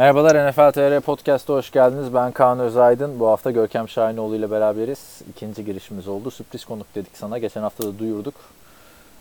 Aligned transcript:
Merhabalar 0.00 0.50
NFL 0.50 0.72
TR 0.72 1.00
Podcast'a 1.00 1.54
hoş 1.54 1.70
geldiniz. 1.70 2.14
Ben 2.14 2.32
Kaan 2.32 2.58
Özaydın. 2.60 3.20
Bu 3.20 3.26
hafta 3.26 3.50
Görkem 3.50 3.88
Şahinoğlu 3.88 4.36
ile 4.36 4.50
beraberiz. 4.50 5.20
İkinci 5.30 5.64
girişimiz 5.64 6.08
oldu. 6.08 6.30
Sürpriz 6.30 6.64
konuk 6.64 6.94
dedik 6.94 7.10
sana. 7.14 7.38
Geçen 7.38 7.62
hafta 7.62 7.84
da 7.84 7.98
duyurduk. 7.98 8.34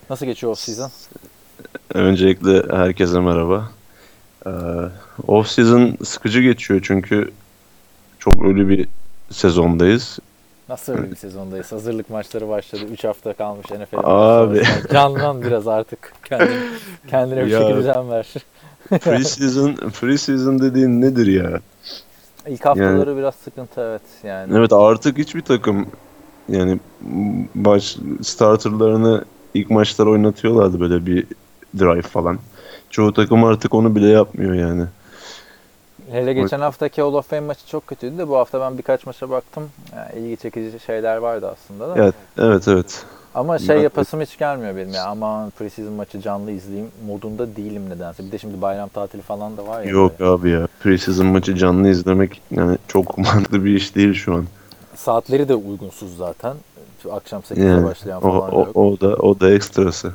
Nasıl 0.10 0.26
geçiyor 0.26 0.52
off 0.52 0.60
season? 0.60 0.92
Öncelikle 1.94 2.76
herkese 2.76 3.20
merhaba. 3.20 3.70
Ee, 4.46 4.50
off 5.28 5.48
season 5.48 5.98
sıkıcı 6.04 6.42
geçiyor 6.42 6.80
çünkü 6.84 7.32
çok 8.20 8.46
ölü 8.46 8.70
bir 8.70 8.88
sezondayız. 9.32 10.20
Nasıl 10.70 10.94
öyle 10.94 11.12
bir 11.12 11.16
sezondayız? 11.16 11.72
Hazırlık 11.72 12.10
maçları 12.10 12.50
başladı. 12.50 12.82
3 12.92 13.04
hafta 13.04 13.34
kalmış 13.34 13.66
NFL. 13.72 13.98
Abi. 14.04 14.64
Canlan 14.94 15.42
biraz 15.42 15.68
artık. 15.68 16.14
Kendin, 16.26 16.60
kendine 17.08 17.46
bir 17.46 17.52
Ya. 17.52 17.60
şekilde 17.60 18.10
ver. 18.10 18.34
Preseason, 18.90 19.76
preseason 19.76 20.60
dediğin 20.60 21.02
nedir 21.02 21.28
ya? 21.28 21.60
İlk 22.48 22.66
haftaları 22.66 23.18
biraz 23.18 23.36
sıkıntı 23.36 23.82
evet. 23.82 24.02
Yani 24.24 24.58
Evet 24.58 24.74
artık 24.74 25.18
hiçbir 25.18 25.42
takım 25.42 25.88
yani 26.50 26.80
baş 27.56 27.98
starterlarını 28.22 29.26
ilk 29.54 29.70
maçlar 29.70 30.06
oynatıyorlardı 30.06 30.80
böyle 30.80 31.06
bir 31.06 31.26
drive 31.80 32.02
falan. 32.02 32.40
Çoğu 32.90 33.14
takım 33.14 33.44
artık 33.44 33.74
onu 33.74 33.96
bile 33.96 34.08
yapmıyor 34.08 34.54
yani. 34.54 34.86
Hele 36.12 36.34
geçen 36.34 36.60
haftaki 36.60 37.02
Hall 37.02 37.14
of 37.14 37.30
Fame 37.30 37.48
maçı 37.48 37.68
çok 37.68 37.88
kötüydü 37.88 38.18
de 38.18 38.28
bu 38.28 38.38
hafta 38.38 38.62
ben 38.62 38.78
birkaç 38.78 39.06
maça 39.06 39.30
baktım. 39.30 39.70
Yani 39.96 40.26
ilgi 40.26 40.38
çekici 40.38 40.80
şeyler 40.80 41.18
vardı 41.18 41.54
aslında 41.54 41.90
da. 41.90 42.04
Evet, 42.04 42.16
evet, 42.38 42.68
evet. 42.68 43.06
Ama 43.36 43.60
şey 43.60 43.78
yapasım 43.78 44.22
hiç 44.22 44.38
gelmiyor 44.38 44.76
benim 44.76 44.94
ya. 44.94 45.06
Aman 45.06 45.50
preseason 45.50 45.94
maçı 45.94 46.22
canlı 46.22 46.52
izleyeyim 46.52 46.92
modunda 47.08 47.56
değilim 47.56 47.90
nedense. 47.90 48.26
Bir 48.26 48.32
de 48.32 48.38
şimdi 48.38 48.62
bayram 48.62 48.90
tatili 48.90 49.22
falan 49.22 49.58
da 49.58 49.68
var 49.68 49.84
ya. 49.84 49.90
Yok 49.92 50.20
böyle. 50.20 50.32
abi 50.32 50.50
ya. 50.50 50.68
Preseason 50.80 51.26
maçı 51.26 51.56
canlı 51.56 51.90
izlemek 51.90 52.42
yani 52.52 52.78
çok 52.88 53.18
mantıklı 53.18 53.66
bir 53.66 53.76
iş 53.76 53.96
değil 53.96 54.14
şu 54.14 54.34
an. 54.36 54.46
Saatleri 54.96 55.50
de 55.50 55.56
uygunsuz 55.56 56.18
zaten. 56.18 56.56
Akşam 57.12 57.42
8'de 57.42 57.64
Yani, 57.66 57.86
başlayan 57.86 58.18
O, 58.18 58.40
falan 58.40 58.56
o, 58.56 58.60
yok. 58.60 58.76
o 58.78 59.00
da 59.02 59.08
o 59.16 59.40
da 59.40 59.52
ekstrası. 59.52 60.14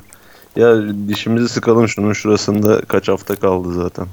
Ya 0.55 0.75
dişimizi 1.07 1.49
sıkalım 1.49 1.87
şunun 1.87 2.13
şurasında 2.13 2.81
kaç 2.81 3.07
hafta 3.07 3.35
kaldı 3.35 3.73
zaten. 3.73 4.07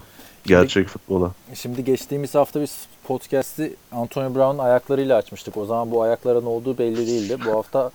Gerçek 0.44 0.88
futbola. 0.88 1.30
Şimdi 1.54 1.84
geçtiğimiz 1.84 2.34
hafta 2.34 2.60
biz 2.60 2.76
podcast'i 3.04 3.74
Antonio 3.92 4.34
Brown'un 4.34 4.58
ayaklarıyla 4.58 5.16
açmıştık. 5.16 5.56
O 5.56 5.64
zaman 5.66 5.90
bu 5.90 6.02
ayakların 6.02 6.46
olduğu 6.46 6.78
belli 6.78 7.06
değildi. 7.06 7.36
Bu 7.46 7.50
hafta 7.50 7.90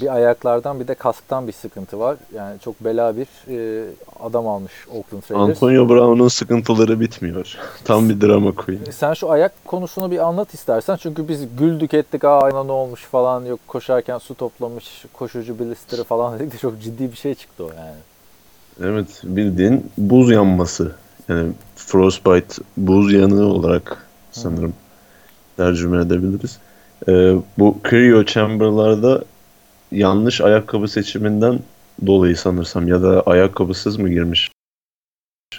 bir 0.00 0.14
ayaklardan 0.14 0.80
bir 0.80 0.88
de 0.88 0.94
kasktan 0.94 1.48
bir 1.48 1.52
sıkıntı 1.52 1.98
var. 1.98 2.16
Yani 2.34 2.60
çok 2.60 2.80
bela 2.80 3.16
bir 3.16 3.26
e, 3.48 3.84
adam 4.20 4.48
almış 4.48 4.72
Oakland 4.88 5.22
Raiders. 5.22 5.62
Antonio 5.62 5.88
Brown'un 5.88 6.28
sıkıntıları 6.28 7.00
bitmiyor. 7.00 7.56
Tam 7.84 8.08
bir 8.08 8.20
drama 8.20 8.54
queen. 8.54 8.78
Sen 8.90 9.14
şu 9.14 9.30
ayak 9.30 9.52
konusunu 9.64 10.10
bir 10.10 10.18
anlat 10.18 10.54
istersen. 10.54 10.96
Çünkü 10.96 11.28
biz 11.28 11.56
güldük 11.58 11.94
ettik. 11.94 12.24
Aa 12.24 12.40
ayna 12.40 12.64
ne 12.64 12.72
olmuş 12.72 13.04
falan. 13.04 13.44
Yok 13.44 13.60
koşarken 13.66 14.18
su 14.18 14.34
toplamış. 14.34 15.04
Koşucu 15.12 15.58
blisterı 15.58 16.04
falan 16.04 16.34
dedik 16.38 16.52
de 16.52 16.58
çok 16.58 16.82
ciddi 16.82 17.12
bir 17.12 17.16
şey 17.16 17.34
çıktı 17.34 17.64
o 17.64 17.68
yani. 17.68 17.98
Evet 18.80 19.20
bildiğin 19.24 19.90
buz 19.98 20.30
yanması. 20.30 20.92
Yani 21.28 21.52
frostbite 21.76 22.54
buz 22.76 23.12
yanığı 23.12 23.46
olarak 23.46 24.06
sanırım 24.32 24.74
tercüme 25.56 25.98
edebiliriz. 26.02 26.58
Ee, 27.08 27.34
bu 27.58 27.76
cryo 27.90 28.24
chamber'larda 28.24 29.22
yanlış 29.92 30.40
ayakkabı 30.40 30.88
seçiminden 30.88 31.58
dolayı 32.06 32.36
sanırsam 32.36 32.88
ya 32.88 33.02
da 33.02 33.22
ayakkabısız 33.22 33.96
mı 33.96 34.08
girmiş? 34.08 34.50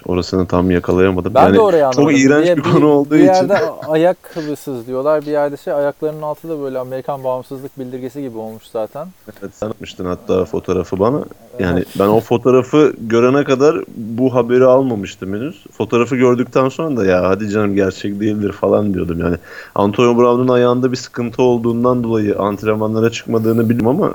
Orasını 0.06 0.48
tam 0.48 0.72
yakalayamadım. 0.72 1.34
Ben 1.34 1.44
yani 1.44 1.56
de 1.56 1.60
oraya 1.60 1.88
anlamadım. 1.88 2.16
çok 2.16 2.20
iğrenç 2.20 2.58
bir, 2.58 2.64
konu 2.64 2.88
olduğu 2.88 3.16
bir 3.16 3.20
için. 3.20 3.34
yerde 3.34 3.58
ayakkabısız 3.88 4.88
diyorlar. 4.88 5.22
Bir 5.22 5.32
yerde 5.32 5.58
şey 5.58 5.74
ayaklarının 5.74 6.22
altı 6.22 6.50
da 6.50 6.62
böyle 6.62 6.80
Amerikan 6.80 7.24
bağımsızlık 7.24 7.80
bildirgesi 7.80 8.22
gibi 8.22 8.38
olmuş 8.38 8.64
zaten. 8.72 9.08
Evet, 9.42 9.52
sen 9.56 9.68
atmıştın 9.68 10.06
hatta 10.06 10.46
fotoğrafı 10.46 11.00
bana. 11.00 11.24
Yani 11.60 11.84
ben 12.00 12.08
o 12.08 12.20
fotoğrafı 12.20 12.94
görene 12.98 13.44
kadar 13.44 13.84
bu 13.96 14.36
haberi 14.36 14.66
almamıştım 14.66 15.34
henüz. 15.34 15.64
Fotoğrafı 15.72 16.16
gördükten 16.16 16.70
sonra 16.70 16.98
da 16.98 17.06
ya 17.06 17.30
hadi 17.30 17.50
canım 17.50 17.76
gerçek 17.76 18.20
değildir 18.20 18.52
falan 18.52 18.94
diyordum 18.94 19.20
yani. 19.20 19.38
Antonio 19.76 20.18
Brown'un 20.18 20.48
ayağında 20.48 20.92
bir 20.92 20.98
sıkıntı 20.98 21.42
olduğundan 21.42 22.04
dolayı 22.04 22.40
antrenmanlara 22.40 23.10
çıkmadığını 23.10 23.70
biliyorum 23.70 23.88
ama 23.88 24.14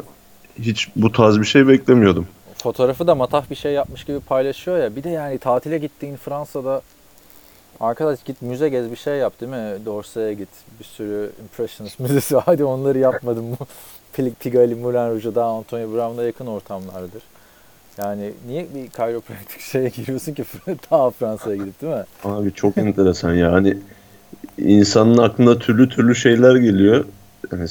hiç 0.59 0.89
bu 0.97 1.13
tarz 1.13 1.41
bir 1.41 1.47
şey 1.47 1.69
beklemiyordum. 1.69 2.27
Fotoğrafı 2.63 3.07
da 3.07 3.15
matah 3.15 3.51
bir 3.51 3.55
şey 3.55 3.73
yapmış 3.73 4.05
gibi 4.05 4.21
paylaşıyor 4.21 4.79
ya. 4.79 4.97
Bir 4.97 5.05
de 5.05 5.09
yani 5.09 5.39
tatile 5.39 5.79
gittiğin 5.79 6.17
Fransa'da 6.17 6.83
arkadaş 7.81 8.23
git 8.25 8.43
müze 8.43 8.69
gez 8.69 8.91
bir 8.91 8.97
şey 8.97 9.17
yap 9.17 9.41
değil 9.41 9.53
mi? 9.53 9.87
D'Orsay'a 9.87 10.33
git. 10.33 10.49
Bir 10.81 10.85
sürü 10.85 11.31
Impressionist 11.43 12.01
müzesi. 12.01 12.37
Hadi 12.37 12.65
onları 12.65 12.99
yapmadım 12.99 13.45
mı? 13.51 13.57
Pig- 14.17 14.35
Pigalle, 14.41 14.75
Moulin 14.75 15.11
Rouge'a 15.11 15.35
daha 15.35 15.51
Antonio 15.51 15.93
Brown'la 15.93 16.25
yakın 16.25 16.47
ortamlardır. 16.47 17.23
Yani 17.99 18.33
niye 18.49 18.67
bir 18.75 18.91
chiropractic 18.91 19.61
şeye 19.71 19.89
giriyorsun 19.89 20.35
ki 20.35 20.45
daha 20.91 21.11
Fransa'ya 21.11 21.57
gidip 21.57 21.83
değil 21.83 21.93
mi? 21.95 22.05
Abi 22.25 22.53
çok 22.53 22.79
enteresan 22.79 23.35
ya. 23.35 23.53
Hani 23.53 23.77
insanın 24.59 25.19
aklına 25.19 25.59
türlü 25.59 25.89
türlü 25.89 26.15
şeyler 26.15 26.57
geliyor. 26.57 27.05
Yani 27.53 27.69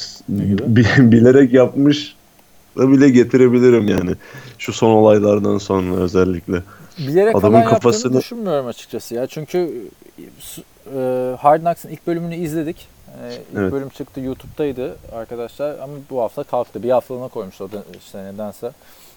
bilerek 1.12 1.54
yapmış 1.54 2.17
bile 2.80 3.10
getirebilirim 3.10 3.88
yani. 3.88 4.12
Şu 4.58 4.74
son 4.74 4.90
olaylardan 4.92 5.58
sonra 5.58 5.96
özellikle. 5.96 6.62
Bilerek 6.98 7.36
Adamın 7.36 7.62
falan 7.62 7.74
kafasını- 7.74 8.18
düşünmüyorum 8.18 8.68
açıkçası 8.68 9.16
ya. 9.16 9.28
Çünkü 9.28 9.88
e, 10.96 11.00
Hard 11.40 11.60
Knocks'ın 11.62 11.90
ilk 11.90 12.08
bölümünü 12.08 12.36
izledik. 12.36 12.88
E, 13.24 13.34
ilk 13.52 13.58
Evet. 13.58 13.72
bölüm 13.72 13.90
çıktı 13.90 14.20
YouTube'daydı 14.20 14.96
arkadaşlar 15.16 15.80
ama 15.80 15.94
bu 16.10 16.22
hafta 16.22 16.44
kalktı. 16.44 16.84
Bir 16.84 16.90
haftalığına 16.90 17.28
koymuş 17.28 17.62
o 17.62 17.72
da 17.72 17.84
işte 18.00 18.24
nedense. 18.24 18.72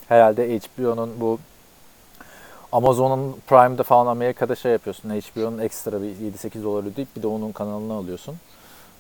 Herhalde 0.09 0.59
HBO'nun 0.59 1.11
bu 1.21 1.39
Amazon'un 2.73 3.37
Prime'da 3.49 3.83
falan 3.83 4.07
Amerika'da 4.07 4.55
şey 4.55 4.73
yapıyorsun. 4.73 5.11
HBO'nun 5.11 5.59
ekstra 5.59 6.03
bir 6.03 6.07
7-8 6.09 6.65
dolar 6.65 6.85
ödeyip 6.85 7.17
bir 7.17 7.23
de 7.23 7.27
onun 7.27 7.53
kanalını 7.53 7.93
alıyorsun. 7.93 8.35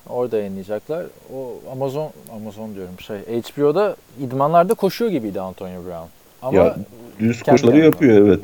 Orada 0.08 0.36
yayınlayacaklar. 0.38 1.06
O 1.34 1.54
Amazon 1.72 2.10
Amazon 2.36 2.74
diyorum 2.74 2.94
şey 3.00 3.16
HBO'da 3.18 3.96
idmanlarda 4.20 4.74
koşuyor 4.74 5.10
gibiydi 5.10 5.40
Antonio 5.40 5.84
Brown. 5.84 6.08
Ama 6.42 6.58
Ya, 6.58 6.76
Düz 7.18 7.42
koşuları 7.42 7.78
yapıyor 7.78 8.26
evet. 8.26 8.40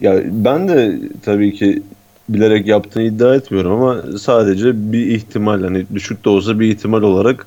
Ya 0.00 0.20
ben 0.24 0.68
de 0.68 0.98
tabii 1.24 1.54
ki 1.54 1.82
bilerek 2.28 2.66
yaptığını 2.66 3.02
iddia 3.02 3.34
etmiyorum 3.34 3.72
ama 3.72 4.18
sadece 4.18 4.92
bir 4.92 5.06
ihtimal 5.06 5.62
hani 5.62 5.86
düşük 5.94 6.24
de 6.24 6.28
olsa 6.28 6.60
bir 6.60 6.68
ihtimal 6.68 7.02
olarak 7.02 7.46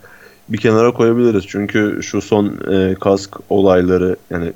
bir 0.50 0.57
kenara 0.57 0.94
koyabiliriz. 0.94 1.44
Çünkü 1.47 2.00
şu 2.03 2.22
son 2.22 2.57
e, 2.72 2.95
kask 2.95 3.35
olayları 3.50 4.16
yani 4.30 4.53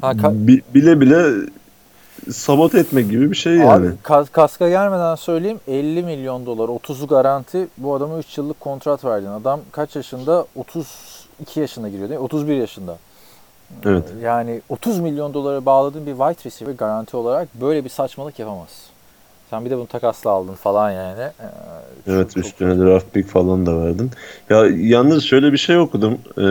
ha, 0.00 0.12
ka- 0.12 0.46
bi- 0.48 0.62
bile 0.74 1.00
bile 1.00 1.24
sabote 2.30 2.78
etmek 2.78 3.10
gibi 3.10 3.30
bir 3.30 3.36
şey 3.36 3.54
yani. 3.54 3.86
Abi 3.86 3.92
kas- 4.02 4.28
kaska 4.30 4.68
gelmeden 4.68 5.14
söyleyeyim 5.14 5.60
50 5.68 6.02
milyon 6.02 6.46
dolar 6.46 6.68
30'u 6.68 7.06
garanti 7.06 7.68
bu 7.78 7.94
adama 7.94 8.18
3 8.18 8.38
yıllık 8.38 8.60
kontrat 8.60 9.04
verdin. 9.04 9.26
Adam 9.26 9.60
kaç 9.72 9.96
yaşında? 9.96 10.46
32 10.56 11.60
yaşına 11.60 11.88
giriyor 11.88 12.08
değil 12.08 12.20
mi? 12.20 12.24
31 12.24 12.54
yaşında. 12.56 12.96
Evet. 13.84 14.04
Yani 14.22 14.60
30 14.68 14.98
milyon 15.00 15.34
dolara 15.34 15.66
bağladığın 15.66 16.06
bir 16.06 16.12
wide 16.12 16.44
receiver 16.48 16.72
garanti 16.74 17.16
olarak 17.16 17.48
böyle 17.60 17.84
bir 17.84 17.88
saçmalık 17.90 18.38
yapamaz. 18.38 18.68
Sen 19.50 19.64
bir 19.64 19.70
de 19.70 19.76
bunu 19.76 19.86
takasla 19.86 20.30
aldın 20.30 20.54
falan 20.54 20.90
yani. 20.90 21.20
Ee, 21.20 21.32
çok- 22.04 22.14
Evet 22.14 22.30
çok- 22.34 22.44
üstüne 22.44 22.78
draft 22.78 23.12
pick 23.14 23.28
falan 23.28 23.66
da 23.66 23.80
verdin. 23.84 24.10
Ya 24.50 24.66
yalnız 24.76 25.24
şöyle 25.24 25.52
bir 25.52 25.58
şey 25.58 25.78
okudum. 25.78 26.18
Ee, 26.38 26.42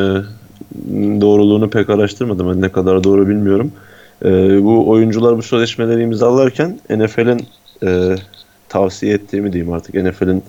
doğruluğunu 1.22 1.70
pek 1.70 1.90
araştırmadım. 1.90 2.50
Ben 2.50 2.62
ne 2.62 2.72
kadar 2.72 3.04
doğru 3.04 3.28
bilmiyorum. 3.28 3.72
Ee, 3.76 3.95
bu 4.64 4.90
oyuncular 4.90 5.38
bu 5.38 5.42
sözleşmeleri 5.42 6.04
imzalarken 6.04 6.80
NFL'in 6.90 7.48
e, 7.84 8.16
tavsiye 8.70 9.14
ettiğimi 9.14 9.54
diyeyim 9.54 9.74
artık. 9.74 9.96
NFL'in 9.96 10.44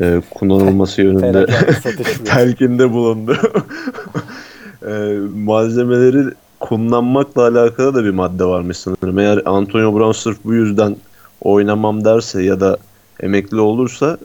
e, 0.00 0.22
kullanılması 0.30 1.02
yönünde 1.02 1.46
telkinde 2.24 2.90
bulundu. 2.90 3.36
e, 4.86 5.18
malzemeleri 5.34 6.24
kullanmakla 6.60 7.42
alakalı 7.48 7.94
da 7.94 8.04
bir 8.04 8.10
madde 8.10 8.44
varmış 8.44 8.76
sanırım. 8.76 9.18
Eğer 9.18 9.42
Antonio 9.44 9.94
Brown 9.94 10.12
sırf 10.12 10.44
bu 10.44 10.54
yüzden 10.54 10.96
oynamam 11.40 12.04
derse 12.04 12.42
ya 12.42 12.60
da 12.60 12.76
emekli 13.20 13.60
olursa 13.60 14.18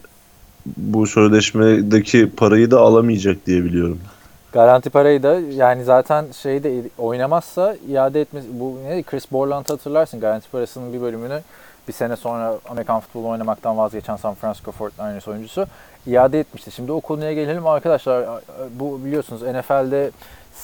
bu 0.78 1.08
sözleşmedeki 1.08 2.30
parayı 2.38 2.72
da 2.72 2.80
alamayacak 2.80 3.48
diye 3.48 3.64
biliyorum. 3.64 4.00
Garanti 4.54 4.90
parayı 4.90 5.24
da 5.24 5.40
yani 5.40 5.84
zaten 5.84 6.26
şeyde 6.32 6.90
oynamazsa 6.98 7.76
iade 7.90 8.22
etmesi 8.22 8.48
bu 8.60 8.78
ne 8.86 9.04
Chris 9.04 9.32
Borland'ı 9.32 9.74
hatırlarsın 9.74 10.20
garanti 10.20 10.52
parasının 10.52 10.94
bir 10.94 11.02
bölümünü 11.02 11.42
bir 11.88 11.94
sene 11.94 12.16
sonra 12.16 12.60
Amerikan 12.70 13.00
futbolu 13.00 13.28
oynamaktan 13.28 13.78
vazgeçen 13.78 14.16
San 14.16 14.34
Francisco 14.34 14.72
49ers 14.72 15.30
oyuncusu 15.30 15.68
iade 16.08 16.40
etmişti. 16.40 16.72
Şimdi 16.72 16.92
o 16.92 17.02
konuya 17.02 17.34
gelelim 17.34 17.68
arkadaşlar. 17.68 18.26
Bu 18.70 19.06
biliyorsunuz 19.06 19.42
NFL'de 19.42 20.12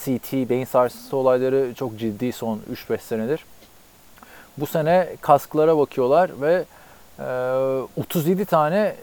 CT, 0.03 0.33
beyin 0.33 0.65
sarsıntısı 0.65 1.17
olayları 1.17 1.73
çok 1.73 1.99
ciddi 1.99 2.31
son 2.31 2.59
3-5 2.73 2.97
senedir. 2.97 3.45
Bu 4.57 4.65
sene 4.65 5.07
kasklara 5.21 5.77
bakıyorlar 5.77 6.31
ve 6.41 6.65
Ee, 7.19 7.81
37 7.97 8.45
tane 8.45 8.95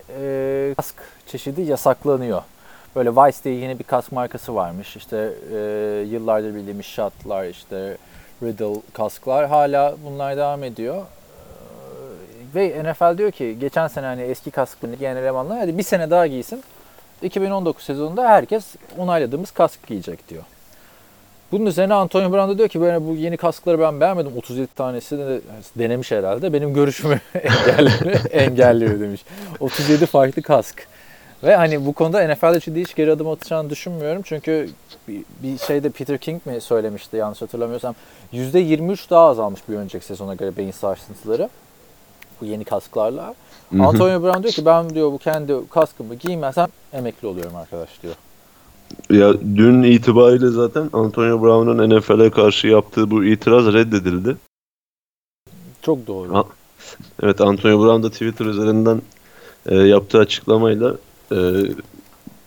kask 0.76 0.94
çeşidi 1.26 1.62
yasaklanıyor. 1.62 2.42
Böyle 2.96 3.10
Vice 3.10 3.38
diye 3.44 3.54
yeni 3.54 3.78
bir 3.78 3.84
kask 3.84 4.12
markası 4.12 4.54
varmış. 4.54 4.96
İşte 4.96 5.32
e, 5.52 5.58
yıllardır 6.10 6.54
bildiğimiz 6.54 6.86
Shot'lar, 6.86 7.44
işte 7.44 7.96
Riddle 8.42 8.80
kasklar 8.92 9.46
hala 9.46 9.96
bunlar 10.04 10.36
devam 10.36 10.64
ediyor. 10.64 10.96
Ee, 10.96 12.54
Ve 12.54 12.82
NFL 12.84 13.18
diyor 13.18 13.30
ki 13.30 13.56
geçen 13.60 13.88
sene 13.88 14.06
hani 14.06 14.22
eski 14.22 14.50
kaskını 14.50 14.94
giyen 14.94 15.16
elemanlar 15.16 15.58
hadi 15.58 15.78
bir 15.78 15.82
sene 15.82 16.10
daha 16.10 16.26
giysin. 16.26 16.62
2019 17.22 17.84
sezonunda 17.84 18.28
herkes 18.28 18.74
onayladığımız 18.98 19.50
kask 19.50 19.86
giyecek 19.86 20.28
diyor. 20.28 20.42
Bunun 21.52 21.66
üzerine 21.66 21.94
Antonio 21.94 22.32
Brown 22.32 22.50
da 22.50 22.58
diyor 22.58 22.68
ki 22.68 22.80
böyle 22.80 23.06
bu 23.06 23.14
yeni 23.14 23.36
kaskları 23.36 23.80
ben 23.80 24.00
beğenmedim. 24.00 24.36
37 24.36 24.74
tanesi 24.74 25.18
de 25.18 25.40
denemiş 25.78 26.10
herhalde. 26.10 26.52
Benim 26.52 26.74
görüşümü 26.74 27.20
engelliyor, 27.34 28.20
engelliyor 28.30 29.00
demiş. 29.00 29.24
37 29.60 30.06
farklı 30.06 30.42
kask. 30.42 30.86
Ve 31.46 31.56
hani 31.56 31.86
bu 31.86 31.92
konuda 31.92 32.28
NFL'de 32.28 32.60
ciddi 32.60 32.80
hiç 32.80 32.94
geri 32.94 33.12
adım 33.12 33.28
atacağını 33.28 33.70
düşünmüyorum. 33.70 34.22
Çünkü 34.24 34.68
bir, 35.08 35.58
şeyde 35.58 35.90
Peter 35.90 36.18
King 36.18 36.46
mi 36.46 36.60
söylemişti 36.60 37.16
yanlış 37.16 37.42
hatırlamıyorsam. 37.42 37.94
%23 38.32 39.10
daha 39.10 39.28
azalmış 39.28 39.60
bir 39.68 39.74
önceki 39.74 40.04
sezona 40.04 40.34
göre 40.34 40.56
beyin 40.56 40.70
sarsıntıları. 40.70 41.48
Bu 42.40 42.44
yeni 42.44 42.64
kasklarla. 42.64 43.34
Antonio 43.80 44.22
Brown 44.22 44.42
diyor 44.42 44.54
ki 44.54 44.64
ben 44.66 44.94
diyor 44.94 45.12
bu 45.12 45.18
kendi 45.18 45.54
kaskımı 45.70 46.14
giymezsem 46.14 46.66
emekli 46.92 47.28
oluyorum 47.28 47.56
arkadaş 47.56 47.90
diyor. 48.02 48.14
Ya 49.10 49.40
dün 49.56 49.82
itibariyle 49.82 50.48
zaten 50.48 50.90
Antonio 50.92 51.42
Brown'un 51.42 51.98
NFL'e 51.98 52.30
karşı 52.30 52.66
yaptığı 52.66 53.10
bu 53.10 53.24
itiraz 53.24 53.66
reddedildi. 53.66 54.36
Çok 55.82 56.06
doğru. 56.06 56.34
Ha. 56.34 56.44
Evet 57.22 57.40
Antonio 57.40 57.84
Brown 57.84 58.02
da 58.02 58.10
Twitter 58.10 58.46
üzerinden 58.46 59.02
e, 59.66 59.76
yaptığı 59.76 60.18
açıklamayla 60.18 60.94
e, 61.32 61.36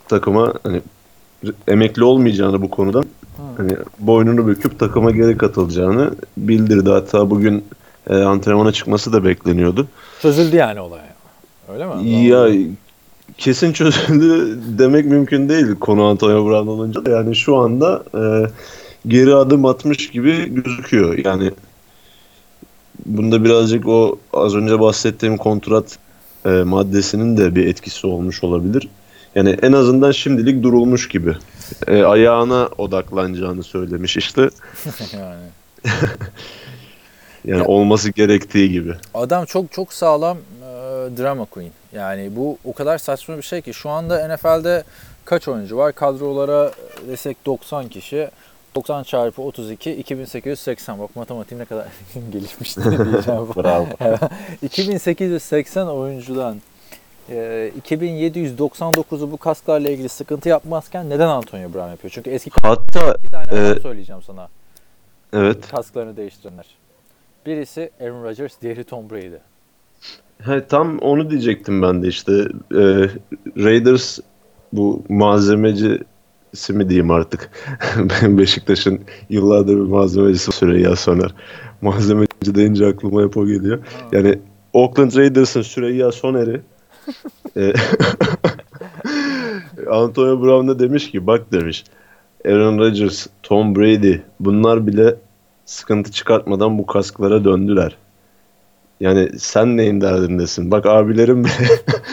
takıma 0.08 0.54
hani 0.62 0.80
emekli 1.68 2.04
olmayacağını 2.04 2.62
bu 2.62 2.70
konudan 2.70 3.02
Hı. 3.02 3.42
hani 3.56 3.76
boynunu 3.98 4.46
büküp 4.46 4.78
takıma 4.78 5.10
geri 5.10 5.38
katılacağını 5.38 6.14
bildirdi. 6.36 6.90
Hatta 6.90 7.30
bugün 7.30 7.64
e, 8.10 8.14
antrenmana 8.14 8.72
çıkması 8.72 9.12
da 9.12 9.24
bekleniyordu. 9.24 9.88
Çözüldü 10.22 10.56
yani 10.56 10.80
olay. 10.80 11.00
Öyle 11.72 11.86
mi? 11.86 12.10
Ya 12.10 12.48
kesin 13.38 13.72
çözüldü 13.72 14.58
demek 14.78 15.06
mümkün 15.06 15.48
değil 15.48 15.74
konu 15.80 16.04
Antonio 16.04 16.46
Brown 16.46 16.68
olunca 16.68 17.00
yani 17.10 17.36
şu 17.36 17.56
anda 17.56 18.04
e, 18.14 18.46
geri 19.06 19.34
adım 19.34 19.64
atmış 19.64 20.10
gibi 20.10 20.54
gözüküyor. 20.54 21.18
Yani 21.24 21.50
bunda 23.06 23.44
birazcık 23.44 23.88
o 23.88 24.18
az 24.32 24.54
önce 24.54 24.80
bahsettiğim 24.80 25.36
kontrat 25.36 25.98
e, 26.46 26.48
maddesinin 26.48 27.36
de 27.36 27.54
bir 27.54 27.66
etkisi 27.66 28.06
olmuş 28.06 28.44
olabilir. 28.44 28.88
Yani 29.34 29.56
en 29.62 29.72
azından 29.72 30.12
şimdilik 30.12 30.62
durulmuş 30.62 31.08
gibi. 31.08 31.36
E, 31.86 32.02
ayağına 32.02 32.68
odaklanacağını 32.78 33.62
söylemiş 33.62 34.16
işte. 34.16 34.50
yani. 35.12 35.44
Yani 37.44 37.60
Ya- 37.60 37.66
olması 37.66 38.10
gerektiği 38.10 38.70
gibi. 38.70 38.94
Adam 39.14 39.44
çok 39.44 39.72
çok 39.72 39.92
sağlam 39.92 40.36
e, 40.36 40.70
drama 41.18 41.44
queen. 41.44 41.70
Yani 41.94 42.36
bu 42.36 42.58
o 42.64 42.72
kadar 42.72 42.98
saçma 42.98 43.36
bir 43.36 43.42
şey 43.42 43.60
ki 43.62 43.74
şu 43.74 43.90
anda 43.90 44.34
NFL'de 44.36 44.84
kaç 45.24 45.48
oyuncu 45.48 45.76
var? 45.76 45.92
Kadrolara 45.92 46.72
desek 47.08 47.46
90 47.46 47.88
kişi. 47.88 48.30
90 48.74 49.02
çarpı 49.02 49.42
32 49.42 49.92
2880. 49.92 50.98
Bak 50.98 51.16
matematiğim 51.16 51.60
ne 51.62 51.64
kadar 51.64 51.86
gelişmiş 52.32 52.76
diye 52.76 52.86
diyeceğim. 52.90 53.40
Bravo. 53.56 53.86
2880 54.62 55.86
oyuncudan 55.86 56.56
e, 57.30 57.72
2799'u 57.88 59.30
bu 59.32 59.36
kasklarla 59.36 59.90
ilgili 59.90 60.08
sıkıntı 60.08 60.48
yapmazken 60.48 61.10
neden 61.10 61.28
Antonio 61.28 61.72
Brown 61.74 61.90
yapıyor? 61.90 62.10
Çünkü 62.14 62.30
eski 62.30 62.50
Hatta 62.62 63.14
iki 63.14 63.30
tane 63.30 63.68
e, 63.70 63.80
söyleyeceğim 63.80 64.22
sana. 64.22 64.48
evet 65.32 65.68
Kasklarını 65.68 66.16
değiştirenler. 66.16 66.66
Birisi 67.46 67.90
Aaron 68.00 68.24
Rodgers, 68.24 68.52
diğeri 68.62 68.84
Tom 68.84 69.10
Brady. 69.10 69.36
He, 70.42 70.66
tam 70.66 70.98
onu 70.98 71.30
diyecektim 71.30 71.82
ben 71.82 72.02
de 72.02 72.08
işte. 72.08 72.32
Ee, 72.32 73.08
Raiders 73.56 74.18
bu 74.72 75.02
malzemecisi 76.50 76.72
mi 76.72 76.88
diyeyim 76.88 77.10
artık. 77.10 77.50
Beşiktaş'ın 78.22 79.00
yıllardır 79.28 79.76
bir 79.76 79.80
malzemecisi 79.80 80.52
Süreyya 80.52 80.96
Soner. 80.96 81.34
Malzemeci 81.82 82.54
deyince 82.54 82.86
aklıma 82.86 83.22
hep 83.22 83.36
o 83.36 83.46
geliyor. 83.46 83.78
Yani 84.12 84.38
Oakland 84.72 85.16
Raiders'ın 85.16 85.62
Süreyya 85.62 86.12
Soner'i 86.12 86.60
e, 87.56 87.72
Antonio 89.90 90.42
Brown 90.42 90.68
da 90.68 90.78
demiş 90.78 91.10
ki 91.10 91.26
bak 91.26 91.52
demiş 91.52 91.84
Aaron 92.44 92.78
Rodgers, 92.78 93.26
Tom 93.42 93.76
Brady 93.76 94.18
bunlar 94.40 94.86
bile 94.86 95.16
sıkıntı 95.64 96.12
çıkartmadan 96.12 96.78
bu 96.78 96.86
kasklara 96.86 97.44
döndüler. 97.44 97.96
Yani 99.00 99.38
sen 99.38 99.76
neyin 99.76 100.00
derdindesin? 100.00 100.70
Bak 100.70 100.86
abilerim 100.86 101.44
bile 101.44 101.52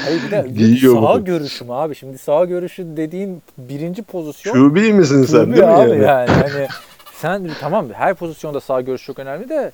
Hayır 0.05 0.21
bir 0.25 0.31
de 0.31 0.45
Giyiyor 0.57 0.95
sağ 0.95 1.01
bunu. 1.01 1.25
görüşüm 1.25 1.71
abi. 1.71 1.95
Şimdi 1.95 2.17
sağ 2.17 2.45
görüşü 2.45 2.85
dediğin 2.97 3.41
birinci 3.57 4.01
pozisyon. 4.03 4.69
QB 4.69 4.93
misin 4.93 5.23
sen 5.23 5.45
QB 5.45 5.53
değil 5.53 5.63
mi 5.63 5.69
abi 5.69 5.89
yani? 5.89 6.03
yani. 6.03 6.29
Hani 6.29 6.67
sen 7.13 7.49
tamam 7.59 7.85
her 7.93 8.13
pozisyonda 8.13 8.59
sağ 8.59 8.81
görüş 8.81 9.05
çok 9.05 9.19
önemli 9.19 9.49
de 9.49 9.71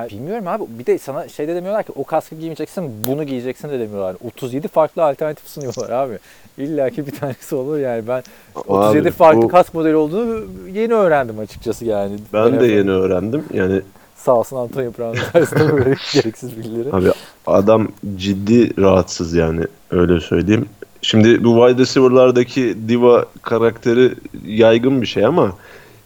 yani, 0.00 0.10
bilmiyorum 0.10 0.48
abi. 0.48 0.64
Bir 0.68 0.86
de 0.86 0.98
sana 0.98 1.28
şey 1.28 1.48
de 1.48 1.54
demiyorlar 1.54 1.82
ki 1.82 1.92
o 1.96 2.04
kaskı 2.04 2.34
giymeyeceksin, 2.34 3.06
bunu 3.06 3.24
giyeceksin 3.24 3.68
de 3.68 3.78
demiyorlar. 3.80 4.16
37 4.24 4.68
farklı 4.68 5.04
alternatif 5.04 5.48
sunuyorlar 5.48 5.90
abi. 5.90 6.18
İlla 6.58 6.90
ki 6.90 7.06
bir 7.06 7.12
tanesi 7.12 7.54
olur 7.54 7.78
yani. 7.78 8.08
Ben 8.08 8.22
37 8.66 9.08
Abi, 9.08 9.10
farklı 9.10 9.42
bu- 9.42 9.48
kask 9.48 9.74
modeli 9.74 9.96
olduğunu 9.96 10.44
yeni 10.72 10.94
öğrendim 10.94 11.38
açıkçası 11.38 11.84
yani. 11.84 12.16
Ben 12.32 12.52
de 12.52 12.56
NFL. 12.56 12.64
yeni 12.64 12.90
öğrendim. 12.90 13.44
Yani 13.54 13.80
Sağ 14.24 14.32
olsun 14.32 14.56
Antonio 14.56 14.92
Brown'un 14.98 15.32
tersine 15.32 15.72
böyle 15.72 15.94
gereksiz 16.12 16.56
bilgileri. 16.56 16.96
abi 16.96 17.12
adam 17.46 17.88
ciddi 18.16 18.82
rahatsız 18.82 19.34
yani 19.34 19.64
öyle 19.90 20.20
söyleyeyim. 20.20 20.66
Şimdi 21.02 21.44
bu 21.44 21.66
wide 21.66 21.82
receiver'lardaki 21.82 22.76
diva 22.88 23.24
karakteri 23.42 24.14
yaygın 24.46 25.02
bir 25.02 25.06
şey 25.06 25.24
ama 25.24 25.52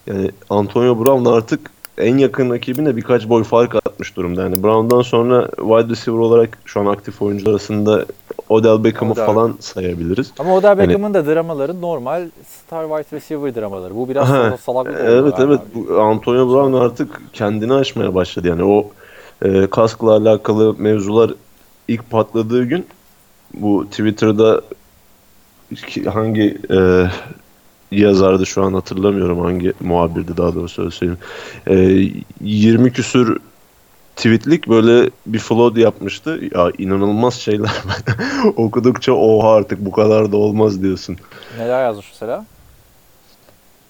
yani 0.07 0.31
Antonio 0.51 1.05
Brown 1.05 1.25
artık 1.25 1.71
en 1.99 2.19
yakın 2.19 2.51
rakibine 2.51 2.97
birkaç 2.97 3.29
boy 3.29 3.45
fark 3.45 3.75
atmış 3.75 4.17
durumda. 4.17 4.43
Yani 4.43 4.63
Brown'dan 4.63 5.03
sonra 5.03 5.49
wide 5.57 5.89
receiver 5.89 6.19
olarak 6.19 6.59
şu 6.65 6.81
an 6.81 6.87
aktif 6.87 7.23
oyuncular 7.23 7.51
arasında 7.51 8.05
Odell 8.49 8.85
Beckham'ı 8.85 9.13
Odell. 9.13 9.27
falan 9.27 9.55
sayabiliriz. 9.61 10.33
Ama 10.39 10.55
Odell 10.57 10.79
Beckham'ın 10.79 11.15
da 11.15 11.27
dramaları 11.27 11.81
normal 11.81 12.29
star 12.67 12.89
wide 12.89 13.17
receiver 13.17 13.55
dramaları. 13.55 13.95
Bu 13.97 14.09
biraz 14.09 14.29
Ha, 14.29 14.57
salaklık 14.65 14.97
Evet 15.01 15.35
evet 15.39 15.61
abi. 15.61 15.85
bu 15.89 16.01
Antonio 16.01 16.49
Brown 16.49 16.73
artık 16.85 17.21
kendini 17.33 17.75
aşmaya 17.75 18.15
başladı 18.15 18.49
yani 18.49 18.65
o 18.65 18.91
e, 19.45 19.67
kaskla 19.67 20.13
alakalı 20.17 20.75
mevzular 20.79 21.31
ilk 21.89 22.11
patladığı 22.11 22.65
gün 22.65 22.87
bu 23.55 23.87
Twitter'da 23.91 24.61
hangi 26.07 26.59
e, 26.71 27.07
yazardı 27.93 28.47
şu 28.47 28.63
an 28.65 28.75
hatırlamıyorum 28.75 29.41
hangi 29.41 29.73
muhabirdi 29.81 30.37
daha 30.37 30.55
doğrusu 30.55 30.83
öyle 30.83 30.91
söyleyeyim. 30.91 31.21
E, 31.67 31.75
20 32.41 32.93
küsür 32.93 33.39
tweetlik 34.17 34.69
böyle 34.69 35.11
bir 35.27 35.39
flood 35.39 35.77
yapmıştı. 35.77 36.41
Ya 36.55 36.71
inanılmaz 36.79 37.35
şeyler. 37.35 37.71
Okudukça 38.57 39.13
oha 39.13 39.55
artık 39.55 39.85
bu 39.85 39.93
kadar 39.93 40.33
da 40.33 40.37
olmaz 40.37 40.83
diyorsun. 40.83 41.17
Neler 41.59 41.85
yazmış 41.85 42.07
mesela? 42.13 42.47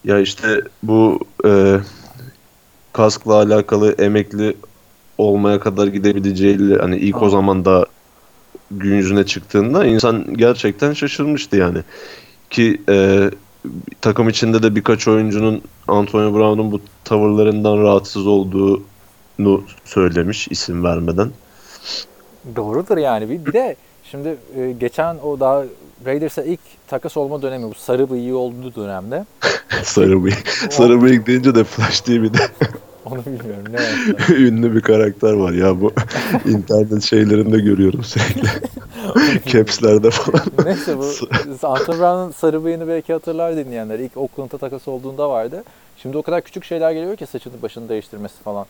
Ya 0.04 0.20
işte 0.20 0.60
bu 0.82 1.18
e, 1.46 1.78
kaskla 2.92 3.34
alakalı 3.34 3.92
emekli 3.92 4.56
olmaya 5.18 5.60
kadar 5.60 5.86
gidebileceğiyle 5.86 6.78
hani 6.78 6.96
ilk 6.96 7.22
o 7.22 7.28
zaman 7.28 7.64
da 7.64 7.86
gün 8.70 8.96
yüzüne 8.96 9.26
çıktığında 9.26 9.86
insan 9.86 10.34
gerçekten 10.34 10.92
şaşırmıştı 10.92 11.56
yani. 11.56 11.78
Ki 12.50 12.82
e, 12.88 13.30
takım 14.00 14.28
içinde 14.28 14.62
de 14.62 14.74
birkaç 14.74 15.08
oyuncunun 15.08 15.62
Antonio 15.88 16.34
Brown'un 16.34 16.72
bu 16.72 16.80
tavırlarından 17.04 17.78
rahatsız 17.78 18.26
olduğunu 18.26 18.82
söylemiş 19.84 20.48
isim 20.48 20.84
vermeden. 20.84 21.30
Doğrudur 22.56 22.96
yani. 22.96 23.30
Bir, 23.30 23.46
bir 23.46 23.52
de 23.52 23.76
şimdi 24.10 24.36
e, 24.56 24.72
geçen 24.72 25.16
o 25.18 25.40
daha 25.40 25.64
Raiders'a 26.06 26.42
ilk 26.42 26.60
takas 26.88 27.16
olma 27.16 27.42
dönemi 27.42 27.70
bu 27.70 27.74
sarı 27.74 28.10
bıyığı 28.10 28.38
olduğu 28.38 28.74
dönemde. 28.74 29.24
Sarı 29.82 30.24
bıyık. 30.24 30.48
Sarı 30.48 31.02
bıyık 31.02 31.26
deyince 31.26 31.54
de 31.54 31.64
Flash 31.64 32.00
TV'de 32.00 32.38
Onu 33.04 33.24
bilmiyorum 33.26 33.64
ne 33.70 34.34
ünlü 34.34 34.74
bir 34.74 34.80
karakter 34.80 35.32
var 35.32 35.52
ya 35.52 35.80
bu 35.80 35.92
internet 36.44 37.02
şeylerinde 37.02 37.58
görüyorum 37.58 38.04
sürekli. 38.04 38.48
Caps'lerde 39.46 40.10
falan. 40.10 40.40
Neyse 40.64 40.98
bu 40.98 41.04
Antonio 41.62 41.98
Brown'un 41.98 42.30
sarı 42.30 42.64
bıyığını 42.64 42.88
belki 42.88 43.12
hatırlar 43.12 43.56
dinleyenler. 43.56 43.98
İlk 43.98 44.16
Oakland'a 44.16 44.58
takas 44.58 44.88
olduğunda 44.88 45.30
vardı. 45.30 45.64
Şimdi 45.96 46.16
o 46.16 46.22
kadar 46.22 46.40
küçük 46.40 46.64
şeyler 46.64 46.92
geliyor 46.92 47.16
ki 47.16 47.26
saçını 47.26 47.62
başını 47.62 47.88
değiştirmesi 47.88 48.42
falan. 48.44 48.66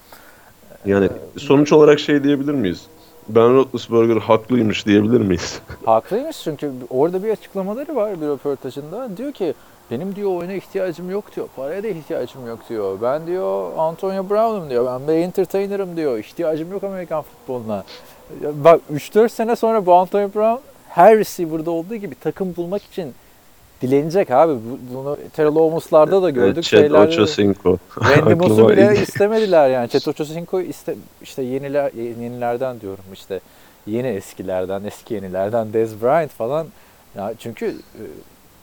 Yani 0.87 1.09
sonuç 1.39 1.73
olarak 1.73 1.99
şey 2.01 2.25
diyebilir 2.25 2.55
miyiz? 2.55 2.87
Ben 3.29 3.55
Roethlisberger 3.55 4.17
haklıymış 4.17 4.87
diyebilir 4.87 5.21
miyiz? 5.21 5.61
Haklıymış 5.85 6.43
çünkü 6.45 6.71
orada 6.91 7.23
bir 7.25 7.31
açıklamaları 7.31 7.97
var 7.97 8.21
bir 8.21 8.27
röportajında. 8.27 9.17
Diyor 9.17 9.33
ki 9.33 9.55
benim 9.91 10.17
diyor 10.17 10.31
oyuna 10.31 10.53
ihtiyacım 10.53 11.11
yok 11.11 11.37
diyor. 11.37 11.49
Paraya 11.57 11.83
da 11.83 11.89
ihtiyacım 11.89 12.47
yok 12.47 12.59
diyor. 12.69 12.99
Ben 13.03 13.27
diyor 13.27 13.73
Antonio 13.77 14.31
Brown'um 14.31 14.71
diyor. 14.71 14.87
Ben 14.87 15.09
bir 15.09 15.13
entertainer'ım 15.13 15.97
diyor. 15.97 16.19
İhtiyacım 16.19 16.73
yok 16.73 16.85
Amerikan 16.85 17.23
futboluna. 17.23 17.85
Bak 18.43 18.81
3-4 18.95 19.29
sene 19.29 19.57
sonra 19.57 19.87
bu 19.87 19.95
Antonio 19.95 20.29
Brown 20.35 20.63
her 20.89 21.19
receiver'da 21.19 21.71
olduğu 21.71 21.97
gibi 21.97 22.15
takım 22.15 22.57
bulmak 22.57 22.83
için 22.83 23.15
dilenecek 23.89 24.31
abi. 24.31 24.53
Bu- 24.53 24.95
Bunu 24.95 25.17
Terrell 25.37 25.57
Owens'larda 25.57 26.23
da 26.23 26.31
gördük. 26.31 26.65
Chad 26.65 26.81
Şeylerde- 26.81 27.09
Ochocinco. 27.09 27.79
Randy 28.01 28.35
Moss'u 28.35 28.53
Aklıma 28.53 28.69
bile 28.69 29.03
istemediler 29.03 29.69
yani. 29.71 29.89
Chet 29.89 30.09
Ochocinco'yu 30.09 30.67
iste, 30.67 30.95
işte 31.23 31.43
yeniler, 31.43 31.93
yenilerden 31.93 32.81
diyorum 32.81 33.05
işte 33.13 33.41
yeni 33.87 34.07
eskilerden, 34.09 34.85
eski 34.85 35.15
yenilerden 35.15 35.73
Dez 35.73 36.03
Bryant 36.03 36.31
falan. 36.31 36.67
Ya 37.17 37.33
çünkü 37.39 37.67
e, 37.67 38.03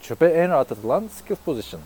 çöpe 0.02 0.26
en 0.26 0.50
rahat 0.50 0.72
atılan 0.72 1.04
skill 1.18 1.36
position 1.46 1.82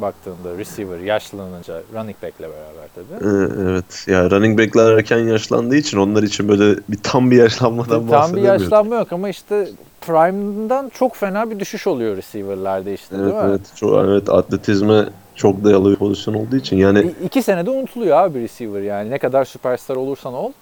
baktığında 0.00 0.58
receiver 0.58 0.98
yaşlanınca 0.98 1.82
running 1.94 2.16
back'le 2.22 2.40
beraber 2.40 2.88
tabii. 2.94 3.24
Ee, 3.28 3.62
Evet. 3.70 4.04
Ya 4.06 4.30
running 4.30 4.58
back'ler 4.60 4.92
erken 4.92 5.18
yaşlandığı 5.18 5.76
için 5.76 5.98
onlar 5.98 6.22
için 6.22 6.48
böyle 6.48 6.78
bir 6.88 6.98
tam 7.02 7.30
bir 7.30 7.36
yaşlanmadan 7.36 7.88
Tam 7.88 8.06
bir 8.06 8.12
bahsedemiyoruz. 8.12 8.62
yaşlanma 8.62 8.94
yok 8.96 9.12
ama 9.12 9.28
işte 9.28 9.68
prime'dan 10.00 10.88
çok 10.88 11.16
fena 11.16 11.50
bir 11.50 11.58
düşüş 11.60 11.86
oluyor 11.86 12.16
receiver'larda 12.16 12.90
işte 12.90 13.16
Evet, 13.18 13.24
değil 13.26 13.34
mi? 13.44 13.48
evet. 13.48 13.60
Çok, 13.76 14.04
evet 14.04 14.28
atletizme 14.30 15.04
çok 15.34 15.64
dayalı 15.64 15.90
bir 15.90 15.96
pozisyon 15.96 16.34
olduğu 16.34 16.56
için 16.56 16.76
yani 16.76 17.00
İ- 17.00 17.24
iki 17.24 17.42
senede 17.42 17.70
unutuluyor 17.70 18.16
abi 18.16 18.40
receiver 18.42 18.80
yani. 18.82 19.10
Ne 19.10 19.18
kadar 19.18 19.44
süperstar 19.44 19.96
olursan 19.96 20.34
ol. 20.34 20.52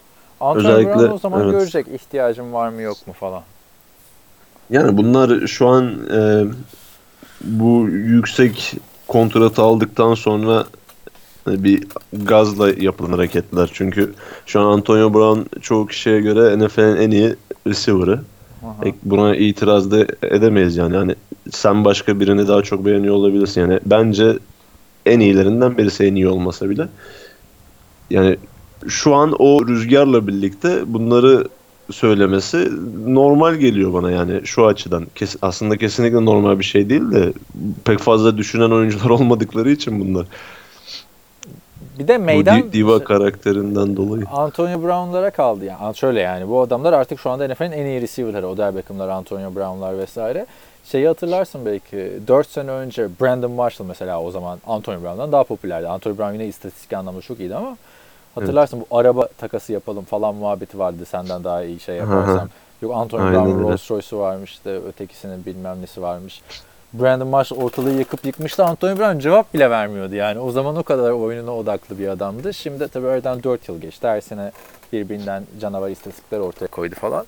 Antonio 0.40 0.68
Özellikle- 0.70 0.94
Brown 0.98 1.12
o 1.14 1.18
zaman 1.18 1.40
evet. 1.42 1.52
görecek 1.52 1.86
ihtiyacın 1.88 2.52
var 2.52 2.68
mı 2.68 2.82
yok 2.82 3.06
mu 3.06 3.12
falan. 3.12 3.42
yani 4.70 4.96
bunlar 4.96 5.46
şu 5.46 5.68
an 5.68 5.90
e, 6.14 6.44
bu 7.44 7.88
yüksek 7.88 8.74
kontratı 9.08 9.62
aldıktan 9.62 10.14
sonra 10.14 10.66
e, 11.50 11.64
bir 11.64 11.84
gazla 12.12 12.70
yapılan 12.70 13.12
hareketler. 13.12 13.70
Çünkü 13.72 14.14
şu 14.46 14.60
an 14.60 14.64
Antonio 14.64 15.14
Brown 15.14 15.60
çoğu 15.60 15.86
kişiye 15.86 16.20
göre 16.20 16.58
NFL'in 16.58 16.96
en 16.96 17.10
iyi 17.10 17.36
receiver'ı. 17.66 18.20
E, 18.84 18.92
Buna 19.02 19.36
itiraz 19.36 19.90
da 19.90 20.06
edemeyiz 20.22 20.76
yani. 20.76 20.94
yani 20.94 21.14
sen 21.50 21.84
başka 21.84 22.20
birini 22.20 22.48
daha 22.48 22.62
çok 22.62 22.86
beğeniyor 22.86 23.14
olabilirsin. 23.14 23.60
Yani 23.60 23.80
bence 23.86 24.38
en 25.06 25.20
iyilerinden 25.20 25.78
birisi 25.78 26.04
en 26.04 26.14
iyi 26.14 26.28
olmasa 26.28 26.70
bile. 26.70 26.88
Yani 28.10 28.36
şu 28.88 29.14
an 29.14 29.34
o 29.38 29.66
rüzgarla 29.66 30.26
birlikte 30.26 30.82
bunları 30.86 31.48
söylemesi 31.92 32.68
normal 33.14 33.54
geliyor 33.54 33.92
bana 33.92 34.10
yani 34.10 34.40
şu 34.44 34.66
açıdan. 34.66 35.06
Kes, 35.14 35.36
aslında 35.42 35.76
kesinlikle 35.76 36.24
normal 36.24 36.58
bir 36.58 36.64
şey 36.64 36.88
değil 36.90 37.10
de 37.12 37.32
pek 37.84 37.98
fazla 37.98 38.36
düşünen 38.36 38.70
oyuncular 38.70 39.10
olmadıkları 39.10 39.70
için 39.70 40.00
bunlar. 40.00 40.26
Bir 41.98 42.08
de 42.08 42.18
Bu 42.20 42.22
meydan 42.22 42.62
di- 42.62 42.72
diva 42.72 43.04
karakterinden 43.04 43.96
dolayı. 43.96 44.24
Antonio 44.32 44.82
Brown'lara 44.82 45.30
kaldı 45.30 45.64
yani. 45.64 45.96
Şöyle 45.96 46.20
yani 46.20 46.48
bu 46.48 46.60
adamlar 46.60 46.92
artık 46.92 47.20
şu 47.20 47.30
anda 47.30 47.48
NFL'in 47.48 47.72
en 47.72 47.86
iyi 47.86 48.00
receiver'ları. 48.00 48.48
Odell 48.48 48.74
Beckham'lar, 48.76 49.08
Antonio 49.08 49.54
Brown'lar 49.54 49.98
vesaire. 49.98 50.46
Şeyi 50.84 51.06
hatırlarsın 51.06 51.66
belki 51.66 52.12
4 52.28 52.48
sene 52.48 52.70
önce 52.70 53.08
Brandon 53.20 53.50
Marshall 53.50 53.86
mesela 53.86 54.22
o 54.22 54.30
zaman 54.30 54.58
Antonio 54.66 55.02
Brown'dan 55.02 55.32
daha 55.32 55.44
popülerdi. 55.44 55.88
Antonio 55.88 56.18
Brown 56.18 56.32
yine 56.32 56.46
istatistik 56.46 56.92
anlamda 56.92 57.20
çok 57.20 57.40
iyiydi 57.40 57.54
ama 57.54 57.76
hatırlarsın 58.34 58.80
bu 58.80 58.98
araba 58.98 59.26
takası 59.26 59.72
yapalım 59.72 60.04
falan 60.04 60.34
muhabbeti 60.34 60.78
vardı 60.78 61.04
senden 61.04 61.44
daha 61.44 61.62
iyi 61.62 61.80
şey 61.80 61.96
yaparsam. 61.96 62.48
Yok 62.82 62.92
Brown'un 62.92 63.26
öyle. 63.26 63.62
Rolls 63.62 63.90
Royce'u 63.90 64.18
varmış 64.18 64.52
işte 64.52 64.70
ötekisinin 64.70 65.46
bilmem 65.46 65.82
nesi 65.82 66.02
varmış. 66.02 66.42
Brandon 66.92 67.28
Marshall 67.28 67.58
ortalığı 67.58 67.90
yıkıp 67.90 68.24
yıkmıştı. 68.24 68.64
Antonio 68.64 68.98
Brown 68.98 69.18
cevap 69.18 69.54
bile 69.54 69.70
vermiyordu 69.70 70.14
yani. 70.14 70.38
O 70.38 70.50
zaman 70.50 70.76
o 70.76 70.82
kadar 70.82 71.10
oyununa 71.10 71.56
odaklı 71.56 71.98
bir 71.98 72.08
adamdı. 72.08 72.54
Şimdi 72.54 72.88
tabii 72.88 73.06
aradan 73.06 73.42
4 73.42 73.68
yıl 73.68 73.80
geçti. 73.80 74.08
Her 74.08 74.20
sene 74.20 74.52
birbirinden 74.92 75.44
canavar 75.60 75.90
istatistikler 75.90 76.38
ortaya 76.38 76.66
koydu 76.66 76.94
falan. 76.94 77.26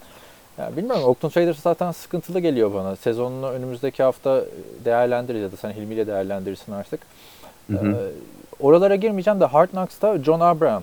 Ya 0.59 0.77
bilmiyorum 0.77 1.05
Oakland 1.05 1.37
Raiders 1.37 1.61
zaten 1.61 1.93
sıkıntılı 1.93 2.41
geliyor 2.41 2.75
bana. 2.75 2.97
Sezonunu 2.97 3.51
önümüzdeki 3.51 4.03
hafta 4.03 4.45
değerlendiririz 4.85 5.43
ya 5.43 5.53
da 5.53 5.57
sen 5.57 5.71
Hilmi 5.71 5.95
ile 5.95 6.07
değerlendirirsin 6.07 6.73
artık. 6.73 7.01
Hı 7.71 7.77
hı. 7.77 7.87
Ee, 7.87 7.95
oralara 8.61 8.97
girmeyeceğim 8.97 9.41
de 9.41 9.45
Hard 9.45 9.69
Knocks'ta 9.71 10.19
John 10.19 10.41
Abraham. 10.41 10.83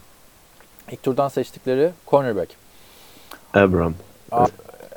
İlk 0.92 1.04
turdan 1.04 1.28
seçtikleri 1.28 1.92
cornerback. 2.08 2.50
Abram. 3.54 3.94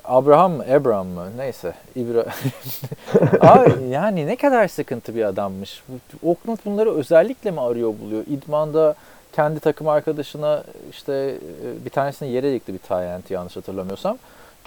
Abraham 0.04 0.52
mı? 0.52 0.64
Abraham 0.72 1.06
mı? 1.06 1.24
Neyse. 1.36 1.74
İbra... 1.96 2.26
Abi 3.40 3.72
yani 3.90 4.26
ne 4.26 4.36
kadar 4.36 4.68
sıkıntı 4.68 5.14
bir 5.14 5.24
adammış. 5.24 5.82
Oakland 6.22 6.58
bunları 6.64 6.94
özellikle 6.94 7.50
mi 7.50 7.60
arıyor 7.60 7.94
buluyor? 8.02 8.22
İdmanda 8.26 8.94
kendi 9.32 9.60
takım 9.60 9.88
arkadaşına 9.88 10.64
işte 10.90 11.12
e, 11.12 11.84
bir 11.84 11.90
tanesini 11.90 12.28
yere 12.28 12.52
dikti 12.52 12.74
bir 12.74 12.78
Tyent 12.78 13.30
yanlış 13.30 13.56
hatırlamıyorsam. 13.56 14.18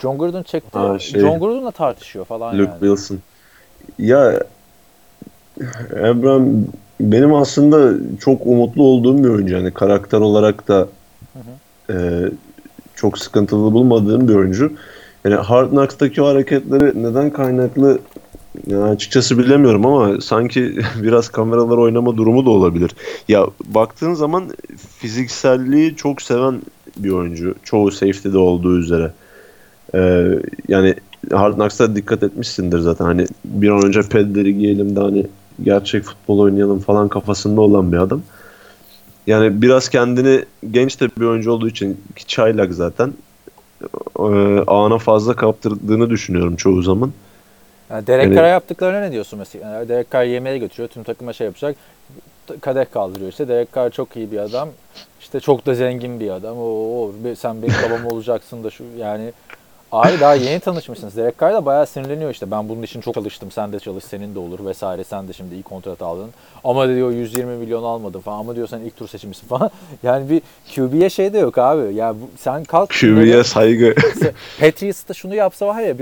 John 0.01 0.17
Gruden 0.17 0.43
çekti. 0.43 0.79
Ha, 0.79 0.99
şey- 0.99 1.21
John 1.21 1.39
Gruden'la 1.39 1.71
tartışıyor 1.71 2.25
falan 2.25 2.59
Luke 2.59 2.69
yani. 2.71 2.79
Wilson. 2.79 3.19
Ya 3.99 4.43
Abraham 5.91 6.49
benim 6.99 7.33
aslında 7.33 7.93
çok 8.19 8.47
umutlu 8.47 8.83
olduğum 8.83 9.23
bir 9.23 9.29
oyuncu. 9.29 9.55
Yani 9.55 9.73
karakter 9.73 10.19
olarak 10.19 10.67
da 10.67 10.87
e, 11.89 11.95
çok 12.95 13.19
sıkıntılı 13.19 13.73
bulmadığım 13.73 14.27
bir 14.27 14.35
oyuncu. 14.35 14.71
Yani 15.25 15.35
Hard 15.35 15.69
Knocks'taki 15.69 16.21
o 16.21 16.27
hareketleri 16.27 17.03
neden 17.03 17.29
kaynaklı 17.29 17.99
yani 18.67 18.83
açıkçası 18.83 19.37
bilemiyorum 19.37 19.85
ama 19.85 20.21
sanki 20.21 20.79
biraz 21.03 21.29
kameralar 21.29 21.77
oynama 21.77 22.17
durumu 22.17 22.45
da 22.45 22.49
olabilir. 22.49 22.91
Ya 23.27 23.47
baktığın 23.65 24.13
zaman 24.13 24.43
fizikselliği 24.97 25.95
çok 25.95 26.21
seven 26.21 26.61
bir 26.97 27.09
oyuncu. 27.09 27.55
Çoğu 27.63 27.91
safety'de 27.91 28.37
olduğu 28.37 28.79
üzere. 28.79 29.11
Ee, 29.95 30.29
yani 30.67 30.95
Hard 31.31 31.53
Knocks'ta 31.53 31.95
dikkat 31.95 32.23
etmişsindir 32.23 32.79
zaten. 32.79 33.05
Hani 33.05 33.25
bir 33.45 33.69
an 33.69 33.85
önce 33.85 34.01
pedleri 34.01 34.57
giyelim 34.57 34.95
de 34.95 34.99
hani 34.99 35.27
gerçek 35.63 36.03
futbol 36.03 36.39
oynayalım 36.39 36.79
falan 36.79 37.07
kafasında 37.07 37.61
olan 37.61 37.91
bir 37.91 37.97
adam. 37.97 38.21
Yani 39.27 39.61
biraz 39.61 39.89
kendini 39.89 40.45
genç 40.71 41.01
de 41.01 41.09
bir 41.19 41.25
oyuncu 41.25 41.51
olduğu 41.51 41.67
için 41.67 42.01
ki 42.15 42.25
çaylak 42.27 42.73
zaten 42.73 43.13
e, 44.19 44.23
ağına 44.67 44.97
fazla 44.97 45.35
kaptırdığını 45.35 46.09
düşünüyorum 46.09 46.55
çoğu 46.55 46.81
zaman. 46.81 47.11
Yani 47.89 48.07
Derek 48.07 48.35
Yani- 48.35 48.47
yaptıklarına 48.49 48.99
ne 48.99 49.11
diyorsun 49.11 49.39
mesela? 49.39 49.73
Yani 49.73 49.89
Derek 49.89 50.11
Carr 50.11 50.23
yemeğe 50.25 50.57
götürüyor. 50.57 50.89
Tüm 50.89 51.03
takıma 51.03 51.33
şey 51.33 51.45
yapacak. 51.47 51.75
Kadeh 52.61 52.85
kaldırıyor 52.93 53.31
işte. 53.31 53.47
Derek 53.47 53.73
Carr 53.75 53.89
çok 53.91 54.15
iyi 54.17 54.31
bir 54.31 54.37
adam. 54.37 54.69
İşte 55.21 55.39
çok 55.39 55.65
da 55.65 55.73
zengin 55.75 56.19
bir 56.19 56.29
adam. 56.29 56.57
Oo, 56.57 57.11
sen 57.37 57.61
benim 57.61 57.73
babam 57.89 58.05
olacaksın 58.11 58.63
da 58.63 58.69
şu 58.69 58.83
yani 58.97 59.31
Abi 59.91 60.19
daha 60.19 60.35
yeni 60.35 60.59
tanışmışsınız. 60.59 61.17
Derek 61.17 61.39
Carr 61.39 61.53
da 61.53 61.65
bayağı 61.65 61.87
sinirleniyor 61.87 62.31
işte. 62.31 62.51
Ben 62.51 62.69
bunun 62.69 62.83
için 62.83 63.01
çok 63.01 63.13
çalıştım. 63.13 63.51
Sen 63.51 63.73
de 63.73 63.79
çalış. 63.79 64.03
Senin 64.03 64.35
de 64.35 64.39
olur 64.39 64.65
vesaire. 64.65 65.03
Sen 65.03 65.27
de 65.27 65.33
şimdi 65.33 65.55
iyi 65.55 65.63
kontrat 65.63 66.01
aldın. 66.01 66.29
Ama 66.63 66.87
diyor 66.87 67.11
120 67.11 67.57
milyon 67.57 67.83
almadın 67.83 68.19
falan. 68.19 68.39
Ama 68.39 68.55
diyor 68.55 68.67
sen 68.67 68.79
ilk 68.79 68.97
tur 68.97 69.07
seçimisin 69.07 69.47
falan. 69.47 69.71
Yani 70.03 70.29
bir 70.29 70.41
QB'ye 70.75 71.09
şey 71.09 71.33
de 71.33 71.39
yok 71.39 71.57
abi. 71.57 71.95
Ya 71.95 72.13
bu, 72.13 72.29
sen 72.37 72.63
kalk. 72.63 72.89
QB'ye 72.89 73.43
saygı. 73.43 73.95
Patriots 74.59 75.09
da 75.09 75.13
şunu 75.13 75.35
yapsa 75.35 75.67
var 75.67 75.81
ya 75.81 75.89
e, 75.89 75.95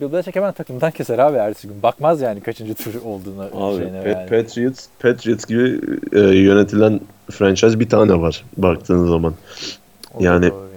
Bill 0.00 0.12
Belichick 0.12 0.36
hemen 0.36 0.52
takımdan 0.52 0.90
keser 0.90 1.18
abi 1.18 1.36
ertesi 1.36 1.68
gün. 1.68 1.82
Bakmaz 1.82 2.20
yani 2.20 2.40
kaçıncı 2.40 2.74
tur 2.74 2.94
olduğuna 3.04 3.44
Abi 3.44 3.76
şeyine 3.82 3.98
Pat- 3.98 4.08
yani. 4.08 4.28
Patriots, 4.28 4.86
Patriots 5.00 5.44
gibi 5.46 5.80
e, 6.12 6.20
yönetilen 6.20 7.00
franchise 7.30 7.80
bir 7.80 7.88
tane 7.88 8.20
var 8.20 8.44
baktığın 8.56 9.08
zaman. 9.08 9.34
O 10.14 10.24
yani- 10.24 10.50
doğru 10.50 10.62
yani 10.64 10.71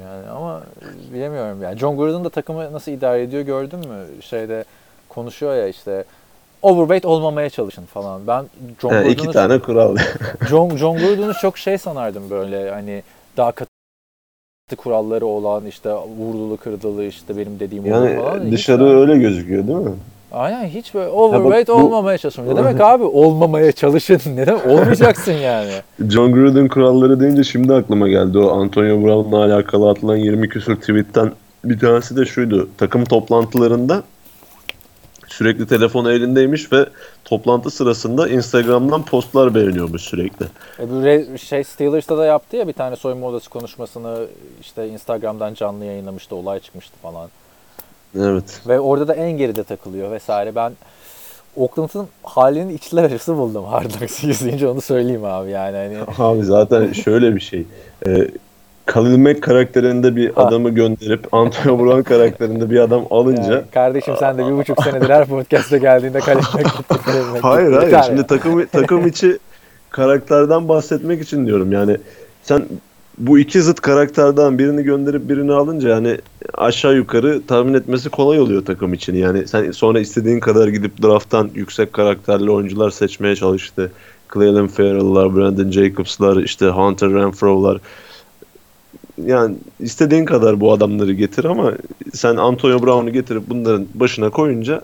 bilemiyorum 1.16 1.62
yani. 1.64 1.80
John 1.80 1.98
Gruden 1.98 2.24
da 2.24 2.30
takımı 2.30 2.74
nasıl 2.74 2.92
idare 2.92 3.22
ediyor 3.24 3.42
gördün 3.42 3.80
mü? 3.80 4.06
Şeyde 4.22 4.66
konuşuyor 5.10 5.56
ya 5.56 5.68
işte 5.68 6.04
overweight 6.62 7.06
olmamaya 7.06 7.50
çalışın 7.50 7.86
falan. 7.86 8.28
Ben 8.28 8.46
John 8.82 8.92
Gruden'ı 8.92 9.08
iki 9.12 9.32
tane 9.32 9.60
kural. 9.60 9.98
John, 10.50 10.78
John 10.78 10.98
Gruden'ı 10.98 11.34
çok 11.34 11.58
şey 11.58 11.78
sanardım 11.78 12.30
böyle 12.30 12.72
hani 12.72 13.04
daha 13.38 13.52
katı 13.52 13.70
kuralları 14.78 15.26
olan 15.26 15.66
işte 15.66 15.90
vurdulu 15.94 16.58
kırdılı 16.58 17.06
işte 17.06 17.38
benim 17.38 17.60
dediğim 17.60 17.84
falan. 17.84 18.08
yani 18.10 18.46
Hiç 18.46 18.52
dışarı 18.52 19.00
öyle 19.00 19.18
gözüküyor 19.18 19.68
değil 19.68 19.80
mi? 19.80 19.96
Aynen 20.36 20.66
hiç 20.66 20.94
böyle 20.94 21.10
overweight 21.10 21.68
bu- 21.70 21.74
olmamaya 21.74 22.18
çalışın. 22.18 22.48
Ne 22.48 22.56
demek 22.58 22.82
abi? 22.82 23.04
Olmamaya 23.14 23.72
çalışın. 23.72 24.22
Ne 24.36 24.48
demek? 24.48 24.66
Olmayacaksın 24.68 25.32
yani. 25.34 25.72
John 26.10 26.32
Gruden 26.32 26.68
kuralları 26.68 27.20
deyince 27.20 27.44
şimdi 27.44 27.74
aklıma 27.74 28.08
geldi. 28.08 28.38
O 28.38 28.50
Antonio 28.50 29.04
Brown'la 29.04 29.46
alakalı 29.46 29.90
atılan 29.90 30.16
20 30.16 30.50
küsur 30.50 30.76
tweetten 30.76 31.32
bir 31.66 31.80
tanesi 31.80 32.18
de 32.18 32.26
şuydu. 32.26 32.70
Takım 32.78 33.06
toplantılarında 33.06 34.04
sürekli 35.28 35.68
telefonu 35.68 36.12
elindeymiş 36.12 36.74
ve 36.74 36.86
toplantı 37.26 37.70
sırasında 37.70 38.30
Instagram'dan 38.30 39.06
postlar 39.06 39.56
beğeniyormuş 39.56 40.02
sürekli. 40.02 40.46
E 40.80 40.90
bu 40.90 41.38
şey 41.38 41.64
Steelers'ta 41.64 42.18
da 42.18 42.26
yaptı 42.26 42.58
ya 42.58 42.68
bir 42.68 42.74
tane 42.74 42.96
soyunma 42.96 43.28
odası 43.28 43.50
konuşmasını 43.50 44.26
işte 44.62 44.88
Instagram'dan 44.88 45.54
canlı 45.54 45.86
yayınlamıştı, 45.86 46.36
olay 46.36 46.60
çıkmıştı 46.60 46.94
falan. 47.02 47.30
Evet. 48.20 48.62
Ve 48.68 48.80
orada 48.80 49.08
da 49.08 49.14
en 49.14 49.32
geride 49.32 49.64
takılıyor 49.64 50.12
vesaire. 50.12 50.56
Ben 50.56 50.72
Oakland'ın 51.58 52.08
halini 52.24 52.74
içler 52.74 53.04
acısı 53.04 53.38
buldum 53.38 53.66
Hard 53.66 53.92
Knocks 53.92 54.24
izleyince 54.24 54.68
onu 54.68 54.82
söyleyeyim 54.82 55.26
abi 55.26 55.52
yani. 55.52 55.78
Hani, 55.78 55.98
Abi 56.30 56.44
zaten 56.44 56.92
şöyle 56.94 57.36
bir 57.36 57.40
şey. 57.42 57.66
Ee, 58.08 58.28
Khalil 58.86 59.18
Mack 59.18 59.42
karakterinde 59.44 60.16
bir 60.16 60.34
Ha. 60.36 60.44
adamı 60.44 60.70
gönderip 60.70 61.34
Antonio 61.34 61.80
Brown 61.80 62.02
karakterinde 62.02 62.70
bir 62.70 62.80
adam 62.80 63.06
alınca 63.10 63.54
yani 63.54 63.64
kardeşim 63.74 64.16
sen 64.20 64.38
de 64.38 64.48
bir 64.48 64.52
buçuk 64.58 64.84
senedir 64.84 65.10
her 65.10 65.26
podcast'a 65.28 65.78
geldiğinde 65.78 66.20
kalemle 66.20 66.44
Hayır 67.42 67.72
hayır. 67.72 68.04
Şimdi 68.06 68.28
takım 68.28 68.66
takım 68.66 69.08
içi 69.08 69.38
karakterden 69.90 70.70
bahsetmek 70.70 71.22
için 71.22 71.46
diyorum. 71.48 71.72
Yani 71.72 71.98
sen 72.44 72.66
bu 73.18 73.40
iki 73.40 73.62
zıt 73.62 73.82
karakterden 73.82 74.60
birini 74.60 74.84
gönderip 74.84 75.30
birini 75.30 75.54
alınca 75.54 75.90
yani 75.90 76.18
aşağı 76.54 76.96
yukarı 76.96 77.42
tahmin 77.48 77.74
etmesi 77.74 78.10
kolay 78.10 78.40
oluyor 78.40 78.66
takım 78.66 78.94
için. 78.94 79.16
Yani 79.16 79.48
sen 79.48 79.72
sonra 79.72 80.00
istediğin 80.00 80.40
kadar 80.40 80.68
gidip 80.68 81.04
drafttan 81.04 81.50
yüksek 81.56 81.94
karakterli 81.94 82.52
oyuncular 82.52 82.90
seçmeye 82.90 83.36
çalıştı. 83.36 83.92
Clelin 84.34 84.68
Ferrell'lar, 84.68 85.36
Brandon 85.36 85.72
Jacobs'lar, 85.72 86.44
işte 86.44 86.66
Hunter 86.66 87.10
Renfro'lar. 87.10 87.78
Yani 89.26 89.56
istediğin 89.80 90.26
kadar 90.26 90.60
bu 90.60 90.74
adamları 90.74 91.14
getir 91.14 91.46
ama 91.46 91.74
sen 92.14 92.36
Antonio 92.36 92.82
Brown'u 92.82 93.10
getirip 93.10 93.44
bunların 93.50 93.88
başına 93.94 94.30
koyunca 94.30 94.82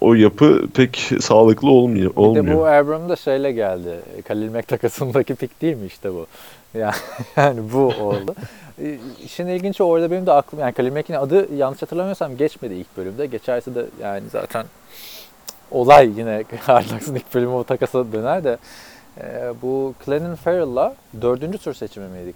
o 0.00 0.14
yapı 0.14 0.68
pek 0.74 1.10
sağlıklı 1.20 1.70
olmuyor. 1.70 2.10
Bir 2.10 2.16
de 2.16 2.20
olmuyor. 2.20 2.58
bu 2.58 2.66
Abram 2.66 3.08
da 3.08 3.16
şeyle 3.16 3.52
geldi. 3.52 4.00
Kalil 4.28 4.50
Mack 4.50 4.68
takasındaki 4.68 5.34
pik 5.34 5.62
değil 5.62 5.76
mi 5.76 5.86
işte 5.86 6.12
bu? 6.12 6.26
Yani, 6.74 6.94
yani 7.36 7.72
bu 7.72 7.78
oldu. 7.78 8.34
E, 8.82 8.98
İşin 9.24 9.46
ilginci 9.46 9.82
orada 9.82 10.10
benim 10.10 10.26
de 10.26 10.32
aklım 10.32 10.60
yani 10.60 10.72
Kalil 10.72 10.92
Mack'in 10.92 11.14
adı 11.14 11.54
yanlış 11.54 11.82
hatırlamıyorsam 11.82 12.36
geçmedi 12.36 12.74
ilk 12.74 12.96
bölümde. 12.96 13.26
Geçerse 13.26 13.74
de 13.74 13.86
yani 14.02 14.28
zaten 14.32 14.64
olay 15.70 16.18
yine 16.18 16.44
Hard 16.60 16.84
ilk 17.16 17.34
bölümü 17.34 17.52
o 17.52 17.64
takasa 17.64 18.12
döner 18.12 18.44
de 18.44 18.58
e, 19.22 19.52
bu 19.62 19.94
Clennon 20.04 20.34
Farrell'la 20.34 20.94
dördüncü 21.22 21.58
tur 21.58 21.74
seçimi 21.74 22.08
miydi? 22.08 22.32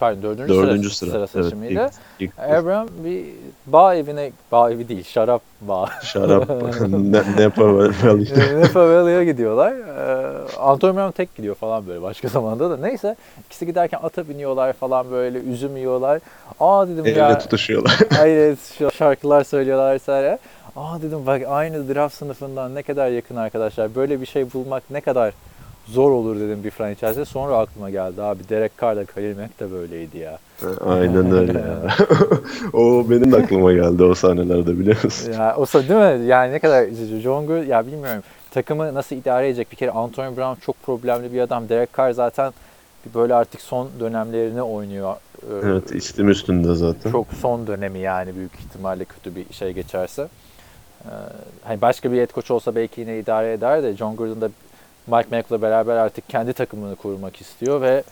Pardon 0.00 0.22
dördüncü, 0.22 0.54
Dördüncü 0.54 0.90
sıra, 0.90 1.10
sıra. 1.10 1.26
sıra 1.26 1.40
Evet, 1.42 1.50
seçimiydi. 1.50 1.72
ilk- 2.20 2.30
ilk- 2.30 2.38
Abram 2.38 2.88
bir 3.04 3.24
bağ 3.66 3.94
evine, 3.94 4.30
bağ 4.52 4.70
evi 4.70 4.88
değil 4.88 5.04
şarap 5.04 5.42
bağı. 5.60 5.86
Şarap. 6.02 6.48
yapar 7.40 7.92
falan 7.92 8.20
işte. 8.20 8.60
Napa 8.60 8.80
Valley'e 8.88 9.24
gidiyorlar. 9.24 9.72
Ee, 9.72 10.56
Antonio 10.58 10.94
Brown 10.96 11.10
tek 11.10 11.36
gidiyor 11.36 11.54
falan 11.54 11.86
böyle 11.86 12.02
başka 12.02 12.28
zamanda 12.38 12.70
da. 12.70 12.76
Neyse 12.76 13.16
ikisi 13.46 13.66
giderken 13.66 14.00
ata 14.02 14.28
biniyorlar 14.28 14.72
falan 14.72 15.10
böyle 15.10 15.38
üzüm 15.38 15.76
yiyorlar. 15.76 16.20
Aa 16.60 16.88
dedim 16.88 17.06
Elle 17.06 17.18
ya. 17.18 17.38
tutuşuyorlar. 17.38 17.98
Hayır 18.16 18.58
şarkılar 18.94 19.44
söylüyorlar 19.44 19.94
vesaire. 19.94 20.38
Aa 20.76 21.02
dedim 21.02 21.26
bak 21.26 21.42
aynı 21.48 21.94
draft 21.94 22.14
sınıfından 22.14 22.74
ne 22.74 22.82
kadar 22.82 23.08
yakın 23.08 23.36
arkadaşlar. 23.36 23.94
Böyle 23.94 24.20
bir 24.20 24.26
şey 24.26 24.52
bulmak 24.52 24.82
ne 24.90 25.00
kadar 25.00 25.32
zor 25.90 26.10
olur 26.10 26.40
dedim 26.40 26.64
bir 26.64 26.70
franchise'e. 26.70 27.24
Sonra 27.24 27.58
aklıma 27.58 27.90
geldi 27.90 28.22
abi 28.22 28.48
Derek 28.48 28.72
Carr 28.80 28.96
da 28.96 29.04
Khalil 29.04 29.36
Mack 29.36 29.60
de 29.60 29.70
böyleydi 29.72 30.18
ya. 30.18 30.38
Aynen 30.86 31.32
öyle 31.32 31.58
ya. 31.58 31.96
o 32.72 33.10
benim 33.10 33.32
de 33.32 33.36
aklıma 33.36 33.72
geldi 33.72 34.04
o 34.04 34.14
sahnelerde 34.14 34.78
biliyor 34.78 35.04
musun? 35.04 35.32
Ya 35.32 35.56
o 35.56 35.66
değil 35.66 36.20
mi? 36.20 36.26
Yani 36.26 36.52
ne 36.52 36.58
kadar. 36.58 36.86
John 37.22 37.46
Gruden 37.46 37.66
ya 37.66 37.86
bilmiyorum. 37.86 38.22
Takımı 38.50 38.94
nasıl 38.94 39.16
idare 39.16 39.48
edecek? 39.48 39.72
Bir 39.72 39.76
kere 39.76 39.90
Antonio 39.90 40.36
Brown 40.36 40.60
çok 40.60 40.82
problemli 40.82 41.32
bir 41.32 41.40
adam. 41.40 41.68
Derek 41.68 41.98
Carr 41.98 42.12
zaten 42.12 42.52
böyle 43.14 43.34
artık 43.34 43.60
son 43.60 43.88
dönemlerini 44.00 44.62
oynuyor. 44.62 45.16
Ee, 45.42 45.46
Evet 45.64 45.92
istim 45.94 46.28
üstünde 46.28 46.74
zaten. 46.74 47.10
Çok 47.10 47.26
son 47.40 47.66
dönemi 47.66 47.98
yani 47.98 48.34
büyük 48.36 48.54
ihtimalle 48.54 49.04
kötü 49.04 49.36
bir 49.36 49.54
şey 49.54 49.72
geçerse. 49.72 50.28
Ee, 51.04 51.08
hani 51.64 51.80
başka 51.80 52.12
bir 52.12 52.18
head 52.18 52.34
coach 52.34 52.50
olsa 52.50 52.74
belki 52.74 53.00
yine 53.00 53.18
idare 53.18 53.52
eder 53.52 53.82
de 53.82 53.96
John 53.96 54.16
Gruden 54.16 54.40
da 54.40 54.50
Mike 55.12 55.28
Mayock'la 55.30 55.62
beraber 55.62 55.96
artık 55.96 56.28
kendi 56.28 56.52
takımını 56.52 56.96
kurmak 56.96 57.40
istiyor 57.40 57.80
ve 57.80 58.02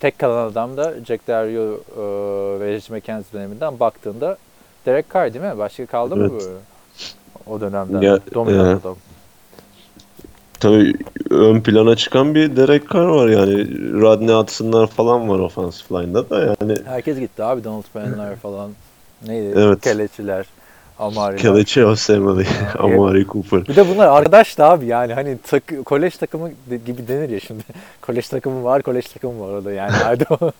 tek 0.00 0.18
kalan 0.18 0.50
adam 0.50 0.76
da 0.76 0.94
Jack 1.06 1.28
Del 1.28 1.48
Rio 1.48 1.72
e, 1.72 2.60
ve 2.60 2.72
Reggie 2.72 2.96
McKenzie 2.96 3.32
döneminden 3.32 3.80
baktığında 3.80 4.36
Derek 4.86 5.14
Carr 5.14 5.34
değil 5.34 5.44
mi? 5.44 5.58
Başka 5.58 5.86
kaldı 5.86 6.16
mı 6.16 6.28
Evet. 6.30 6.42
böyle? 6.42 6.54
O 7.46 7.60
dönemden. 7.60 8.00
Ya, 8.00 8.18
Dominant 8.34 8.84
e, 8.84 8.88
adam. 8.88 8.96
Tabii 10.60 10.94
ön 11.30 11.60
plana 11.60 11.96
çıkan 11.96 12.34
bir 12.34 12.56
Derek 12.56 12.90
Carr 12.90 13.04
var 13.06 13.28
yani. 13.28 13.66
Rodney 14.00 14.34
Hudson'lar 14.34 14.86
falan 14.86 15.28
var 15.28 15.38
offensive 15.38 16.02
line'da 16.02 16.30
da 16.30 16.40
yani. 16.60 16.76
Herkes 16.84 17.18
gitti 17.18 17.42
abi. 17.42 17.64
Donald 17.64 17.84
Penn'ler 17.92 18.36
falan. 18.36 18.70
Neydi? 19.26 19.54
Evet. 19.56 19.80
Keleçiler. 19.80 20.46
Amari'ler. 21.02 21.38
Kelechi 21.38 21.84
Osemele, 21.84 22.46
Amari 22.78 23.26
Cooper. 23.26 23.68
Bir 23.68 23.76
de 23.76 23.88
bunlar 23.88 24.06
arkadaştı 24.06 24.64
abi 24.64 24.86
yani 24.86 25.14
hani 25.14 25.38
tak, 25.50 25.62
kolej 25.84 26.16
takımı 26.16 26.50
gibi 26.86 27.08
denir 27.08 27.28
ya 27.28 27.40
şimdi. 27.40 27.62
kolej 28.02 28.28
takımı 28.28 28.64
var, 28.64 28.82
kolej 28.82 29.06
takımı 29.06 29.40
var 29.40 29.48
orada 29.48 29.72
yani. 29.72 29.92
Idaho, 30.16 30.52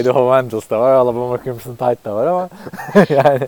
Idaho 0.00 0.26
Vandals 0.26 0.70
da 0.70 0.80
var, 0.80 0.92
Alabama 0.92 1.38
Crimson 1.44 1.74
Tide 1.74 2.04
da 2.04 2.14
var 2.14 2.26
ama 2.26 2.48
yani 3.08 3.40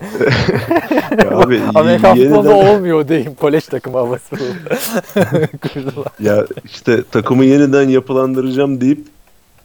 Ya 1.24 1.38
abi 1.38 1.60
Amerikan 1.74 2.16
futbolunda 2.16 2.54
olmuyor 2.54 3.08
diyeyim 3.08 3.34
kolej 3.34 3.64
takımı 3.64 3.96
havası 3.96 4.36
kurdular. 5.62 6.12
ya 6.20 6.46
işte 6.64 7.02
takımı 7.10 7.44
yeniden 7.44 7.88
yapılandıracağım 7.88 8.80
deyip 8.80 9.06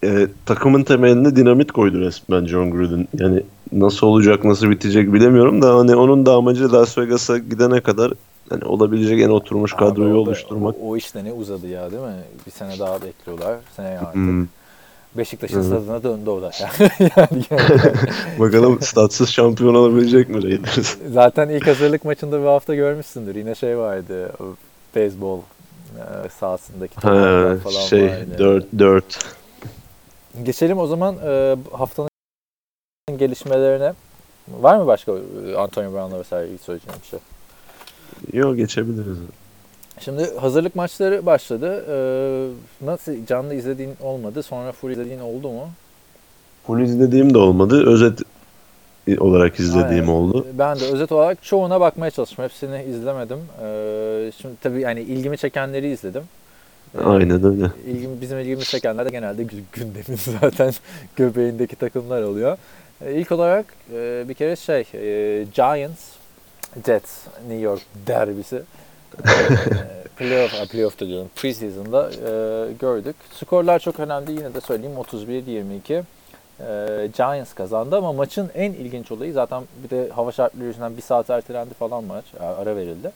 e, 0.04 0.28
takımın 0.46 0.84
temeline 0.84 1.36
dinamit 1.36 1.72
koydu 1.72 2.00
resmen 2.00 2.46
John 2.46 2.72
Gruden. 2.72 3.08
Yani 3.14 3.44
nasıl 3.72 4.08
olacak, 4.08 4.44
nasıl 4.44 4.70
bitecek 4.70 5.14
bilemiyorum 5.14 5.62
da 5.62 5.76
hani 5.76 5.96
onun 5.96 6.26
da 6.26 6.34
amacı 6.34 6.74
Las 6.74 6.98
Vegas'a 6.98 7.38
gidene 7.38 7.82
kadar 7.82 8.14
hani 8.50 8.64
olabilecek 8.66 9.22
en 9.22 9.30
oturmuş 9.30 9.74
Abi 9.74 9.80
kadroyu 9.80 10.10
orada 10.10 10.20
oluşturmak. 10.20 10.76
O, 10.82 10.90
o 10.90 10.98
işte 10.98 11.24
ne 11.24 11.34
uzadı 11.34 11.68
ya 11.68 11.92
değil 11.92 12.04
mi? 12.04 12.16
Bir 12.46 12.52
sene 12.52 12.80
daha 12.80 13.02
bekliyorlar. 13.02 13.58
Seneye 13.76 14.00
artık. 14.00 14.14
Hmm. 14.14 14.48
Beşiktaş'ın 15.18 15.56
Evet. 15.56 15.66
stadına 15.66 16.04
döndü 16.04 16.30
o 16.30 16.42
da. 16.42 16.52
yani, 16.80 17.44
yani. 17.52 17.70
Bakalım 18.40 18.82
statsız 18.82 19.30
şampiyon 19.30 19.76
olabilecek 19.76 20.30
mi 20.30 20.44
Raiders? 20.44 20.98
Zaten 21.14 21.50
ilk 21.50 21.68
hazırlık 21.68 22.06
maçında 22.06 22.42
bir 22.42 22.46
hafta 22.46 22.76
görmüşsündür. 22.76 23.36
Yine 23.36 23.56
şey 23.56 23.78
vardı. 23.78 24.32
o 24.40 24.44
Beyzbol 24.96 25.40
e, 25.40 26.30
sahasındaki 26.40 26.96
Ha, 26.96 27.56
falan 27.64 27.82
şey 27.90 28.08
vardı. 28.08 28.38
4 28.38 28.66
4. 28.80 29.20
Geçelim 30.44 30.78
o 30.78 30.88
zaman 30.88 31.16
e, 31.26 31.56
haftanın 31.72 32.10
gelişmelerine. 33.30 33.94
Var 34.48 34.78
mı 34.78 34.88
başka 34.88 35.12
e, 35.12 35.56
Antonio 35.56 35.94
Brown'la 35.94 36.20
vesaire 36.20 36.58
söyleyeceğim 36.58 37.00
bir 37.04 37.08
şey? 37.08 37.20
Yok 38.40 38.58
geçebiliriz. 38.58 39.18
Şimdi 40.00 40.36
hazırlık 40.40 40.76
maçları 40.76 41.26
başladı. 41.26 41.86
E, 41.90 41.96
nasıl 42.86 43.26
canlı 43.26 43.54
izlediğin 43.56 43.92
olmadı. 44.02 44.44
Sonra 44.44 44.72
full 44.72 44.92
izlediğin 44.92 45.20
oldu 45.20 45.50
mu? 45.50 45.70
Full 46.68 46.80
izlediğim 46.80 47.34
de 47.34 47.38
olmadı. 47.38 47.90
Özet 47.90 48.20
olarak 49.20 49.60
izlediğim 49.60 50.04
Aynen. 50.10 50.20
oldu. 50.20 50.48
Ben 50.54 50.80
de 50.80 50.86
özet 50.86 51.12
olarak 51.12 51.44
çoğuna 51.44 51.80
bakmaya 51.82 52.12
çalıştım. 52.12 52.44
Hepsini 52.46 52.84
izlemedim. 52.84 53.40
E, 53.64 54.32
şimdi 54.42 54.56
tabii 54.62 54.82
yani 54.82 55.02
ilgimi 55.02 55.38
çekenleri 55.38 55.92
izledim. 55.92 56.24
E, 56.98 57.04
Aynen 57.04 57.46
öyle. 57.46 57.72
İlgim, 57.88 58.22
bizim 58.22 58.40
ilgimizi 58.40 58.70
çekenler 58.70 59.06
de 59.06 59.10
genelde 59.10 59.44
gü- 59.44 59.62
gündemin 59.74 60.20
zaten 60.42 60.74
göbeğindeki 61.16 61.76
takımlar 61.76 62.22
oluyor. 62.24 62.58
E, 63.02 63.14
ilk 63.14 63.32
olarak 63.32 63.66
e, 63.94 64.26
bir 64.30 64.34
kere 64.34 64.56
şey 64.56 64.80
e, 64.94 65.44
Giants 65.44 66.02
Jets 66.86 67.18
New 67.48 67.62
York 67.62 67.82
derbisi 68.08 68.56
e, 69.26 69.32
playoff, 70.18 70.54
a, 70.62 70.66
playoff 70.66 71.00
da 71.00 71.08
diyorum 71.08 71.30
preseason'da 71.36 72.10
e, 72.12 72.74
gördük. 72.74 73.16
Skorlar 73.34 73.80
çok 73.80 74.00
önemli 74.00 74.32
yine 74.32 74.54
de 74.54 74.62
söyleyeyim 74.62 74.96
31-22 74.98 76.04
e, 76.60 77.08
Giants 77.08 77.54
kazandı 77.54 77.98
ama 77.98 78.14
maçın 78.14 78.50
en 78.56 78.72
ilginç 78.74 79.12
olayı 79.12 79.34
zaten 79.34 79.64
bir 79.84 79.90
de 79.90 80.10
hava 80.10 80.32
şartları 80.32 80.66
yüzünden 80.66 80.98
bir 80.98 81.02
saat 81.02 81.30
ertelendi 81.30 81.74
falan 81.74 82.04
maç 82.04 82.26
ara 82.40 82.76
verildi. 82.76 83.12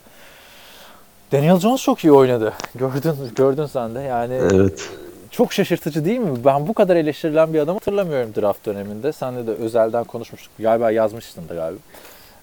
Daniel 1.32 1.58
Jones 1.58 1.82
çok 1.82 2.04
iyi 2.04 2.12
oynadı. 2.12 2.52
Gördün 2.74 3.14
gördün 3.36 3.66
sen 3.66 3.94
de. 3.94 4.00
Yani 4.00 4.34
Evet. 4.34 4.88
Çok 5.30 5.52
şaşırtıcı 5.52 6.04
değil 6.04 6.18
mi? 6.18 6.44
Ben 6.44 6.68
bu 6.68 6.74
kadar 6.74 6.96
eleştirilen 6.96 7.54
bir 7.54 7.58
adam 7.58 7.74
hatırlamıyorum 7.74 8.34
draft 8.36 8.66
döneminde. 8.66 9.12
Senle 9.12 9.46
de 9.46 9.50
özelden 9.50 10.04
konuşmuştuk. 10.04 10.52
Galiba 10.58 10.90
yazmıştın 10.90 11.48
da 11.48 11.54
galiba. 11.54 11.80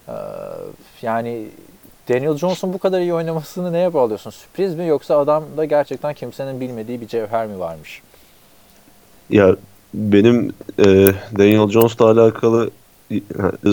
Ee, 0.07 0.13
yani 1.01 1.47
Daniel 2.09 2.37
Jones'un 2.37 2.73
bu 2.73 2.77
kadar 2.77 3.01
iyi 3.01 3.13
oynamasını 3.13 3.73
neye 3.73 3.93
bağlıyorsun? 3.93 4.29
Sürpriz 4.29 4.75
mi 4.75 4.87
yoksa 4.87 5.17
adamda 5.17 5.65
gerçekten 5.65 6.13
kimsenin 6.13 6.61
bilmediği 6.61 7.01
bir 7.01 7.07
cevher 7.07 7.47
mi 7.47 7.59
varmış? 7.59 8.01
Ya 9.29 9.55
benim 9.93 10.53
e, 10.79 10.85
Daniel 11.37 11.69
Jones'la 11.69 12.11
alakalı 12.11 12.69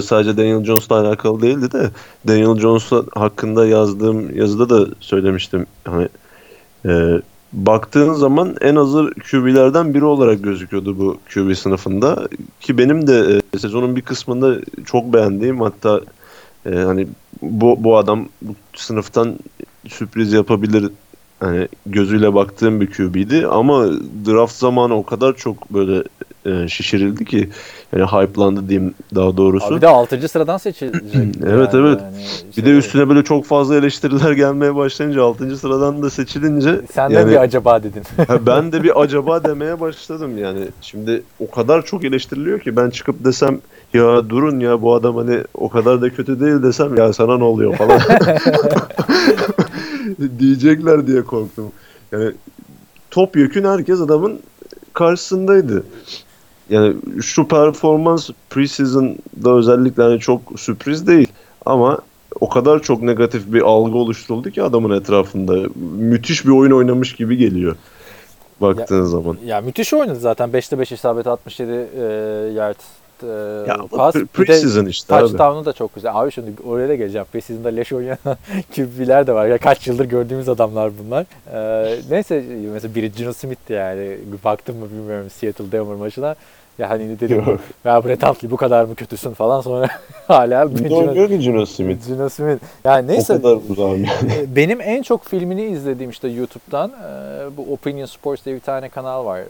sadece 0.03 0.37
Daniel 0.37 0.65
Jones'la 0.65 1.01
alakalı 1.01 1.43
değildi 1.43 1.73
de 1.73 1.91
Daniel 2.29 2.61
Jones 2.61 2.93
hakkında 3.15 3.67
yazdığım 3.67 4.37
yazıda 4.37 4.69
da 4.71 4.95
söylemiştim. 5.01 5.67
Hani 5.85 6.09
e, 6.87 7.21
baktığın 7.55 8.13
zaman 8.13 8.57
en 8.61 8.77
hazır 8.77 9.15
QB'lerden 9.15 9.95
biri 9.95 10.05
olarak 10.05 10.45
gözüküyordu 10.45 10.99
bu 10.99 11.19
QB 11.35 11.55
sınıfında. 11.55 12.29
Ki 12.61 12.79
benim 12.79 13.07
de 13.07 13.41
e, 13.55 13.59
sezonun 13.59 13.97
bir 13.97 14.03
kısmında 14.03 14.61
çok 14.85 15.13
beğendiğim 15.13 15.61
hatta 15.61 16.01
e, 16.67 16.75
hani 16.75 17.07
bu 17.43 17.85
bu 17.85 17.97
adam 17.97 18.29
bu 18.43 18.55
sınıftan 18.75 19.39
sürpriz 19.89 20.33
yapabilir 20.33 20.91
hani 21.41 21.69
gözüyle 21.87 22.35
baktığım 22.35 22.81
bir 22.81 22.87
QB'ydi 22.87 23.47
ama 23.47 23.87
draft 24.27 24.55
zamanı 24.57 24.95
o 24.95 25.03
kadar 25.03 25.37
çok 25.37 25.71
böyle 25.71 26.03
e, 26.47 26.69
şişirildi 26.69 27.25
ki 27.25 27.51
yani 27.93 28.05
hype'landı 28.05 28.69
diyeyim 28.69 28.95
daha 29.15 29.37
doğrusu. 29.37 29.75
Abi 29.75 29.81
de 29.81 29.89
6. 29.89 30.29
sıradan 30.29 30.57
seçilecek. 30.57 31.03
Evet, 31.47 31.71
evet. 31.75 32.01
Yani 32.01 32.15
bir 32.49 32.53
şey- 32.63 32.65
de 32.65 32.71
üstüne 32.71 33.09
böyle 33.09 33.25
çok 33.25 33.45
fazla 33.45 33.77
eleştiriler 33.77 34.33
gelmeye 34.33 34.75
başlayınca 34.75 35.23
6. 35.23 35.57
sıradan 35.57 36.03
da 36.03 36.11
seçilince 36.11 36.81
Sen 36.93 37.11
de 37.11 37.15
yani- 37.15 37.31
bir 37.31 37.37
acaba 37.37 37.83
dedin. 37.83 38.03
Ben 38.47 38.73
de 38.73 38.83
bir 38.83 39.01
acaba 39.03 39.45
demeye 39.45 39.81
başladım 39.81 40.39
yani. 40.39 40.69
Şimdi 40.81 41.23
o 41.41 41.51
kadar 41.51 41.85
çok 41.85 42.05
eleştiriliyor 42.05 42.61
ki 42.61 42.77
ben 42.77 42.91
çıkıp 42.91 43.25
desem 43.25 43.61
ya 43.95 44.29
durun 44.29 44.61
ya 44.61 44.83
bu 44.83 44.95
adam 44.95 45.17
hani 45.17 45.39
o 45.55 45.69
kadar 45.69 46.03
da 46.03 46.11
kötü 46.11 46.41
değil 46.41 46.63
desem 46.63 46.97
ya 46.97 47.13
sana 47.13 47.39
ne 47.39 47.45
oluyor 47.45 47.77
falan. 47.77 48.01
Diyecekler 50.39 51.07
diye 51.07 51.23
korktum. 51.25 51.73
Yani 52.13 52.33
top 53.11 53.37
yükün 53.37 53.65
herkes 53.65 54.01
adamın 54.01 54.41
karşısındaydı. 54.93 55.85
Yani 56.71 56.95
şu 57.23 57.49
performans 57.49 58.31
preseason'da 58.51 59.51
özellikle 59.51 60.03
hani 60.03 60.21
çok 60.21 60.41
sürpriz 60.57 61.07
değil 61.07 61.29
ama 61.67 61.99
o 62.41 62.49
kadar 62.49 62.83
çok 62.83 63.03
negatif 63.03 63.53
bir 63.53 63.61
algı 63.61 63.99
oluşturuldu 63.99 64.51
ki 64.51 64.63
adamın 64.63 65.01
etrafında. 65.01 65.69
Müthiş 65.99 66.45
bir 66.45 66.51
oyun 66.51 66.71
oynamış 66.71 67.13
gibi 67.15 67.37
geliyor 67.37 67.77
baktığın 68.61 69.03
zaman. 69.03 69.37
ya 69.45 69.61
müthiş 69.61 69.95
oynadı 69.95 70.19
zaten. 70.21 70.51
5'te 70.51 70.79
5 70.79 70.93
isabet 70.93 71.27
67 71.27 71.73
e, 71.73 72.03
yard 72.55 72.77
Ya 73.69 73.77
pas. 73.91 74.15
preseason 74.33 74.87
işte 74.87 75.19
touchdown'u 75.19 75.65
da 75.65 75.73
çok 75.73 75.95
güzel. 75.95 76.13
Abi 76.15 76.33
şimdi 76.33 76.51
oraya 76.67 76.89
da 76.89 76.95
geleceğim. 76.95 77.27
Preseason'da 77.33 77.69
leş 77.69 77.93
oynayan 77.93 78.19
QB'ler 78.77 79.27
de 79.27 79.33
var. 79.35 79.47
Ya 79.47 79.59
kaç 79.59 79.87
yıldır 79.87 80.05
gördüğümüz 80.05 80.49
adamlar 80.49 80.91
bunlar. 81.05 81.27
Ee, 81.53 81.97
neyse 82.11 82.45
mesela 82.73 82.95
biri 82.95 83.13
Gino 83.13 83.33
Smith'ti 83.33 83.73
yani. 83.73 84.19
Baktım 84.45 84.77
mı 84.77 84.87
bilmiyorum 84.91 85.31
Seattle 85.31 85.73
Denver 85.73 85.97
maçına. 85.97 86.35
Ya 86.79 86.91
hani 86.91 87.21
dedim 87.21 87.45
ya 87.85 88.05
Brett 88.05 88.23
Hundley 88.23 88.51
bu 88.51 88.57
kadar 88.57 88.85
mı 88.85 88.95
kötüsün 88.95 89.35
falan 89.35 89.61
sonra 89.61 89.89
hala 90.29 90.67
oynuyor 90.67 91.29
ki 91.29 91.39
Gino 91.39 91.67
Smith? 91.67 92.07
Gino 92.07 92.29
Smith. 92.29 92.63
Yani 92.85 93.07
neyse 93.09 93.33
O 93.33 93.37
kadar 93.37 93.59
uzağım 93.69 93.91
yani. 94.05 94.33
e, 94.39 94.57
benim 94.57 94.81
en 94.81 95.03
çok 95.03 95.25
filmini 95.25 95.65
izlediğim 95.67 96.11
işte 96.11 96.29
YouTube'dan 96.29 96.91
e, 96.91 97.57
bu 97.57 97.73
Opinion 97.73 98.07
Sports 98.07 98.45
diye 98.45 98.55
bir 98.57 98.61
tane 98.61 98.89
kanal 98.89 99.25
var. 99.25 99.39
E, 99.41 99.45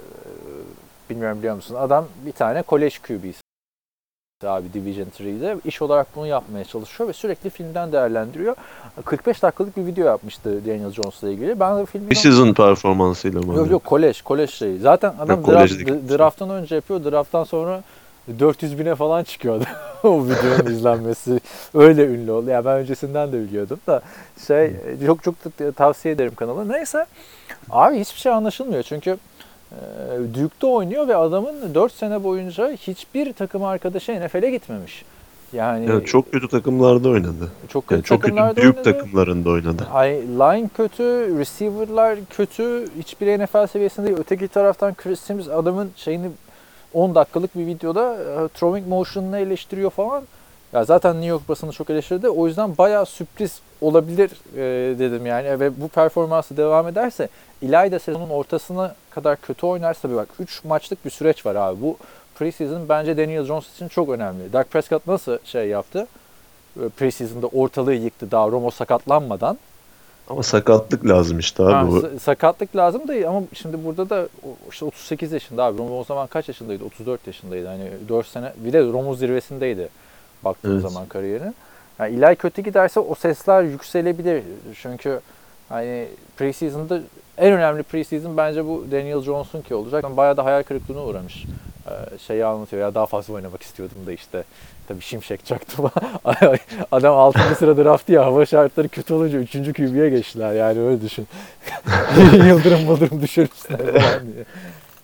Bilmiyorum 1.11 1.39
biliyor 1.39 1.55
musun? 1.55 1.75
Adam 1.75 2.07
bir 2.27 2.33
tane 2.33 2.63
kolej 2.63 2.99
QB'si 2.99 3.44
abi 4.43 4.73
Division 4.75 5.07
3'de 5.21 5.57
iş 5.65 5.83
olarak 5.83 6.07
bunu 6.17 6.27
yapmaya 6.27 6.65
çalışıyor 6.65 7.09
ve 7.09 7.13
sürekli 7.13 7.51
filmden 7.51 7.93
değerlendiriyor. 7.93 8.57
45 9.05 9.43
dakikalık 9.43 9.77
bir 9.77 9.87
video 9.87 10.07
yapmıştı 10.07 10.67
Daniel 10.67 10.91
Jones'la 10.91 11.31
ilgili. 11.31 11.61
Ben 11.61 11.79
de 11.79 11.87
filmin 11.87 12.09
Preseason 12.09 12.55
performansıyla 12.55 13.41
mı? 13.41 13.55
Yok 13.57 13.71
yok 13.71 13.85
kolej, 13.85 14.23
kolej 14.23 14.51
şeyi. 14.51 14.79
Zaten 14.79 15.15
adam 15.21 15.45
Ha, 15.45 15.53
draft, 15.53 15.73
d- 15.73 16.09
drafttan 16.19 16.51
önce 16.51 16.75
yapıyor, 16.75 17.05
drafttan 17.05 17.45
sonra 17.45 17.83
400 18.39 18.79
bine 18.79 18.95
falan 18.95 19.25
çıkıyordu 19.25 19.65
o 20.03 20.25
videonun 20.25 20.67
izlenmesi. 20.73 21.41
Öyle 21.75 22.05
ünlü 22.07 22.31
oldu. 22.31 22.51
Ya 22.51 22.65
ben 22.65 22.77
öncesinden 22.79 23.33
de 23.33 23.41
biliyordum 23.41 23.79
da 23.87 24.03
şey 24.47 24.73
çok 25.07 25.23
çok 25.23 25.35
tavsiye 25.77 26.15
ederim 26.15 26.35
kanalı. 26.35 26.69
Neyse 26.73 27.07
abi 27.71 27.99
hiçbir 28.01 28.21
şey 28.21 28.33
anlaşılmıyor 28.33 28.83
çünkü 28.83 29.17
Duke'da 30.35 30.67
oynuyor 30.67 31.09
ve 31.09 31.17
adamın 31.17 31.75
4 31.75 31.93
sene 31.93 32.25
boyunca 32.25 32.73
hiçbir 32.73 33.33
takım 33.33 33.65
arkadaşı 33.65 34.21
NFL'e 34.27 34.51
gitmemiş. 34.51 35.05
Yani 35.53 35.87
Yani 35.87 36.05
çok 36.05 36.33
kötü 36.33 36.49
takımlarda 36.49 37.09
oynadı. 37.09 37.49
çok 37.69 37.87
kötü 37.87 37.95
Yani 37.97 38.05
çok 38.05 38.23
kötü 38.23 38.37
büyük 38.37 38.77
oynadı. 38.77 38.83
takımlarında 38.83 39.51
oynadı. 39.51 39.87
Ay, 39.93 40.11
line 40.15 40.69
kötü, 40.77 41.03
receiver'lar 41.39 42.19
kötü, 42.31 42.87
hiçbir 42.99 43.39
NFL 43.39 43.67
seviyesinde 43.67 44.07
değil. 44.07 44.19
Öteki 44.21 44.49
taraftan 44.49 44.95
Chris 44.95 45.21
Sims 45.21 45.49
adamın 45.49 45.91
şeyini 45.97 46.27
10 46.95 47.15
dakikalık 47.15 47.59
bir 47.59 47.67
videoda 47.67 48.15
e, 48.17 48.49
throwing 48.49 48.89
motion'ını 48.89 49.39
eleştiriyor 49.39 49.91
falan. 49.91 50.23
Ya 50.75 50.85
zaten 50.85 51.15
New 51.15 51.27
York 51.29 51.49
basını 51.49 51.73
çok 51.73 51.91
eleştirdi. 51.91 52.29
O 52.29 52.47
yüzden 52.47 52.79
bayağı 52.79 53.07
sürpriz 53.07 53.61
olabilir 53.81 54.31
e, 54.57 54.99
dedim 54.99 55.27
yani. 55.27 55.61
Ve 55.61 55.81
bu 55.81 55.89
performansı 55.89 56.57
devam 56.57 56.89
ederse 56.89 57.29
İlay 57.63 57.93
da 57.93 57.99
sezonun 57.99 58.31
ortasına 58.31 58.95
kadar 59.11 59.37
kötü 59.41 59.67
oynarsa 59.67 60.11
bir 60.11 60.15
bak 60.17 60.29
3 60.41 60.65
maçlık 60.65 61.05
bir 61.05 61.11
süreç 61.11 61.47
var 61.47 61.55
abi. 61.55 61.83
Bu 61.83 61.97
preseason 62.35 62.89
bence 62.89 63.17
Daniel 63.17 63.45
Jones 63.45 63.75
için 63.75 63.89
çok 63.89 64.09
önemli. 64.09 64.53
Dak 64.53 64.71
Prescott 64.71 65.07
nasıl 65.07 65.39
şey 65.45 65.69
yaptı? 65.69 66.07
E, 66.85 66.89
Preseason'da 66.89 67.47
ortalığı 67.47 67.95
yıktı 67.95 68.31
daha 68.31 68.49
Romo 68.51 68.71
sakatlanmadan. 68.71 69.59
Ama 70.29 70.43
sakatlık 70.43 71.07
lazım 71.07 71.39
işte 71.39 71.63
abi 71.63 71.73
Ha, 71.73 71.89
bu. 71.89 71.99
sa- 71.99 72.19
sakatlık 72.19 72.77
lazım 72.77 73.09
da 73.09 73.29
ama 73.29 73.43
şimdi 73.55 73.85
burada 73.85 74.11
da 74.11 74.29
işte 74.71 74.85
38 74.85 75.33
yaşında 75.33 75.65
abi. 75.65 75.79
Romo 75.79 76.01
o 76.01 76.05
zaman 76.05 76.27
kaç 76.27 76.49
yaşındaydı? 76.49 76.85
34 76.85 77.27
yaşındaydı. 77.27 77.67
Hani 77.67 77.91
4 78.09 78.27
sene 78.27 78.53
bir 78.57 78.73
de 78.73 78.81
Romo 78.81 79.15
zirvesindeydi 79.15 79.89
baktığım 80.45 80.73
Evet. 80.73 80.83
zaman 80.83 81.07
kariyerine. 81.07 81.53
Yani 81.99 82.15
İlay 82.17 82.37
kötü 82.37 82.63
giderse 82.63 83.01
o 83.01 83.15
sesler 83.15 83.63
yükselebilir. 83.63 84.43
Çünkü 84.83 85.21
hani 85.69 86.09
preseason'da 86.37 87.01
en 87.39 87.53
önemli 87.53 87.83
preseason 87.83 88.37
bence 88.37 88.65
bu 88.67 88.85
Daniel 88.93 89.21
Jones'un 89.23 89.61
ki 89.63 89.75
olacak. 89.75 90.17
Bayağı 90.17 90.37
da 90.37 90.45
hayal 90.45 90.63
kırıklığına 90.63 91.05
uğramış. 91.05 91.45
Ee, 91.89 92.19
şeyi 92.19 92.45
anlatıyor 92.45 92.83
ya 92.83 92.95
daha 92.95 93.07
fazla 93.07 93.35
oynamak 93.35 93.63
istiyordum 93.63 93.97
da 94.07 94.13
işte 94.13 94.45
tabii 94.89 95.01
şimşek 95.01 95.47
çaktım. 95.47 95.91
Adam 96.93 97.15
6. 97.17 97.39
sıra 97.59 97.77
draftı 97.77 98.13
ya 98.13 98.25
hava 98.27 98.47
şartları 98.47 98.89
kötü 98.89 99.15
olunca 99.15 99.39
3. 99.39 99.53
QB'ye 99.53 100.11
geçtiler 100.11 100.53
yani 100.55 100.81
öyle 100.81 101.01
düşün. 101.03 101.27
Yıldırım 102.49 102.87
falan 102.97 103.21
diye. 103.21 104.45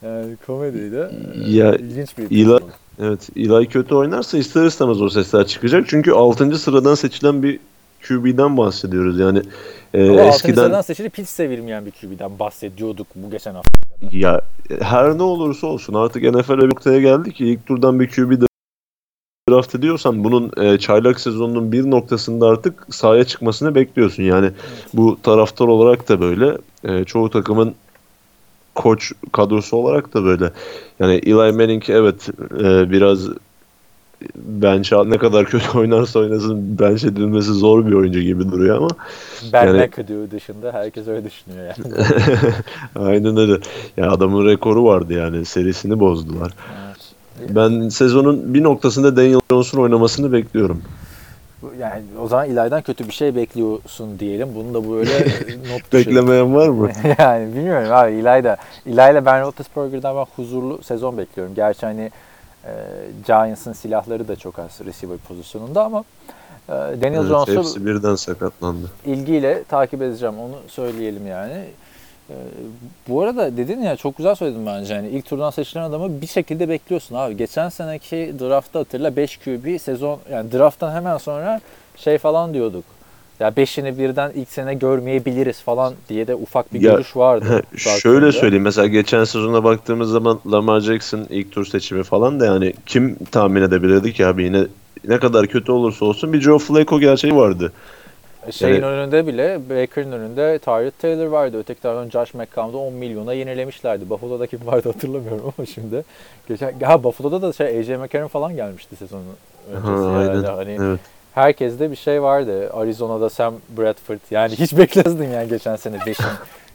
Yani 0.02 0.36
komediydi. 0.46 1.08
Ya, 1.46 1.74
İlginç 1.74 2.18
bir 2.18 2.30
İla- 2.30 2.56
episod. 2.56 2.70
Evet, 3.02 3.28
Eli 3.36 3.66
kötü 3.66 3.94
oynarsa 3.94 4.38
ister 4.38 4.64
istemez 4.64 5.02
o 5.02 5.10
sesler 5.10 5.46
çıkacak. 5.46 5.84
Çünkü 5.88 6.12
6. 6.12 6.58
sıradan 6.58 6.94
seçilen 6.94 7.42
bir 7.42 7.58
QB'den 8.08 8.56
bahsediyoruz. 8.56 9.18
Yani 9.18 9.42
e, 9.94 10.10
Ama 10.10 10.20
6. 10.20 10.28
eskiden 10.28 10.54
sıradan 10.54 10.80
seçilip 10.80 11.18
hiç 11.18 11.28
sevilmeyen 11.28 11.86
bir 11.86 11.90
QB'den 11.90 12.38
bahsediyorduk 12.38 13.06
bu 13.14 13.30
geçen 13.30 13.54
hafta. 13.54 13.70
ya 14.12 14.40
her 14.80 15.18
ne 15.18 15.22
olursa 15.22 15.66
olsun 15.66 15.94
artık 15.94 16.22
NFL'e 16.22 16.58
bir 16.58 16.68
noktaya 16.70 17.00
geldi 17.00 17.32
ki 17.32 17.46
ilk 17.46 17.66
turdan 17.66 18.00
bir 18.00 18.08
QB 18.08 18.44
draft 19.50 19.74
ediyorsan 19.74 20.24
bunun 20.24 20.52
e, 20.56 20.78
çaylak 20.78 21.20
sezonunun 21.20 21.72
bir 21.72 21.90
noktasında 21.90 22.46
artık 22.46 22.86
sahaya 22.90 23.24
çıkmasını 23.24 23.74
bekliyorsun. 23.74 24.22
Yani 24.22 24.50
bu 24.94 25.18
taraftar 25.22 25.66
olarak 25.66 26.08
da 26.08 26.20
böyle. 26.20 26.58
E, 26.84 27.04
çoğu 27.04 27.30
takımın 27.30 27.74
koç 28.80 29.12
kadrosu 29.32 29.76
olarak 29.76 30.14
da 30.14 30.24
böyle. 30.24 30.50
Yani 31.00 31.14
Eli 31.14 31.34
Manning 31.34 31.90
evet 31.90 32.28
e, 32.60 32.90
biraz 32.90 33.20
bench 34.36 34.92
ne 35.06 35.18
kadar 35.18 35.44
kötü 35.46 35.70
oynarsa 35.78 36.18
oynasın 36.18 36.78
bench 36.78 37.04
edilmesi 37.04 37.52
zor 37.52 37.86
bir 37.86 37.92
oyuncu 37.92 38.20
gibi 38.20 38.50
duruyor 38.52 38.76
ama 38.76 38.88
Ben 39.52 39.66
Yani- 39.66 39.78
McAdoo 39.78 40.30
dışında 40.30 40.72
herkes 40.72 41.08
öyle 41.08 41.24
düşünüyor 41.24 41.64
yani. 41.78 41.94
aynen 43.08 43.36
öyle. 43.36 43.58
Ya 43.96 44.10
adamın 44.10 44.46
rekoru 44.46 44.84
vardı 44.84 45.12
yani 45.12 45.44
serisini 45.44 46.00
bozdular. 46.00 46.52
Evet. 47.40 47.50
Ben 47.56 47.88
sezonun 47.88 48.54
bir 48.54 48.62
noktasında 48.62 49.16
Daniel 49.16 49.40
Jones'un 49.50 49.78
oynamasını 49.78 50.32
bekliyorum. 50.32 50.82
Yani 51.78 52.02
o 52.22 52.28
zaman 52.28 52.50
İlay'dan 52.50 52.82
kötü 52.82 53.08
bir 53.08 53.12
şey 53.12 53.34
bekliyorsun 53.36 54.18
diyelim. 54.18 54.48
Bunu 54.54 54.74
da 54.74 54.90
böyle 54.90 55.18
not. 55.72 55.92
Beklemeyen 55.92 56.54
var 56.54 56.68
mı? 56.68 56.90
yani 57.18 57.54
bilmiyorum 57.54 57.88
abi 57.92 58.12
İlay 58.12 58.44
da 58.44 58.56
İlay'la 58.86 59.26
Ben 59.26 59.42
Roethlisberger'dan 59.42 60.16
ben 60.16 60.26
huzurlu 60.36 60.82
sezon 60.82 61.18
bekliyorum. 61.18 61.54
Gerçi 61.54 61.86
hani 61.86 62.10
e, 62.64 62.70
Giants'ın 63.26 63.72
silahları 63.72 64.28
da 64.28 64.36
çok 64.36 64.58
az 64.58 64.80
receiver 64.86 65.18
pozisyonunda 65.28 65.84
ama 65.84 66.04
e, 66.68 66.72
Daniel 66.72 67.18
Evet, 67.20 67.28
Jones'u 67.28 67.58
hepsi 67.58 67.86
birden 67.86 68.14
sakatlandı. 68.14 68.90
ilgiyle 69.06 69.64
takip 69.64 70.02
edeceğim. 70.02 70.34
Onu 70.38 70.54
söyleyelim 70.68 71.26
yani. 71.26 71.64
E, 72.30 72.34
bu 73.08 73.22
arada 73.22 73.56
dedin 73.56 73.82
ya 73.82 73.96
çok 73.96 74.16
güzel 74.16 74.34
söyledin 74.34 74.66
bence. 74.66 74.94
Yani 74.94 75.08
ilk 75.08 75.26
turdan 75.26 75.50
seçilen 75.50 75.82
adamı 75.82 76.20
bir 76.20 76.26
şekilde 76.26 76.68
bekliyorsun 76.68 77.14
abi. 77.14 77.36
Geçen 77.36 77.68
seneki 77.68 78.34
draftta 78.40 78.78
hatırla 78.80 79.16
5 79.16 79.36
QB 79.36 79.80
sezon 79.80 80.18
yani 80.32 80.52
drafttan 80.52 80.94
hemen 80.94 81.18
sonra 81.18 81.60
şey 81.96 82.18
falan 82.18 82.54
diyorduk. 82.54 82.84
ya 83.40 83.56
beşini 83.56 83.98
birden 83.98 84.32
ilk 84.34 84.48
sene 84.48 84.74
görmeyebiliriz 84.74 85.60
falan 85.60 85.94
diye 86.08 86.26
de 86.26 86.34
ufak 86.34 86.74
bir 86.74 86.80
Ya, 86.80 86.92
görüş 86.92 87.16
vardı. 87.16 87.62
Şöyle 87.76 88.16
baktığında. 88.26 88.32
söyleyeyim 88.32 88.64
mesela 88.64 88.86
geçen 88.86 89.24
sezona 89.24 89.64
baktığımız 89.64 90.10
zaman 90.10 90.40
Lamar 90.52 90.80
Jackson 90.80 91.26
ilk 91.30 91.52
tur 91.52 91.64
seçimi 91.66 92.02
falan 92.02 92.40
da 92.40 92.46
yani 92.46 92.72
kim 92.86 93.16
tahmin 93.30 93.62
edebilirdi 93.62 94.12
ki 94.12 94.26
abi 94.26 94.44
yine 94.44 94.66
ne 95.08 95.18
kadar 95.18 95.46
kötü 95.46 95.72
olursa 95.72 96.04
olsun 96.04 96.32
bir 96.32 96.40
Joe 96.40 96.58
Flacco 96.58 97.00
gerçeği 97.00 97.36
vardı. 97.36 97.72
Şeyin 98.50 98.74
Yani- 98.74 98.84
önünde 98.86 99.26
bile 99.26 99.60
Baker'ın 99.70 100.12
önünde 100.12 100.58
Tyrod 100.58 100.92
Taylor 101.02 101.26
vardı. 101.26 101.58
Öteki 101.58 101.80
taraftan 101.80 102.10
Josh 102.10 102.34
McCown'da 102.34 102.76
10 102.78 102.92
milyona 102.92 103.32
yenilemişlerdi. 103.32 104.10
Buffalo'da 104.10 104.46
kim 104.46 104.66
vardı 104.66 104.88
hatırlamıyorum 104.92 105.52
ama 105.58 105.66
şimdi. 105.66 106.04
Geçen, 106.48 106.80
ha 106.80 107.02
Buffalo'da 107.04 107.42
da 107.42 107.52
şey 107.52 107.78
AJ 107.78 107.88
McCarron 107.88 108.28
falan 108.28 108.56
gelmişti 108.56 108.96
sezonun 108.96 109.24
öncesi. 109.72 109.86
Ha, 109.86 110.18
aynen. 110.18 110.44
Hani 110.44 110.76
Evet. 110.80 111.00
herkeste 111.34 111.90
bir 111.90 111.96
şey 111.96 112.22
vardı. 112.22 112.70
Arizona'da 112.72 113.30
Sam 113.30 113.54
Bradford. 113.78 114.18
Yani 114.30 114.52
hiç 114.54 114.72
beklezdin 114.78 115.30
yani 115.30 115.48
geçen 115.48 115.76
sene 115.76 115.96
5'in. 115.96 116.26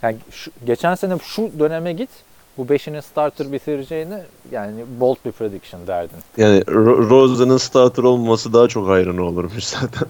Yani 0.01 0.15
şu, 0.31 0.51
geçen 0.65 0.95
sene 0.95 1.13
şu 1.23 1.59
döneme 1.59 1.93
git. 1.93 2.09
Bu 2.57 2.65
5'inin 2.65 2.99
starter 2.99 3.51
bitireceğini 3.51 4.17
yani 4.51 4.85
bold 4.99 5.15
bir 5.25 5.31
prediction 5.31 5.87
derdin. 5.87 6.17
Yani 6.37 6.59
Ro- 6.61 7.09
Rosen'ın 7.09 7.57
starter 7.57 8.03
olmaması 8.03 8.53
daha 8.53 8.67
çok 8.67 8.87
hayranı 8.87 9.23
olurmuş 9.25 9.63
zaten. 9.63 10.07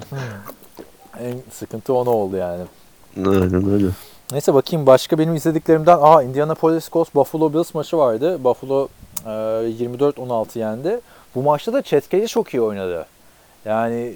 En 1.22 1.36
sıkıntı 1.52 1.94
ona 1.94 2.10
oldu 2.10 2.38
yani. 2.38 2.64
Aynen 3.18 3.72
öyle. 3.74 3.88
Neyse 4.32 4.54
bakayım 4.54 4.86
başka 4.86 5.18
benim 5.18 5.36
izlediklerimden. 5.36 5.98
Aa 6.02 6.24
Indianapolis 6.24 6.90
Colts 6.90 7.16
Buffalo 7.16 7.54
Bills 7.54 7.74
maçı 7.74 7.98
vardı. 7.98 8.44
Buffalo 8.44 8.88
e, 9.26 9.30
24-16 9.30 10.60
yendi. 10.60 11.00
Bu 11.36 11.42
maçta 11.44 11.74
da 11.74 11.82
Chet 11.82 12.10
Kelly 12.10 12.28
çok 12.28 12.54
iyi 12.54 12.62
oynadı. 12.62 13.06
Yani 13.66 14.14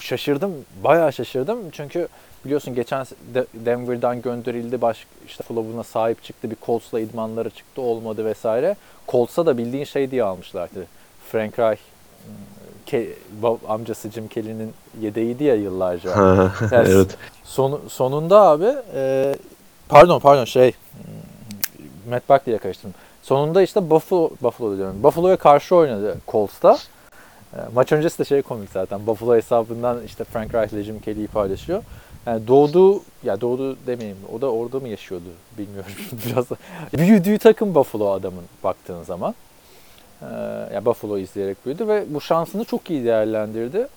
şaşırdım. 0.00 0.52
Bayağı 0.84 1.12
şaşırdım. 1.12 1.58
Çünkü 1.72 2.08
biliyorsun 2.44 2.74
geçen 2.74 3.06
de- 3.34 3.46
Denver'dan 3.54 4.22
gönderildi. 4.22 4.80
Baş, 4.80 5.06
işte 5.26 5.44
Buffalo 5.44 5.64
buna 5.72 5.82
sahip 5.84 6.22
çıktı. 6.24 6.50
Bir 6.50 6.56
Colts'la 6.66 7.00
idmanları 7.00 7.50
çıktı. 7.50 7.82
Olmadı 7.82 8.24
vesaire. 8.24 8.76
Colts'a 9.08 9.46
da 9.46 9.58
bildiğin 9.58 9.84
şey 9.84 10.10
diye 10.10 10.24
almışlardı. 10.24 10.86
Frank 11.32 11.58
Reich 11.58 11.80
Ke- 12.90 13.14
amcası 13.68 14.10
Jim 14.10 14.28
Kelly'nin 14.28 14.72
yedeğiydi 15.00 15.44
ya 15.44 15.54
yıllarca. 15.54 16.10
Yani 16.10 16.50
evet. 16.88 17.16
Son, 17.44 17.80
sonunda 17.88 18.40
abi 18.40 18.74
e, 18.94 19.34
pardon 19.88 20.20
pardon 20.20 20.44
şey 20.44 20.72
hmm, 20.72 22.10
Matt 22.10 22.28
Barkley 22.28 22.54
ile 22.54 22.62
karıştırdım. 22.62 22.94
Sonunda 23.22 23.62
işte 23.62 23.90
Buffalo, 23.90 24.30
Buffalo 24.42 24.76
diyorum. 24.76 25.02
Buffalo'ya 25.02 25.36
karşı 25.36 25.76
oynadı 25.76 26.18
Colts'ta. 26.28 26.78
E, 27.54 27.58
maç 27.74 27.92
öncesi 27.92 28.18
de 28.18 28.24
şey 28.24 28.42
komik 28.42 28.70
zaten. 28.70 29.06
Buffalo 29.06 29.36
hesabından 29.36 30.04
işte 30.04 30.24
Frank 30.24 30.54
Reich 30.54 30.72
ile 30.72 30.82
Jim 30.82 31.00
Kelly'yi 31.00 31.26
paylaşıyor. 31.26 31.82
Yani 32.26 32.48
doğdu, 32.48 33.02
ya 33.24 33.40
doğdu 33.40 33.76
demeyeyim. 33.86 34.18
O 34.36 34.40
da 34.40 34.52
orada 34.52 34.80
mı 34.80 34.88
yaşıyordu 34.88 35.28
bilmiyorum. 35.58 35.90
Biraz 36.26 36.50
da, 36.50 36.56
büyüdüğü 36.98 37.38
takım 37.38 37.74
Buffalo 37.74 38.10
adamın 38.10 38.44
baktığın 38.64 39.02
zaman. 39.02 39.34
E, 40.22 40.26
ya 40.74 40.84
Buffalo 40.84 41.18
izleyerek 41.18 41.66
büyüdü 41.66 41.88
ve 41.88 42.04
bu 42.08 42.20
şansını 42.20 42.64
çok 42.64 42.90
iyi 42.90 43.04
değerlendirdi. 43.04 43.88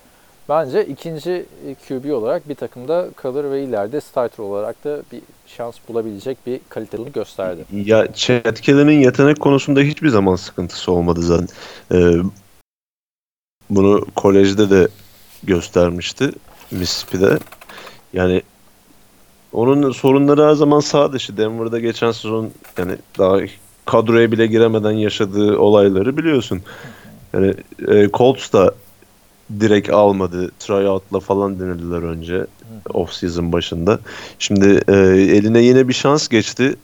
Bence 0.48 0.86
ikinci 0.86 1.46
QB 1.88 2.12
olarak 2.12 2.48
bir 2.48 2.54
takımda 2.54 3.08
kalır 3.16 3.50
ve 3.50 3.62
ileride 3.62 4.00
starter 4.00 4.44
olarak 4.44 4.84
da 4.84 5.02
bir 5.12 5.22
şans 5.46 5.76
bulabilecek 5.88 6.38
bir 6.46 6.60
kaliteli 6.68 7.12
gösterdi. 7.12 7.64
Ya 7.72 8.08
Chet 8.14 8.60
Kelly'nin 8.60 9.00
yetenek 9.00 9.40
konusunda 9.40 9.80
hiçbir 9.80 10.08
zaman 10.08 10.36
sıkıntısı 10.36 10.92
olmadı 10.92 11.22
zaten. 11.22 11.48
Ee, 11.92 12.12
bunu 13.70 14.06
kolejde 14.16 14.70
de 14.70 14.88
göstermişti 15.42 16.32
Mississippi'de. 16.70 17.38
Yani 18.12 18.42
onun 19.52 19.92
sorunları 19.92 20.44
her 20.44 20.54
zaman 20.54 20.80
sağ 20.80 21.12
dışı. 21.12 21.36
Denver'da 21.36 21.78
geçen 21.80 22.12
sezon 22.12 22.50
yani 22.78 22.96
daha 23.18 23.40
kadroya 23.86 24.32
bile 24.32 24.46
giremeden 24.46 24.92
yaşadığı 24.92 25.58
olayları 25.58 26.16
biliyorsun. 26.16 26.60
Yani 27.34 27.54
e, 27.88 28.08
Colts 28.14 28.52
da 28.52 28.74
direkt 29.60 29.90
almadı. 29.90 30.50
Tryout'la 30.58 31.20
falan 31.20 31.60
denediler 31.60 32.02
önce 32.02 32.46
off 32.94 33.12
season 33.12 33.52
başında. 33.52 33.98
Şimdi 34.38 34.80
e, 34.88 34.92
eline 35.36 35.62
yine 35.62 35.88
bir 35.88 35.92
şans 35.92 36.28
geçti. 36.28 36.74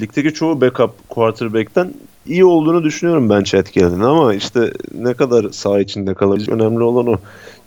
Ligdeki 0.00 0.34
çoğu 0.34 0.60
backup 0.60 1.08
quarterback'ten 1.08 1.94
iyi 2.26 2.44
olduğunu 2.44 2.84
düşünüyorum 2.84 3.30
ben 3.30 3.42
Chet 3.42 3.70
Kelly'nin 3.70 4.00
ama 4.00 4.34
işte 4.34 4.72
ne 4.94 5.14
kadar 5.14 5.50
saha 5.50 5.80
içinde 5.80 6.14
kalabilecek 6.14 6.54
önemli 6.54 6.82
olan 6.82 7.06
o. 7.06 7.16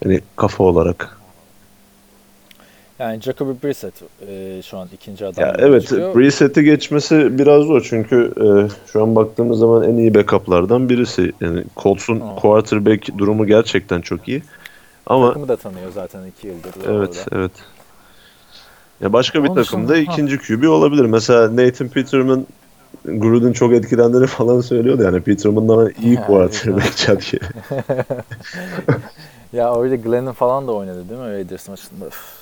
Yani 0.05 0.21
kafa 0.35 0.63
olarak. 0.63 1.17
Yani 2.99 3.21
Jacoby 3.21 3.67
Brissett 3.67 3.93
e, 4.27 4.61
şu 4.61 4.77
an 4.77 4.87
ikinci 4.93 5.25
adam. 5.25 5.43
Ya 5.45 5.55
evet 5.59 5.81
çıkıyor. 5.81 6.15
Brissett'i 6.15 6.63
geçmesi 6.63 7.37
biraz 7.39 7.63
zor 7.63 7.81
çünkü 7.89 8.33
e, 8.37 8.45
şu 8.91 9.03
an 9.03 9.15
baktığımız 9.15 9.59
zaman 9.59 9.83
en 9.83 9.97
iyi 9.97 10.13
backup'lardan 10.15 10.89
birisi. 10.89 11.31
Yani 11.41 11.63
Colts'un 11.77 12.19
Aa. 12.19 12.35
quarterback 12.35 13.17
durumu 13.17 13.47
gerçekten 13.47 14.01
çok 14.01 14.27
iyi. 14.27 14.43
Ama 15.05 15.27
Takımı 15.27 15.47
da 15.47 15.55
tanıyor 15.55 15.91
zaten 15.93 16.25
iki 16.25 16.47
yıldır. 16.47 16.71
Evet, 16.87 17.25
orada. 17.25 17.39
evet. 17.39 17.51
Ya 19.01 19.13
başka 19.13 19.43
bir 19.43 19.49
takımda 19.49 19.97
ikinci 19.97 20.37
QB 20.37 20.69
olabilir. 20.69 21.05
Mesela 21.05 21.55
Nathan 21.55 21.87
Peterman 21.87 22.45
Gruden 23.05 23.53
çok 23.53 23.73
etkilendiğini 23.73 24.27
falan 24.37 24.61
söylüyordu 24.61 25.03
yani 25.03 25.21
Peterman'dan 25.21 25.91
iyi 26.03 26.15
quarterback 26.15 26.97
Kelly. 26.97 27.39
Ya 29.53 29.75
öyle 29.81 29.95
Glenn'in 29.95 30.31
falan 30.31 30.67
da 30.67 30.71
oynadı 30.71 31.09
değil 31.09 31.21
mi 31.21 31.27
Raiders 31.31 31.69
maçında? 31.69 32.07
Üf. 32.07 32.34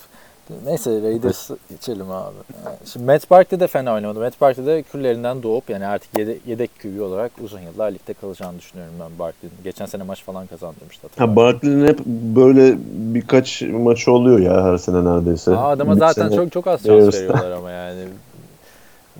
Neyse 0.66 1.02
Raiders 1.02 1.50
geçelim 1.70 2.12
abi. 2.12 2.36
Yani 2.66 2.76
Şimdi 2.94 3.06
Matt 3.06 3.30
Barkley 3.32 3.60
de 3.60 3.68
fena 3.68 3.94
oynamadı. 3.94 4.20
Matt 4.20 4.42
Barkley 4.42 4.66
de 4.66 4.84
küllerinden 4.84 5.44
doğup 5.44 5.70
yani 5.70 5.86
artık 5.88 6.18
yedek, 6.18 6.42
yedek 6.48 6.72
QB 6.82 7.02
olarak 7.02 7.32
uzun 7.44 7.60
yıllar 7.60 7.92
ligde 7.92 8.14
kalacağını 8.14 8.58
düşünüyorum 8.60 8.94
ben 9.00 9.20
Barkley'nin. 9.20 9.56
Geçen 9.64 9.86
sene 9.86 10.04
maç 10.04 10.24
falan 10.24 10.48
kazandırmıştı. 10.48 11.08
Ha 11.18 11.36
Barkley'nin 11.36 11.88
hep 11.88 12.00
böyle 12.36 12.76
birkaç 12.94 13.62
maçı 13.62 14.12
oluyor 14.12 14.40
ya 14.40 14.64
her 14.64 14.78
sene 14.78 15.06
neredeyse. 15.06 15.52
Aa, 15.52 15.70
adama 15.70 15.96
Bir 15.96 16.00
zaten 16.00 16.30
çok 16.30 16.52
çok 16.52 16.68
az 16.68 16.84
şans 16.86 17.14
veriyorlar 17.14 17.52
ama 17.52 17.72
yani. 17.72 18.06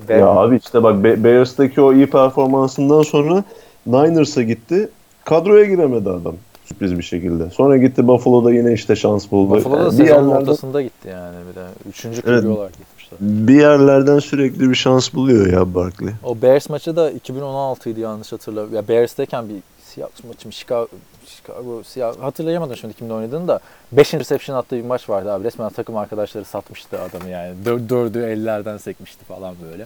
Ve 0.10 0.14
Ya 0.20 0.28
abi 0.28 0.56
işte 0.58 0.84
bak 0.84 1.04
Be- 1.04 1.24
Bears'taki 1.24 1.82
o 1.82 1.94
iyi 1.94 2.10
performansından 2.10 3.02
sonra 3.02 3.44
Niners'a 3.88 4.42
gitti. 4.42 4.90
Kadroya 5.26 5.66
giremedi 5.66 6.10
adam. 6.10 6.36
Sürpriz 6.74 6.98
bir 6.98 7.04
şekilde. 7.04 7.50
Sonra 7.50 7.78
gitti 7.78 8.08
Buffalo'da 8.08 8.54
yine 8.54 8.74
işte 8.74 8.96
şans 8.96 9.32
buldu. 9.32 9.56
Buffalo'da 9.56 9.80
Yani 9.84 9.92
bir 9.92 9.98
sezonun 10.06 10.30
yerlerden- 10.30 10.42
ortasında 10.42 10.82
gitti 10.82 11.08
yani 11.10 11.36
bir 11.52 11.56
de. 11.56 11.66
Üçüncü 11.90 12.22
QB 12.22 12.28
Evet. 12.32 12.46
olarak 12.46 12.72
gitmişler. 12.78 13.20
bir 13.22 13.54
yerlerden 13.62 14.20
sürekli 14.20 14.70
bir 14.70 14.76
şans 14.76 15.14
buluyor 15.14 15.48
ya 15.54 15.76
Barkley. 15.76 16.14
O 16.24 16.42
Bears 16.42 16.70
maçı 16.70 16.96
da 16.96 17.12
2016'ydı 17.12 18.00
yanlış 18.00 18.32
hatırlamıyorum. 18.32 18.76
Ya 18.76 18.88
Bears'teyken 18.88 19.50
bir 19.50 19.56
Seahawks 19.84 20.24
maçı 20.24 20.48
mı 20.48 20.54
Chicago, 20.54 20.88
Chicago 21.28 21.84
Seahawks, 21.84 22.20
hatırlayamadım 22.22 22.78
şimdi 22.78 22.94
kimle 22.94 23.14
oynadığını 23.14 23.48
da 23.48 23.60
5 23.92 24.14
interception 24.14 24.56
attığı 24.58 24.76
bir 24.76 24.86
maç 24.86 25.10
vardı 25.10 25.32
abi. 25.32 25.44
Resmen 25.44 25.70
takım 25.70 25.98
arkadaşları 25.98 26.46
satmıştı 26.46 27.00
adamı 27.02 27.30
yani. 27.30 27.54
Dör, 27.66 27.90
dördü 27.90 28.20
ellerden 28.24 28.78
sekmişti 28.78 29.26
falan 29.26 29.56
böyle. 29.72 29.86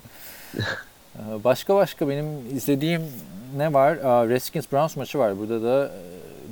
Ee, 1.18 1.44
başka 1.44 1.76
başka 1.76 2.10
benim 2.10 2.26
izlediğim 2.56 3.02
ne 3.58 3.74
var? 3.74 3.96
Redskins 4.30 4.66
Browns 4.72 4.98
maçı 4.98 5.20
var. 5.20 5.40
Burada 5.40 5.64
da 5.64 5.86
e, 5.86 5.90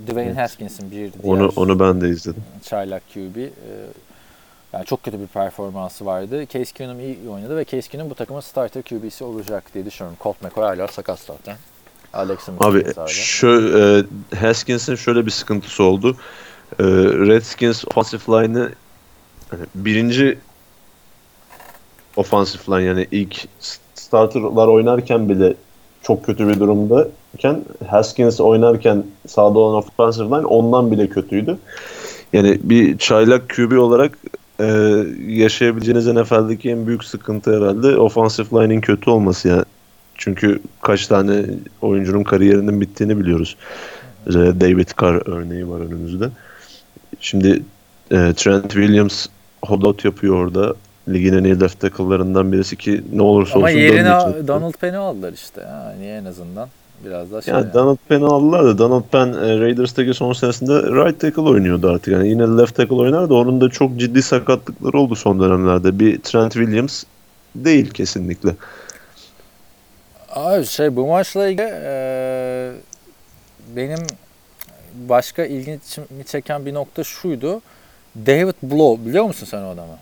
Dwayne 0.07 0.27
Evet. 0.29 0.37
Haskins'in 0.37 0.91
bir 0.91 0.97
diğer 0.97 1.11
Onu 1.23 1.51
onu 1.55 1.79
ben 1.79 2.01
de 2.01 2.09
izledim. 2.09 2.43
çaylak 2.63 3.03
QB. 3.13 3.37
Ee, 3.37 3.49
yani 4.73 4.85
çok 4.85 5.03
kötü 5.03 5.19
bir 5.19 5.27
performansı 5.27 6.05
vardı. 6.05 6.45
Case 6.45 6.73
Keenum 6.73 6.99
iyi 6.99 7.17
oynadı 7.29 7.57
ve 7.57 7.65
Case 7.65 7.89
Keenum 7.89 8.09
bu 8.09 8.15
takımın 8.15 8.41
starter 8.41 8.83
QB'si 8.83 9.23
olacak 9.23 9.63
diye 9.73 9.85
düşünüyorum. 9.85 10.17
Colt 10.23 10.41
McCoy 10.41 10.63
hala 10.63 10.87
sakat 10.87 11.19
zaten. 11.19 11.57
Alex 12.13 12.39
Abi 12.59 12.85
şu 13.07 13.47
e, 13.77 13.81
Haskins'in 14.35 14.95
şöyle 14.95 15.25
bir 15.25 15.31
sıkıntısı 15.31 15.83
oldu. 15.83 16.17
E, 16.79 16.83
Redskins 17.27 17.85
offensive 17.85 18.21
line'ı 18.43 18.71
hani 19.51 19.65
birinci 19.75 20.39
offensive 22.15 22.77
line 22.77 22.87
yani 22.87 23.07
ilk 23.11 23.47
starterlar 23.95 24.67
oynarken 24.67 25.29
bile 25.29 25.53
çok 26.01 26.25
kötü 26.25 26.47
bir 26.47 26.59
durumdayken 27.35 27.65
Haskins 27.87 28.39
oynarken 28.39 29.03
sahada 29.27 29.59
olan 29.59 29.77
offensive 29.77 30.25
line 30.25 30.45
ondan 30.45 30.91
bile 30.91 31.07
kötüydü. 31.07 31.57
Yani 32.33 32.59
bir 32.63 32.97
çaylak 32.97 33.49
QB 33.49 33.79
olarak 33.79 34.17
e, 34.59 34.65
yaşayabileceğiniz 35.27 36.07
NFL'deki 36.07 36.69
en 36.69 36.87
büyük 36.87 37.03
sıkıntı 37.03 37.57
herhalde 37.57 37.97
offensive 37.97 38.63
line'in 38.63 38.81
kötü 38.81 39.09
olması 39.09 39.47
yani. 39.47 39.63
Çünkü 40.17 40.59
kaç 40.81 41.07
tane 41.07 41.45
oyuncunun 41.81 42.23
kariyerinin 42.23 42.81
bittiğini 42.81 43.19
biliyoruz. 43.19 43.57
Mesela 44.25 44.61
David 44.61 44.89
Carr 45.01 45.29
örneği 45.29 45.69
var 45.69 45.79
önümüzde. 45.79 46.29
Şimdi 47.19 47.61
e, 48.11 48.33
Trent 48.35 48.71
Williams 48.71 49.27
holdout 49.65 50.05
yapıyor 50.05 50.35
orada. 50.35 50.73
Ligin 51.09 51.33
en 51.33 51.43
iyi 51.43 51.59
left 51.59 51.79
tackle'larından 51.79 52.51
birisi 52.51 52.75
ki 52.75 53.03
ne 53.13 53.21
olursa 53.21 53.55
Ama 53.55 53.65
olsun 53.65 53.77
yerine 53.77 54.05
dönmeyecek. 54.05 54.47
Donald 54.47 54.73
Penn'i 54.73 54.97
aldılar 54.97 55.33
işte. 55.33 55.61
Yani 55.61 56.05
en 56.05 56.25
azından. 56.25 56.69
Biraz 57.05 57.31
da 57.31 57.41
şey. 57.41 57.53
Yani 57.53 57.73
Donald 57.73 57.97
Penn'i 58.09 58.25
aldılar 58.25 58.65
da 58.65 58.77
Donald 58.77 59.03
Penn 59.11 59.33
e, 59.33 59.59
Raiders'taki 59.59 60.13
son 60.13 60.33
senesinde 60.33 60.73
right 60.73 61.19
tackle 61.19 61.41
oynuyordu 61.41 61.89
artık. 61.89 62.13
Yani 62.13 62.29
yine 62.29 62.43
left 62.43 62.75
tackle 62.75 62.95
oynar 62.95 63.29
da 63.29 63.33
onun 63.33 63.61
da 63.61 63.69
çok 63.69 63.97
ciddi 63.97 64.21
sakatlıkları 64.21 64.99
oldu 64.99 65.15
son 65.15 65.39
dönemlerde. 65.39 65.99
Bir 65.99 66.21
Trent 66.21 66.53
Williams 66.53 67.03
değil 67.55 67.89
kesinlikle. 67.89 68.55
Abi 70.29 70.65
şey 70.65 70.95
bu 70.95 71.07
maçla 71.07 71.47
ilgili 71.47 71.71
e, 71.83 72.71
benim 73.75 73.99
başka 75.09 75.45
ilginçimi 75.45 76.25
çeken 76.25 76.65
bir 76.65 76.73
nokta 76.73 77.03
şuydu. 77.03 77.61
David 78.15 78.55
Blow 78.63 79.09
biliyor 79.09 79.25
musun 79.25 79.47
sen 79.51 79.61
o 79.61 79.69
adamı? 79.69 79.97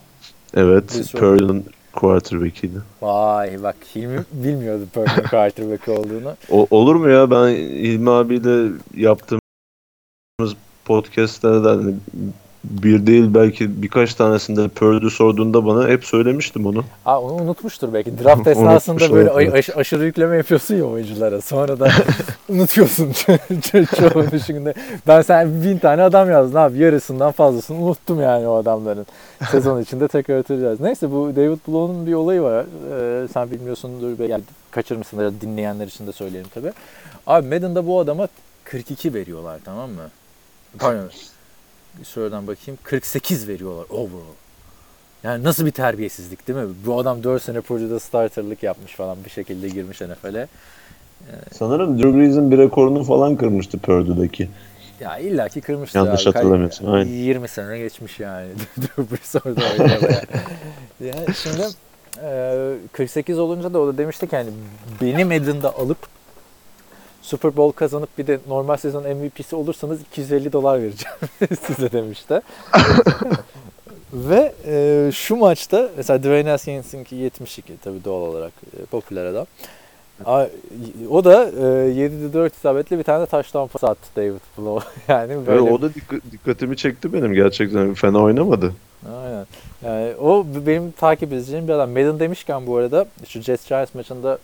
Evet, 0.56 1.12
Purdue'nun 1.12 1.66
quarterback'iydi. 1.94 2.78
Vay 3.02 3.64
bak 3.64 3.76
Hilmi 3.96 4.24
bilmiyordu 4.34 4.84
Purdue'nin 4.94 5.28
quarterback 5.28 5.88
olduğunu. 5.88 6.36
O, 6.50 6.68
olur 6.70 6.96
mu 6.96 7.10
ya? 7.10 7.32
Ben 7.32 7.48
İlmi 7.56 8.10
abiyle 8.10 8.72
yaptığımız 8.96 10.56
podcast'lerde 10.86 11.68
hani 11.68 11.96
bir 12.64 13.08
değil 13.08 13.26
belki 13.34 13.82
birkaç 13.82 14.14
tanesinde 14.14 14.68
Purdue 14.68 15.10
sorduğunda 15.10 15.66
bana 15.66 15.88
hep 15.88 16.06
söylemiştim 16.06 16.66
onu. 16.66 16.84
Aa 17.06 17.22
onu 17.22 17.34
unutmuştur 17.34 17.94
belki. 17.94 18.24
Draft 18.24 18.48
esnasında 18.48 19.12
böyle 19.14 19.30
ay- 19.32 19.50
aş- 19.54 19.78
aşırı 19.78 20.06
yükleme 20.06 20.38
yapıyorsun 20.38 20.76
ya 20.76 20.84
oyunculara. 20.86 21.42
Sonra 21.42 21.80
da 21.80 21.90
unutuyorsun 22.50 23.12
çoğu 23.86 24.32
düşünde. 24.32 24.74
Ben 25.08 25.22
sen 25.22 25.64
bin 25.64 25.78
tane 25.78 26.04
adam 26.04 26.30
yazdın 26.30 26.56
abi. 26.58 26.78
Yarısından 26.78 27.32
fazlasını 27.32 27.78
unuttum 27.78 28.22
yani 28.22 28.48
o 28.48 28.56
adamların. 28.56 29.06
Sezon 29.52 29.82
içinde 29.82 30.08
tekrar 30.08 30.38
hatırlayacağız. 30.38 30.80
Neyse 30.80 31.12
bu 31.12 31.32
David 31.36 31.58
Blow'un 31.68 32.08
bir 32.08 32.14
olayı 32.14 32.42
var. 32.42 32.66
Ee, 33.24 33.28
sen 33.28 33.52
bilmiyorsundur. 33.52 34.20
belki 34.20 34.32
Yani 34.32 34.44
kaçırmışsındır 34.72 35.24
ya 35.24 35.32
dinleyenler 35.42 35.88
için 35.88 36.08
de 36.08 36.12
söyleyelim 36.12 36.50
tabii. 36.54 36.72
Abi 37.28 37.48
Madden'da 37.48 37.88
bu 37.88 38.00
adama 38.00 38.28
42 38.64 39.14
veriyorlar 39.14 39.60
tamam 39.66 39.90
mı? 39.90 40.02
Pardon. 40.80 41.10
Şuradan 42.14 42.48
bakayım. 42.48 42.80
48 42.84 43.48
veriyorlar 43.48 43.86
overall. 43.90 44.36
Yani 45.24 45.44
nasıl 45.44 45.66
bir 45.66 45.72
terbiyesizlik 45.72 46.48
değil 46.48 46.60
mi? 46.60 46.74
Bu 46.86 47.00
adam 47.00 47.24
4 47.24 47.44
sene 47.44 47.62
Purdue'da 47.62 48.00
starterlık 48.00 48.64
yapmış 48.64 48.92
falan 48.94 49.18
bir 49.26 49.30
şekilde 49.30 49.70
girmiş 49.70 50.02
NFL'e. 50.02 50.48
Sanırım 51.52 52.00
Drew 52.00 52.20
Brees'in 52.20 52.52
bir 52.52 52.58
rekorunu 52.58 53.04
falan 53.04 53.36
kırmıştı 53.36 53.78
Purdue'daki. 53.78 54.50
Ya 55.00 55.18
illaki 55.18 55.62
kırmıştır 55.62 56.00
Yanlış 56.00 56.28
abi. 56.28 56.34
Hatırlamıyorsam, 56.34 56.94
aynen. 56.94 57.12
20 57.12 57.48
sene 57.48 57.78
geçmiş 57.78 58.20
yani. 58.20 58.48
Drew 58.78 59.16
Brees 59.16 59.36
orada 59.36 59.62
oynamaya. 59.72 60.22
yani 61.02 61.36
şimdi 61.44 61.64
e, 62.24 62.76
48 62.92 63.40
olunca 63.40 63.74
da 63.74 63.80
o 63.80 63.88
da 63.88 63.98
demişti 63.98 64.28
ki 64.28 64.36
hani 64.36 64.50
benim 65.02 65.28
Madden'da 65.28 65.76
alıp 65.76 65.98
Super 67.24 67.58
Bowl 67.58 67.76
kazanıp 67.78 68.18
bir 68.18 68.28
de 68.28 68.40
normal 68.48 68.78
sezon 68.78 69.04
MVP'si 69.04 69.56
olursanız 69.56 70.02
250 70.02 70.54
dolar 70.54 70.82
vereceğim 70.84 71.18
size 71.68 71.92
demişti. 71.92 72.42
Ve 74.14 74.54
e, 74.68 75.10
şu 75.14 75.36
maçta 75.36 75.90
mesela 75.98 76.20
Dwayne 76.24 76.50
Haskins'inki 76.50 77.16
72 77.16 77.74
tabii 77.84 78.04
doğal 78.04 78.22
olarak 78.22 78.52
e, 78.82 78.86
popüler 78.86 79.26
adam. 79.26 79.46
A- 80.26 80.48
O 81.10 81.24
da 81.24 81.44
e, 81.50 81.52
7'de 81.92 82.34
4 82.34 82.54
isabetli 82.56 82.98
bir 83.00 83.04
tane 83.04 83.22
de 83.22 83.26
touchdown 83.26 83.68
pas 83.68 83.84
attı 83.84 84.08
David 84.16 84.34
Blow. 84.58 84.88
yani 85.14 85.48
böyle 85.48 85.62
o 85.62 85.82
da 85.82 85.88
dikka- 85.88 86.32
dikkatimi 86.32 86.78
çekti 86.78 87.14
benim 87.14 87.34
gerçekten 87.34 87.94
fena 87.94 88.20
oynamadı. 88.20 88.74
Aynen. 89.24 89.46
Yani 89.86 90.16
o 90.16 90.46
benim 90.66 90.92
takip 90.92 91.34
edeceğim 91.34 91.68
bir 91.68 91.74
adam. 91.74 91.90
Madden 91.90 92.20
demişken 92.20 92.68
bu 92.68 92.78
arada 92.78 93.06
şu 93.28 93.42
Jets 93.42 93.68
Giants 93.68 93.96
maçında 93.96 94.38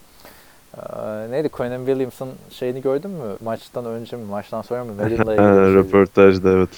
neydi 1.30 1.50
Quinnen 1.50 1.86
Williams'ın 1.86 2.30
şeyini 2.52 2.82
gördün 2.82 3.12
mü? 3.12 3.36
Maçtan 3.44 3.86
önce 3.86 4.18
mi, 4.18 4.26
maçtan 4.26 4.62
sonra 4.62 4.84
mı? 4.84 4.94
Madden'la 4.98 5.34
ilgili 5.34 5.74
şey. 5.74 5.74
Röportajda 5.74 6.50
evet. 6.50 6.70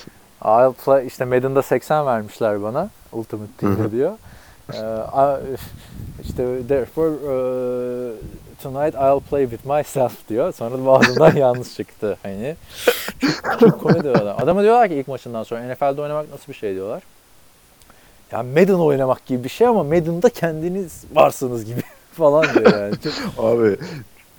I'll 0.46 0.74
play, 0.86 1.08
işte 1.08 1.26
Madden'da 1.26 1.62
80 1.62 2.06
vermişler 2.06 2.64
bana. 2.64 2.90
Ultimate. 3.12 3.52
Team'de 3.58 3.92
diyor. 3.92 4.12
I- 4.74 5.58
işte 6.24 6.68
therefore 6.68 7.12
e, 7.12 7.34
tonight 8.64 8.96
I'll 8.96 9.20
play 9.30 9.50
with 9.50 9.66
myself 9.66 10.30
diyor. 10.30 10.54
Sonra 10.54 10.86
da 10.86 10.90
ağzından 10.92 11.36
yanlış 11.36 11.76
çıktı. 11.76 12.18
Hani 12.24 12.56
çok, 13.20 13.60
çok 13.60 13.82
komedi 13.82 14.10
adam. 14.10 14.38
Adama 14.40 14.64
diyorlar 14.64 14.90
ki 14.90 14.96
ilk 14.96 15.08
maçından 15.08 15.44
sonra 15.44 15.74
NFL'de 15.74 16.02
oynamak 16.02 16.32
nasıl 16.32 16.48
bir 16.48 16.58
şey 16.58 16.74
diyorlar. 16.76 17.04
Ya 18.32 18.44
Madden 18.44 18.74
oynamak 18.74 19.26
gibi 19.26 19.44
bir 19.44 19.50
şey 19.50 19.68
ama 19.68 19.84
Madden'da 19.84 20.30
kendiniz 20.30 21.04
varsınız 21.14 21.66
gibi 21.66 21.82
falan 22.12 22.44
diyor 22.44 22.80
yani. 22.82 22.94
Çok- 23.04 23.14
Abi 23.46 23.76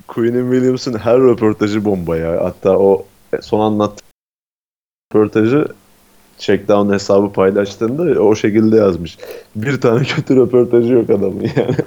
Queen'in 0.09 0.53
Williams'ın 0.53 0.99
her 0.99 1.19
röportajı 1.21 1.85
bomba 1.85 2.17
ya. 2.17 2.45
Hatta 2.45 2.79
o 2.79 3.05
son 3.41 3.61
anlattığı 3.61 4.03
röportajı 5.15 5.67
checkdown 6.39 6.93
hesabı 6.93 7.33
paylaştığında 7.33 8.23
o 8.23 8.35
şekilde 8.35 8.77
yazmış. 8.77 9.19
Bir 9.57 9.81
tane 9.81 10.05
kötü 10.05 10.37
röportajı 10.37 10.93
yok 10.93 11.11
adamın 11.11 11.41
yani. 11.57 11.77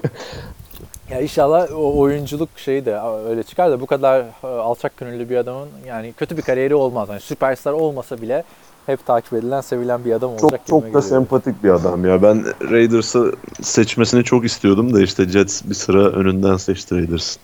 Ya 1.12 1.22
inşallah 1.22 1.68
o 1.76 2.00
oyunculuk 2.00 2.50
şeyi 2.58 2.86
de 2.86 3.00
öyle 3.30 3.44
çıkar 3.44 3.72
da 3.72 3.82
bu 3.82 3.86
kadar 3.86 4.26
e, 4.44 4.48
alçak 4.48 4.98
gönüllü 4.98 5.30
bir 5.30 5.36
adamın 5.38 5.70
yani 5.88 6.14
kötü 6.18 6.38
bir 6.38 6.42
kariyeri 6.42 6.76
olmaz. 6.76 7.10
Yani 7.10 7.20
süperstar 7.20 7.72
olmasa 7.74 8.22
bile 8.22 8.44
hep 8.86 9.06
takip 9.06 9.34
edilen, 9.34 9.62
sevilen 9.62 10.06
bir 10.06 10.12
adam 10.12 10.30
olacak 10.32 10.50
Çok 10.52 10.68
çok 10.68 10.82
da 10.84 10.86
geliyor. 10.88 11.04
sempatik 11.04 11.64
bir 11.64 11.70
adam 11.70 12.06
ya. 12.06 12.22
Ben 12.24 12.46
Raiders'ı 12.72 13.32
seçmesini 13.62 14.24
çok 14.24 14.46
istiyordum 14.46 14.94
da 14.94 15.02
işte 15.02 15.28
Jets 15.30 15.62
bir 15.66 15.74
sıra 15.76 16.08
önünden 16.10 16.58
seçti 16.58 16.96
Raiders'ın. 16.96 17.42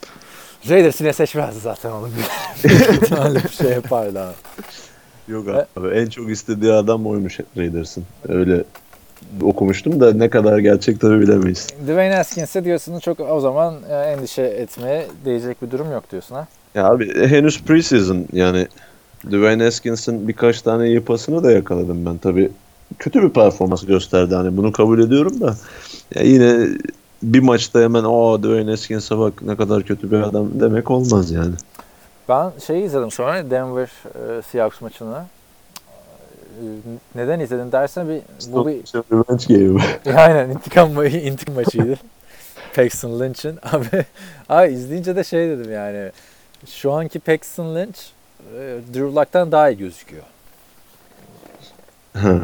Raiders 0.70 1.02
yine 1.02 1.14
seçmezdi 1.14 1.60
zaten 1.60 1.92
onu. 1.92 2.08
Bir 3.44 3.50
şey 3.50 3.72
yapardı 3.72 4.20
abi. 4.20 4.34
Yok 5.28 5.48
E- 5.48 5.80
abi 5.80 5.88
en 5.88 6.06
çok 6.06 6.30
istediği 6.30 6.72
adam 6.74 7.08
oymuş 7.08 7.40
Raiders'ın. 7.58 8.04
Öyle 8.28 8.64
okumuştum 9.42 10.00
da 10.00 10.14
ne 10.14 10.30
kadar 10.30 10.58
gerçek 10.60 11.02
tabi 11.02 11.22
bilemeyiz. 11.22 11.68
Dwayne 11.84 12.16
Haskins'e 12.16 12.64
diyorsun 12.64 13.00
çok 13.00 13.20
o 13.20 13.40
zaman 13.40 13.76
e, 13.90 13.94
endişe 13.96 14.42
etmeye 14.42 15.08
değecek 15.26 15.62
bir 15.62 15.72
durum 15.72 15.92
yok 15.92 16.12
diyorsun 16.12 16.36
ha. 16.36 16.48
Ya 16.76 16.86
abi 16.86 17.28
henüz 17.30 17.62
preseason 17.64 18.26
yani 18.34 18.68
Dwayne 19.26 19.64
Haskins'in 19.64 20.28
birkaç 20.28 20.62
tane 20.62 20.88
iyi 20.88 21.02
pasını 21.02 21.44
da 21.44 21.52
yakaladım 21.52 22.06
ben. 22.06 22.18
Tabi 22.18 22.52
kötü 23.00 23.24
bir 23.24 23.30
performans 23.30 23.86
gösterdi 23.86 24.36
hani 24.36 24.58
bunu 24.58 24.72
kabul 24.72 25.00
ediyorum 25.00 25.42
da 25.42 25.56
ya 26.16 26.22
yine 26.24 26.68
bir 27.24 27.40
maçta 27.40 27.82
hemen 27.82 28.04
o 28.04 28.40
Dwayne 28.44 28.70
Haskins'e 28.72 29.18
bak 29.18 29.42
ne 29.42 29.56
kadar 29.56 29.84
kötü 29.84 30.12
bir 30.12 30.18
adam 30.22 30.48
demek 30.60 30.92
olmaz 30.92 31.32
yani. 31.32 31.54
Ben 32.30 32.52
şeyi 32.68 32.84
izledim 32.86 33.12
sonra 33.12 33.52
Denver 33.52 33.90
e, 34.06 34.42
Seahawks 34.42 34.82
maçını. 34.82 35.24
E, 36.52 36.64
Neden 37.16 37.40
izledin 37.40 37.72
dersen 37.72 38.10
bir 38.10 38.22
bu 38.52 38.68
bir 38.68 38.74
revenge 39.12 39.66
game. 39.68 39.84
Aynen 40.22 40.50
intikam, 40.50 40.92
ma- 40.94 41.20
intikam 41.20 41.56
maçıydı. 41.56 41.96
Paxton 42.76 43.20
Lynch'in. 43.20 43.60
Abi, 43.72 44.06
abi 44.50 44.74
izleyince 44.74 45.16
de 45.16 45.24
şey 45.24 45.50
dedim 45.50 45.72
yani. 45.72 46.12
Şu 46.66 46.92
anki 46.92 47.20
Paxton 47.20 47.76
Lynch 47.76 48.00
Drew 48.94 49.16
Luck'tan 49.20 49.52
daha 49.52 49.70
iyi 49.70 49.78
gözüküyor. 49.78 50.24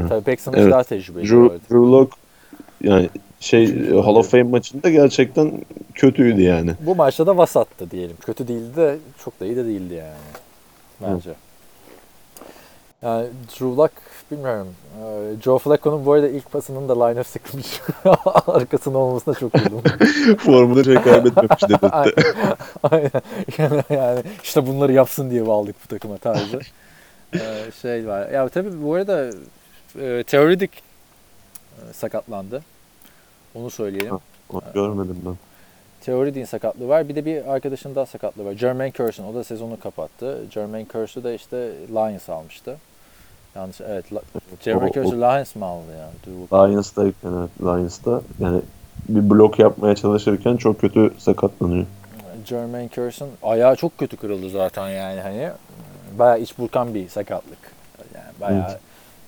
Tabii 0.09 0.23
Paxton 0.23 0.53
Evet. 0.53 0.71
daha 0.71 0.83
tecrübeli. 0.83 1.23
Drew. 1.23 1.49
Drew 1.49 1.75
Lock 1.91 2.13
yani 2.81 3.09
şey 3.39 3.89
Hall 3.89 4.15
of 4.15 4.31
Fame 4.31 4.43
maçında 4.43 4.89
gerçekten 4.89 5.61
kötüydü 5.93 6.41
yani. 6.41 6.73
Bu 6.79 6.95
maçta 6.95 7.27
da 7.27 7.37
vasattı 7.37 7.91
diyelim. 7.91 8.17
Kötü 8.25 8.47
değildi 8.47 8.75
de 8.75 8.97
çok 9.23 9.39
da 9.39 9.45
iyi 9.45 9.55
de 9.55 9.65
değildi 9.65 9.93
yani. 9.93 10.13
Bence. 11.01 11.33
Yani 13.01 13.27
Drew 13.49 13.65
Luck 13.65 13.93
bilmiyorum. 14.31 14.75
Ee, 15.01 15.41
Joe 15.43 15.57
Flacco'nun 15.57 16.05
bu 16.05 16.13
arada 16.13 16.27
ilk 16.27 16.51
pasının 16.51 16.89
da 16.89 17.05
line 17.05 17.19
of 17.19 17.27
sıkılmış. 17.27 17.81
Arkasının 18.47 18.95
olmasına 18.95 19.33
çok 19.33 19.55
üzüldüm. 19.55 19.81
Formunu 20.37 20.83
şey 20.83 20.95
kaybetmemiş 20.95 21.63
dedi. 21.69 21.87
Aynen. 22.83 23.11
Yani, 23.57 23.83
yani 23.89 24.23
işte 24.43 24.67
bunları 24.67 24.93
yapsın 24.93 25.29
diye 25.29 25.41
aldık 25.41 25.75
bu 25.83 25.87
takıma 25.87 26.17
tarzı. 26.17 26.59
Ee, 27.33 27.71
şey 27.81 28.07
var. 28.07 28.29
Ya 28.29 28.49
tabii 28.49 28.83
bu 28.83 28.93
arada 28.93 29.29
e, 29.99 30.23
Teoredik 30.23 30.71
e, 31.77 31.93
sakatlandı. 31.93 32.63
Onu 33.55 33.69
söyleyelim. 33.69 34.11
Ha. 34.11 34.19
Onu 34.49 34.61
görmedim 34.73 35.17
ben. 35.25 35.35
Teoridik'in 36.01 36.45
sakatlığı 36.45 36.87
var. 36.87 37.09
Bir 37.09 37.15
de 37.15 37.25
bir 37.25 37.53
arkadaşın 37.53 37.95
daha 37.95 38.05
sakatlığı 38.05 38.45
var. 38.45 38.53
Jermaine 38.53 38.91
Curson. 38.91 39.25
O 39.25 39.35
da 39.35 39.43
sezonu 39.43 39.79
kapattı. 39.79 40.45
Jermaine 40.51 40.87
Curse'u 40.93 41.23
da 41.23 41.33
işte 41.33 41.57
Lions 41.89 42.29
almıştı. 42.29 42.77
Yanlış. 43.57 43.81
Evet. 43.81 44.05
Curse'u 44.93 45.21
Lions 45.21 45.55
mı 45.55 45.65
aldı 45.65 45.91
ya? 45.99 46.09
Dur 46.25 46.31
bakayım. 46.51 46.73
Lions'tayken 46.73 47.33
evet 47.39 47.49
Lions'ta 47.61 48.21
yani 48.39 48.61
bir 49.09 49.29
blok 49.29 49.59
yapmaya 49.59 49.95
çalışırken 49.95 50.57
çok 50.57 50.81
kötü 50.81 51.13
sakatlanıyor. 51.17 51.85
Jermaine 52.45 52.89
Curse'un 52.89 53.29
ayağı 53.43 53.75
çok 53.75 53.97
kötü 53.97 54.17
kırıldı 54.17 54.49
zaten 54.49 54.89
yani 54.89 55.21
hani. 55.21 55.49
Bayağı 56.19 56.39
iç 56.39 56.57
burkan 56.57 56.93
bir 56.93 57.09
sakatlık. 57.09 57.57
Yani 58.15 58.25
bayağı 58.41 58.69
Evet. 58.69 58.79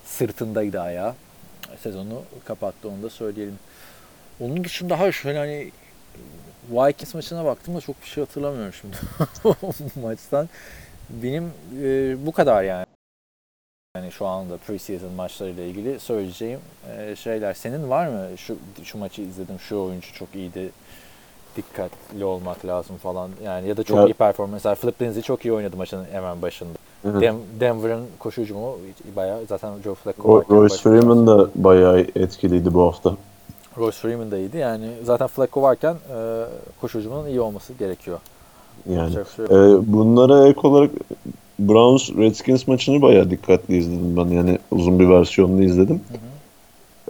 sırtındaydı 0.04 0.80
ayağı. 0.80 1.14
Sezonu 1.82 2.22
kapattı 2.44 2.88
onu 2.88 3.02
da 3.02 3.10
söyleyelim. 3.10 3.58
Onun 4.40 4.64
dışında 4.64 5.00
ha 5.00 5.12
şöyle 5.12 5.38
hani 5.38 5.70
Vikings 6.70 7.14
maçına 7.14 7.44
baktım 7.44 7.76
da 7.76 7.80
çok 7.80 8.02
bir 8.02 8.06
şey 8.06 8.24
hatırlamıyorum 8.24 8.72
şimdi 8.80 8.96
maçtan. 10.02 10.48
Benim 11.10 11.52
e, 11.82 12.16
bu 12.26 12.32
kadar 12.32 12.62
yani. 12.62 12.86
Yani 13.96 14.12
şu 14.12 14.26
anda 14.26 14.56
preseason 14.56 15.12
maçlarıyla 15.12 15.64
ilgili 15.64 16.00
söyleyeceğim 16.00 16.60
e, 16.96 17.16
şeyler. 17.16 17.54
Senin 17.54 17.90
var 17.90 18.08
mı? 18.08 18.26
Şu 18.36 18.56
şu 18.84 18.98
maçı 18.98 19.22
izledim. 19.22 19.58
Şu 19.60 19.80
oyuncu 19.80 20.14
çok 20.14 20.34
iyiydi. 20.34 20.70
Dikkatli 21.56 22.24
olmak 22.24 22.66
lazım 22.66 22.96
falan. 22.96 23.30
Yani 23.44 23.68
ya 23.68 23.76
da 23.76 23.82
çok 23.82 23.96
Ya- 23.96 24.06
iyi 24.06 24.14
performans. 24.14 24.52
Mesela 24.52 24.74
Flip 24.74 25.02
Lindsay 25.02 25.22
çok 25.22 25.44
iyi 25.44 25.52
oynadı 25.52 25.76
maçın 25.76 26.04
hemen 26.12 26.42
başında. 26.42 26.78
Evet. 27.04 27.20
Dem- 27.20 27.60
Denver'ın 27.60 28.06
koşu 28.18 28.42
hücumu 28.42 28.78
bayağı 29.16 29.46
zaten 29.48 29.72
Joe 29.84 29.94
Flacco 29.94 30.34
varken 30.34 30.56
Royce 30.56 30.76
Freeman 30.76 31.26
da 31.26 31.48
bayağı 31.54 32.00
etkiliydi 32.00 32.74
bu 32.74 32.82
hafta. 32.86 33.16
Royce 33.78 33.96
Freeman 33.98 34.30
da 34.30 34.38
iyiydi. 34.38 34.56
Yani 34.56 34.90
zaten 35.04 35.26
Flacco 35.26 35.62
varken 35.62 35.94
e, 35.94 36.44
koşu 36.80 36.98
hücumunun 36.98 37.26
iyi 37.26 37.40
olması 37.40 37.72
gerekiyor. 37.72 38.18
Yani 38.88 39.12
şey. 39.36 39.44
Ee, 39.44 39.92
bunlara 39.92 40.48
ek 40.48 40.60
olarak 40.62 40.90
Browns 41.68 42.10
Redskins 42.10 42.68
maçını 42.68 43.02
bayağı 43.02 43.30
dikkatli 43.30 43.76
izledim 43.76 44.16
ben. 44.16 44.26
Yani 44.26 44.58
uzun 44.70 44.98
bir 44.98 45.08
versiyonunu 45.08 45.64
izledim. 45.64 46.00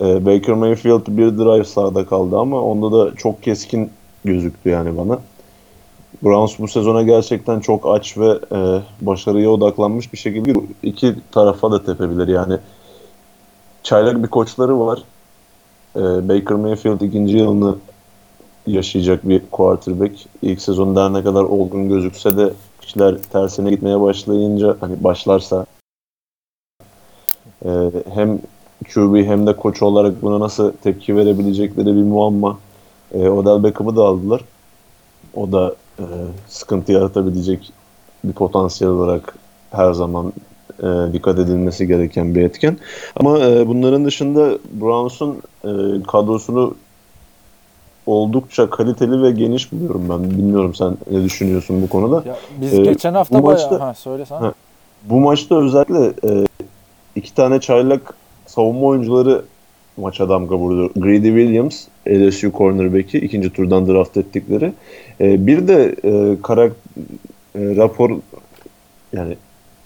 Ee, 0.00 0.26
Baker 0.26 0.54
Mayfield 0.54 1.06
bir 1.08 1.38
drive 1.38 1.64
sağda 1.64 2.06
kaldı 2.06 2.38
ama 2.38 2.62
onda 2.62 2.98
da 2.98 3.16
çok 3.16 3.42
keskin 3.42 3.90
gözüktü 4.24 4.70
yani 4.70 4.96
bana. 4.96 5.18
Browns 6.22 6.58
bu 6.58 6.68
sezona 6.68 7.02
gerçekten 7.02 7.60
çok 7.60 7.86
aç 7.86 8.18
ve 8.18 8.38
e, 8.52 8.80
başarıya 9.00 9.50
odaklanmış 9.50 10.12
bir 10.12 10.18
şekilde 10.18 10.52
iki 10.82 11.14
tarafa 11.32 11.72
da 11.72 11.84
tepebilir. 11.84 12.28
Yani 12.28 12.56
çaylak 13.82 14.22
bir 14.22 14.28
koçları 14.28 14.80
var. 14.80 15.02
Ee, 15.96 16.00
Baker 16.00 16.56
Mayfield 16.56 17.00
ikinci 17.00 17.36
yılını 17.36 17.76
yaşayacak 18.66 19.28
bir 19.28 19.42
quarterback. 19.50 20.14
İlk 20.42 20.62
sezonda 20.62 21.08
ne 21.08 21.22
kadar 21.22 21.42
olgun 21.42 21.88
gözükse 21.88 22.36
de 22.36 22.52
işler 22.90 23.16
tersine 23.32 23.70
gitmeye 23.70 24.00
başlayınca 24.00 24.76
hani 24.80 25.04
başlarsa 25.04 25.66
e, 27.64 27.70
hem 28.14 28.38
QB 28.94 29.24
hem 29.26 29.46
de 29.46 29.56
koç 29.56 29.82
olarak 29.82 30.22
buna 30.22 30.40
nasıl 30.40 30.72
tepki 30.72 31.16
verebilecekleri 31.16 31.86
bir 31.86 32.02
muamma. 32.02 32.58
E, 33.14 33.28
Odell 33.28 33.64
Beckham'ı 33.64 33.96
da 33.96 34.04
aldılar. 34.04 34.40
O 35.34 35.52
da 35.52 35.74
e, 35.98 36.04
sıkıntı 36.48 36.92
yaratabilecek 36.92 37.72
bir 38.24 38.32
potansiyel 38.32 38.92
olarak 38.92 39.34
her 39.70 39.92
zaman 39.92 40.32
e, 40.78 41.12
dikkat 41.12 41.38
edilmesi 41.38 41.86
gereken 41.86 42.34
bir 42.34 42.42
etken. 42.42 42.78
Ama 43.16 43.38
e, 43.38 43.68
bunların 43.68 44.04
dışında 44.04 44.58
Browns'un 44.80 45.42
e, 45.64 46.02
kadrosunu 46.02 46.74
oldukça 48.06 48.70
kaliteli 48.70 49.22
ve 49.22 49.30
geniş 49.30 49.72
buluyorum 49.72 50.06
ben. 50.08 50.30
Bilmiyorum 50.30 50.74
sen 50.74 50.96
ne 51.10 51.24
düşünüyorsun 51.24 51.82
bu 51.82 51.88
konuda. 51.88 52.22
Ya 52.28 52.36
biz 52.60 52.74
Ee, 52.74 52.82
geçen 52.82 53.14
hafta 53.14 53.38
bu 53.42 53.46
bayağı... 53.46 53.60
maçta- 53.70 53.80
Ha, 53.80 53.94
söyle 53.94 54.26
sen. 54.26 54.36
Ha. 54.36 54.52
Bu 55.04 55.20
maçta 55.20 55.62
özellikle 55.64 56.06
e, 56.06 56.46
iki 57.16 57.34
tane 57.34 57.60
çaylak 57.60 58.14
savunma 58.46 58.86
oyuncuları 58.86 59.42
maça 59.96 60.28
damga 60.28 60.56
vurdu. 60.56 60.92
Grady 60.96 61.28
Williams, 61.28 61.84
LSU 62.08 62.52
cornerback'i 62.52 63.18
ikinci 63.18 63.50
turdan 63.52 63.86
draft 63.88 64.16
ettikleri. 64.16 64.72
E, 65.20 65.46
bir 65.46 65.68
de 65.68 65.96
e, 66.04 66.36
karak 66.42 66.72
e, 67.54 67.76
rapor 67.76 68.10
yani 69.12 69.36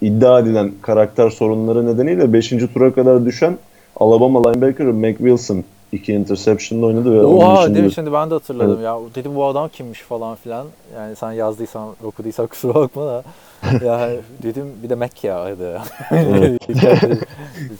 iddia 0.00 0.40
edilen 0.40 0.72
karakter 0.82 1.30
sorunları 1.30 1.86
nedeniyle 1.86 2.32
5. 2.32 2.48
tura 2.74 2.92
kadar 2.94 3.24
düşen 3.24 3.58
Alabama 3.96 4.48
linebacker 4.50 4.86
Mac 4.86 5.16
Wilson 5.18 5.64
iki 5.94 6.12
interception'la 6.12 6.86
oynadı 6.86 7.12
ve 7.12 7.24
Oha 7.24 7.74
değil 7.74 7.84
mi 7.84 7.92
şimdi 7.92 8.12
ben 8.12 8.30
de 8.30 8.34
hatırladım 8.34 8.82
ya. 8.82 8.98
Dedim 9.14 9.34
bu 9.34 9.44
adam 9.44 9.68
kimmiş 9.68 10.00
falan 10.00 10.36
filan. 10.36 10.66
Yani 10.96 11.16
sen 11.16 11.32
yazdıysan 11.32 11.88
okuduysan 12.04 12.46
kusura 12.50 12.74
bakma 12.74 13.06
da. 13.06 13.22
ya 13.84 14.10
dedim 14.42 14.66
bir 14.82 14.90
de 14.90 14.94
Mac 14.94 15.28
ya. 15.28 15.48
Evet. 16.10 16.60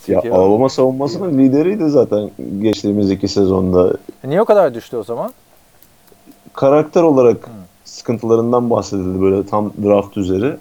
Ya 0.07 0.19
Alabama 0.19 0.69
savunmasının 0.69 1.37
lideriydi 1.39 1.89
zaten 1.89 2.29
geçtiğimiz 2.61 3.11
iki 3.11 3.27
sezonda. 3.27 3.97
Niye 4.23 4.41
o 4.41 4.45
kadar 4.45 4.73
düştü 4.73 4.97
o 4.97 5.03
zaman? 5.03 5.33
Karakter 6.53 7.01
olarak 7.03 7.47
Hı. 7.47 7.51
sıkıntılarından 7.85 8.69
bahsedildi 8.69 9.21
böyle 9.21 9.45
tam 9.45 9.73
draft 9.83 10.17
üzeri. 10.17 10.55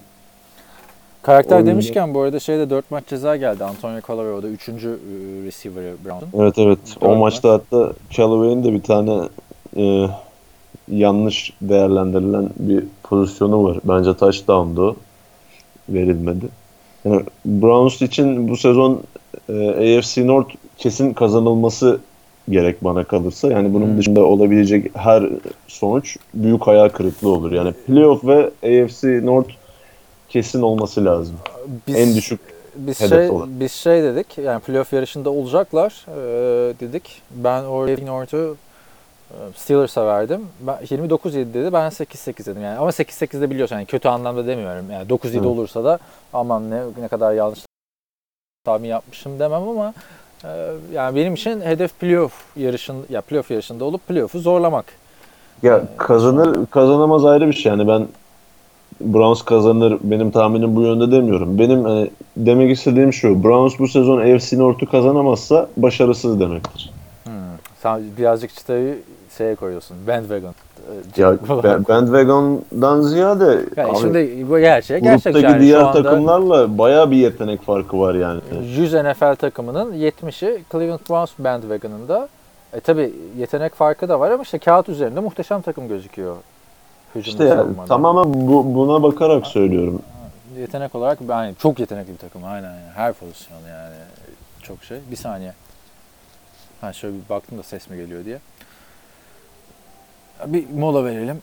Karakter 1.25 1.57
Oyunda- 1.57 1.71
demişken 1.71 2.15
bu 2.15 2.21
arada 2.21 2.41
şeyde 2.41 2.71
4 2.71 2.91
maç 2.91 3.05
ceza 3.07 3.37
geldi. 3.37 3.65
Antonio 3.65 4.01
Calavero'da 4.09 4.49
3. 4.49 4.69
receiver'ı 5.47 5.95
Brown'un. 6.05 6.43
Evet 6.43 6.55
evet. 6.59 6.79
O 7.01 7.09
Dört 7.11 7.19
maçta 7.19 7.53
hatta 7.53 7.93
Callaway'in 8.11 8.65
de 8.65 8.73
bir 8.73 8.83
tane 8.83 9.21
e, 9.77 10.07
yanlış 10.89 11.53
değerlendirilen 11.63 12.49
bir 12.59 12.85
pozisyonu 13.03 13.65
var. 13.65 13.79
Bence 13.85 14.15
touchdown'du 14.15 14.83
o. 14.91 14.97
Verilmedi. 15.89 16.47
Yani 17.05 17.23
Browns 17.47 18.03
için 18.03 18.49
bu 18.49 18.57
sezon 18.57 19.01
e, 19.49 19.69
AFC 19.99 20.27
North 20.27 20.55
kesin 20.79 21.13
kazanılması 21.13 22.01
gerek 22.49 22.85
bana 22.85 23.05
kalırsa. 23.05 23.51
Yani 23.53 23.75
bunun 23.75 23.87
Hmm. 23.87 23.99
dışında 23.99 24.25
olabilecek 24.25 24.91
her 24.97 25.25
sonuç 25.69 26.17
büyük 26.35 26.67
hayal 26.67 26.89
kırıklığı 26.89 27.29
olur. 27.29 27.53
Yani 27.53 27.73
playoff 27.87 28.25
ve 28.25 28.51
AFC 28.63 29.27
North 29.27 29.49
kesin 30.35 30.63
olması 30.63 31.05
lazım. 31.05 31.37
Biz, 31.87 31.95
en 31.97 32.15
düşük 32.15 32.41
biz 32.77 33.01
hedef 33.01 33.19
şey, 33.19 33.31
olan. 33.31 33.61
biz 33.61 33.73
şey 33.73 34.03
dedik 34.03 34.39
yani 34.39 34.61
playoff 34.61 34.93
yarışında 34.93 35.31
olacaklar 35.31 36.07
ee, 36.09 36.75
dedik. 36.81 37.23
Ben 37.31 37.63
oraya 37.63 38.07
North'u 38.07 38.57
e, 39.31 39.37
Steelers'a 39.57 40.07
verdim. 40.07 40.41
Ben 40.61 40.75
29-7 40.75 41.55
dedi. 41.55 41.73
Ben 41.73 41.91
8-8 41.91 42.47
dedim 42.47 42.63
yani. 42.63 42.79
Ama 42.79 42.91
8-8 42.91 43.41
de 43.41 43.51
biliyorsun 43.51 43.77
yani 43.77 43.87
kötü 43.87 44.09
anlamda 44.09 44.47
demiyorum. 44.47 44.91
Yani 44.91 45.09
9-7 45.09 45.31
Evet. 45.31 45.47
olursa 45.47 45.85
da 45.85 45.99
aman 46.33 46.71
ne 46.71 46.83
ne 47.01 47.09
kadar 47.09 47.33
yanlış 47.33 47.61
tahmin 48.65 48.89
yapmışım 48.89 49.39
demem 49.39 49.69
ama 49.69 49.95
e, 50.45 50.71
yani 50.93 51.17
benim 51.17 51.35
için 51.35 51.61
hedef 51.61 52.01
playoff 52.01 52.33
yarışın 52.57 52.97
ya 53.11 53.21
playoff 53.21 53.51
yarışında 53.51 53.85
olup 53.85 54.09
playoff'u 54.09 54.39
zorlamak. 54.39 54.85
Ya 55.63 55.83
kazanır 55.97 56.67
kazanamaz 56.67 57.25
ayrı 57.25 57.49
bir 57.49 57.53
şey. 57.53 57.73
Yani 57.73 57.89
ben 57.89 58.07
Browns 59.01 59.43
kazanır 59.43 59.99
benim 60.03 60.31
tahminim 60.31 60.77
bu 60.77 60.83
yönde 60.83 61.13
demiyorum. 61.13 61.59
Benim 61.59 61.85
hani, 61.85 62.11
demek 62.37 62.71
istediğim 62.71 63.13
şu. 63.13 63.45
Browns 63.45 63.79
bu 63.79 63.89
sezon 63.89 64.21
AFC 64.21 64.59
North'u 64.59 64.91
kazanamazsa 64.91 65.69
başarısız 65.77 66.41
demektir. 66.41 66.93
Hmm. 67.25 67.33
Sen 67.83 68.03
birazcık 68.19 68.55
çıtayı 68.55 68.99
şeye 69.39 69.55
koyuyorsun. 69.55 69.97
Bandwagon. 70.09 70.55
e, 71.17 71.21
Ya 71.23 71.39
bandwagon'dan 71.89 73.01
ziyade 73.01 73.61
Yani 73.77 73.91
abi, 73.91 73.99
şimdi 73.99 74.47
bu 74.51 74.59
gerçek. 74.59 75.03
Gerçek 75.03 75.43
yani. 75.43 75.61
diğer 75.63 75.93
takımlarla 75.93 76.79
baya 76.79 77.11
bir 77.11 77.17
yetenek 77.17 77.63
farkı 77.63 78.01
var 78.01 78.15
yani. 78.15 78.41
100 78.77 78.95
NFL 78.95 79.35
takımının 79.35 79.93
70'i 79.93 80.63
Cleveland 80.73 81.01
Browns 81.11 81.31
bandwagon'ında. 81.39 82.29
E 82.73 82.81
tabi 82.81 83.13
yetenek 83.39 83.75
farkı 83.75 84.09
da 84.09 84.21
var 84.21 84.31
ama 84.31 84.43
işte 84.43 84.59
kağıt 84.59 84.89
üzerinde 84.89 85.21
muhteşem 85.21 85.63
takım 85.63 85.89
gözüküyor. 85.89 86.37
Hücumda 87.15 87.45
İşte 87.45 87.45
yani, 87.45 87.89
tamamen 87.89 88.35
bu, 88.35 88.75
buna 88.75 89.03
bakarak 89.03 89.47
söylüyorum. 89.47 90.03
Yetenek 90.59 90.95
olarak 90.95 91.19
yani 91.29 91.55
çok 91.59 91.79
yetenekli 91.79 92.13
bir 92.13 92.19
takım 92.19 92.45
aynen 92.45 92.71
yani. 92.71 92.93
Her 92.95 93.13
pozisyon 93.13 93.59
yani 93.69 93.95
çok 94.63 94.85
şey. 94.85 94.99
Bir 95.11 95.17
saniye. 95.17 95.53
Ha 96.81 96.93
şöyle 96.93 97.15
bir 97.15 97.29
baktım 97.29 97.59
da 97.59 97.63
ses 97.63 97.91
mi 97.91 97.97
geliyor 97.97 98.25
diye. 98.25 98.39
Bir 100.47 100.71
mola 100.71 101.05
verelim. 101.05 101.43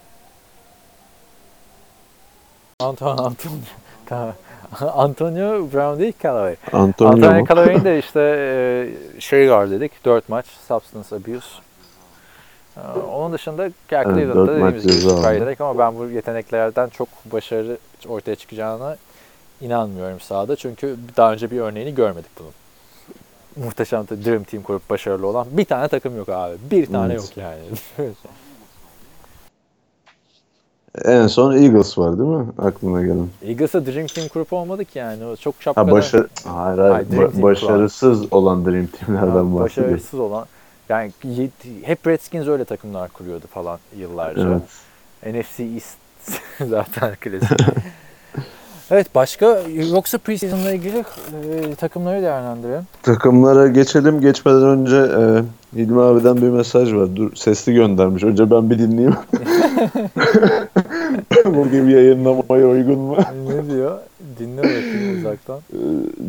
Antonio 2.80 3.24
Antonio. 3.24 3.56
Tamam. 4.06 4.34
Antonio 4.80 5.72
Brown 5.74 6.00
değil 6.00 6.14
Callaway. 6.24 6.56
Antonio, 6.74 7.12
Antonio? 7.12 7.46
Callaway'in 7.46 7.84
de 7.84 8.00
işte 8.00 8.20
e, 9.18 9.22
şey 9.22 9.52
var 9.52 9.72
dedik. 9.72 10.06
4 10.06 10.30
maç 10.30 10.46
substance 10.68 11.16
abuse. 11.16 11.48
E, 12.78 13.00
Onun 13.00 13.34
dışında 13.34 13.64
ya 13.64 13.72
Evet, 13.92 14.06
Cleveland'da 14.16 14.52
dediğimiz 14.52 14.84
gibi 14.84 15.34
yetenek 15.34 15.62
ama 15.62 15.78
ben 15.80 16.00
bu 16.00 16.06
yeteneklerden 16.06 16.90
çok 16.90 17.08
başarı 17.32 17.78
ortaya 18.08 18.36
çıkacağına 18.36 18.98
inanmıyorum 19.62 20.20
sahada. 20.20 20.56
Çünkü 20.56 20.96
daha 21.18 21.34
önce 21.34 21.52
bir 21.52 21.60
örneğini 21.60 21.96
görmedik 21.96 22.32
bunun. 22.40 22.52
Muhteşem 23.66 24.08
Dream 24.08 24.44
Team 24.44 24.64
kurup 24.64 24.90
başarılı 24.90 25.28
olan 25.28 25.48
bir 25.52 25.66
tane 25.66 25.88
takım 25.88 26.18
yok 26.18 26.30
abi. 26.30 26.56
Bir 26.72 26.86
tane 26.86 27.14
Evet. 27.14 27.24
yok 27.24 27.38
yani. 27.38 27.62
En 31.06 31.28
son 31.28 31.54
Eagles 31.54 31.98
var 31.98 32.18
değil 32.20 32.30
mi? 32.30 32.46
Aklına 32.58 33.02
gelen. 33.02 33.28
Eagles'a 33.46 33.86
Dream 33.86 34.08
Team 34.08 34.28
kurup 34.28 34.54
olmadı 34.54 34.86
ki 34.86 35.00
yani. 35.00 35.26
O 35.26 35.36
çok 35.36 35.56
şapkada. 35.60 35.88
Ha 35.88 35.92
başa 35.92 36.18
hayır, 36.18 36.78
hayır, 36.78 36.92
Hayır, 36.92 37.08
ba- 37.08 37.42
başarısız 37.42 38.34
olan 38.34 38.66
Dream 38.66 38.86
Team'lerden 38.88 39.56
bahsediyorum. 39.60 39.94
Başarısız 39.94 40.20
olan 40.20 40.46
yani 40.92 41.12
hep 41.84 42.08
Redskins 42.08 42.48
öyle 42.48 42.66
takımlar 42.66 43.10
kuruyordu 43.10 43.46
falan 43.54 43.80
yıllarca. 43.98 44.62
Evet. 45.24 45.36
NFC 45.36 45.64
East 45.64 45.98
zaten 46.70 47.16
klasik. 47.16 47.50
evet 48.92 49.16
başka 49.16 49.62
yoksa 49.92 50.18
preseason'la 50.18 50.72
ilgili 50.72 50.98
e, 51.00 51.76
takımları 51.76 52.22
değerlendirelim. 52.22 52.84
Takımlara 53.04 53.68
geçelim. 53.68 54.22
Geçmeden 54.22 54.68
önce 54.68 54.98
e, 54.98 55.44
İlmi 55.76 56.02
abiden 56.02 56.38
bir 56.38 56.50
mesaj 56.50 56.94
var. 56.94 57.16
Dur 57.16 57.36
sesli 57.36 57.74
göndermiş. 57.74 58.24
Önce 58.24 58.52
ben 58.52 58.70
bir 58.70 58.80
dinleyeyim. 58.80 59.16
Bugün 61.46 61.90
yayınlamaya 61.90 62.68
uygun 62.68 63.00
mu? 63.00 63.18
ne 63.48 63.74
diyor? 63.74 63.98
Dinle 64.40 64.62
bakayım 64.64 65.20
uzaktan. 65.20 65.60
Ee, 65.74 65.78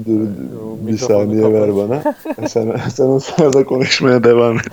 Dur, 0.07 0.21
O 0.63 0.87
bir 0.87 0.99
saniye 0.99 1.53
ver 1.53 1.77
bana. 1.77 2.15
sen, 2.49 2.77
sen 2.95 3.07
o 3.07 3.21
sırada 3.21 3.65
konuşmaya 3.65 4.25
devam 4.25 4.57
et. 4.57 4.65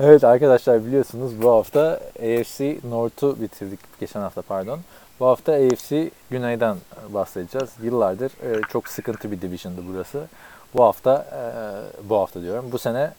Evet 0.00 0.24
arkadaşlar 0.24 0.86
biliyorsunuz 0.86 1.42
bu 1.42 1.50
hafta 1.50 2.00
AFC 2.18 2.76
North'u 2.90 3.36
bitirdik 3.40 3.80
geçen 4.00 4.20
hafta 4.20 4.42
pardon. 4.42 4.80
Bu 5.20 5.26
hafta 5.26 5.52
AFC 5.52 6.10
Güney'den 6.30 6.76
bahsedeceğiz. 7.14 7.68
Yıllardır 7.82 8.30
e, 8.30 8.60
çok 8.72 8.88
sıkıntı 8.88 9.30
bir 9.32 9.40
division'dı 9.40 9.80
burası. 9.92 10.26
Bu 10.74 10.84
hafta 10.84 11.26
e, 11.32 11.42
bu 12.08 12.16
hafta 12.16 12.42
diyorum. 12.42 12.64
Bu 12.72 12.78
sene 12.78 13.10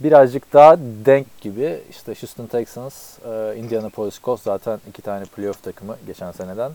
birazcık 0.00 0.52
daha 0.52 0.76
denk 1.04 1.40
gibi. 1.40 1.80
İşte 1.90 2.14
Houston 2.20 2.46
Texans, 2.46 3.18
e, 3.18 3.56
Indianapolis 3.56 4.20
Colts 4.22 4.42
zaten 4.42 4.80
iki 4.88 5.02
tane 5.02 5.24
playoff 5.24 5.62
takımı 5.62 5.96
geçen 6.06 6.32
seneden. 6.32 6.72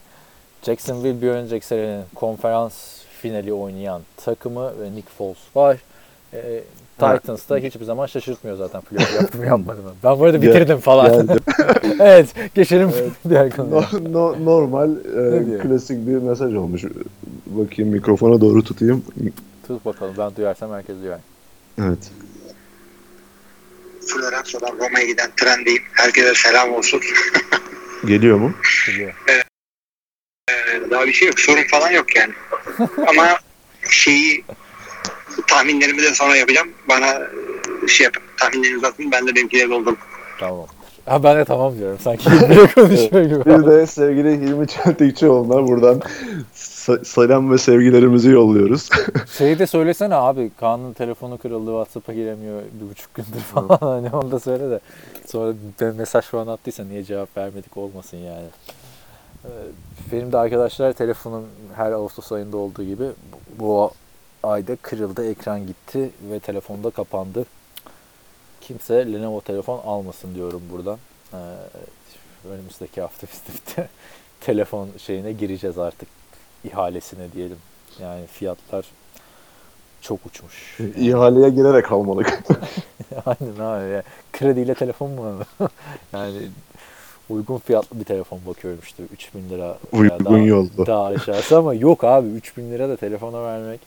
Jacksonville 0.64 1.22
bir 1.22 1.28
önceki 1.28 1.66
senenin 1.66 2.04
konferans 2.16 2.74
finali 3.22 3.54
oynayan 3.54 4.02
takımı 4.18 4.82
ve 4.82 4.92
Nick 4.96 5.10
Foles 5.18 5.38
var. 5.56 5.78
E, 6.34 6.64
Titans 7.00 7.50
da 7.50 7.58
hiçbir 7.58 7.86
zaman 7.86 8.06
şaşırtmıyor 8.06 8.58
zaten 8.58 8.82
playoff 8.82 9.16
yaptım 9.16 9.44
yapmadım. 9.46 9.84
Ben 10.04 10.20
bu 10.20 10.26
arada 10.26 10.42
bitirdim 10.42 10.78
falan. 10.80 11.28
Evet 12.00 12.28
geçelim 12.56 12.92
diğer 13.30 13.50
konuya. 13.56 13.82
No- 14.02 14.14
no- 14.14 14.46
normal, 14.46 14.92
e, 14.92 15.58
klasik 15.60 16.08
bir 16.08 16.18
mesaj 16.18 16.54
olmuş. 16.56 16.84
Bakayım 17.46 17.92
mikrofona 17.92 18.42
doğru 18.42 18.64
tutayım. 18.64 19.04
Tut 19.68 19.86
bakalım 19.86 20.14
ben 20.18 20.36
duyarsam 20.36 20.72
herkes 20.72 20.96
duyar. 21.04 21.20
Evet. 21.82 22.12
Florenzo'dan 24.08 24.78
Roma'ya 24.80 25.06
giden 25.06 25.30
trendeyim. 25.38 25.82
Herkese 25.94 26.34
selam 26.36 26.74
olsun. 26.74 27.02
Geliyor 28.08 28.38
mu? 28.38 28.52
Biliyor. 28.88 29.14
Ee, 30.52 30.92
Daha 30.92 31.06
bir 31.06 31.14
şey 31.14 31.28
yok. 31.28 31.40
Sorun 31.40 31.64
falan 31.72 31.92
yok 31.92 32.16
yani. 32.16 32.34
Ama 33.10 33.28
şeyi 33.90 34.44
tahminlerimi 35.48 36.02
de 36.04 36.14
sonra 36.16 36.36
yapacağım. 36.36 36.68
Bana 36.90 37.22
şey 37.88 38.04
yapın. 38.04 38.24
Tahminlerinizi 38.38 38.88
atın. 38.88 39.12
Ben 39.12 39.28
de 39.28 39.36
benimkileri 39.36 39.70
doldurdum. 39.70 39.98
Tamam. 40.40 40.66
Ha 41.06 41.24
ben 41.24 41.38
de 41.38 41.46
tamam 41.46 41.78
diyorum. 41.78 42.00
Sanki 42.02 42.32
biri 42.32 42.74
konuşuyor 42.76 43.24
gibi. 43.26 43.46
Bir 43.46 43.66
de 43.72 43.88
sevgili 43.88 44.32
Hilmi 44.32 44.68
Çeltikçioğlu'na 44.68 45.68
buradan 45.68 46.02
sa- 46.56 47.06
selam 47.06 47.52
ve 47.52 47.58
sevgilerimizi 47.58 48.30
yolluyoruz. 48.30 48.90
Şeyi 49.38 49.60
de 49.60 49.68
söylesene 49.68 50.16
abi. 50.16 50.52
Kaan'ın 50.60 50.94
telefonu 50.94 51.38
kırıldı. 51.38 51.72
Whatsapp'a 51.72 52.14
giremiyor 52.14 52.62
bir 52.82 52.90
buçuk 52.90 53.14
gündür 53.14 53.40
falan. 53.54 53.78
hani 53.80 54.10
onu 54.10 54.32
da 54.32 54.40
söyle 54.40 54.70
de. 54.70 54.80
Sonra 55.32 55.54
ben 55.82 55.96
mesaj 55.96 56.26
falan 56.26 56.48
attıysa 56.48 56.84
niye 56.84 57.04
cevap 57.04 57.38
vermedik 57.38 57.78
olmasın 57.78 58.18
yani. 58.18 58.48
Ee, 59.46 59.50
Benim 60.12 60.32
de 60.32 60.38
arkadaşlar 60.38 60.94
telefonum 60.94 61.48
her 61.76 61.92
Ağustos 61.92 62.32
ayında 62.32 62.58
olduğu 62.58 62.84
gibi 62.84 63.06
bu 63.60 63.92
ayda 64.44 64.76
kırıldı. 64.76 65.30
Ekran 65.30 65.68
gitti 65.68 66.10
ve 66.32 66.40
telefonda 66.40 66.90
kapandı. 66.90 67.46
Kimse 68.62 69.14
Lenovo 69.14 69.42
telefon 69.42 69.80
almasın 69.86 70.36
diyorum 70.36 70.62
buradan. 70.72 70.98
Ee, 71.34 71.38
önümüzdeki 72.50 73.02
hafta 73.02 73.28
biz 73.28 73.76
de 73.78 73.88
telefon 74.42 74.90
şeyine 74.98 75.32
gireceğiz 75.32 75.78
artık 75.78 76.10
ihalesine 76.64 77.32
diyelim. 77.32 77.58
Yani 78.02 78.28
fiyatlar 78.28 78.86
çok 80.02 80.26
uçmuş. 80.26 80.78
İhaleye 80.98 81.50
girerek 81.50 81.92
almalık. 81.92 82.40
Aynen 83.26 83.60
abi. 83.60 83.90
ya. 83.92 84.04
Krediyle 84.34 84.74
telefon 84.76 85.12
mu 85.12 85.22
alınır? 85.26 85.48
yani 86.14 86.50
uygun 87.30 87.58
fiyatlı 87.58 88.00
bir 88.00 88.04
telefon 88.04 88.40
bakıyorum 88.48 88.80
işte 88.84 89.04
3000 89.14 89.50
lira. 89.50 89.78
Uygun 89.92 90.26
daha, 90.26 90.38
yolda. 90.38 90.86
Daha 90.86 91.06
aşağısı 91.06 91.58
ama 91.58 91.74
yok 91.74 92.04
abi 92.04 92.28
3000 92.28 92.72
lira 92.72 92.90
da 92.90 92.98
telefona 92.98 93.44
vermek. 93.44 93.80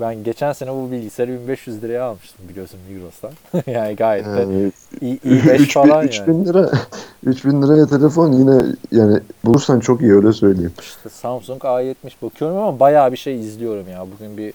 Ben 0.00 0.24
geçen 0.24 0.52
sene 0.52 0.70
bu 0.70 0.90
bilgisayarı 0.90 1.32
1500 1.32 1.82
liraya 1.82 2.04
almıştım 2.04 2.48
biliyorsun 2.48 2.80
Migros'tan. 2.88 3.30
yani 3.72 3.96
gayet 3.96 4.26
de 4.26 4.30
Yani 4.30 4.72
iyi, 5.00 5.18
iyi 5.24 5.46
5 5.46 5.60
3000, 5.60 5.66
falan 5.66 5.96
yani. 5.96 6.06
3000 6.06 6.44
lira 6.44 6.70
3000 7.26 7.62
liraya 7.62 7.86
telefon 7.86 8.32
yine 8.32 8.62
yani 8.92 9.20
bulursan 9.44 9.80
çok 9.80 10.00
iyi 10.00 10.12
öyle 10.12 10.32
söyleyeyim. 10.32 10.72
İşte 10.80 11.08
Samsung 11.08 11.62
A70 11.62 11.94
bakıyorum 12.22 12.56
ama 12.56 12.80
bayağı 12.80 13.12
bir 13.12 13.16
şey 13.16 13.40
izliyorum 13.40 13.88
ya. 13.88 14.06
Bugün 14.16 14.36
bir 14.36 14.52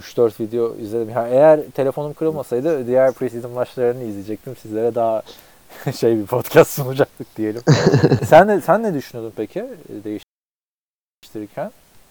3-4 0.00 0.40
video 0.40 0.76
izledim. 0.76 1.10
Yani 1.10 1.34
eğer 1.34 1.60
telefonum 1.74 2.12
kırılmasaydı 2.12 2.86
diğer 2.86 3.12
preseason 3.12 3.50
maçlarını 3.50 4.04
izleyecektim. 4.04 4.56
Sizlere 4.56 4.94
daha 4.94 5.22
şey 5.96 6.16
bir 6.16 6.26
podcast 6.26 6.70
sunacaktık 6.70 7.36
diyelim. 7.36 7.62
sen 8.26 8.48
de 8.48 8.60
sen 8.60 8.82
ne 8.82 8.94
düşünüyordun 8.94 9.32
peki 9.36 9.64
değiştirirken 10.04 11.70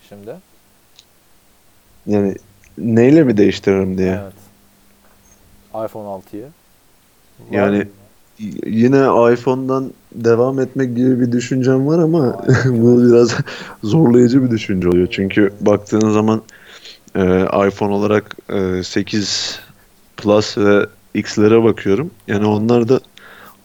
şimdi? 0.10 0.36
Yani 2.06 2.36
neyle 2.78 3.24
mi 3.24 3.38
değiştiririm 3.38 3.98
diye. 3.98 4.20
Evet. 4.24 4.34
iPhone 5.90 6.08
6'yı. 6.08 6.44
Var 7.40 7.58
Yani 7.58 7.78
mı? 7.78 7.86
Yine 8.66 9.34
iPhone'dan 9.34 9.94
devam 10.12 10.60
etmek 10.60 10.96
gibi 10.96 11.20
bir 11.20 11.32
düşüncem 11.32 11.88
var 11.88 12.00
ama 12.00 12.46
bu 12.66 13.04
biraz 13.04 13.36
zorlayıcı 13.84 14.44
bir 14.44 14.52
düşünce 14.52 14.88
oluyor. 14.88 15.08
Çünkü 15.12 15.54
baktığın 15.62 16.10
zaman 16.10 16.42
e, 17.16 17.42
iPhone 17.68 17.94
olarak 17.94 18.36
e, 18.50 18.84
8 18.84 19.60
Plus 20.18 20.58
ve 20.58 20.86
X'lere 21.14 21.64
bakıyorum. 21.64 22.12
Yani 22.28 22.46
onlar 22.46 22.90
da 22.90 23.00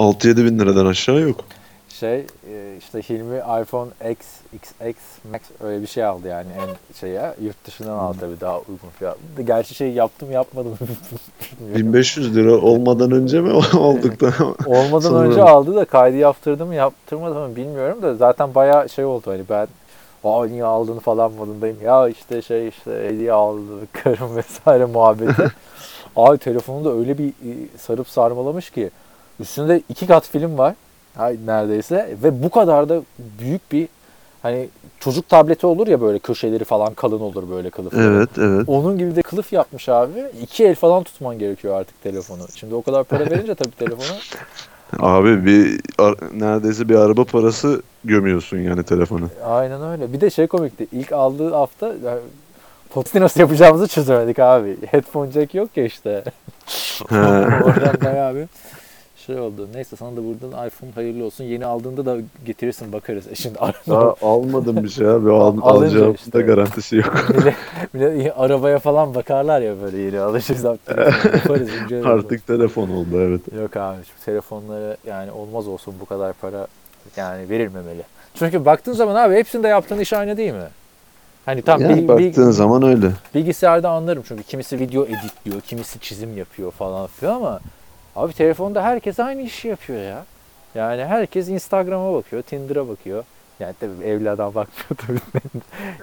6-7 0.02 0.44
bin 0.44 0.58
liradan 0.58 0.86
aşağı 0.86 1.20
yok. 1.20 1.40
şey 1.88 2.18
e, 2.48 2.76
işte 2.78 3.02
Hilmi 3.02 3.36
iPhone 3.62 3.90
X, 4.10 4.18
XX 4.54 4.96
Max 5.32 5.40
öyle 5.60 5.82
bir 5.82 5.86
şey 5.86 6.04
aldı 6.04 6.28
yani 6.28 6.46
en 6.60 6.94
şeye 7.00 7.34
yurt 7.42 7.66
dışından 7.66 7.98
aldı 7.98 8.16
tabii 8.20 8.40
daha 8.40 8.58
uygun 8.58 8.88
fiyatlı. 8.98 9.42
Gerçi 9.46 9.74
şey 9.74 9.92
yaptım 9.92 10.32
yapmadım 10.32 10.78
bilmiyorum. 11.60 11.94
1500 11.94 12.36
lira 12.36 12.52
olmadan 12.56 13.10
önce 13.10 13.40
mi 13.40 13.52
olduktan 13.76 14.32
Olmadan 14.66 15.00
Sanırım. 15.00 15.30
önce 15.30 15.42
aldı 15.42 15.74
da 15.74 15.84
kaydı 15.84 16.16
yaptırdı 16.16 16.66
mı 16.66 16.74
yaptırmadı 16.74 17.34
mı 17.48 17.56
bilmiyorum 17.56 18.02
da 18.02 18.14
zaten 18.14 18.54
bayağı 18.54 18.88
şey 18.88 19.04
oldu 19.04 19.30
hani 19.30 19.42
ben 19.50 19.66
Aa 20.24 20.46
niye 20.46 20.64
aldın 20.64 20.98
falan 20.98 21.32
modundayım. 21.32 21.76
Ya 21.84 22.08
işte 22.08 22.42
şey 22.42 22.68
işte 22.68 22.90
hediye 23.08 23.32
aldı 23.32 23.62
karım 23.92 24.36
vesaire 24.36 24.84
muhabbeti. 24.84 25.42
Abi 26.16 26.38
telefonu 26.38 26.84
da 26.84 26.92
öyle 26.92 27.18
bir 27.18 27.28
e, 27.28 27.68
sarıp 27.78 28.08
sarmalamış 28.08 28.70
ki 28.70 28.90
üstünde 29.42 29.82
iki 29.88 30.06
kat 30.06 30.28
film 30.28 30.58
var 30.58 30.74
neredeyse 31.46 32.16
ve 32.22 32.42
bu 32.42 32.50
kadar 32.50 32.88
da 32.88 33.02
büyük 33.18 33.72
bir 33.72 33.88
hani 34.42 34.68
çocuk 35.00 35.28
tableti 35.28 35.66
olur 35.66 35.86
ya 35.86 36.00
böyle 36.00 36.18
köşeleri 36.18 36.64
falan 36.64 36.94
kalın 36.94 37.20
olur 37.20 37.50
böyle 37.50 37.70
kılıfları. 37.70 38.04
Evet 38.04 38.28
evet. 38.38 38.68
Onun 38.68 38.98
gibi 38.98 39.16
de 39.16 39.22
kılıf 39.22 39.52
yapmış 39.52 39.88
abi. 39.88 40.24
İki 40.42 40.64
el 40.64 40.74
falan 40.74 41.02
tutman 41.02 41.38
gerekiyor 41.38 41.80
artık 41.80 42.02
telefonu. 42.02 42.42
Şimdi 42.54 42.74
o 42.74 42.82
kadar 42.82 43.04
para 43.04 43.30
verince 43.30 43.54
tabii 43.54 43.76
telefona 43.76 44.18
Abi 44.98 45.46
bir 45.46 45.80
neredeyse 46.40 46.88
bir 46.88 46.94
araba 46.94 47.24
parası 47.24 47.82
gömüyorsun 48.04 48.58
yani 48.58 48.82
telefonu. 48.82 49.28
Aynen 49.44 49.82
öyle. 49.82 50.12
Bir 50.12 50.20
de 50.20 50.30
şey 50.30 50.46
komikti. 50.46 50.86
İlk 50.92 51.12
aldığı 51.12 51.52
hafta 51.52 51.86
yani, 51.86 52.20
podcast'i 52.90 53.20
nasıl 53.20 53.40
yapacağımızı 53.40 53.88
çözemedik 53.88 54.38
abi. 54.38 54.76
Headphone 54.86 55.30
jack 55.30 55.54
yok 55.54 55.68
ya 55.76 55.84
işte. 55.84 56.24
Oradan 57.10 57.96
bayağı 58.04 58.34
bir 58.34 58.46
şey 59.26 59.38
oldu. 59.38 59.68
Neyse 59.74 59.96
sana 59.96 60.16
da 60.16 60.20
buradan 60.24 60.66
iPhone 60.66 60.90
hayırlı 60.94 61.24
olsun. 61.24 61.44
Yeni 61.44 61.66
aldığında 61.66 62.06
da 62.06 62.16
getirirsin 62.46 62.92
bakarız. 62.92 63.24
E 63.30 63.34
şimdi 63.34 63.58
Daha 63.88 64.14
almadım 64.22 64.84
bir 64.84 64.88
şey 64.88 65.08
abi. 65.08 65.30
Al, 65.30 65.56
alacağım 65.62 66.14
işte. 66.14 66.32
da 66.32 66.40
garantisi 66.40 66.96
yok. 66.96 67.14
bile, 67.34 67.54
bile 67.94 68.32
arabaya 68.32 68.78
falan 68.78 69.14
bakarlar 69.14 69.60
ya 69.60 69.74
böyle 69.82 69.98
yeni 69.98 70.20
alışırız. 70.20 70.64
Yaparız. 71.34 71.70
Artık 72.04 72.46
telefon 72.46 72.88
oldu 72.88 73.08
evet. 73.20 73.40
Yok 73.60 73.76
abi 73.76 73.96
şu 74.04 74.24
telefonları 74.24 74.96
yani 75.06 75.30
olmaz 75.32 75.68
olsun 75.68 75.94
bu 76.00 76.04
kadar 76.06 76.32
para 76.32 76.66
yani 77.16 77.48
verilmemeli. 77.50 78.02
Çünkü 78.34 78.64
baktığın 78.64 78.92
zaman 78.92 79.14
abi 79.14 79.34
hepsinde 79.34 79.68
yaptığın 79.68 79.98
iş 79.98 80.12
aynı 80.12 80.36
değil 80.36 80.52
mi? 80.52 80.68
Hani 81.46 81.62
tam 81.62 81.80
yani 81.80 81.96
bil- 81.96 82.02
bil- 82.02 82.08
baktığın 82.08 82.50
zaman 82.50 82.82
öyle. 82.82 83.10
bilgisayarda 83.34 83.90
anlarım 83.90 84.22
çünkü 84.28 84.42
kimisi 84.42 84.78
video 84.78 85.04
editliyor, 85.04 85.60
kimisi 85.60 85.98
çizim 86.00 86.36
yapıyor 86.38 86.70
falan 86.70 87.06
filan 87.06 87.34
ama 87.34 87.60
abi 88.16 88.32
telefonda 88.32 88.82
herkes 88.82 89.20
aynı 89.20 89.42
işi 89.42 89.68
yapıyor 89.68 90.02
ya. 90.02 90.24
Yani 90.74 91.04
herkes 91.04 91.48
Instagram'a 91.48 92.12
bakıyor, 92.14 92.42
Tinder'a 92.42 92.88
bakıyor. 92.88 93.24
Yani 93.60 93.74
tabii 93.80 94.04
evli 94.04 94.30
adam 94.30 94.54
bakmıyor 94.54 94.96
tabii. 95.06 95.20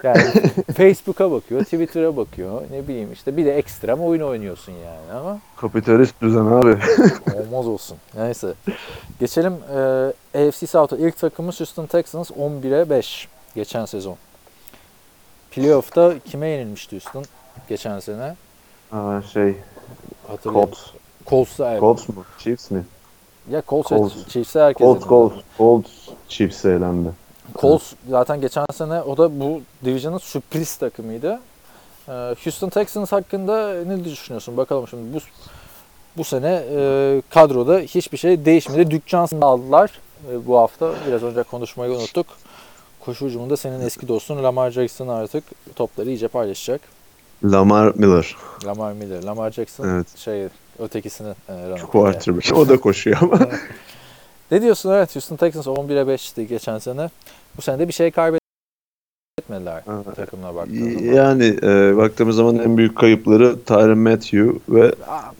yani 0.02 0.22
Facebook'a 0.76 1.30
bakıyor, 1.30 1.64
Twitter'a 1.64 2.16
bakıyor. 2.16 2.62
Ne 2.70 2.88
bileyim 2.88 3.12
işte 3.12 3.36
bir 3.36 3.46
de 3.46 3.56
ekstrem 3.58 4.00
oyun 4.00 4.20
oynuyorsun 4.22 4.72
yani 4.72 5.18
ama 5.20 5.38
Kapitalist 5.56 6.14
düzen 6.22 6.46
abi. 6.46 6.68
Olmaz 7.36 7.66
olsun. 7.66 7.98
Neyse. 8.14 8.54
Geçelim 9.20 9.54
e, 10.34 10.48
AFC 10.48 10.66
South'a. 10.66 10.96
İlk 10.96 11.18
takımımız 11.18 11.60
Houston 11.60 11.86
Texans 11.86 12.30
11'e 12.30 12.90
5 12.90 13.28
geçen 13.54 13.84
sezon. 13.84 14.16
Playoff'ta 15.50 16.14
kime 16.18 16.48
yenilmişti 16.48 16.96
Houston 16.96 17.24
geçen 17.68 18.00
sene? 18.00 18.36
Aa, 18.92 19.22
şey. 19.32 19.54
Colts. 20.44 20.80
Colts'a 21.30 21.70
evet. 21.70 21.80
Colts 21.80 22.08
mu? 22.08 22.24
Chiefs 22.38 22.70
mi? 22.70 22.84
Ya 23.50 23.62
Colts, 23.68 23.88
Colts. 23.88 24.14
Chiefs'e 24.28 24.60
herkes 24.60 24.86
Colts. 24.86 25.06
Colts, 25.06 25.34
Colts 25.58 25.90
Chiefs'e 26.28 26.70
elendi. 26.70 27.08
Colts 27.60 27.92
zaten 28.10 28.40
geçen 28.40 28.64
sene 28.72 29.02
o 29.02 29.16
da 29.16 29.40
bu 29.40 29.60
division'ın 29.84 30.18
sürpriz 30.18 30.76
takımıydı. 30.76 31.40
Ee, 32.08 32.12
Houston 32.12 32.68
Texans 32.68 33.12
hakkında 33.12 33.84
ne 33.86 34.04
düşünüyorsun? 34.04 34.56
Bakalım 34.56 34.88
şimdi 34.88 35.14
bu 35.14 35.18
bu 36.16 36.24
sene 36.24 36.62
e, 36.76 37.22
kadroda 37.30 37.78
hiçbir 37.78 38.18
şey 38.18 38.44
değişmedi. 38.44 38.90
Duke 38.90 39.02
Johnson'ı 39.06 39.44
aldılar 39.44 39.90
e, 40.32 40.46
bu 40.46 40.58
hafta. 40.58 40.92
Biraz 41.06 41.22
önce 41.22 41.42
konuşmayı 41.42 41.92
unuttuk. 41.92 42.26
Koşu 43.04 43.26
hücumunda 43.26 43.56
senin 43.56 43.80
eski 43.80 44.08
dostun 44.08 44.42
Lamar 44.42 44.70
Jackson 44.70 45.08
artık 45.08 45.44
topları 45.76 46.08
iyice 46.08 46.28
paylaşacak. 46.28 46.80
Lamar 47.44 47.92
Miller. 47.94 48.36
Lamar 48.66 48.92
Miller, 48.92 49.22
Lamar 49.22 49.50
Jackson 49.50 49.88
Evet. 49.88 50.18
şey 50.18 50.48
ötekisinin 50.80 51.34
e. 51.48 51.76
Quarterback. 51.92 52.52
O 52.56 52.68
da 52.68 52.80
koşuyor 52.80 53.18
ama. 53.22 53.38
Ne 54.50 54.62
diyorsun? 54.62 54.90
Evet 54.92 55.14
Houston 55.14 55.36
Texans 55.36 55.66
11'e 55.66 56.14
5'ti 56.14 56.46
geçen 56.46 56.78
sene. 56.78 57.10
Bu 57.56 57.62
sene 57.62 57.78
de 57.78 57.88
bir 57.88 57.92
şey 57.92 58.10
kaybetmediler 58.10 59.82
Evet. 59.88 60.16
takımına 60.16 60.54
baktığın 60.54 60.90
zaman. 60.98 61.12
yani 61.14 61.56
e, 61.62 61.96
baktığımız 61.96 62.36
zaman 62.36 62.58
en 62.58 62.76
büyük 62.76 62.96
kayıpları 62.98 63.64
Tyron 63.64 63.98
Matthew 63.98 64.52
ve 64.68 64.92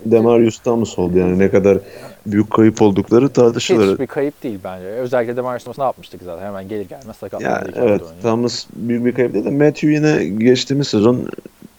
Demarius 0.05 0.59
Thomas 0.59 0.99
oldu. 0.99 1.19
Yani 1.19 1.39
ne 1.39 1.51
kadar 1.51 1.79
büyük 2.27 2.51
kayıp 2.51 2.83
oldukları 2.83 3.29
tartışılır. 3.29 3.93
Hiçbir 3.93 4.07
kayıp 4.07 4.43
değil 4.43 4.59
bence. 4.65 4.85
Özellikle 4.87 5.37
de 5.37 5.41
Marius 5.41 5.63
Thomas 5.65 5.79
ne 5.79 5.85
yapmıştık 5.85 6.21
zaten. 6.25 6.47
Hemen 6.47 6.69
gelir 6.69 6.89
gelmez 6.89 7.17
sakatlandı. 7.17 7.45
Ya, 7.55 7.61
iki 7.61 7.81
hafta 7.81 7.85
evet. 7.93 8.03
Thomas 8.23 8.67
büyük 8.77 9.05
bir 9.05 9.15
kayıp 9.15 9.35
değil 9.35 9.45
de 9.45 9.51
Matthew 9.51 9.89
yine 9.89 10.25
geçtiğimiz 10.25 10.89
sezon 10.89 11.29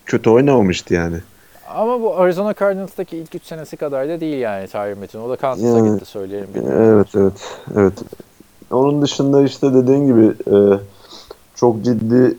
kötü 0.06 0.30
oynamamıştı 0.30 0.94
yani. 0.94 1.18
Ama 1.76 2.02
bu 2.02 2.18
Arizona 2.18 2.54
Cardinals'taki 2.54 3.18
ilk 3.18 3.36
3 3.36 3.44
senesi 3.44 3.78
kadar 3.78 4.10
da 4.10 4.20
değil 4.20 4.38
yani 4.38 4.68
Tyron 4.68 5.00
Matthew. 5.00 5.20
O 5.20 5.30
da 5.30 5.36
Kansas'a 5.36 5.78
Yani, 5.78 5.94
gitti 5.94 6.06
söyleyelim. 6.06 6.50
Evet 6.56 7.08
evet 7.16 7.34
evet. 7.76 7.94
Onun 8.72 9.02
dışında 9.02 9.42
işte 9.42 9.74
dediğin 9.74 10.06
gibi 10.06 10.56
e, 10.56 10.80
çok 11.56 11.84
ciddi 11.84 12.38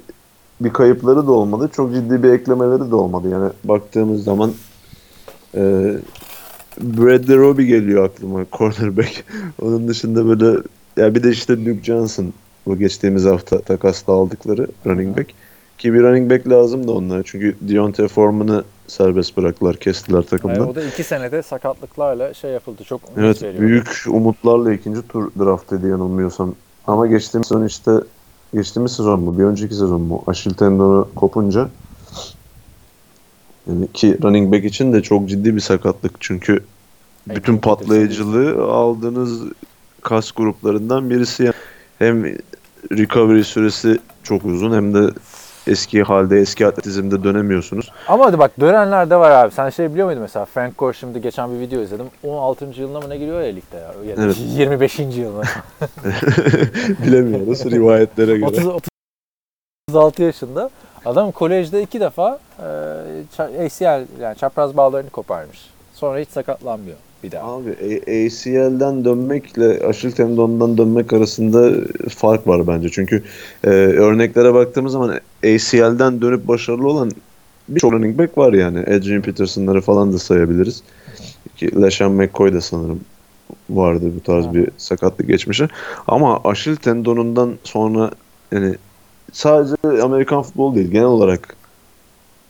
bir 0.60 0.72
kayıpları 0.72 1.26
da 1.26 1.32
olmadı. 1.32 1.70
Çok 1.72 1.94
ciddi 1.94 2.22
bir 2.22 2.32
eklemeleri 2.32 2.90
de 2.90 2.94
olmadı. 2.94 3.28
Yani 3.28 3.50
baktığımız 3.64 4.24
zaman 4.24 4.52
e, 5.54 5.60
Bradley 6.80 7.36
Roby 7.36 7.66
geliyor 7.66 8.04
aklıma 8.04 8.44
cornerback. 8.52 9.24
Onun 9.62 9.88
dışında 9.88 10.26
böyle 10.26 10.58
ya 10.96 11.14
bir 11.14 11.22
de 11.22 11.30
işte 11.30 11.60
Duke 11.60 11.82
Johnson 11.82 12.32
bu 12.66 12.78
geçtiğimiz 12.78 13.24
hafta 13.24 13.60
takasla 13.60 14.12
aldıkları 14.12 14.66
running 14.86 15.18
back. 15.18 15.30
Ki 15.82 15.94
bir 15.94 16.02
running 16.02 16.30
back 16.30 16.48
lazım 16.48 16.88
da 16.88 16.92
onlara. 16.92 17.22
Çünkü 17.22 17.56
Deontay 17.60 18.08
Foreman'ı 18.08 18.64
serbest 18.86 19.36
bıraktılar, 19.36 19.76
kestiler 19.76 20.22
takımdan. 20.22 20.54
Yani 20.54 20.70
o 20.70 20.74
da 20.74 20.84
2 20.84 21.04
senede 21.04 21.42
sakatlıklarla 21.42 22.34
şey 22.34 22.50
yapıldı. 22.50 22.84
Çok 22.84 23.00
Evet 23.16 23.42
büyük 23.58 24.04
umutlarla 24.08 24.72
ikinci 24.72 25.02
tur 25.08 25.30
draft 25.38 25.72
ediyor 25.72 25.90
yanılmıyorsam. 25.90 26.54
Ama 26.86 27.06
geçtiğimiz 27.06 27.48
sezon 27.48 27.66
işte 27.66 27.92
geçtiğimiz 28.54 28.92
sezon 28.92 29.20
mu 29.20 29.38
bir 29.38 29.44
önceki 29.44 29.74
sezon 29.74 30.00
mu 30.00 30.24
Aşil 30.26 30.54
tendonu 30.54 31.08
kopunca 31.16 31.68
yani 33.66 33.92
ki 33.92 34.18
running 34.22 34.54
back 34.54 34.64
için 34.64 34.92
de 34.92 35.02
çok 35.02 35.28
ciddi 35.28 35.56
bir 35.56 35.60
sakatlık 35.60 36.12
çünkü 36.20 36.64
bütün 37.26 37.58
patlayıcılığı 37.58 38.64
aldığınız 38.64 39.42
kas 40.02 40.32
gruplarından 40.32 41.10
birisi. 41.10 41.52
Hem 41.98 42.24
recovery 42.92 43.42
süresi 43.42 43.98
çok 44.22 44.44
uzun 44.44 44.72
hem 44.72 44.94
de 44.94 45.10
eski 45.66 46.02
halde 46.02 46.40
eski 46.40 46.66
atletizmde 46.66 47.24
dönemiyorsunuz. 47.24 47.92
Ama 48.08 48.26
hadi 48.26 48.38
bak 48.38 48.60
dönenler 48.60 49.10
de 49.10 49.16
var 49.16 49.30
abi. 49.30 49.54
Sen 49.54 49.70
şey 49.70 49.90
biliyor 49.92 50.06
muydun 50.06 50.22
mesela? 50.22 50.44
Frank 50.44 50.78
Gore 50.78 50.92
şimdi 50.92 51.20
geçen 51.20 51.54
bir 51.54 51.60
video 51.60 51.80
izledim. 51.80 52.06
16. 52.24 52.64
yılına 52.64 53.00
mı 53.00 53.08
ne 53.08 53.16
giriyor 53.16 53.40
ya 53.40 53.52
ligde 53.52 53.76
ya? 53.76 53.92
ya 54.06 54.14
Evet. 54.18 54.36
25. 54.38 54.98
yılına. 54.98 55.42
Bilemiyoruz 57.06 57.64
rivayetlere 57.64 58.38
göre. 58.38 58.46
30, 58.46 58.66
36 59.88 60.22
yaşında. 60.22 60.70
Adam 61.04 61.32
kolejde 61.32 61.82
iki 61.82 62.00
defa 62.00 62.38
e, 63.38 63.64
ACL 63.66 64.06
yani 64.20 64.36
çapraz 64.36 64.76
bağlarını 64.76 65.10
koparmış. 65.10 65.70
Sonra 65.94 66.18
hiç 66.18 66.28
sakatlanmıyor 66.28 66.96
bir 67.22 67.30
daha. 67.30 67.52
Abi 67.52 67.70
ACL'den 68.06 69.04
dönmekle 69.04 69.86
aşil 69.86 70.10
tendondan 70.10 70.78
dönmek 70.78 71.12
arasında 71.12 71.70
fark 72.08 72.48
var 72.48 72.66
bence. 72.66 72.88
Çünkü 72.88 73.22
e, 73.64 73.68
örneklere 73.70 74.54
baktığımız 74.54 74.92
zaman 74.92 75.20
ACL'den 75.44 76.20
dönüp 76.20 76.48
başarılı 76.48 76.88
olan 76.88 77.10
birçok 77.68 77.92
running 77.92 78.18
back 78.18 78.38
var 78.38 78.52
yani. 78.52 78.78
Adrian 78.80 79.22
Peterson'ları 79.22 79.80
falan 79.80 80.12
da 80.12 80.18
sayabiliriz. 80.18 80.82
Ki 81.56 81.82
LeSean 81.82 82.12
McCoy 82.12 82.52
da 82.52 82.60
sanırım 82.60 83.00
vardı 83.70 84.12
bu 84.16 84.20
tarz 84.20 84.46
Ha. 84.46 84.54
bir 84.54 84.68
sakatlık 84.76 85.28
geçmişi. 85.28 85.68
Ama 86.06 86.40
aşil 86.44 86.76
tendonundan 86.76 87.54
sonra 87.64 88.10
yani 88.52 88.74
sadece 89.32 90.02
Amerikan 90.02 90.42
futbolu 90.42 90.74
değil 90.74 90.90
genel 90.90 91.06
olarak 91.06 91.56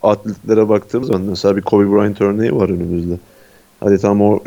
atletlere 0.03 0.69
baktığımız 0.69 1.09
zaman 1.09 1.23
mesela 1.23 1.57
bir 1.57 1.63
Kobe 1.63 1.91
Bryant 1.91 2.21
örneği 2.21 2.57
var 2.57 2.69
önümüzde. 2.69 3.15
Hadi 3.81 3.99
tam 3.99 4.23
o 4.23 4.41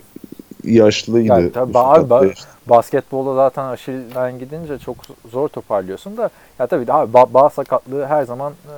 yaşlıydı. 0.66 1.28
Yani 1.28 1.52
tabii 1.52 1.72
ba- 1.74 2.34
Basketbolda 2.70 3.36
zaten 3.36 3.66
aşilden 3.66 4.40
gidince 4.40 4.80
çok 4.80 4.96
zor 5.32 5.48
toparlıyorsun 5.48 6.18
da 6.18 6.30
ya 6.60 6.68
tabii 6.68 6.94
abi 6.94 7.12
ba- 7.12 7.34
bağ 7.34 7.50
sakatlığı 7.50 8.06
her 8.06 8.24
zaman 8.24 8.54
e, 8.54 8.76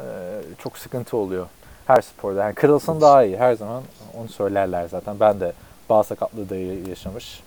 çok 0.63 0.77
sıkıntı 0.77 1.17
oluyor. 1.17 1.45
Her 1.85 2.01
sporda. 2.01 2.43
Yani 2.43 2.55
kırılsın 2.55 3.01
daha 3.01 3.23
iyi. 3.23 3.37
Her 3.37 3.53
zaman 3.53 3.83
onu 4.17 4.27
söylerler 4.27 4.87
zaten. 4.87 5.19
Ben 5.19 5.39
de 5.39 5.53
bağ 5.89 6.03
sakatlığı 6.03 6.49
da 6.49 6.55
yaşamış 6.89 7.43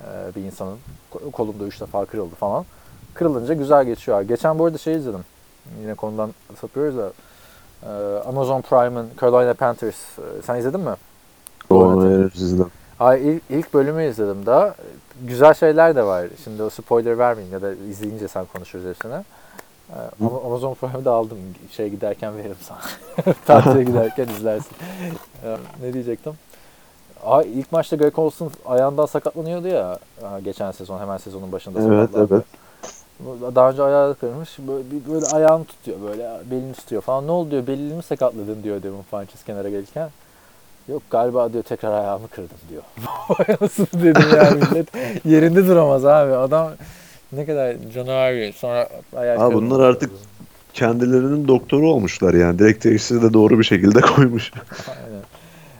e, 0.00 0.34
bir 0.36 0.42
insanın. 0.42 0.78
Ko- 1.12 1.30
Kolumda 1.30 1.64
üç 1.64 1.80
defa 1.80 2.04
kırıldı 2.04 2.34
falan. 2.34 2.64
Kırılınca 3.14 3.54
güzel 3.54 3.84
geçiyor. 3.84 4.20
Geçen 4.22 4.58
bu 4.58 4.64
arada 4.64 4.78
şey 4.78 4.94
izledim. 4.96 5.24
Yine 5.80 5.94
konudan 5.94 6.30
sapıyoruz 6.60 6.96
da 6.98 7.10
e, 7.82 8.18
Amazon 8.28 8.60
Prime'ın 8.62 9.08
Carolina 9.20 9.54
Panthers. 9.54 9.96
e, 10.18 10.42
Sen 10.46 10.56
izledin 10.56 10.80
mi? 10.80 10.94
Doğru, 11.70 12.06
evet, 12.12 12.32
sizden. 12.32 12.66
Ay 13.00 13.28
ilk, 13.28 13.42
ilk 13.50 13.74
bölümü 13.74 14.04
izledim 14.10 14.46
daha. 14.46 14.74
Güzel 15.26 15.54
şeyler 15.54 15.96
de 15.96 16.02
var. 16.02 16.26
Şimdi 16.44 16.62
o 16.62 16.70
spoiler 16.70 17.18
vermeyeyim 17.18 17.54
ya 17.54 17.62
da 17.62 17.72
izleyince 17.90 18.28
sen 18.28 18.44
konuşuruz 18.44 18.84
hepsine. 18.86 19.24
Ee, 19.90 19.94
Ama 20.20 20.40
Amazon 20.46 20.74
Prime'da 20.74 21.12
aldım. 21.12 21.38
Şey 21.70 21.88
giderken 21.88 22.36
veririm 22.36 22.56
sana. 22.62 22.78
Tatile 23.46 23.84
giderken 23.84 24.28
izlersin. 24.28 24.76
Ee, 25.44 25.56
ne 25.82 25.92
diyecektim? 25.92 26.32
Ay 27.24 27.58
ilk 27.58 27.72
maçta 27.72 27.96
Greg 27.96 28.18
Olson 28.18 28.50
ayağından 28.66 29.06
sakatlanıyordu 29.06 29.68
ya 29.68 29.98
geçen 30.44 30.70
sezon 30.72 30.98
hemen 31.00 31.16
sezonun 31.16 31.52
başında 31.52 31.78
Evet, 31.80 32.10
sakatlandı. 32.10 32.34
evet. 32.34 32.44
Daha 33.56 33.70
önce 33.70 33.82
ayağı 33.82 34.14
kırmış. 34.14 34.58
Böyle, 34.58 34.84
böyle 35.12 35.26
ayağını 35.26 35.64
tutuyor 35.64 35.96
böyle 36.02 36.40
belini 36.50 36.72
tutuyor 36.72 37.02
falan. 37.02 37.26
Ne 37.26 37.30
oldu 37.30 37.50
diyor 37.50 37.66
belini 37.66 37.94
mi 37.94 38.02
sakatladın 38.02 38.62
diyor 38.62 38.82
Devin 38.82 39.02
Funches 39.10 39.44
kenara 39.44 39.68
gelirken. 39.68 40.10
Yok 40.88 41.02
galiba 41.10 41.52
diyor 41.52 41.64
tekrar 41.64 41.92
ayağımı 42.00 42.28
kırdım 42.28 42.56
diyor. 42.70 42.82
Nasıl 43.60 43.86
dedim 43.92 44.36
ya 44.36 44.50
millet. 44.50 44.88
Yerinde 45.24 45.66
duramaz 45.66 46.04
abi. 46.04 46.32
Adam 46.34 46.70
ne 47.32 47.46
kadar 47.46 47.76
canavar. 47.94 48.52
Sonra 48.52 48.88
ayak 49.16 49.40
Abi 49.40 49.54
bunlar 49.54 49.80
artık- 49.80 50.10
Kendilerinin 50.74 51.48
doktoru 51.48 51.90
olmuşlar 51.90 52.34
yani. 52.34 52.58
Direkt 52.58 52.82
teşhisi 52.82 53.22
de 53.22 53.32
doğru 53.32 53.58
bir 53.58 53.64
şekilde 53.64 54.00
koymuş. 54.16 54.52
Aynen. 54.88 55.22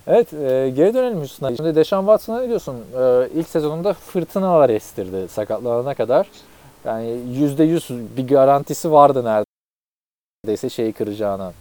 Evet 0.06 0.32
e, 0.32 0.70
geri 0.76 0.94
dönelim 0.94 1.18
Houston'a. 1.18 1.56
Şimdi 1.56 1.74
Deshaun 1.74 2.02
Watson'a 2.02 2.40
ne 2.40 2.48
diyorsun? 2.48 2.74
E, 3.00 3.28
ilk 3.34 3.48
sezonunda 3.48 3.92
fırtınalar 3.94 4.70
estirdi 4.70 5.28
sakatlanana 5.28 5.94
kadar. 5.94 6.26
Yani 6.84 7.06
%100 7.06 8.06
bir 8.16 8.28
garantisi 8.28 8.92
vardı 8.92 9.44
neredeyse 10.44 10.70
şeyi 10.70 10.92
kıracağına. 10.92 11.52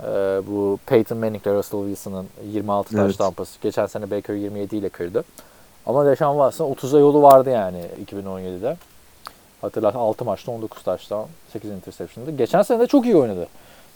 E, 0.00 0.06
bu 0.46 0.78
Peyton 0.86 1.18
Manning 1.18 1.42
ile 1.46 1.54
Russell 1.54 1.80
Wilson'ın 1.80 2.26
26 2.52 2.96
Evet. 2.96 3.06
taş 3.06 3.16
tampası. 3.16 3.58
Geçen 3.62 3.86
sene 3.86 4.10
Baker 4.10 4.34
27 4.34 4.76
ile 4.76 4.88
kırdı. 4.88 5.24
Ama 5.86 6.06
Deshaun 6.06 6.34
Watson 6.50 6.72
30'a 6.74 7.00
yolu 7.00 7.22
vardı 7.22 7.50
yani 7.50 7.82
2017'de. 8.06 8.76
Hatırla 9.60 9.94
6 9.94 10.24
maçta 10.24 10.52
19 10.52 10.82
taştan 10.82 11.26
8 11.52 11.70
interception'dı. 11.70 12.30
Geçen 12.30 12.62
sene 12.62 12.80
de 12.80 12.86
çok 12.86 13.04
iyi 13.04 13.16
oynadı. 13.16 13.46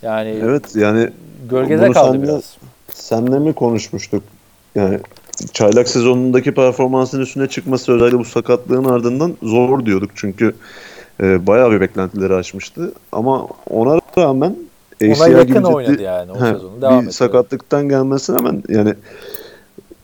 Yani 0.02 0.40
Evet 0.44 0.76
yani 0.76 1.10
gölgede 1.50 1.90
kaldı 1.90 2.12
sen 2.12 2.22
de- 2.22 2.26
biraz. 2.28 2.56
senle 2.92 3.38
mi 3.38 3.52
konuşmuştuk? 3.52 4.22
Yani 4.74 5.00
çaylak 5.52 5.88
sezonundaki 5.88 6.54
performansın 6.54 7.20
üstüne 7.20 7.46
çıkması 7.48 7.92
özellikle 7.92 8.18
bu 8.18 8.24
sakatlığın 8.24 8.84
ardından 8.84 9.36
zor 9.42 9.86
diyorduk. 9.86 10.10
Çünkü 10.14 10.54
e, 11.22 11.46
bayağı 11.46 11.70
bir 11.70 11.80
beklentileri 11.80 12.34
aşmıştı. 12.34 12.92
Ama 13.12 13.48
ona 13.70 14.00
rağmen 14.18 14.56
Ona 15.04 15.12
ACL 15.12 15.30
yakın 15.32 15.46
gibi 15.46 15.58
ciddi- 15.58 15.66
oynadı 15.74 16.02
yani 16.02 16.32
o 16.32 16.34
He, 16.34 16.52
sezonu. 16.52 16.82
Devam 16.82 17.00
bir 17.00 17.06
etti. 17.06 17.16
sakatlıktan 17.16 17.88
gelmesine 17.88 18.36
rağmen 18.36 18.62
yani 18.68 18.94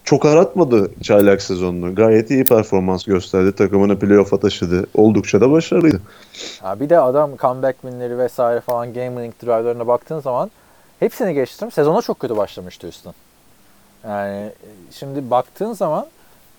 çok 0.05 0.27
aratmadı 0.27 0.91
çaylak 1.03 1.43
sezonunu. 1.43 1.95
Gayet 1.95 2.31
iyi 2.31 2.45
performans 2.45 3.05
gösterdi. 3.05 3.53
Takımını 3.53 3.99
playoff'a 3.99 4.41
taşıdı. 4.41 4.87
Oldukça 4.95 5.41
da 5.41 5.51
başarılıydı. 5.51 6.01
Ha, 6.61 6.81
bir 6.81 6.91
de 6.91 7.01
adam 7.01 7.37
comeback 7.37 7.81
winleri 7.83 8.19
vesaire 8.19 8.61
falan 8.61 8.87
game 8.93 9.07
winning 9.07 9.35
drive'larına 9.43 9.87
baktığın 9.87 10.21
zaman 10.21 10.51
hepsini 11.01 11.35
geçtim. 11.35 11.71
Sezona 11.71 12.03
çok 12.03 12.21
kötü 12.21 12.37
başlamıştı 12.37 12.87
Houston. 12.87 13.15
Yani 14.05 14.37
e, 14.37 14.53
şimdi 14.93 15.31
baktığın 15.31 15.73
zaman 15.73 16.07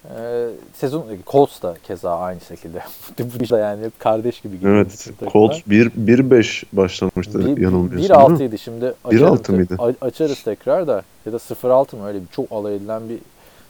Ee, 0.06 0.48
sezon 0.74 1.06
Colts 1.28 1.62
da 1.62 1.76
keza 1.88 2.18
aynı 2.20 2.40
şekilde. 2.42 2.82
Bu 3.20 3.50
da 3.50 3.60
yani 3.60 3.92
kardeş 4.00 4.42
gibi 4.42 4.56
gidiyor. 4.56 4.76
Evet. 4.76 5.08
Colts 5.32 5.60
1-5 5.60 6.64
başlamıştı 6.74 7.40
yanılmıyorsam. 7.40 8.30
değil 8.30 8.40
mi? 8.40 8.44
1-6 8.44 8.44
idi 8.44 8.60
şimdi. 8.60 8.86
1-6 9.06 9.16
açarız- 9.16 9.50
mıydı? 9.50 9.78
Açarız 10.02 10.44
tekrar 10.44 10.88
da 10.88 11.02
ya 11.26 11.34
da 11.34 11.38
0-6 11.38 11.96
mı 11.98 12.08
öyle 12.08 12.22
bir 12.22 12.28
çok 12.28 12.52
alay 12.52 12.76
edilen 12.76 13.10
bir 13.10 13.18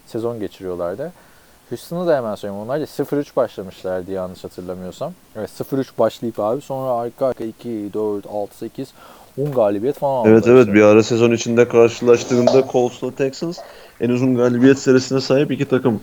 sezon 0.06 0.40
geçiriyorlardı. 0.40 1.12
Houston'ı 1.68 2.06
da 2.06 2.16
hemen 2.16 2.34
söyleyeyim. 2.34 2.62
Onlar 2.62 2.80
da 2.80 2.84
0-3 2.86 3.36
başlamışlardı 3.36 4.12
yanlış 4.12 4.44
hatırlamıyorsam. 4.44 5.12
Evet 5.36 5.50
0-3 5.60 5.86
başlayıp 5.98 6.40
abi 6.40 6.60
sonra 6.60 6.90
arka 6.92 7.26
arka 7.26 7.44
2, 7.44 7.90
4, 7.94 8.26
6, 8.26 8.56
8, 8.58 8.88
10 9.38 9.52
galibiyet 9.52 9.98
falan 9.98 10.26
Evet 10.26 10.46
evet 10.46 10.60
işte. 10.60 10.74
bir 10.74 10.82
ara 10.82 11.02
sezon 11.02 11.32
içinde 11.32 11.68
karşılaştığında 11.68 12.64
Colts'la 12.72 13.10
Texans 13.14 13.58
en 14.00 14.08
uzun 14.10 14.36
galibiyet 14.36 14.78
serisine 14.78 15.20
sahip 15.20 15.50
iki 15.50 15.64
takım 15.64 16.00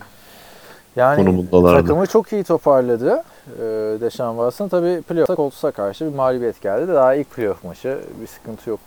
Yani 0.96 1.26
konumundalardı. 1.26 1.82
takımı 1.82 2.08
çok 2.08 2.34
iyi 2.34 2.44
toparladı. 2.44 3.24
Ee, 3.60 3.62
Deshaun 4.02 4.36
Watson 4.36 4.68
tabii 4.68 5.02
playoff'ta 5.02 5.36
Colts'a 5.36 5.72
karşı 5.72 6.06
bir 6.12 6.16
mağlubiyet 6.16 6.62
geldi. 6.62 6.88
Daha 6.88 7.16
ilk 7.16 7.32
playoff 7.32 7.64
maçı 7.64 8.00
bir 8.22 8.28
sıkıntı 8.28 8.70
yok. 8.70 8.80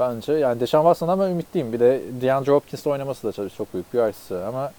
Bence 0.00 0.32
yani 0.32 0.60
Deshaun 0.60 0.82
Watson'dan 0.82 1.20
ben 1.20 1.30
ümitliyim. 1.30 1.72
Bir 1.72 1.80
de 1.80 2.00
DeAndre 2.22 2.52
Hopkins'le 2.52 2.86
oynaması 2.86 3.26
da 3.42 3.48
çok- 3.48 3.74
büyük 3.74 3.94
bir 3.94 3.98
artısı 3.98 4.46
ama 4.46 4.72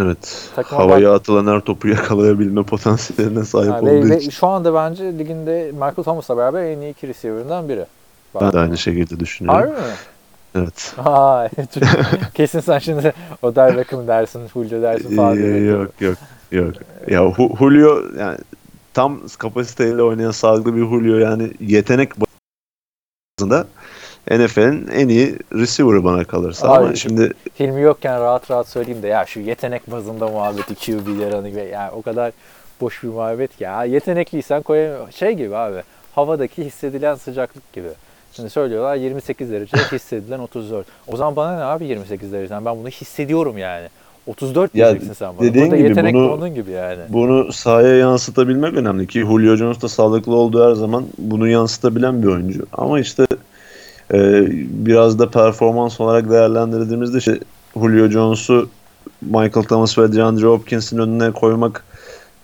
Evet. 0.00 0.50
Havaya 0.64 1.14
atılan 1.14 1.54
her 1.54 1.60
topu 1.60 1.88
yakalayabilme 1.88 2.62
potansiyeline 2.66 3.44
sahip 3.44 3.70
yani 3.70 3.90
olduğu 3.90 4.10
ve, 4.10 4.18
için. 4.18 4.30
şu 4.30 4.46
anda 4.46 4.74
bence 4.74 5.18
liginde 5.18 5.70
Michael 5.72 5.94
Thomas'la 6.04 6.36
beraber 6.36 6.62
en 6.62 6.80
iyi 6.80 6.90
iki 6.92 7.08
receiver'ından 7.08 7.68
biri. 7.68 7.86
Ben 8.40 8.52
de 8.52 8.58
aynı 8.58 8.78
şekilde 8.78 9.20
düşünüyorum. 9.20 9.60
Harbi 9.60 9.72
mi? 9.72 9.86
Evet. 10.54 10.94
Çok- 11.74 12.34
kesin 12.34 12.60
sen 12.60 12.78
şimdi 12.78 13.12
Odell 13.42 13.76
Beckham 13.76 14.08
dersin, 14.08 14.48
Julio 14.54 14.82
dersin 14.82 15.16
falan 15.16 15.36
Ee, 15.38 15.42
bekliyorum. 15.42 15.82
yok 15.82 16.00
yok 16.00 16.16
yok. 16.52 16.74
Ya 17.08 17.46
Julio 17.58 18.02
yani 18.18 18.38
tam 18.94 19.20
kapasiteyle 19.38 20.02
oynayan 20.02 20.30
sağlıklı 20.30 20.76
bir 20.76 20.80
Julio 20.80 21.16
yani 21.18 21.50
yetenek 21.60 22.10
bazında 23.40 23.66
NFL'in 24.30 24.88
en 24.88 25.08
iyi 25.08 25.38
receiver'ı 25.52 26.04
bana 26.04 26.24
kalırsa 26.24 26.68
ama 26.68 26.86
Abi, 26.88 26.96
şimdi 26.96 27.32
Hilmi 27.60 27.80
yokken 27.82 28.20
rahat 28.20 28.50
rahat 28.50 28.68
söyleyeyim 28.68 29.02
de 29.02 29.08
ya 29.08 29.26
şu 29.26 29.40
yetenek 29.40 29.90
bazında 29.90 30.28
muhabbeti 30.28 30.74
QB'ler 30.74 31.32
hani 31.32 31.68
yani 31.72 31.90
o 31.90 32.02
kadar 32.02 32.32
boş 32.80 33.02
bir 33.02 33.08
muhabbet 33.08 33.56
ki 33.56 33.64
ya 33.64 33.84
yetenekliysen 33.84 34.62
koyamıyor. 34.62 35.12
Şey 35.12 35.32
gibi 35.32 35.56
abi 35.56 35.82
havadaki 36.14 36.64
hissedilen 36.64 37.14
sıcaklık 37.14 37.72
gibi. 37.72 37.88
Şimdi 38.32 38.50
söylüyorlar 38.50 38.94
28 38.96 39.50
derece 39.50 39.76
hissedilen 39.92 40.38
34. 40.38 40.86
O 41.08 41.16
zaman 41.16 41.36
bana 41.36 41.56
ne 41.56 41.64
abi 41.64 41.84
28 41.86 42.32
dereceden 42.32 42.64
ben 42.64 42.76
bunu 42.78 42.88
hissediyorum 42.88 43.58
yani. 43.58 43.88
34 44.26 44.74
Ya 44.74 44.86
diyeceksin 44.90 45.12
sen 45.14 45.28
bana. 45.38 45.48
dediğin 45.48 45.66
Burada 45.66 45.76
gibi 45.76 45.88
yetenek 45.88 46.14
bunu- 46.14 46.32
onun 46.32 46.54
gibi 46.54 46.70
yani. 46.70 47.00
bunu 47.08 47.52
sahaya 47.52 47.96
yansıtabilmek 47.96 48.74
önemli 48.74 49.06
ki 49.06 49.20
Julio 49.20 49.56
Jones 49.56 49.82
da 49.82 49.88
sağlıklı 49.88 50.34
olduğu 50.34 50.70
her 50.70 50.74
zaman 50.74 51.04
bunu 51.18 51.48
yansıtabilen 51.48 52.22
bir 52.22 52.26
oyuncu. 52.28 52.66
Ama 52.72 53.00
işte 53.00 53.26
e, 54.14 54.44
biraz 54.86 55.18
da 55.18 55.30
performans 55.30 56.00
olarak 56.00 56.30
değerlendirdiğimizde 56.30 57.18
işte 57.18 57.38
Julio 57.74 58.08
Jones'u 58.08 58.68
Michael 59.22 59.66
Thomas 59.66 59.98
ve 59.98 60.12
DeAndre 60.16 60.46
Hopkins'in 60.46 60.98
önüne 60.98 61.30
koymak 61.32 61.84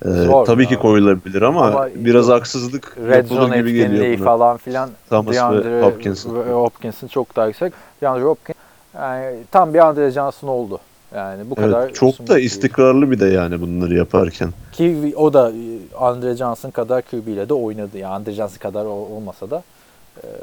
e, 0.04 0.08
Zor 0.08 0.46
tabii 0.46 0.62
ya. 0.62 0.68
ki 0.68 0.76
koyulabilir 0.76 1.42
ama, 1.42 1.66
Ama 1.66 1.88
biraz 1.94 2.28
haksızlık 2.28 2.96
Red 3.08 3.26
zone 3.26 3.56
gibi 3.58 3.72
geliyor 3.72 4.18
buna. 4.18 4.24
falan 4.24 4.56
filan 4.56 4.90
Thomas 5.08 5.34
DeAndre 5.36 5.70
ve 5.72 5.82
Hopkins'in. 5.82 6.30
Hopkins'in 6.52 7.08
çok 7.08 7.36
daha 7.36 7.46
yüksek. 7.46 7.72
DeAndre 8.02 8.24
Hopkins 8.24 8.56
yani 8.94 9.36
tam 9.50 9.74
bir 9.74 9.78
Andre 9.78 10.10
Johnson 10.10 10.48
oldu. 10.48 10.80
Yani 11.14 11.50
bu 11.50 11.54
kadar 11.54 11.82
Evet, 11.82 11.94
çok 11.94 12.14
smooth 12.14 12.30
da 12.30 12.34
değil. 12.34 12.46
istikrarlı 12.46 13.10
bir 13.10 13.20
de 13.20 13.26
yani 13.26 13.60
bunları 13.60 13.94
yaparken. 13.94 14.48
Ki 14.72 15.12
o 15.16 15.32
da 15.32 15.50
e, 15.50 15.96
Andre 16.00 16.36
Johnson 16.36 16.70
kadar 16.70 17.02
QB 17.02 17.28
ile 17.28 17.48
de 17.48 17.54
oynadı. 17.54 17.98
Yani 17.98 18.14
Andre 18.14 18.32
Johnson 18.32 18.58
kadar 18.58 18.84
ol- 18.84 19.10
olmasa 19.16 19.50
da 19.50 19.62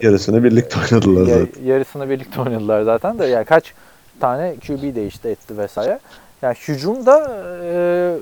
Yarısını 0.01 0.43
birlikte 0.43 0.79
oynadılar 0.79 1.25
zaten. 1.25 1.63
yarısını 1.65 2.09
birlikte 2.09 2.41
oynadılar 2.41 2.81
zaten 2.81 3.19
de 3.19 3.25
yani 3.25 3.45
kaç 3.45 3.73
tane 4.19 4.55
QB 4.67 4.95
değişti 4.95 5.27
etti 5.27 5.57
vesaire. 5.57 5.99
Yani 6.41 6.55
hücumda 6.67 7.43
e, 7.63 8.13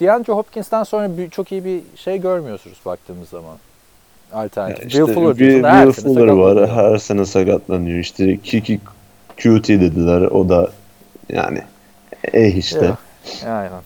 DeAndre 0.00 0.32
Hopkins'ten 0.32 0.82
sonra 0.82 1.18
bir, 1.18 1.30
çok 1.30 1.52
iyi 1.52 1.64
bir 1.64 1.80
şey 1.96 2.18
görmüyorsunuz 2.18 2.78
baktığımız 2.86 3.28
zaman. 3.28 3.56
Alternatif. 4.32 4.86
İşte 4.86 4.98
Will 4.98 5.14
Fuller 5.14 5.38
bir 5.38 5.64
her 5.64 5.92
Will 5.92 6.14
Fuller 6.14 6.26
var. 6.26 6.70
Her 6.70 6.98
sene 6.98 7.26
sakatlanıyor. 7.26 7.98
İşte 7.98 8.36
Kiki 8.36 8.80
QT 9.36 9.68
dediler. 9.68 10.20
O 10.20 10.48
da 10.48 10.70
yani 11.28 11.62
eh 12.32 12.56
işte. 12.56 12.84
Ya, 13.44 13.56
Aynen. 13.56 13.80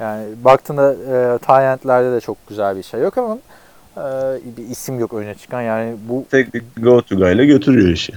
Yani 0.00 0.26
baktığında 0.44 0.92
e, 0.92 1.38
Tyent'lerde 1.38 2.12
de 2.12 2.20
çok 2.20 2.46
güzel 2.48 2.76
bir 2.76 2.82
şey 2.82 3.00
yok 3.00 3.18
ama 3.18 3.38
e, 3.96 4.02
bir 4.56 4.68
isim 4.68 5.00
yok 5.00 5.14
öne 5.14 5.34
çıkan. 5.34 5.62
Yani 5.62 5.96
bu 6.08 6.24
Tek 6.30 6.54
bir 6.54 6.62
go 6.82 7.02
to 7.02 7.16
guy 7.16 7.32
ile 7.32 7.46
götürüyor 7.46 7.88
işi. 7.88 8.12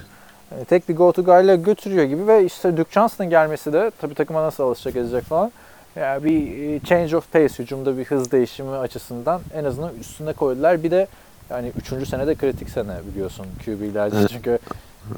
e, 0.51 0.65
tek 0.65 0.89
bir 0.89 0.95
go 0.95 1.11
to 1.11 1.23
guy'la 1.23 1.55
götürüyor 1.55 2.03
gibi 2.03 2.27
ve 2.27 2.45
işte 2.45 2.77
Duke 2.77 2.91
Johnson'ın 2.91 3.29
gelmesi 3.29 3.73
de 3.73 3.91
tabii 4.01 4.15
takıma 4.15 4.43
nasıl 4.43 4.63
alışacak 4.63 4.95
edecek 4.95 5.23
falan. 5.23 5.51
Yani 5.95 6.23
bir 6.23 6.63
e, 6.75 6.79
change 6.79 7.17
of 7.17 7.31
pace 7.33 7.53
hücumda 7.63 7.97
bir 7.97 8.05
hız 8.05 8.31
değişimi 8.31 8.75
açısından 8.75 9.41
en 9.55 9.63
azından 9.63 9.91
üstüne 9.99 10.33
koydular. 10.33 10.83
Bir 10.83 10.91
de 10.91 11.07
yani 11.49 11.71
3. 12.01 12.07
senede 12.07 12.35
kritik 12.35 12.69
sene 12.69 12.93
biliyorsun 13.13 13.45
QB'lerde 13.65 14.15
Evet. 14.19 14.29
çünkü 14.31 14.59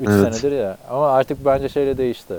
3 0.02 0.08
Evet. 0.10 0.36
senedir 0.36 0.58
ya. 0.58 0.78
Ama 0.90 1.12
artık 1.12 1.46
bence 1.46 1.70
şeyle 1.70 1.98
değişti. 1.98 2.34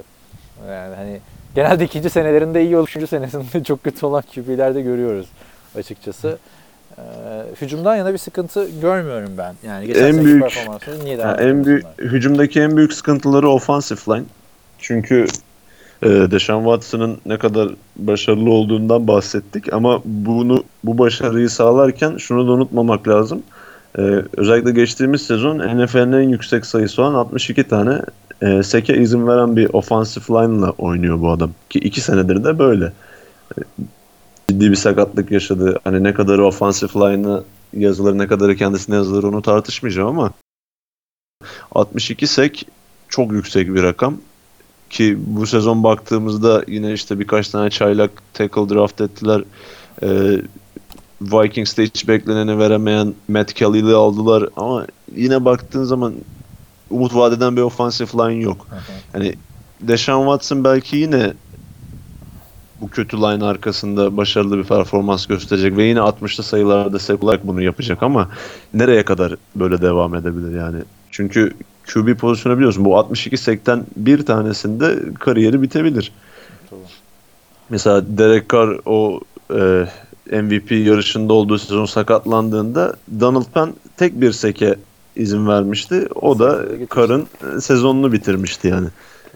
Yani 0.71 0.95
hani 0.95 1.21
genelde 1.55 1.85
ikinci 1.85 2.11
senelerinde 2.11 2.63
iyi 2.65 2.77
olup 2.77 2.89
üçüncü 2.89 3.07
senesinde 3.07 3.65
çok 3.65 3.85
kötü 3.85 4.07
olan 4.07 4.23
QB'lerde 4.35 4.83
görüyoruz 4.83 5.27
açıkçası. 5.79 6.39
Ee, 6.99 7.03
hücumdan 7.61 7.97
yana 7.97 8.13
bir 8.13 8.19
sıkıntı 8.19 8.69
görmüyorum 8.81 9.31
ben. 9.39 9.55
Yani 9.67 9.87
geçen 9.87 10.05
En 10.05 10.25
büyük- 10.25 10.57
Yani 11.09 11.41
en 11.41 11.65
büyük 11.65 11.85
hücumdaki 11.99 12.61
en 12.61 12.77
büyük 12.77 12.93
sıkıntıları 12.93 13.49
offensive 13.49 14.01
line. 14.17 14.25
Çünkü 14.79 15.27
e, 16.05 16.09
Deshaun 16.09 16.63
Watson'ın 16.63 17.19
ne 17.27 17.39
kadar 17.39 17.69
başarılı 17.97 18.51
olduğundan 18.51 19.09
bahsettik 19.09 19.73
ama 19.73 20.03
bunu 20.05 20.65
bu 20.85 20.99
başarıyı 20.99 21.51
sağlarken 21.51 22.17
şunu 22.17 22.49
da 22.49 22.53
unutmamak 22.53 23.09
lazım. 23.09 23.43
E, 23.99 24.03
özellikle 24.37 24.73
geçtiğimiz 24.73 25.23
sezon 25.23 25.59
NFL'in 25.59 26.13
en 26.13 26.29
yüksek 26.29 26.67
sayısı 26.67 27.03
olan 27.03 27.15
62 27.15 27.65
tane 27.65 28.01
e, 28.43 28.63
seke 28.63 28.97
izin 28.97 29.27
veren 29.27 29.57
bir 29.57 29.69
offensive 29.73 30.25
line'la 30.25 30.71
oynuyor 30.71 31.21
bu 31.21 31.31
adam. 31.31 31.51
Ki 31.71 31.79
iki 31.79 32.01
senedir 32.01 32.45
de 32.45 32.59
böyle. 32.59 32.93
E, 33.59 33.61
ciddi 34.49 34.71
bir 34.71 34.77
sakatlık 34.77 35.31
yaşadı. 35.31 35.79
Hani 35.85 36.05
ne 36.05 36.15
kadar 36.15 36.39
offensive 36.39 36.91
line'ı 36.95 37.45
yazılır 37.73 38.19
ne 38.19 38.27
kadarı 38.27 38.57
kendisine 38.57 38.95
yazılır 38.95 39.25
onu 39.25 39.43
tartışmayacağım 39.43 40.09
ama 40.09 40.31
62 41.73 42.27
sek 42.27 42.67
çok 43.09 43.33
yüksek 43.33 43.75
bir 43.75 43.83
rakam. 43.83 44.19
Ki 44.95 45.19
bu 45.27 45.47
sezon 45.47 45.83
baktığımızda 45.83 46.65
yine 46.69 46.93
işte 46.93 47.19
birkaç 47.19 47.49
tane 47.49 47.71
çaylak 47.71 48.11
tackle 48.35 48.69
draft 48.69 49.01
ettiler. 49.01 49.43
Ee, 50.03 50.41
Vikings'te 51.21 51.85
hiç 51.85 52.09
bekleneni 52.09 52.59
veremeyen 52.59 53.15
Matt 53.29 53.53
Kelly'li 53.53 53.95
aldılar 53.95 54.49
ama 54.57 54.87
yine 55.17 55.45
baktığın 55.45 55.85
zaman 55.85 56.15
umut 56.91 57.15
vadeden 57.15 57.57
bir 57.57 57.63
offensive 57.63 58.09
line 58.09 58.43
yok. 58.43 58.67
Hani 59.13 59.35
Deshaun 59.81 60.25
Watson 60.25 60.65
belki 60.65 60.97
yine 60.97 61.33
bu 62.81 62.89
kötü 62.89 63.17
line 63.17 63.45
arkasında 63.45 64.17
başarılı 64.17 64.59
bir 64.59 64.65
performans 64.65 65.27
gösterecek 65.27 65.77
ve 65.77 65.85
yine 65.85 65.99
60'lı 65.99 66.45
sayılarda 66.45 66.99
sek 66.99 67.25
olarak 67.25 67.47
bunu 67.47 67.63
yapacak 67.63 68.03
ama 68.03 68.29
nereye 68.75 69.05
kadar 69.05 69.35
böyle 69.57 69.83
devam 69.83 70.15
edebilir 70.15 70.59
yani? 70.59 70.79
Çünkü 71.11 71.53
QB 71.87 72.15
pozisyonu 72.17 72.57
biliyorsun 72.57 72.85
bu 72.85 72.97
62 72.97 73.37
sekten 73.37 73.85
bir 73.97 74.27
tanesinde 74.27 74.99
kariyeri 75.21 75.63
bitebilir. 75.63 76.13
Tabii. 76.71 76.81
Mesela 77.71 78.03
Derek 78.19 78.51
Carr 78.53 78.81
o 78.87 79.21
e, 79.51 79.87
MVP 80.43 80.71
yarışında 80.73 81.33
olduğu 81.33 81.59
sezon 81.59 81.85
sakatlandığında 81.85 82.95
Donald 83.21 83.45
Penn 83.55 83.75
tek 83.97 84.21
bir 84.21 84.33
seke 84.33 84.75
izin 85.17 85.49
vermişti. 85.49 86.09
O 86.15 86.39
da. 86.39 86.65
Carr'ın 86.97 87.27
e, 87.57 87.61
sezonunu 87.61 88.13
bitirmişti 88.13 88.69
yani. 88.69 88.89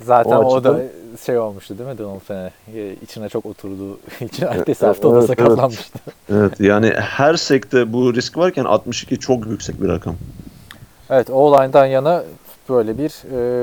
Zaten 0.05 0.31
O 0.37 0.45
o, 0.45 0.65
da 0.65 0.71
açıdan- 0.71 0.89
şey 1.27 1.39
olmuştu 1.39 1.79
değil 1.79 1.91
mi 1.91 1.99
Donald 1.99 2.21
Fener? 2.21 2.53
İçine 3.03 3.29
çok 3.29 3.47
oturdu. 3.47 3.99
İçine 4.21 4.49
ertesi 4.49 4.85
Evet, 4.85 4.97
hafta 4.97 5.09
o 5.09 5.13
da 5.15 5.19
evet, 5.19 5.27
sakatlanmıştı. 5.27 5.99
Evet 6.33 6.61
yani 6.61 6.93
her 6.97 7.35
sekte 7.35 7.93
bu 7.93 8.15
risk 8.15 8.37
varken 8.37 8.65
62 8.65 9.19
çok 9.19 9.47
yüksek 9.47 9.83
bir 9.83 9.89
rakam. 9.89 10.17
Evet 11.11 11.31
O-line'dan 11.31 11.87
yana 11.87 12.23
böyle 12.69 12.99
bir 12.99 13.11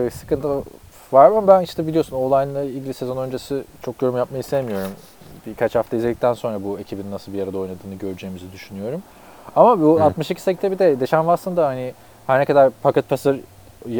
e, 0.05 0.09
sıkıntı 0.09 0.47
var 1.11 1.25
ama 1.25 1.47
ben 1.47 1.61
işte 1.61 1.87
biliyorsun 1.87 2.15
O-line'la 2.15 2.63
ilgili 2.63 2.93
sezon 2.93 3.17
öncesi 3.17 3.63
çok 3.81 4.01
yorum 4.01 4.17
yapmayı 4.17 4.43
sevmiyorum. 4.43 4.91
Birkaç 5.47 5.75
hafta 5.75 5.97
izledikten 5.97 6.33
sonra 6.33 6.63
bu 6.63 6.79
ekibin 6.79 7.11
nasıl 7.11 7.33
bir 7.33 7.43
arada 7.43 7.57
oynadığını 7.57 7.95
göreceğimizi 7.99 8.51
düşünüyorum. 8.51 9.03
Ama 9.55 9.81
bu 9.81 9.99
Hı. 9.99 10.03
62 10.03 10.41
sekte 10.41 10.71
bir 10.71 10.79
de 10.79 10.99
Deshaun 10.99 11.23
Watson 11.23 11.57
da 11.57 11.67
hani 11.67 11.93
her 12.27 12.39
ne 12.39 12.45
kadar 12.45 12.69
pocket 12.83 13.09
passer 13.09 13.35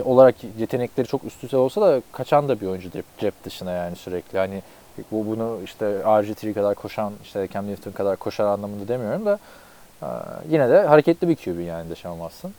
olarak 0.05 0.35
yetenekleri 0.57 1.07
çok 1.07 1.23
üst 1.23 1.43
düzey 1.43 1.59
olsa 1.59 1.81
da 1.81 2.01
kaçan 2.11 2.49
da 2.49 2.61
bir 2.61 2.67
oyuncu 2.67 2.91
cep, 2.91 3.05
cep 3.17 3.43
dışına 3.43 3.71
yani 3.71 3.95
sürekli. 3.95 4.39
Hani 4.39 4.61
bu 5.11 5.25
bunu 5.25 5.57
işte 5.63 5.85
RG3 5.85 6.53
kadar 6.53 6.75
koşan, 6.75 7.13
işte 7.23 7.47
Cam 7.53 7.67
Newton 7.67 7.91
kadar 7.91 8.15
koşar 8.15 8.45
anlamında 8.45 8.87
demiyorum 8.87 9.25
da 9.25 9.39
e, 10.01 10.07
yine 10.49 10.69
de 10.69 10.81
hareketli 10.81 11.27
bir 11.27 11.35
QB 11.35 11.59
yani 11.59 11.89
Deshaun 11.89 12.17
Watson. 12.17 12.51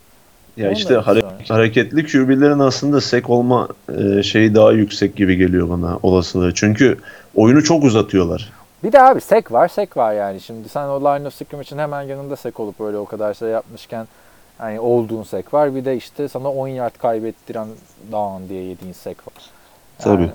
Ya 0.57 0.71
işte 0.73 0.95
hare- 0.95 1.49
hareketli 1.49 2.07
QB'lerin 2.07 2.59
aslında 2.59 3.01
sek 3.01 3.31
olma 3.31 3.69
e, 3.99 4.23
şeyi 4.23 4.55
daha 4.55 4.73
yüksek 4.73 5.17
gibi 5.17 5.37
geliyor 5.37 5.69
bana 5.71 5.99
olasılığı. 6.03 6.55
Çünkü 6.55 6.99
oyunu 7.35 7.65
çok 7.65 7.85
uzatıyorlar. 7.85 8.53
Bir 8.85 8.93
de 8.93 9.03
abi 9.03 9.21
sek 9.21 9.53
var 9.53 9.69
sek 9.69 9.97
var 9.97 10.13
yani. 10.15 10.41
Şimdi 10.41 10.69
sen 10.69 10.89
o 10.89 11.01
line 11.01 11.27
of 11.27 11.35
scrimmage'in 11.35 11.79
hemen 11.79 12.03
yanında 12.03 12.37
sek 12.37 12.61
olup 12.61 12.81
öyle 12.81 12.97
o 12.97 13.05
kadar 13.05 13.35
şey 13.35 13.49
yapmışken 13.49 14.07
hani 14.59 14.81
olduğun 14.81 15.23
sek 15.23 15.55
var. 15.55 15.75
Bir 15.75 15.85
de 15.85 15.97
işte 15.97 16.29
sana 16.29 16.51
10 16.51 16.69
yard 16.69 16.95
kaybettiren 16.99 17.69
down 18.13 18.49
diye 18.49 18.63
yediğin 18.63 18.93
sek 18.93 19.19
var. 19.19 19.35
Tabii. 19.99 20.23
e, 20.25 20.31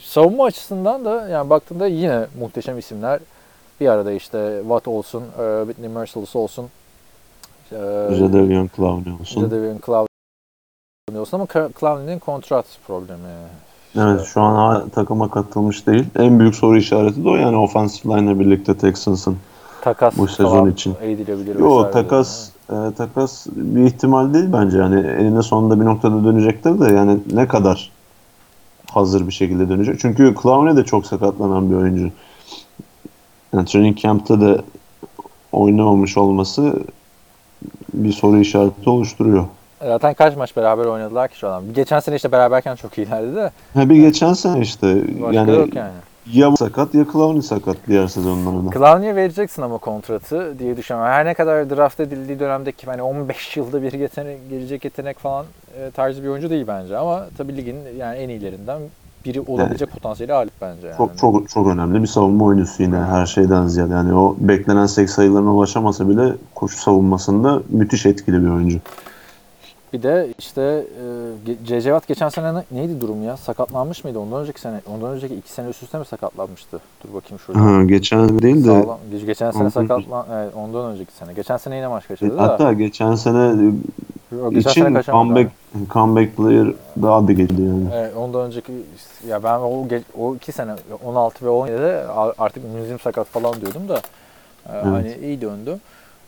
savunma 0.00 0.44
açısından 0.44 1.04
da 1.04 1.28
yani 1.28 1.50
baktığında 1.50 1.86
yine 1.86 2.26
muhteşem 2.40 2.78
isimler. 2.78 3.20
Bir 3.80 3.88
arada 3.88 4.12
işte 4.12 4.58
Watt 4.62 4.88
olsun, 4.88 5.22
e, 5.22 5.64
Whitney 5.66 5.88
Merciless 5.88 6.36
olsun. 6.36 6.68
E, 7.72 8.14
Jadavion 8.14 8.70
Clowney 8.76 9.12
olsun. 9.20 9.40
Jadavion 9.40 9.78
Clowney 9.86 11.20
olsun 11.20 11.36
ama 11.38 11.44
Cl- 11.44 11.80
Clowney'nin 11.80 12.18
kontrat 12.18 12.66
problemi. 12.86 13.18
İşte- 13.88 14.00
Evet 14.02 14.24
şu 14.24 14.40
an 14.40 14.88
takıma 14.88 15.30
katılmış 15.30 15.86
değil. 15.86 16.04
En 16.18 16.38
büyük 16.40 16.54
soru 16.54 16.76
işareti 16.76 17.24
de 17.24 17.28
o 17.28 17.36
yani 17.36 17.56
offensive 17.56 18.14
line 18.16 18.32
ile 18.32 18.40
birlikte 18.40 18.76
Texans'ın. 18.76 19.36
takas 19.82 20.18
Bu 20.18 20.28
sezon 20.28 20.70
için. 20.70 20.94
edilebilir. 21.02 21.58
Yo 21.58 21.76
vesaire. 21.78 21.92
takas 21.92 22.50
e, 22.70 22.74
takas 22.96 23.46
bir 23.50 23.84
ihtimal 23.84 24.34
değil 24.34 24.48
bence. 24.52 24.78
Yani 24.78 25.00
eninde 25.06 25.42
sonunda 25.42 25.80
bir 25.80 25.84
noktada 25.84 26.24
dönecektir 26.24 26.80
de 26.80 26.92
yani 26.92 27.18
ne 27.32 27.48
kadar 27.48 27.90
hazır 28.90 29.26
bir 29.26 29.32
şekilde 29.32 29.68
dönecek. 29.68 30.00
Çünkü 30.00 30.34
Clowney 30.42 30.76
de 30.76 30.84
çok 30.84 31.06
sakatlanan 31.06 31.70
bir 31.70 31.76
oyuncu. 31.76 32.10
Yani 33.52 33.64
training 33.66 33.98
camp'te 33.98 34.40
de 34.40 34.60
oynamamış 35.52 36.16
olması 36.18 36.74
bir 37.94 38.12
soru 38.12 38.38
işareti 38.38 38.90
oluşturuyor. 38.90 39.44
Zaten 39.82 40.14
kaç 40.14 40.36
maç 40.36 40.56
beraber 40.56 40.84
oynadılar 40.84 41.28
ki 41.28 41.38
şu 41.38 41.48
an. 41.48 41.64
Geçen 41.74 42.00
sene 42.00 42.16
işte 42.16 42.32
beraberken 42.32 42.74
çok 42.74 42.98
iyilerdi 42.98 43.36
de. 43.36 43.50
Ha 43.74 43.88
bir 43.88 43.96
geçen 43.96 44.32
sene 44.32 44.60
işte 44.60 45.02
Başka 45.22 45.34
yani, 45.34 45.50
yok 45.50 45.74
yani. 45.74 45.92
ya 46.32 46.56
sakat 46.56 46.94
ya 46.94 47.04
Clowney 47.12 47.42
sakat 47.42 47.76
diğer 47.86 48.06
sezonlarda. 48.06 48.70
Clowney'e 48.70 49.16
vereceksin 49.16 49.62
ama 49.62 49.78
kontratı 49.78 50.58
diye 50.58 50.76
düşünüyorum. 50.76 51.12
Her 51.12 51.26
ne 51.26 51.34
kadar 51.34 51.70
draft 51.70 52.00
edildiği 52.00 52.40
dönemdeki 52.40 52.86
hani 52.86 53.02
15 53.02 53.56
yılda 53.56 53.82
bir 53.82 53.92
yetenek, 53.92 54.50
gelecek 54.50 54.84
yetenek 54.84 55.18
falan 55.18 55.46
e, 55.80 55.90
tarzı 55.90 56.22
bir 56.22 56.28
oyuncu 56.28 56.50
değil 56.50 56.64
bence 56.68 56.96
ama 56.96 57.26
tabii 57.38 57.56
ligin 57.56 57.76
yani 57.98 58.18
en 58.18 58.28
iyilerinden 58.28 58.80
biri 59.28 59.40
olabilecek 59.40 59.90
potansiyeli 59.90 60.34
ait 60.34 60.52
bence 60.60 60.86
yani. 60.86 60.96
Çok 60.96 61.18
çok 61.18 61.48
çok 61.48 61.66
önemli 61.66 62.02
bir 62.02 62.06
savunma 62.06 62.44
oyuncusu 62.44 62.82
yine 62.82 62.96
her 62.96 63.26
şeyden 63.26 63.66
ziyade. 63.66 63.92
Yani 63.92 64.14
o 64.14 64.36
beklenen 64.40 64.86
sek 64.86 65.10
sayılarına 65.10 65.54
ulaşamasa 65.54 66.08
bile 66.08 66.32
koşu 66.54 66.76
savunmasında 66.76 67.62
müthiş 67.68 68.06
etkili 68.06 68.42
bir 68.42 68.48
oyuncu. 68.48 68.78
Bir 69.92 70.02
de 70.02 70.28
işte 70.38 70.84
e. 71.68 71.80
Watt 71.82 72.08
geçen 72.08 72.28
sene 72.28 72.54
ne- 72.54 72.64
neydi 72.70 73.00
durum 73.00 73.24
ya? 73.24 73.36
Sakatlanmış 73.36 74.04
mıydı? 74.04 74.18
Ondan 74.18 74.40
önceki 74.42 74.60
sene, 74.60 74.80
ondan 74.94 75.10
önceki 75.10 75.34
iki 75.34 75.52
sene 75.52 75.68
üst 75.68 75.82
üste 75.82 75.98
mi 75.98 76.04
sakatlanmıştı? 76.04 76.80
Dur 77.04 77.14
bakayım 77.14 77.38
şurada. 77.46 77.60
Ha, 77.64 77.84
geçen 77.84 78.38
değil 78.42 78.56
de 78.64 78.82
Sağlam. 78.82 78.98
Ge- 79.12 79.26
Geçen 79.26 79.50
sene 79.50 79.62
Ondan- 79.62 79.70
sakatlan, 79.70 80.26
evet, 80.32 80.52
ondan 80.56 80.90
önceki 80.92 81.12
sene. 81.12 81.32
Geçen 81.32 81.56
sene 81.56 81.76
yine 81.76 81.86
maç 81.88 82.08
kaçırdı 82.08 82.38
da. 82.38 82.42
hatta 82.42 82.72
geçen 82.72 83.14
sene 83.14 83.72
O 84.46 84.50
geçen 84.50 84.70
sene 84.70 84.84
için 84.84 84.94
kaçamadı. 84.94 85.28
comeback 85.28 85.50
comeback 85.92 86.36
player 86.36 86.66
daha 87.02 87.28
da 87.28 87.32
geldi 87.32 87.62
yani. 87.62 87.84
Evet, 87.94 88.12
ondan 88.16 88.40
önceki 88.46 88.72
ya 89.28 89.42
ben 89.42 89.58
o 89.58 89.86
o 90.18 90.34
iki 90.34 90.52
sene 90.52 90.72
16 91.04 91.44
ve 91.44 91.48
17'de 91.50 92.06
a- 92.08 92.32
artık 92.38 92.64
münzim 92.74 92.98
sakat 92.98 93.26
falan 93.26 93.60
diyordum 93.60 93.88
da 93.88 94.00
e, 94.68 94.72
hani 94.72 95.16
iyi 95.22 95.40
döndü. 95.40 95.78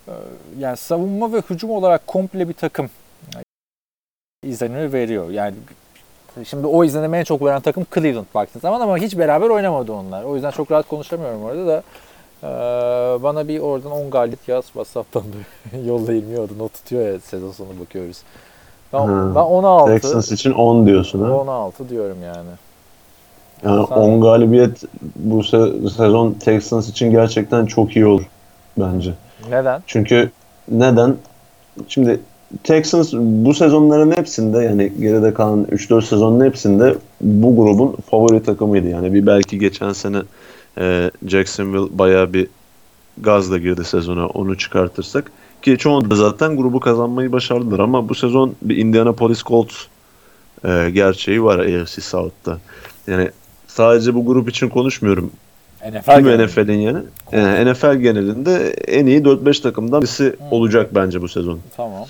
E, 0.09 0.13
Yani 0.59 0.77
savunma 0.77 1.33
ve 1.33 1.43
hücum 1.51 1.71
olarak 1.71 2.07
komple 2.07 2.49
bir 2.49 2.55
takım 2.55 2.91
izlenimi 4.51 4.93
veriyor. 4.93 5.31
Yani 5.31 5.55
şimdi 6.45 6.67
o 6.67 6.85
izlenimi 6.85 7.17
en 7.17 7.25
çok 7.25 7.45
veren 7.45 7.61
takım 7.61 7.87
Cleveland 7.95 8.27
baktığın 8.35 8.61
zaman 8.61 8.81
ama 8.81 8.99
hiç 8.99 9.19
beraber 9.19 9.49
oynamadı 9.49 9.93
onlar. 9.93 10.25
O 10.25 10.35
yüzden 10.35 10.51
çok 10.51 10.71
rahat 10.71 10.89
konuşamıyorum 10.89 11.45
orada 11.45 11.67
da. 11.67 11.83
E, 12.43 12.49
bana 13.23 13.49
bir 13.49 13.59
oradan 13.61 13.93
10 13.93 14.11
galibiyet 14.11 14.49
yaz 14.49 14.65
WhatsApp'tan 14.65 15.23
yollayayım 15.87 16.33
ya 16.33 16.39
not 16.59 16.75
tutuyor 16.75 17.13
ya 17.13 17.21
sezon 17.21 17.53
sonu 17.53 17.69
bakıyoruz. 17.81 18.19
Ben, 18.93 18.99
Ha. 18.99 19.33
ben 19.35 19.41
16 19.41 19.93
Texans 19.93 20.33
için 20.33 20.53
10 20.53 20.87
diyorsun 20.87 21.23
ha. 21.23 21.33
16 21.37 21.89
diyorum 21.89 22.19
yani. 22.25 22.51
Yani 23.65 23.87
Sen- 23.89 23.97
10 23.97 24.21
galibiyet 24.21 24.83
bu 25.17 25.41
se- 25.41 25.91
sezon 25.91 26.33
Texans 26.33 26.89
için 26.89 27.11
gerçekten 27.11 27.67
çok 27.67 27.97
iyi 27.97 28.07
olur 28.07 28.25
bence. 28.79 29.15
Neden? 29.51 29.83
Çünkü 29.87 30.31
neden? 30.69 31.17
Şimdi 31.89 32.21
Texans 32.65 33.13
bu 33.15 33.55
sezonların 33.55 34.11
hepsinde 34.11 34.59
yani 34.59 34.93
geride 35.01 35.35
kalan 35.35 35.65
3-4 35.65 36.03
sezonun 36.03 36.45
hepsinde 36.45 36.95
bu 37.21 37.57
grubun 37.57 37.97
favori 38.11 38.43
takımıydı. 38.43 38.89
Yani 38.89 39.15
bir 39.15 39.27
belki 39.27 39.59
geçen 39.59 39.93
sene 39.93 40.23
e, 40.79 41.11
Jacksonville 41.27 41.99
bayağı 41.99 42.33
bir 42.33 42.49
gazla 43.19 43.59
girdi 43.59 43.85
sezona 43.85 44.27
onu 44.27 44.59
çıkartırsak. 44.59 45.33
Ki 45.63 45.79
çoğunda 45.79 46.15
zaten 46.15 46.57
grubu 46.57 46.81
kazanmayı 46.81 47.33
başardılar 47.33 47.79
ama 47.79 48.09
bu 48.09 48.15
sezon 48.15 48.55
bir 48.63 48.77
Indianapolis 48.77 49.43
Colts 49.43 49.77
e, 50.65 50.91
gerçeği 50.91 51.45
var 51.45 51.59
AFC 51.59 52.01
South'ta. 52.01 52.59
Yani 53.07 53.31
sadece 53.67 54.15
bu 54.15 54.27
grup 54.27 54.49
için 54.49 54.69
konuşmuyorum. 54.69 55.31
NFL 55.91 56.15
Tüm. 56.15 56.47
NFL'in 56.47 56.79
yani. 56.79 56.99
Yani 57.33 57.73
NFL 57.73 57.95
genelinde 57.95 58.71
en 58.71 59.07
iyi 59.07 59.23
4-5 59.23 59.63
takımdan 59.63 60.03
birisi 60.03 60.25
Hı. 60.25 60.37
olacak 60.51 60.95
bence 60.95 61.23
bu 61.23 61.29
sezon. 61.29 61.59
Tamam. 61.77 62.07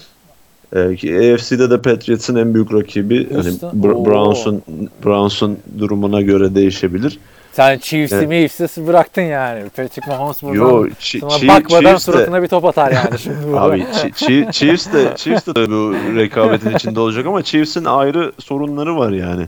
Ee, 0.73 1.35
AFC'de 1.35 1.71
de 1.71 1.83
Patriots'ın 1.83 2.37
en 2.37 2.55
büyük 2.55 2.75
rakibi 2.75 3.29
hani 3.33 3.45
Houston. 3.45 3.71
Br- 3.71 3.93
Oo. 3.93 4.05
Browns'un 4.07 4.63
Browns'un 5.05 5.59
durumuna 5.79 6.21
göre 6.21 6.55
değişebilir. 6.55 7.19
Sen 7.53 7.79
Chiefs'i 7.79 8.17
Evet. 8.17 8.51
Chiefs'i 8.51 8.87
bıraktın 8.87 9.23
yani. 9.23 9.63
Patrick 9.77 10.11
Mahomes 10.11 10.43
buradan 10.43 10.55
Yo, 10.55 10.87
sana 11.01 11.31
Chief- 11.31 11.49
bakmadan 11.49 11.81
Chiefs 11.91 12.07
de- 12.09 12.13
suratına 12.13 12.43
bir 12.43 12.49
top 12.49 12.65
atar 12.65 12.93
yani 12.93 13.19
şimdi. 13.19 13.37
Abi 13.57 13.79
Ch- 13.81 14.53
Chiefs 14.53 14.93
de 14.93 15.13
Chiefs 15.17 15.47
de 15.47 15.55
bu 15.71 15.95
rekabetin 16.17 16.71
içinde 16.75 17.01
olacak 17.01 17.27
ama 17.27 17.43
Chiefs'in 17.43 17.85
ayrı 17.85 18.33
sorunları 18.39 18.97
var 18.97 19.11
yani. 19.11 19.47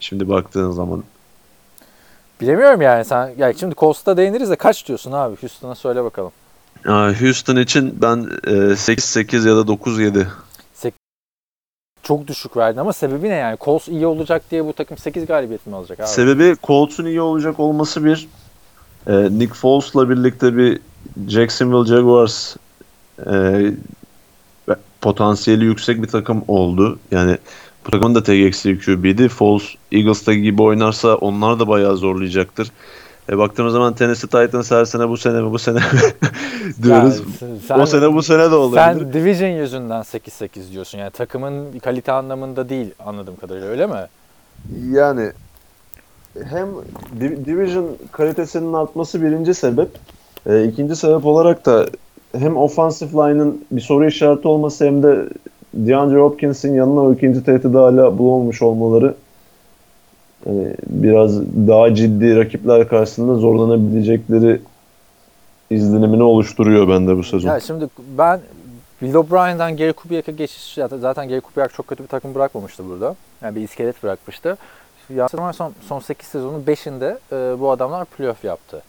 Şimdi 0.00 0.28
baktığın 0.28 0.70
zaman 0.70 1.04
Bilemiyorum 2.40 2.80
yani 2.82 3.04
sen. 3.04 3.30
Ya 3.38 3.52
şimdi 3.52 3.74
Colts'ta 3.74 4.16
değiniriz 4.16 4.50
de 4.50 4.56
kaç 4.56 4.88
diyorsun 4.88 5.12
abi? 5.12 5.36
Houston'a 5.40 5.74
söyle 5.74 6.04
bakalım. 6.04 6.32
Aa, 6.84 7.20
Houston 7.20 7.56
için 7.56 8.02
ben 8.02 8.16
e, 8.46 8.50
8-8 8.50 9.48
ya 9.48 9.56
da 9.56 9.60
9-7 9.60 10.26
Çok 12.06 12.26
düşük 12.26 12.56
verdin 12.56 12.78
ama 12.78 12.92
sebebi 12.92 13.28
ne 13.28 13.34
yani? 13.34 13.56
Colts 13.60 13.88
iyi 13.88 14.06
olacak 14.06 14.42
diye 14.50 14.64
bu 14.64 14.72
takım 14.72 14.98
8 14.98 15.26
galibiyet 15.26 15.66
mi 15.66 15.76
alacak 15.76 16.00
abi? 16.00 16.08
Sebebi 16.08 16.56
Colts'un 16.62 17.04
iyi 17.04 17.20
olacak 17.20 17.60
olması 17.60 18.04
bir. 18.04 18.28
E, 19.06 19.12
Nick 19.38 19.54
Foles'la 19.54 20.10
birlikte 20.10 20.56
bir 20.56 20.80
Jacksonville 21.28 21.96
Jaguars 21.96 22.56
e, 23.26 23.62
potansiyeli 25.00 25.64
yüksek 25.64 26.02
bir 26.02 26.08
takım 26.08 26.44
oldu. 26.48 26.98
Yani 27.10 27.38
bu 27.86 27.90
takımın 27.90 28.14
da 28.14 28.22
tek 28.22 28.46
eksiği 28.46 28.78
QB'di. 28.78 29.28
Foles 29.28 29.64
Eagles'ta 29.92 30.34
gibi 30.34 30.62
oynarsa 30.62 31.14
onlar 31.14 31.58
da 31.58 31.68
bayağı 31.68 31.96
zorlayacaktır. 31.96 32.72
E, 33.30 33.38
baktığımız 33.38 33.72
zaman 33.72 33.94
Tennessee 33.94 34.28
Titans 34.30 34.70
her 34.70 34.84
sene 34.84 35.08
bu 35.08 35.16
sene 35.16 35.40
mi 35.40 35.50
bu 35.50 35.58
sene 35.58 35.78
mi 35.78 35.82
diyoruz. 36.82 37.18
Yani 37.42 37.58
sen- 37.68 37.78
o 37.80 37.86
sene 37.86 38.12
bu 38.14 38.22
sene 38.22 38.50
de 38.50 38.54
olabilir. 38.54 38.80
Sen 39.00 39.12
division 39.12 39.48
yüzünden 39.48 40.00
8-8 40.02 40.70
diyorsun. 40.72 40.98
Yani 40.98 41.10
takımın 41.10 41.78
kalite 41.78 42.12
anlamında 42.12 42.68
değil 42.68 42.90
anladığım 43.06 43.36
kadarıyla 43.36 43.68
öyle 43.68 43.86
mi? 43.86 44.06
Yani 44.92 45.30
hem 46.44 46.68
div- 47.20 47.44
division 47.44 47.86
kalitesinin 48.12 48.72
artması 48.72 49.22
birinci 49.22 49.54
sebep. 49.54 49.88
E, 50.46 50.64
ikinci 50.64 50.96
sebep 50.96 51.26
olarak 51.26 51.66
da 51.66 51.86
hem 52.38 52.56
offensive 52.56 53.10
line'ın 53.10 53.64
bir 53.70 53.80
soru 53.80 54.06
işareti 54.06 54.48
olması 54.48 54.84
hem 54.86 55.02
de 55.02 55.28
DeAndre 55.74 56.18
Hopkins'in 56.20 56.74
yanına 56.74 57.00
o 57.00 57.12
ikinci 57.12 57.44
tehdidi 57.44 57.76
hala 57.76 58.18
bulamamış 58.18 58.62
olmaları 58.62 59.14
biraz 60.86 61.40
daha 61.42 61.94
ciddi 61.94 62.36
rakipler 62.36 62.88
karşısında 62.88 63.34
zorlanabilecekleri 63.34 64.60
izlenimini 65.70 66.22
oluşturuyor 66.22 66.88
bende 66.88 67.16
bu 67.16 67.24
sezon. 67.24 67.48
Ya 67.48 67.60
şimdi 67.60 67.88
ben 68.18 68.40
Bill 69.02 69.14
O'Brien'dan 69.14 69.76
Gary 69.76 69.92
Kubiak'a 69.92 70.32
geçiş 70.32 70.78
zaten 71.00 71.28
Gary 71.28 71.40
Kubiak 71.40 71.74
çok 71.74 71.86
kötü 71.86 72.02
bir 72.02 72.08
takım 72.08 72.34
bırakmamıştı 72.34 72.88
burada. 72.88 73.16
Yani 73.42 73.56
bir 73.56 73.60
iskelet 73.60 74.02
bırakmıştı. 74.02 74.56
Ya 75.14 75.28
son, 75.28 75.72
son 75.88 76.00
8 76.00 76.28
sezonun 76.28 76.62
5'inde 76.64 77.18
e, 77.32 77.60
bu 77.60 77.70
adamlar 77.70 78.04
playoff 78.04 78.44
yaptı. 78.44 78.82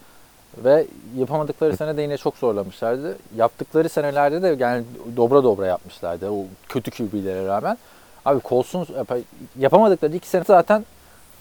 Ve 0.63 0.85
yapamadıkları 1.17 1.77
sene 1.77 1.97
de 1.97 2.01
yine 2.01 2.17
çok 2.17 2.37
zorlamışlardı. 2.37 3.17
Yaptıkları 3.37 3.89
senelerde 3.89 4.41
de 4.41 4.55
yani 4.59 4.83
dobra 5.15 5.43
dobra 5.43 5.65
yapmışlardı 5.65 6.29
o 6.31 6.45
kötü 6.69 6.91
QB'lere 6.91 7.47
rağmen. 7.47 7.77
Abi 8.25 8.39
Colts'un 8.49 8.79
yap- 8.79 9.23
yapamadıkları 9.59 10.15
iki 10.15 10.29
sene 10.29 10.43
zaten 10.47 10.85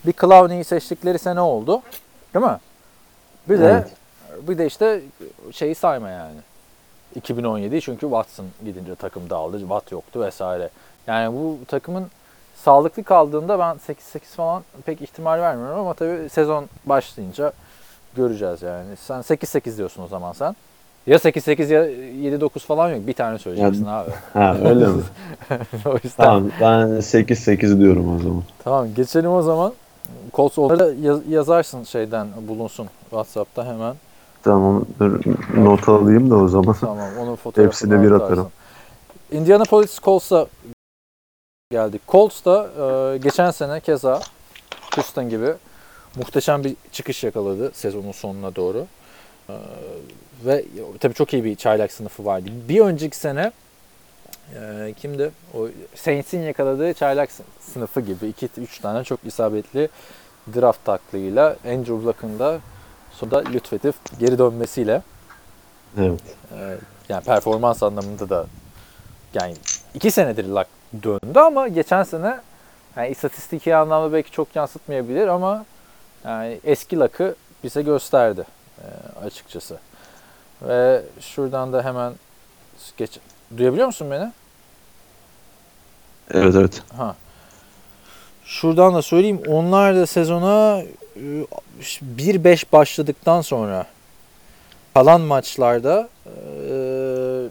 bir 0.07 0.13
Clowney'i 0.13 0.65
seçtikleri 0.65 1.19
sene 1.19 1.41
oldu. 1.41 1.83
Değil 2.35 2.47
mi? 2.47 2.59
Bir 3.49 3.59
de 3.61 3.65
Evet. 3.71 3.91
bir 4.49 4.59
de 4.59 4.67
işte 4.67 5.01
şeyi 5.53 5.75
sayma 5.75 6.11
yani. 6.11 6.37
2017 7.15 7.81
çünkü 7.81 8.01
Watson 8.01 8.47
gidince 8.65 8.95
takım 8.95 9.31
dağıldı. 9.31 9.59
Watt 9.61 9.93
yoktu 9.93 10.21
vesaire. 10.21 10.69
Yani 11.07 11.35
bu 11.37 11.59
takımın 11.69 12.07
sağlıklı 12.65 13.05
kaldığında 13.05 13.59
ben 13.59 13.77
8-8 13.95 14.21
falan 14.37 14.63
pek 14.87 15.03
ihtimal 15.03 15.41
vermiyorum 15.41 15.79
ama 15.79 15.95
tabii 15.95 16.29
sezon 16.29 16.67
başlayınca 16.87 17.53
göreceğiz 18.17 18.63
yani. 18.63 18.97
Sen 18.97 19.21
8-8 19.21 19.77
diyorsun 19.77 20.03
o 20.03 20.07
zaman 20.07 20.33
sen. 20.33 20.57
Ya 21.07 21.17
8-8 21.17 21.73
ya 21.73 21.87
7-9 22.39 22.59
falan 22.59 22.89
yok. 22.91 23.07
Bir 23.07 23.13
tane 23.13 23.39
söyleyeceksin 23.39 23.87
abi. 23.87 24.11
Ha 24.33 24.57
öyle 24.65 24.87
mi? 24.87 25.03
o 25.87 25.93
yüzden. 26.05 26.25
tamam 26.25 26.51
ben 26.61 26.87
8-8 26.89 27.79
diyorum 27.79 28.17
o 28.17 28.19
zaman. 28.23 28.43
Tamam 28.65 28.95
geçelim 28.95 29.31
o 29.31 29.43
zaman. 29.43 29.73
Colts 30.35 30.59
onları 30.59 30.95
yaz- 31.03 31.29
yazarsın 31.29 31.85
şeyden 31.85 32.29
bulunsun 32.49 32.89
WhatsApp'ta 33.11 33.67
hemen. 33.67 33.95
Tamam 34.43 34.85
dur, 35.01 35.21
not 35.57 35.89
alayım 35.89 36.31
da 36.31 36.37
o 36.37 36.49
zaman. 36.49 36.77
Tamam 36.81 37.09
onun 37.21 37.37
fotoğrafını 37.43 37.67
Hepsine 37.67 38.03
bir 38.03 38.11
atarım. 38.11 38.49
Indianapolis 39.33 40.01
Colts'a 40.01 40.47
geldik. 41.71 42.03
Colts 42.09 42.45
da 42.45 42.69
e, 43.15 43.19
geçen 43.19 43.51
sene 43.51 43.81
keza 43.81 44.21
Houston 44.95 45.29
gibi 45.29 45.55
muhteşem 46.17 46.65
bir 46.65 46.77
çıkış 46.93 47.25
yakaladı 47.25 47.71
sezonun 47.75 48.13
sonuna 48.13 48.57
doğru. 48.57 48.87
E, 49.49 49.55
ve 50.45 50.65
tabii 51.01 51.15
çok 51.15 51.33
iyi 51.33 51.45
bir 51.45 51.57
çaylak 51.57 51.93
sınıfı 51.93 52.25
vardı. 52.25 52.49
Bir 52.69 52.81
önceki 52.81 53.17
sene 53.17 53.53
e, 54.55 54.95
kimdi? 55.01 55.31
O 55.55 55.69
Saints'in 55.95 56.43
yakaladığı 56.43 56.95
çaylak 56.95 57.31
sı- 57.31 57.43
sınıfı 57.61 58.01
gibi 58.01 58.27
2-3 58.27 58.81
tane 58.83 59.05
çok 59.05 59.21
isabetli 59.25 59.89
draft 60.55 60.85
taklıyla 60.85 61.57
Andrew 61.67 61.95
Luck'ın 62.07 62.39
da 62.39 62.59
sonunda 63.13 63.39
lütfedip 63.51 63.95
geri 64.19 64.39
dönmesiyle 64.39 65.03
Evet. 65.99 66.21
ee, 66.59 66.77
yani 67.09 67.25
performans 67.25 67.83
anlamında 67.83 68.29
da 68.29 68.47
yani 69.35 69.55
iki 69.95 70.11
senedir 70.11 70.45
Luck 70.49 70.67
döndü 71.03 71.39
ama 71.39 71.69
geçen 71.69 72.03
sene 72.03 72.41
yani 72.97 73.09
istatistiki 73.09 73.77
anlamda 73.77 74.13
belki 74.13 74.31
çok 74.31 74.57
yansıtmayabilir 74.57 75.27
ama 75.29 75.65
yani 76.25 76.61
eski 76.65 76.99
Luck'ı 77.01 77.35
bize 77.65 77.83
gösterdi 77.83 78.45
e, 78.79 78.87
açıkçası. 79.27 79.79
Ve 80.63 81.03
şuradan 81.21 81.73
da 81.73 81.85
hemen 81.85 82.13
geç 82.97 83.19
duyabiliyor 83.57 83.87
musun 83.87 84.11
beni? 84.11 84.33
Evet 86.31 86.55
evet. 86.55 86.83
Ha. 86.97 87.17
Şuradan 88.45 88.95
da 88.95 89.03
söyleyeyim. 89.03 89.43
Onlar 89.49 89.97
da 89.97 90.07
sezona 90.07 90.83
e, 91.17 91.47
1-5 92.17 92.65
başladıktan 92.73 93.41
sonra 93.41 93.87
kalan 94.95 95.21
maçlarda 95.21 96.09
e, 96.27 96.31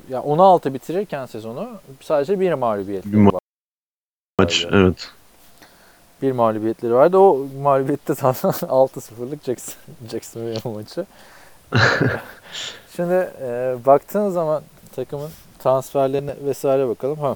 ya 0.09 0.21
16 0.21 0.73
bitirirken 0.73 1.25
sezonu 1.25 1.69
sadece 2.01 2.39
bir 2.39 2.53
mağlubiyetleri 2.53 3.13
Bir 3.13 3.17
ma- 3.17 3.33
var. 3.33 3.39
Maç 4.39 4.67
evet. 4.71 5.09
Bir 6.21 6.31
mağlubiyetleri 6.31 6.93
vardı. 6.93 7.17
O 7.17 7.47
mağlubiyette 7.61 8.13
zaten 8.21 8.49
6-0'lık 8.51 9.43
Jackson, 9.43 9.75
Jacksonville 10.11 10.59
maçı. 10.63 11.05
Şimdi 12.95 13.29
e, 13.41 13.75
baktığın 13.85 14.29
zaman 14.29 14.63
takımın 14.95 15.29
transferlerine 15.65 16.35
vesaire 16.45 16.87
bakalım. 16.87 17.19
Ha. 17.19 17.35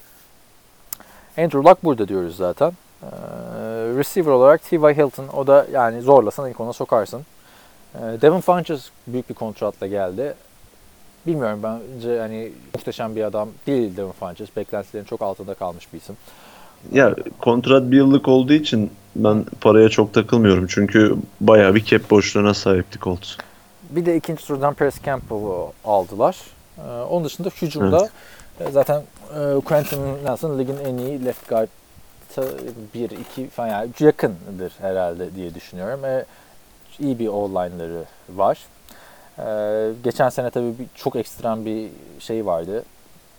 Andrew 1.38 1.70
Luck 1.70 1.84
burada 1.84 2.08
diyoruz 2.08 2.36
zaten. 2.36 2.72
E, 3.04 3.08
receiver 3.98 4.32
olarak 4.32 4.64
T.Y. 4.64 4.98
Hilton. 4.98 5.28
O 5.28 5.48
da 5.48 5.68
yani 5.72 6.02
zorlasan 6.02 6.50
ilk 6.50 6.60
ona 6.60 6.74
sokarsın. 6.74 7.26
E, 7.96 8.00
Devin 8.22 8.40
Funches 8.42 8.90
büyük 9.08 9.30
bir 9.30 9.36
kontratla 9.36 9.88
geldi. 9.88 10.34
Bilmiyorum 11.28 11.60
bence 11.64 12.10
yani 12.10 12.52
muhteşem 12.76 13.16
bir 13.16 13.24
adam 13.24 13.50
değil 13.68 13.98
Devin 13.98 14.12
Funches. 14.12 14.56
Beklentilerin 14.58 15.06
çok 15.06 15.22
altında 15.22 15.54
kalmış 15.54 15.94
bir 15.94 15.98
isim. 15.98 16.18
Ya 16.92 17.16
kontrat 17.40 17.92
bir 17.92 17.98
yıllık 17.98 18.28
olduğu 18.28 18.54
için 18.54 18.92
ben 19.16 19.46
paraya 19.62 19.90
çok 19.90 20.14
takılmıyorum. 20.14 20.68
Çünkü 20.70 21.16
bayağı 21.42 21.76
bir 21.76 21.84
cap 21.84 22.10
boşluğuna 22.10 22.54
sahipti 22.54 23.00
Colts. 23.00 23.36
Bir 23.90 24.06
de 24.06 24.16
ikinci 24.16 24.46
turdan 24.46 24.74
Paris 24.74 25.04
Campbell'ı 25.04 25.68
aldılar. 25.86 26.38
Ee, 26.88 27.02
onun 27.02 27.26
dışında 27.26 27.50
hücumda 27.50 28.10
e, 28.60 28.72
zaten 28.72 29.04
e, 29.36 29.60
Quentin 29.66 30.26
Nelson 30.26 30.60
ligin 30.60 30.78
en 30.78 30.98
iyi 30.98 31.26
left 31.26 31.50
guard 31.50 31.68
1 32.94 33.10
2 33.10 33.48
falan 33.50 33.68
yani 33.68 33.90
yakındır 34.00 34.74
herhalde 34.82 35.36
diye 35.36 35.56
düşünüyorum. 35.56 36.06
E, 36.06 36.26
iyi 37.00 37.20
bir 37.20 37.28
O-line'ları 37.28 38.04
var. 38.30 38.60
E, 39.40 39.94
geçen 40.04 40.30
sene 40.30 40.50
tabii 40.50 40.80
bir, 40.80 40.86
çok 40.96 41.16
ekstrem 41.16 41.66
bir 41.66 41.90
şey 42.20 42.46
vardı. 42.46 42.84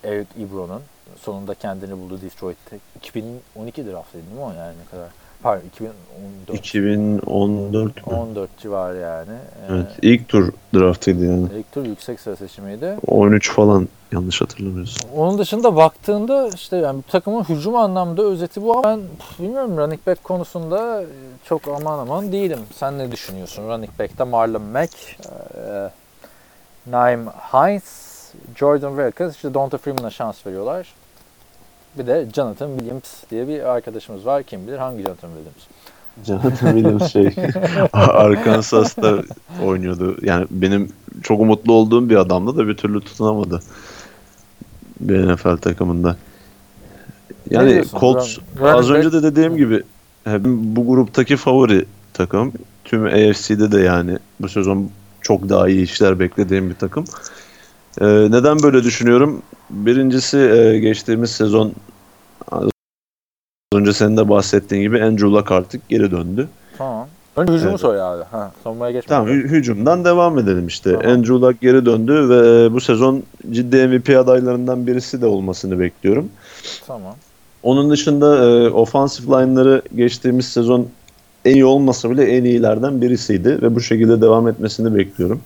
Eric 0.05 0.28
Ebron'un 0.41 0.82
sonunda 1.20 1.55
kendini 1.55 1.93
buldu 1.93 2.20
Detroit'te. 2.22 2.78
2012 2.97 3.86
draftıydı 3.86 4.26
değil 4.26 4.36
mi 4.36 4.45
o 4.45 4.53
yani 4.53 4.74
ne 4.84 4.91
kadar? 4.91 5.09
Pardon 5.43 5.66
2014. 5.66 6.59
2014 6.59 8.07
mü? 8.07 8.14
14 8.14 8.59
civarı 8.59 8.99
yani. 8.99 9.30
E, 9.32 9.72
Evet. 9.74 9.86
ilk 10.03 10.28
tur 10.28 10.53
draftıydı 10.74 11.24
yani. 11.24 11.49
İlk 11.59 11.72
tur 11.72 11.86
yüksek 11.86 12.20
sıra 12.20 12.36
seçimiydi. 12.36 12.97
13 13.07 13.51
falan 13.53 13.88
yanlış 14.12 14.41
hatırlamıyorsun. 14.41 15.09
Onun 15.16 15.38
dışında 15.38 15.76
baktığında 15.76 16.49
işte 16.55 16.76
yani 16.76 17.03
takımın 17.03 17.45
hücum 17.45 17.76
anlamda 17.76 18.22
özeti 18.22 18.62
bu 18.62 18.84
ben 18.84 19.01
bilmiyorum 19.38 19.76
running 19.76 20.07
back 20.07 20.24
konusunda 20.24 21.03
çok 21.45 21.68
aman 21.68 21.99
aman 21.99 22.32
değilim. 22.32 22.59
Sen 22.74 22.99
ne 22.99 23.12
düşünüyorsun? 23.12 23.68
Running 23.68 23.99
back'te 23.99 24.24
Marlon 24.24 24.62
Mack, 24.62 24.93
e, 25.57 25.91
Naim 26.86 27.26
Hines, 27.26 28.11
Jordan 28.57 28.97
Wilkins, 28.97 29.34
işte 29.36 29.55
Donta 29.55 29.78
Freeman'a 29.78 30.11
şans 30.11 30.47
veriyorlar. 30.47 30.95
Bir 31.99 32.07
de 32.07 32.28
Jonathan 32.34 32.70
Williams 32.78 33.05
diye 33.30 33.49
bir 33.49 33.61
arkadaşımız 33.61 34.26
var. 34.26 34.43
Kim 34.43 34.66
bilir 34.66 34.78
hangi 34.78 35.03
Jonathan 35.03 35.30
Williams? 35.30 35.66
Jonathan 36.26 36.72
Williams 36.72 37.12
şey 37.12 37.30
Arkansas'ta 37.93 39.22
oynuyordu. 39.64 40.16
Yani 40.22 40.47
benim 40.51 40.88
çok 41.22 41.41
umutlu 41.41 41.72
olduğum 41.72 42.11
bir 42.11 42.16
adamdı 42.16 42.57
da 42.57 42.68
bir 42.68 42.76
türlü 42.76 43.01
tutunamadı. 43.01 43.61
Bir 45.01 45.32
NFL 45.32 45.57
takımında. 45.57 46.16
Yani? 47.51 47.84
Colts 48.01 48.38
az 48.62 48.91
önce 48.91 49.12
de 49.12 49.22
dediğim 49.22 49.57
gibi 49.57 49.82
bu 50.47 50.86
gruptaki 50.86 51.36
favori 51.36 51.84
takım. 52.12 52.53
Tüm 52.84 53.05
AFC'de 53.05 53.72
de 53.72 53.80
yani 53.80 54.18
bu 54.41 54.49
sezon 54.49 54.91
çok 55.20 55.49
daha 55.49 55.68
iyi 55.68 55.82
işler 55.82 56.18
beklediğim 56.18 56.70
bir 56.70 56.74
takım. 56.74 57.05
Ee, 58.01 58.05
neden 58.07 58.62
böyle 58.62 58.84
düşünüyorum? 58.84 59.43
Birincisi 59.70 60.38
e, 60.38 60.78
geçtiğimiz 60.78 61.30
sezon 61.30 61.72
az 62.53 62.68
önce 63.74 63.93
senin 63.93 64.16
de 64.16 64.28
bahsettiğin 64.28 64.82
gibi 64.82 65.03
Andrew 65.03 65.26
Luck 65.28 65.53
artık 65.53 65.88
geri 65.88 66.11
döndü. 66.11 66.49
Tamam. 66.78 67.09
Önce 67.36 67.53
hücumu 67.53 67.70
Evet. 67.70 67.80
söyle 67.80 68.03
abi. 68.03 68.22
Ha, 68.30 68.53
savunmaya 68.64 68.93
geçme. 68.93 69.09
Tamam 69.09 69.28
hü- 69.28 69.49
hücumdan 69.49 70.05
devam 70.05 70.38
edelim 70.38 70.66
işte. 70.66 70.93
Tamam. 70.93 71.12
Andrew 71.16 71.34
Luck 71.34 71.61
geri 71.61 71.86
döndü 71.86 72.28
ve 72.28 72.72
bu 72.72 72.80
sezon 72.80 73.22
ciddi 73.51 73.86
MVP 73.88 74.16
adaylarından 74.18 74.86
birisi 74.86 75.22
de 75.22 75.26
olmasını 75.26 75.78
bekliyorum. 75.80 76.28
Tamam. 76.86 77.14
Onun 77.62 77.91
dışında 77.91 78.45
e, 78.45 78.70
offensive 78.70 79.26
line'ları 79.43 79.82
geçtiğimiz 79.97 80.47
sezon 80.49 80.86
en 81.45 81.55
iyi 81.55 81.64
olmasa 81.64 82.11
bile 82.11 82.24
en 82.36 82.45
iyilerden 82.45 83.01
birisiydi 83.01 83.62
ve 83.62 83.74
bu 83.74 83.80
şekilde 83.80 84.20
devam 84.20 84.49
etmesini 84.49 84.95
bekliyorum. 84.95 85.41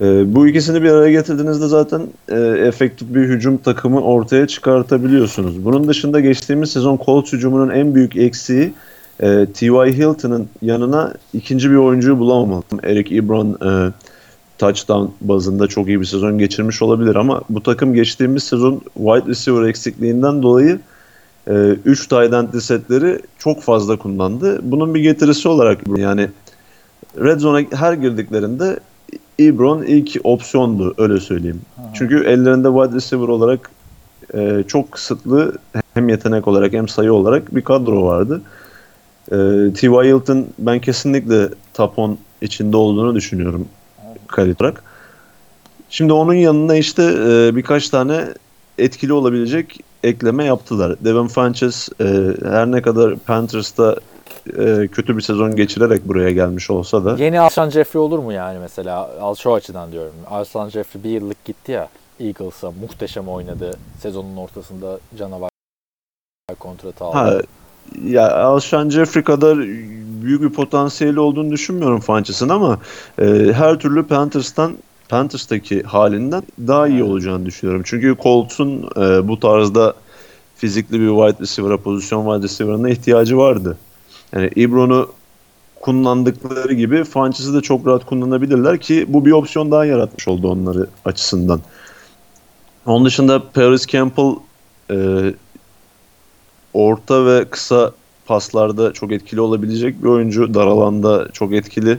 E, 0.00 0.34
bu 0.34 0.48
ikisini 0.48 0.82
bir 0.82 0.90
araya 0.90 1.10
getirdiğinizde 1.10 1.66
zaten 1.66 2.02
e, 2.28 2.40
efektif 2.40 3.14
bir 3.14 3.20
hücum 3.20 3.56
takımı 3.56 4.00
ortaya 4.00 4.46
çıkartabiliyorsunuz. 4.46 5.64
Bunun 5.64 5.88
dışında 5.88 6.20
geçtiğimiz 6.20 6.70
sezon 6.70 7.00
Colts 7.06 7.32
hücumunun 7.32 7.70
en 7.70 7.94
büyük 7.94 8.16
eksiği 8.16 8.72
e, 9.20 9.46
T.Y. 9.54 9.92
Hilton'ın 9.92 10.48
yanına 10.62 11.14
ikinci 11.34 11.70
bir 11.70 11.76
oyuncuyu 11.76 12.18
bulamamalı. 12.18 12.62
Eric 12.82 13.16
Ebron 13.16 13.58
e, 13.66 13.92
touchdown 14.58 15.06
bazında 15.20 15.66
çok 15.66 15.88
iyi 15.88 16.00
bir 16.00 16.06
sezon 16.06 16.38
geçirmiş 16.38 16.82
olabilir 16.82 17.16
ama 17.16 17.42
bu 17.50 17.62
takım 17.62 17.94
geçtiğimiz 17.94 18.42
sezon 18.42 18.80
wide 18.94 19.30
receiver 19.30 19.68
eksikliğinden 19.68 20.42
dolayı 20.42 20.78
3 21.84 22.06
tight 22.08 22.32
end 22.32 22.60
setleri 22.60 23.20
çok 23.38 23.62
fazla 23.62 23.96
kullandı. 23.96 24.60
Bunun 24.62 24.94
bir 24.94 25.00
getirisi 25.00 25.48
olarak 25.48 25.78
yani 25.96 26.28
red 27.20 27.38
zone'a 27.38 27.78
her 27.78 27.92
girdiklerinde 27.92 28.80
Ebron 29.40 29.82
ilk 29.82 30.16
opsiyondu 30.24 30.94
öyle 30.98 31.20
söyleyeyim. 31.20 31.60
Hı. 31.76 31.82
Çünkü 31.94 32.24
ellerinde 32.24 32.68
wide 32.68 32.96
receiver 32.96 33.28
olarak 33.28 33.70
e, 34.34 34.64
çok 34.68 34.92
kısıtlı 34.92 35.58
hem 35.94 36.08
yetenek 36.08 36.48
olarak 36.48 36.72
hem 36.72 36.88
sayı 36.88 37.12
olarak 37.12 37.54
bir 37.54 37.62
kadro 37.62 38.04
vardı. 38.04 38.42
E, 39.26 39.36
T.Y. 39.74 39.90
Hilton 39.90 40.46
ben 40.58 40.80
kesinlikle 40.80 41.48
top 41.74 41.98
10 41.98 42.18
içinde 42.42 42.76
olduğunu 42.76 43.14
düşünüyorum 43.14 43.68
kalite 44.26 44.64
olarak. 44.64 44.82
Şimdi 45.90 46.12
onun 46.12 46.34
yanına 46.34 46.76
işte 46.76 47.02
e, 47.02 47.56
birkaç 47.56 47.88
tane 47.88 48.24
etkili 48.78 49.12
olabilecek 49.12 49.80
ekleme 50.02 50.44
yaptılar. 50.44 50.96
Devin 51.04 51.28
Funches 51.28 51.88
e, 52.00 52.04
her 52.44 52.72
ne 52.72 52.82
kadar 52.82 53.16
Panthers'ta 53.16 53.96
e, 54.58 54.88
kötü 54.88 55.16
bir 55.16 55.22
sezon 55.22 55.56
geçirerek 55.56 56.08
buraya 56.08 56.30
gelmiş 56.30 56.70
olsa 56.70 57.04
da 57.04 57.16
Yeni 57.18 57.40
Alshon 57.40 57.70
Jeffrey 57.70 58.02
olur 58.02 58.18
mu 58.18 58.32
yani 58.32 58.58
mesela? 58.58 59.10
Al 59.20 59.34
şu 59.34 59.54
açıdan 59.54 59.92
diyorum. 59.92 60.12
Alshon 60.30 60.68
Jeffrey 60.68 61.04
bir 61.04 61.10
yıllık 61.10 61.44
gitti 61.44 61.72
ya 61.72 61.88
Eagles'a 62.20 62.70
muhteşem 62.70 63.28
oynadı. 63.28 63.70
Sezonun 64.02 64.36
ortasında 64.36 64.98
canavar 65.18 65.50
kontratı 66.58 67.04
aldı. 67.04 67.16
ha, 67.16 67.40
ya 68.04 68.36
Alshon 68.36 68.90
Jeffrey 68.90 69.24
kadar 69.24 69.58
büyük 70.22 70.42
bir 70.42 70.50
potansiyeli 70.50 71.20
olduğunu 71.20 71.50
düşünmüyorum 71.50 72.00
Funches'ın 72.00 72.48
ama 72.48 72.78
e, 73.18 73.24
her 73.52 73.78
türlü 73.78 74.06
Panthers'tan 74.06 74.76
Panthers'taki 75.08 75.82
halinden 75.82 76.42
daha 76.58 76.88
iyi 76.88 77.02
olacağını 77.02 77.46
düşünüyorum. 77.46 77.82
Çünkü 77.86 78.16
Colts'un 78.22 78.90
e, 78.96 79.28
bu 79.28 79.40
tarzda 79.40 79.94
fizikli 80.56 81.00
bir 81.00 81.08
wide 81.08 81.42
receiver'a, 81.42 81.76
pozisyon 81.76 82.24
wide 82.24 82.44
receiver'ına 82.44 82.90
ihtiyacı 82.90 83.38
vardı. 83.38 83.78
Yani 84.32 84.50
Ibron'u 84.56 85.12
kullandıkları 85.80 86.72
gibi 86.72 87.04
Funches'ı 87.04 87.54
da 87.54 87.60
çok 87.60 87.86
rahat 87.86 88.06
kullanabilirler 88.06 88.80
ki 88.80 89.06
bu 89.08 89.24
bir 89.24 89.32
opsiyon 89.32 89.70
daha 89.70 89.84
yaratmış 89.84 90.28
oldu 90.28 90.50
onları 90.50 90.86
açısından. 91.04 91.60
Onun 92.86 93.04
dışında 93.04 93.42
Paris 93.52 93.86
Campbell 93.86 94.34
e, 94.90 95.34
orta 96.74 97.26
ve 97.26 97.44
kısa 97.44 97.92
paslarda 98.26 98.92
çok 98.92 99.12
etkili 99.12 99.40
olabilecek 99.40 100.02
bir 100.02 100.08
oyuncu. 100.08 100.54
Dar 100.54 100.66
alanda 100.66 101.28
çok 101.32 101.52
etkili. 101.52 101.98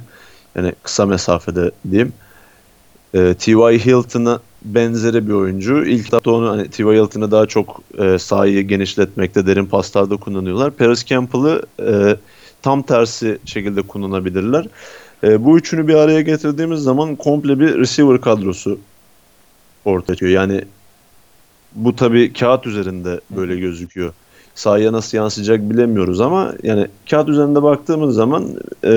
Yani 0.55 0.73
kısa 0.83 1.05
mesafede 1.05 1.71
diyeyim. 1.91 2.13
E, 3.13 3.33
T.Y. 3.33 3.79
Hilton'a 3.79 4.39
benzeri 4.65 5.27
bir 5.27 5.33
oyuncu. 5.33 5.85
İlk 5.85 6.07
etapta 6.07 6.31
onu 6.31 6.49
hani 6.49 6.69
T.Y. 6.69 6.87
Hilton'ı 6.87 7.31
daha 7.31 7.45
çok 7.45 7.81
e, 7.97 8.19
sahayı 8.19 8.67
genişletmekte, 8.67 9.47
derin 9.47 9.65
paslarda 9.65 10.17
kullanıyorlar. 10.17 10.71
Paris 10.71 11.05
Campbell'ı 11.05 11.65
e, 11.79 12.17
tam 12.61 12.81
tersi 12.81 13.39
şekilde 13.45 13.81
kullanabilirler. 13.81 14.67
E, 15.23 15.45
bu 15.45 15.57
üçünü 15.57 15.87
bir 15.87 15.95
araya 15.95 16.21
getirdiğimiz 16.21 16.79
zaman 16.79 17.15
komple 17.15 17.59
bir 17.59 17.77
receiver 17.77 18.21
kadrosu 18.21 18.79
ortaya 19.85 20.15
çıkıyor. 20.15 20.31
Yani 20.31 20.61
bu 21.75 21.95
tabii 21.95 22.33
kağıt 22.33 22.67
üzerinde 22.67 23.21
böyle 23.29 23.55
gözüküyor. 23.59 24.13
Sahaya 24.59 24.93
nasıl 24.93 25.17
yansıyacak 25.17 25.59
bilemiyoruz 25.59 26.21
ama 26.21 26.53
yani 26.63 26.87
kağıt 27.09 27.29
üzerinde 27.29 27.63
baktığımız 27.63 28.15
zaman 28.15 28.45
e, 28.83 28.89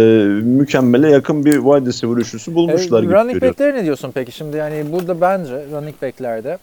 mükemmele 0.43 1.11
yakın 1.11 1.45
bir 1.45 1.53
wide 1.53 1.87
receiver 1.87 2.17
üçlüsü 2.17 2.55
bulmuşlar 2.55 2.99
E, 3.03 3.03
gibi 3.03 3.15
running 3.15 3.43
back'lere 3.43 3.75
ne 3.75 3.85
diyorsun 3.85 4.11
peki? 4.15 4.33
Şimdi 4.33 4.57
yani 4.57 4.93
burada 4.93 5.21
bence 5.21 5.67
running 5.73 6.03
back'lerde 6.03 6.59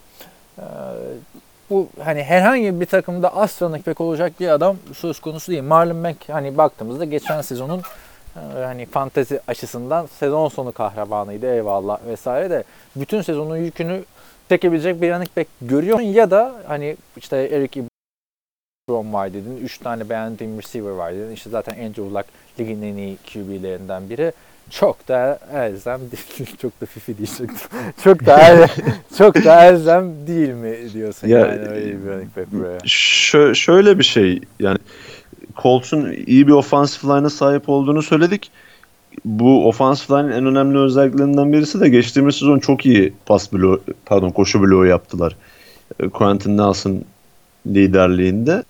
e, 0.58 0.64
bu 1.70 1.88
hani 2.04 2.24
herhangi 2.24 2.80
bir 2.82 2.86
takımda 2.86 3.36
as 3.36 3.62
running 3.62 3.88
back 3.88 4.02
olacak 4.02 4.32
bir 4.40 4.48
adam 4.48 4.78
söz 4.94 5.20
konusu 5.20 5.52
değil. 5.52 5.64
Marlon 5.64 5.96
Mack 5.98 6.30
hani 6.30 6.58
baktığımızda 6.58 7.06
geçen 7.06 7.42
sezonun 7.42 7.82
e, 8.36 8.64
hani 8.64 8.86
fantezi 8.86 9.40
açısından 9.48 10.08
sezon 10.20 10.48
sonu 10.50 10.72
kahramanıydı 10.72 11.54
eyvallah 11.56 12.00
vesaire 12.08 12.50
de 12.50 12.64
bütün 12.96 13.22
sezonun 13.22 13.58
yükünü 13.58 14.04
çekebilecek 14.50 15.02
bir 15.02 15.12
running 15.12 15.38
back 15.38 15.50
görüyor 15.62 16.00
ya 16.00 16.32
da 16.32 16.54
hani 16.68 16.98
işte 17.18 17.38
Eric 17.38 17.82
Ebron 18.90 19.14
var 19.14 19.34
dedin. 19.34 19.60
Üç 19.64 19.78
tane 19.78 20.10
beğendiğim 20.10 20.58
receiver 20.58 20.92
var 20.92 21.14
dedin. 21.14 21.32
İşte 21.32 21.50
zaten 21.50 21.74
Andrew 21.74 22.04
Luck 22.04 22.26
ligin 22.60 22.82
en 22.82 22.96
iyi 22.96 23.18
QB'lerinden 23.34 24.10
biri. 24.10 24.32
Çok 24.70 25.08
da 25.08 25.40
elzem 25.54 26.00
değil. 26.00 26.56
çok 26.62 26.82
da 26.82 26.86
fifi 26.86 27.18
diyecektim. 27.18 27.70
çok 28.04 28.26
da 28.26 28.42
el, 28.42 28.68
çok 29.18 29.36
da 29.36 29.66
elzem 29.66 30.28
değil 30.28 30.50
mi 30.50 30.94
diyorsun 30.94 31.28
Ya, 31.28 31.40
yani 31.40 31.68
öyle 31.68 31.86
bir 31.86 32.10
running 32.10 32.38
back 32.38 32.52
buraya. 32.52 32.78
Şö- 32.78 33.56
şöyle 33.56 34.00
bir 34.00 34.04
şey 34.04 34.42
yani 34.60 34.78
Colts'un 35.58 36.12
iyi 36.12 36.48
bir 36.48 36.52
offensive 36.52 37.14
line'a 37.14 37.30
sahip 37.30 37.70
olduğunu 37.70 38.02
söyledik. 38.02 38.52
Bu 39.26 39.68
offensive 39.68 40.18
line'in 40.18 40.32
en 40.32 40.46
önemli 40.46 40.78
özelliklerinden 40.78 41.54
birisi 41.54 41.80
de 41.80 41.90
geçtiğimiz 41.90 42.36
sezon 42.36 42.60
çok 42.60 42.86
iyi 42.86 43.14
pas 43.26 43.54
bloğu, 43.54 43.82
pardon 44.06 44.30
koşu 44.30 44.62
bloğu 44.62 44.86
yaptılar. 44.86 45.36
Quentin 46.14 46.58
Nelson 46.58 47.04
liderliğinde. 47.68 48.64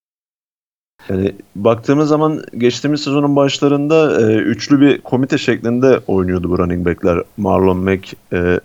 Yani 1.09 1.35
baktığımız 1.55 2.09
zaman 2.09 2.43
geçtiğimiz 2.57 3.01
sezonun 3.01 3.35
başlarında 3.35 4.21
e, 4.21 4.35
üçlü 4.35 4.81
bir 4.81 5.01
komite 5.01 5.37
şeklinde 5.37 5.99
oynuyordu 6.07 6.49
bu 6.49 6.57
running 6.59 6.85
back'ler. 6.85 7.23
Marlon 7.37 7.77
Mack, 7.77 8.13
e, 8.33 8.59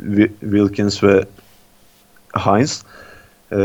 Wi- 0.00 0.30
Wilkins 0.40 1.04
ve 1.04 1.24
Hines. 2.36 2.82
E, 3.52 3.56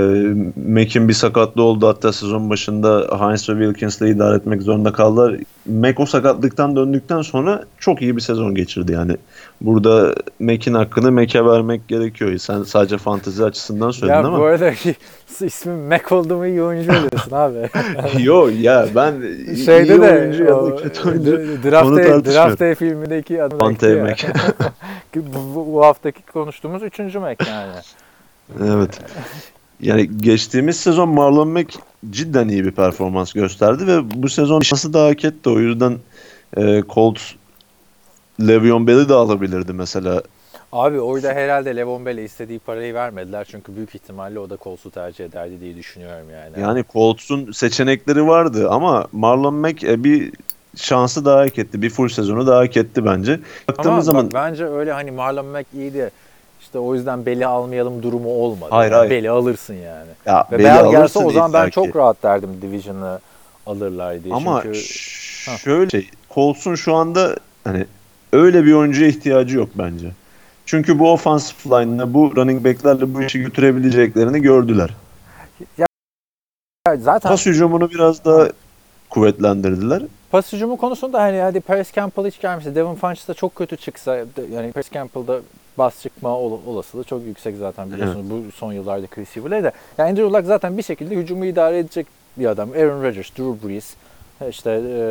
Mack'in 0.69 1.07
bir 1.07 1.13
sakatlığı 1.13 1.63
oldu 1.63 1.87
hatta 1.87 2.13
sezon 2.13 2.49
başında 2.49 3.07
Hines 3.19 3.49
ve 3.49 3.53
Wilkins'le 3.53 4.01
idare 4.01 4.35
etmek 4.35 4.61
zorunda 4.61 4.91
kaldılar. 4.91 5.35
Mack 5.65 5.99
o 5.99 6.05
sakatlıktan 6.05 6.75
döndükten 6.75 7.21
sonra 7.21 7.63
çok 7.79 8.01
iyi 8.01 8.15
bir 8.15 8.21
sezon 8.21 8.55
geçirdi 8.55 8.91
yani. 8.91 9.17
Burada 9.61 10.15
Mack'in 10.39 10.73
hakkını 10.73 11.11
Mack'e 11.11 11.45
vermek 11.45 11.87
gerekiyor. 11.87 12.37
Sen 12.37 12.63
sadece 12.63 12.97
fantezi 12.97 13.43
açısından 13.43 13.91
söyledin 13.91 14.17
Ya 14.17 14.27
ama. 14.27 14.39
bu 14.39 14.43
arada 14.43 14.71
ismin 15.41 15.75
Mac 15.75 16.15
oldu 16.15 16.35
mu 16.37 16.47
iyi 16.47 16.63
oyuncu 16.63 16.91
oluyorsun 16.91 17.31
abi. 17.31 17.69
Yo 18.23 18.49
ya 18.59 18.87
ben 18.95 19.13
Şeyde 19.65 19.95
iyi 19.95 20.01
de 20.01 20.11
oyuncu 20.11 20.43
ya 20.43 20.65
da 20.65 20.75
kötü 20.75 21.09
oyuncu 21.09 21.31
Draft 21.63 21.97
Day. 21.97 22.33
Draft 22.33 22.59
Day 22.59 22.75
filmindeki 22.75 23.43
adam 23.43 23.71
ekliyor. 23.71 24.01
Mac. 24.09 24.27
bu, 25.15 25.55
bu, 25.55 25.73
bu 25.73 25.85
haftaki 25.85 26.21
konuştuğumuz 26.25 26.83
üçüncü 26.83 27.19
Mac 27.19 27.45
yani. 27.49 27.71
evet. 28.63 28.99
Yani 29.83 30.09
geçtiğimiz 30.17 30.77
sezon 30.77 31.09
Marlon 31.09 31.47
Mack 31.47 31.75
cidden 32.09 32.47
iyi 32.47 32.65
bir 32.65 32.71
performans 32.71 33.33
gösterdi 33.33 33.87
ve 33.87 34.21
bu 34.23 34.29
sezon 34.29 34.61
şansı 34.61 34.93
da 34.93 35.05
hak 35.05 35.25
etti. 35.25 35.49
O 35.49 35.59
yüzden 35.59 35.97
e, 36.57 36.83
Colts 36.89 37.31
Le'Veon 38.39 38.87
Bell'i 38.87 39.09
de 39.09 39.13
alabilirdi 39.13 39.73
mesela. 39.73 40.23
Abi 40.71 40.99
orada 40.99 41.33
herhalde 41.33 41.75
Levon 41.75 42.05
Bell'e 42.05 42.23
istediği 42.23 42.59
parayı 42.59 42.93
vermediler 42.93 43.47
çünkü 43.51 43.75
büyük 43.75 43.95
ihtimalle 43.95 44.39
o 44.39 44.49
da 44.49 44.57
Colts'u 44.63 44.91
tercih 44.91 45.25
ederdi 45.25 45.61
diye 45.61 45.75
düşünüyorum 45.75 46.27
yani. 46.31 46.61
Yani 46.61 46.83
Colts'un 46.93 47.51
seçenekleri 47.51 48.27
vardı 48.27 48.69
ama 48.69 49.07
Marlon 49.11 49.53
Mack 49.53 49.83
e, 49.83 50.03
bir 50.03 50.31
şansı 50.75 51.25
daha 51.25 51.39
hak 51.39 51.59
etti. 51.59 51.81
Bir 51.81 51.89
full 51.89 52.09
sezonu 52.09 52.47
daha 52.47 52.59
hak 52.59 52.77
etti 52.77 53.05
bence. 53.05 53.33
Ama 53.33 53.77
Baktığımız 53.77 54.05
zaman 54.05 54.25
bak 54.25 54.33
bence 54.33 54.65
öyle 54.65 54.91
hani 54.91 55.11
Marlon 55.11 55.45
Mack 55.45 55.67
iyiydi. 55.73 56.11
İşte 56.73 56.79
o 56.79 56.95
yüzden 56.95 57.25
Bell'i 57.25 57.45
almayalım 57.45 58.03
durumu 58.03 58.29
olmadı. 58.29 58.69
Hayır, 58.69 58.91
Yani 58.91 58.99
hayır. 58.99 59.11
Bell'i 59.11 59.29
alırsın 59.29 59.73
yani. 59.73 60.09
ya 60.25 60.47
Ve 60.51 60.59
Bell'i 60.59 60.63
Bell 60.63 60.83
gelse 60.83 60.97
alırsın 60.97 61.25
o 61.25 61.31
zaman 61.31 61.53
ben 61.53 61.69
çok 61.69 61.95
rahat 61.95 62.23
derdim 62.23 62.49
Division'ı 62.61 63.19
alırlar 63.65 64.23
diye. 64.23 64.35
Ama 64.35 64.61
Çünkü 64.63 64.79
şöyle 65.63 65.89
şey, 65.89 66.09
Colts'un 66.33 66.75
şu 66.75 66.95
anda 66.95 67.35
hani 67.63 67.85
öyle 68.31 68.65
bir 68.65 68.73
oyuncuya 68.73 69.09
ihtiyacı 69.09 69.57
yok 69.57 69.69
bence. 69.75 70.11
Çünkü 70.65 70.99
bu 70.99 71.11
offensive 71.11 71.81
line'la 71.81 72.13
bu 72.13 72.35
running 72.35 72.65
back'lerle 72.65 73.13
bu 73.13 73.21
işi 73.21 73.39
götürebileceklerini 73.39 74.41
gördüler. 74.41 74.89
zaten 76.97 77.29
Pas 77.29 77.45
hücumunu 77.45 77.89
biraz 77.89 78.25
daha 78.25 78.47
kuvvetlendirdiler. 79.09 80.03
pas 80.31 80.53
hücumu 80.53 80.77
konusunda 80.77 81.21
hani 81.21 81.39
hadi 81.39 81.61
Paris 81.61 81.93
Campbell 81.93 82.25
hiç 82.25 82.41
gelmişse 82.41 82.75
Devin 82.75 82.95
Funches 82.95 83.27
da 83.27 83.33
çok 83.33 83.55
kötü 83.55 83.77
çıksa 83.77 84.15
yani 84.51 84.71
Paris 84.71 84.91
Campbell'da 84.91 85.39
bas 85.77 86.01
çıkma 86.01 86.37
ol- 86.39 86.59
olasılığı 86.67 87.03
çok 87.03 87.23
yüksek 87.23 87.57
zaten 87.57 87.91
biliyorsunuz 87.91 88.25
bu 88.29 88.51
son 88.51 88.73
yıllardaki 88.73 89.21
receiver'ları 89.21 89.63
da. 89.63 89.71
Yani 89.97 90.09
Andrew 90.09 90.37
Luck 90.37 90.45
zaten 90.47 90.77
bir 90.77 90.83
şekilde 90.83 91.15
hücumu 91.15 91.45
idare 91.45 91.77
edecek 91.79 92.07
bir 92.37 92.45
adam. 92.45 92.69
Aaron 92.71 93.03
Rodgers, 93.03 93.29
Drew 93.37 93.67
Brees, 93.67 93.93
işte 94.49 94.71
e, 94.71 95.03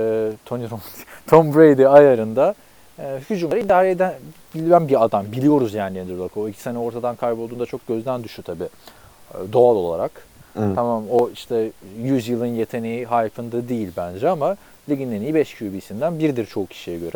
Tony 0.46 0.64
Romo, 0.70 0.80
Tom 1.26 1.54
Brady 1.54 1.86
ayarında 1.86 2.54
e, 2.98 3.18
hücumları 3.30 3.60
idare 3.60 3.90
eden 3.90 4.14
bilen 4.54 4.88
bir 4.88 5.04
adam. 5.04 5.26
Biliyoruz 5.32 5.74
yani 5.74 6.00
Andrew 6.00 6.22
Luck. 6.22 6.36
O 6.36 6.48
iki 6.48 6.60
sene 6.60 6.78
ortadan 6.78 7.16
kaybolduğunda 7.16 7.66
çok 7.66 7.86
gözden 7.88 8.24
düştü 8.24 8.42
tabii. 8.42 8.64
E, 8.64 9.52
doğal 9.52 9.76
olarak. 9.76 10.10
Evet. 10.58 10.68
Tamam 10.74 11.04
o 11.10 11.30
işte 11.30 11.70
100 12.02 12.28
yılın 12.28 12.46
yeteneği 12.46 13.06
hype'ında 13.06 13.68
değil 13.68 13.88
bence 13.96 14.28
ama 14.28 14.56
ligin 14.88 15.12
en 15.12 15.20
iyi 15.20 15.34
5 15.34 15.54
QB'sinden 15.58 16.18
biridir 16.18 16.46
çoğu 16.46 16.66
kişiye 16.66 16.98
göre. 16.98 17.12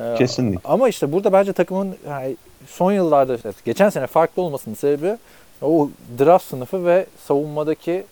Ee, 0.00 0.14
Kesinlikle. 0.18 0.60
Ama 0.64 0.88
işte 0.88 1.12
burada 1.12 1.32
bence 1.32 1.52
takımın 1.52 1.94
yani 2.08 2.36
son 2.66 2.92
yıllarda 2.92 3.36
geçen 3.64 3.90
sene 3.90 4.06
farklı 4.06 4.42
olmasının 4.42 4.74
sebebi 4.74 5.16
o 5.62 5.90
draft 6.18 6.44
sınıfı 6.44 6.84
ve 6.84 7.06
savunmadaki 7.26 8.04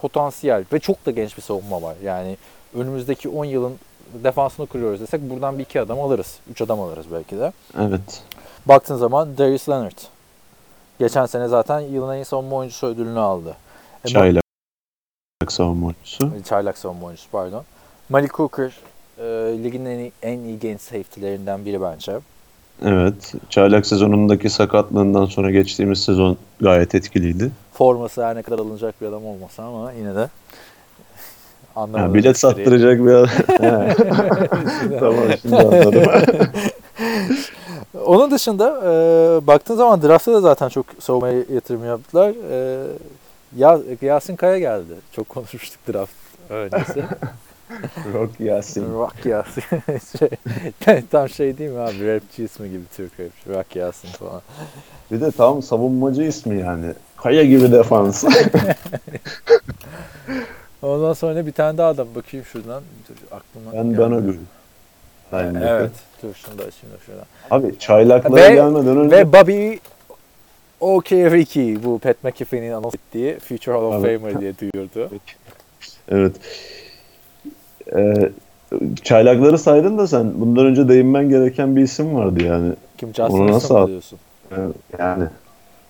potansiyel 0.00 0.64
ve 0.72 0.80
çok 0.80 1.06
da 1.06 1.10
genç 1.10 1.36
bir 1.36 1.42
savunma 1.42 1.82
var. 1.82 1.96
Yani 2.02 2.36
önümüzdeki 2.74 3.28
10 3.28 3.44
yılın 3.44 3.76
defansını 4.24 4.66
kuruyoruz 4.66 5.00
desek 5.00 5.30
buradan 5.30 5.58
bir 5.58 5.62
iki 5.62 5.80
adam 5.80 6.00
alırız. 6.00 6.38
3 6.50 6.62
adam 6.62 6.80
alırız 6.80 7.06
belki 7.12 7.38
de. 7.38 7.52
Evet. 7.78 8.22
Baktığın 8.66 8.96
zaman 8.96 9.38
Darius 9.38 9.68
Leonard. 9.68 9.98
Geçen 10.98 11.26
sene 11.26 11.48
zaten 11.48 11.80
yılın 11.80 12.14
en 12.14 12.18
iyi 12.18 12.24
savunma 12.24 12.56
oyuncusu 12.56 12.86
ödülünü 12.86 13.18
aldı. 13.18 13.56
E, 14.04 14.08
Çaylak 14.08 14.42
savunma 15.48 15.86
oyuncusu. 15.86 16.32
Çaylak 16.48 16.78
savunma 16.78 17.06
oyuncusu 17.06 17.30
pardon. 17.30 17.64
Malik 18.08 18.34
Hooker 18.34 18.72
e, 19.18 19.24
ligin 19.64 19.84
en 19.84 19.98
iyi, 19.98 20.12
en 20.22 20.38
iyi 20.38 20.58
genç 20.58 20.80
safety'lerinden 20.80 21.64
biri 21.64 21.82
bence. 21.82 22.18
Evet. 22.82 23.34
Çaylak 23.50 23.86
sezonundaki 23.86 24.50
sakatlığından 24.50 25.24
sonra 25.24 25.50
geçtiğimiz 25.50 26.04
sezon 26.04 26.36
gayet 26.60 26.94
etkiliydi. 26.94 27.50
Forması 27.72 28.24
her 28.24 28.36
ne 28.36 28.42
kadar 28.42 28.58
alınacak 28.58 29.00
bir 29.00 29.06
adam 29.06 29.26
olmasa 29.26 29.62
ama 29.62 29.92
yine 29.92 30.14
de 30.14 30.28
anlamadım. 31.76 32.08
Ha, 32.08 32.14
bilet 32.14 32.38
sattıracak 32.38 32.98
bir 32.98 33.12
adam. 33.12 33.28
Tamam 35.00 35.24
şimdi 35.42 35.56
anladım. 35.56 36.02
Onun 38.06 38.30
dışında 38.30 38.80
e, 38.84 39.46
baktığın 39.46 39.76
zaman 39.76 40.02
draftta 40.02 40.32
da 40.32 40.40
zaten 40.40 40.68
çok 40.68 40.86
savunmaya 41.00 41.38
yatırım 41.54 41.84
yaptılar. 41.84 42.32
E, 42.50 42.86
ya, 43.56 43.78
Yasin 44.02 44.36
Kaya 44.36 44.58
geldi. 44.58 44.94
Çok 45.12 45.28
konuşmuştuk 45.28 45.80
draft 45.88 46.12
öncesi. 46.50 47.04
Rock 48.14 48.40
Yasin. 48.40 48.94
Rock 48.94 49.26
Yasin. 49.26 49.62
şey, 50.18 50.28
tam 51.10 51.28
şey 51.28 51.58
değil 51.58 51.70
mi 51.70 51.78
abi? 51.80 52.14
Rapçi 52.14 52.44
ismi 52.44 52.70
gibi 52.70 52.82
Türk 52.96 53.12
rapçi. 53.20 53.58
Rock 53.58 53.76
Yasin 53.76 54.08
falan. 54.08 54.42
Bir 55.10 55.20
de 55.20 55.30
tam 55.30 55.62
savunmacı 55.62 56.22
ismi 56.22 56.60
yani. 56.60 56.86
Kaya 57.16 57.44
gibi 57.44 57.72
defans. 57.72 58.24
Ondan 60.82 61.12
sonra 61.12 61.46
bir 61.46 61.52
tane 61.52 61.78
daha 61.78 61.88
adam 61.88 62.08
bakayım 62.14 62.46
şuradan. 62.46 62.82
Dur, 63.08 63.14
aklıma 63.36 63.72
ben 63.72 63.90
geldi. 63.90 63.98
bana 64.00 64.20
göre. 64.20 64.36
Linebacker. 65.32 65.68
Evet. 65.80 65.90
Dur 66.22 66.34
şunu 66.34 66.58
da 66.58 66.62
açayım 66.62 66.96
da 66.96 66.98
şuradan. 67.06 67.24
Abi 67.50 67.78
çaylaklara 67.78 68.36
Ve- 68.50 68.54
gelmeden 68.54 68.96
önce 68.96 69.16
Ve 69.16 69.32
Bobby 69.32 69.74
OK 70.80 71.30
Ricky 71.30 71.84
bu 71.84 71.98
Pat 71.98 72.24
McAfee'nin 72.24 72.72
anons 72.72 72.94
ettiği 72.94 73.38
Future 73.38 73.74
Hall 73.74 73.82
of 73.82 74.04
Evet. 74.04 74.20
Famer 74.20 74.40
diye 74.40 74.54
duyurdu. 74.58 75.10
evet. 76.08 76.32
Ee, 77.96 78.30
çaylakları 79.02 79.58
saydın 79.58 79.98
da 79.98 80.06
sen 80.06 80.40
bundan 80.40 80.66
önce 80.66 80.88
değinmen 80.88 81.28
gereken 81.28 81.76
bir 81.76 81.82
isim 81.82 82.14
vardı 82.14 82.44
yani. 82.44 82.72
Kim 82.98 83.08
Justin 83.08 83.24
Onu 83.24 83.52
nasıl 83.52 83.74
al- 83.74 83.86
diyorsun? 83.86 84.18
Ee, 84.52 84.54
Yani 84.98 85.24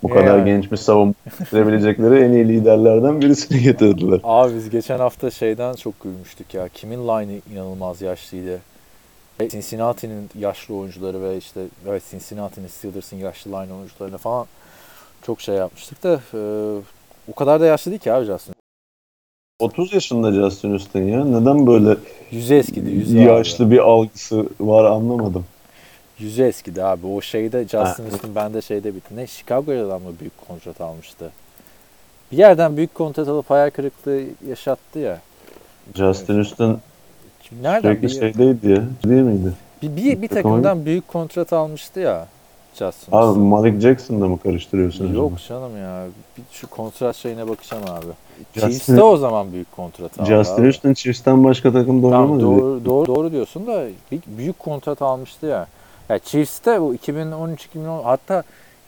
bu 0.03 0.09
kadar 0.11 0.39
Yani. 0.39 0.45
genç 0.45 0.73
bir 0.73 0.77
savunmayabilecekleri 0.77 2.19
en 2.25 2.33
iyi 2.33 2.49
liderlerden 2.49 3.21
birisini 3.21 3.63
getirdiler. 3.63 4.21
Abi 4.25 4.55
biz 4.55 4.71
geçen 4.71 4.99
hafta 4.99 5.31
şeyden 5.31 5.75
çok 5.75 6.01
gülmüştük 6.01 6.55
ya. 6.55 6.69
Kimin 6.69 7.09
line'ı 7.09 7.41
inanılmaz 7.53 8.03
yaşlıydı. 8.03 8.59
Ve 9.41 9.49
Cincinnati'nin 9.49 10.31
yaşlı 10.39 10.75
oyuncuları 10.75 11.23
ve 11.23 11.37
işte 11.37 11.61
evet 11.89 12.03
Cincinnati'nin 12.11 12.67
Steelers'ın 12.69 13.17
yaşlı 13.17 13.51
line 13.51 13.73
oyuncularına 13.73 14.19
falan 14.19 14.47
çok 15.23 15.41
şey 15.41 15.55
yapmıştık 15.55 16.03
da 16.03 16.21
e, 16.35 16.41
o 17.33 17.35
kadar 17.35 17.61
da 17.61 17.67
yaşlı 17.67 17.91
değil 17.91 18.01
ki 18.01 18.13
abi 18.13 18.25
Justin. 18.27 18.55
30 19.59 19.93
yaşında 19.93 20.33
Justin 20.33 20.71
Houston 20.71 21.01
ya. 21.01 21.25
Neden 21.25 21.67
böyle 21.67 21.97
Yüzü 22.31 22.55
eskidi. 22.55 22.91
Yüzü 22.91 23.19
yaşlı 23.19 23.65
abi. 23.65 23.75
bir 23.75 23.79
algısı 23.79 24.49
var 24.61 24.85
anlamadım. 24.85 25.45
Yüzü 26.19 26.43
eskidi 26.43 26.85
abi. 26.85 27.07
O 27.07 27.21
şeyde 27.21 27.63
Justin. 27.63 28.05
Houston 28.11 28.35
bende 28.35 28.63
şeyde 28.63 28.95
bitti. 28.95 29.17
Ne 29.17 29.27
Chicago'dan 29.27 30.03
mı 30.03 30.13
büyük 30.21 30.49
kontrat 30.49 30.81
almıştı? 30.81 31.31
Bir 32.33 32.39
yerden 32.39 32.77
büyük 32.77 32.95
kontrat 32.95 33.29
alıp 33.29 33.51
hayal 33.51 33.71
kırıklığı 33.71 34.23
yaşattı 34.49 34.99
ya. 34.99 35.21
Justin 35.95 36.35
Houston 36.35 36.81
Nereden 37.63 37.89
sürekli 37.89 38.03
bir, 38.03 38.09
şeydeydi 38.09 38.71
ya. 38.71 38.85
Değil 39.05 39.23
miydi? 39.23 39.53
bir, 39.83 39.97
bir, 39.97 40.23
bir 40.23 40.29
takımdan 40.29 40.87
büyük 40.87 41.09
kontrat 41.09 41.53
almıştı 41.53 42.01
ya 42.01 42.27
Justin 42.75 43.13
Abi. 43.13 43.39
Malik 43.39 43.81
Jackson'la 43.81 44.29
mı 44.29 44.39
karıştırıyorsun? 44.39 45.15
Yok 45.15 45.33
acaba? 45.37 45.49
canım 45.49 45.77
ya. 45.79 46.07
Bir 46.39 46.43
şu 46.53 46.67
kontrat 46.67 47.17
şeyine 47.17 47.49
bakacağım 47.49 47.85
abi. 47.89 48.13
Chiefs'te 48.55 49.03
o 49.03 49.17
zaman 49.17 49.53
büyük 49.53 49.73
kontrat 49.73 50.21
aldı. 50.21 50.29
Justin 50.29 50.55
abi. 50.55 50.63
Houston 50.63 50.95
Chiefs'ten 50.95 51.45
başka 51.45 51.73
takımda 51.73 52.11
Tamam, 52.11 52.31
oynamadı. 52.33 52.43
doğru, 52.43 52.85
doğru, 52.85 53.07
doğru 53.07 53.33
diyorsun 53.33 53.67
da 53.67 53.85
büyük 54.27 54.59
kontrat 54.59 55.03
almıştı 55.03 55.47
ya. 55.47 55.67
Ya 56.09 56.19
Chiefs'te 56.19 56.81
bu 56.81 56.95
2013-2010 56.95 58.03
hatta 58.03 58.43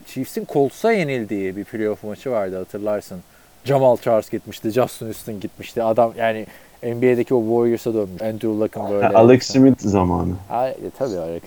Chiefs'in 0.06 0.46
Colts'a 0.52 0.92
yenildiği 0.92 1.56
bir 1.56 1.64
playoff 1.64 2.04
maçı 2.04 2.30
vardı 2.30 2.58
hatırlarsın. 2.58 3.20
Jamal 3.64 3.96
Charles 3.96 4.30
gitmişti, 4.30 4.70
Justin 4.70 5.06
Houston 5.06 5.40
gitmişti. 5.40 5.82
Adam 5.82 6.12
yani 6.18 6.46
NBA'deki 6.82 7.34
o 7.34 7.40
Warriors'a 7.40 7.94
dönmüş. 7.94 8.22
Andrew 8.22 8.48
Luck'ın 8.48 8.90
böyle. 8.90 9.08
Alex 9.08 9.42
Smith 9.42 9.80
zamanı. 9.80 10.32
Ha, 10.48 10.68
e, 10.68 10.76
tabii 10.98 11.18
Alex. 11.18 11.42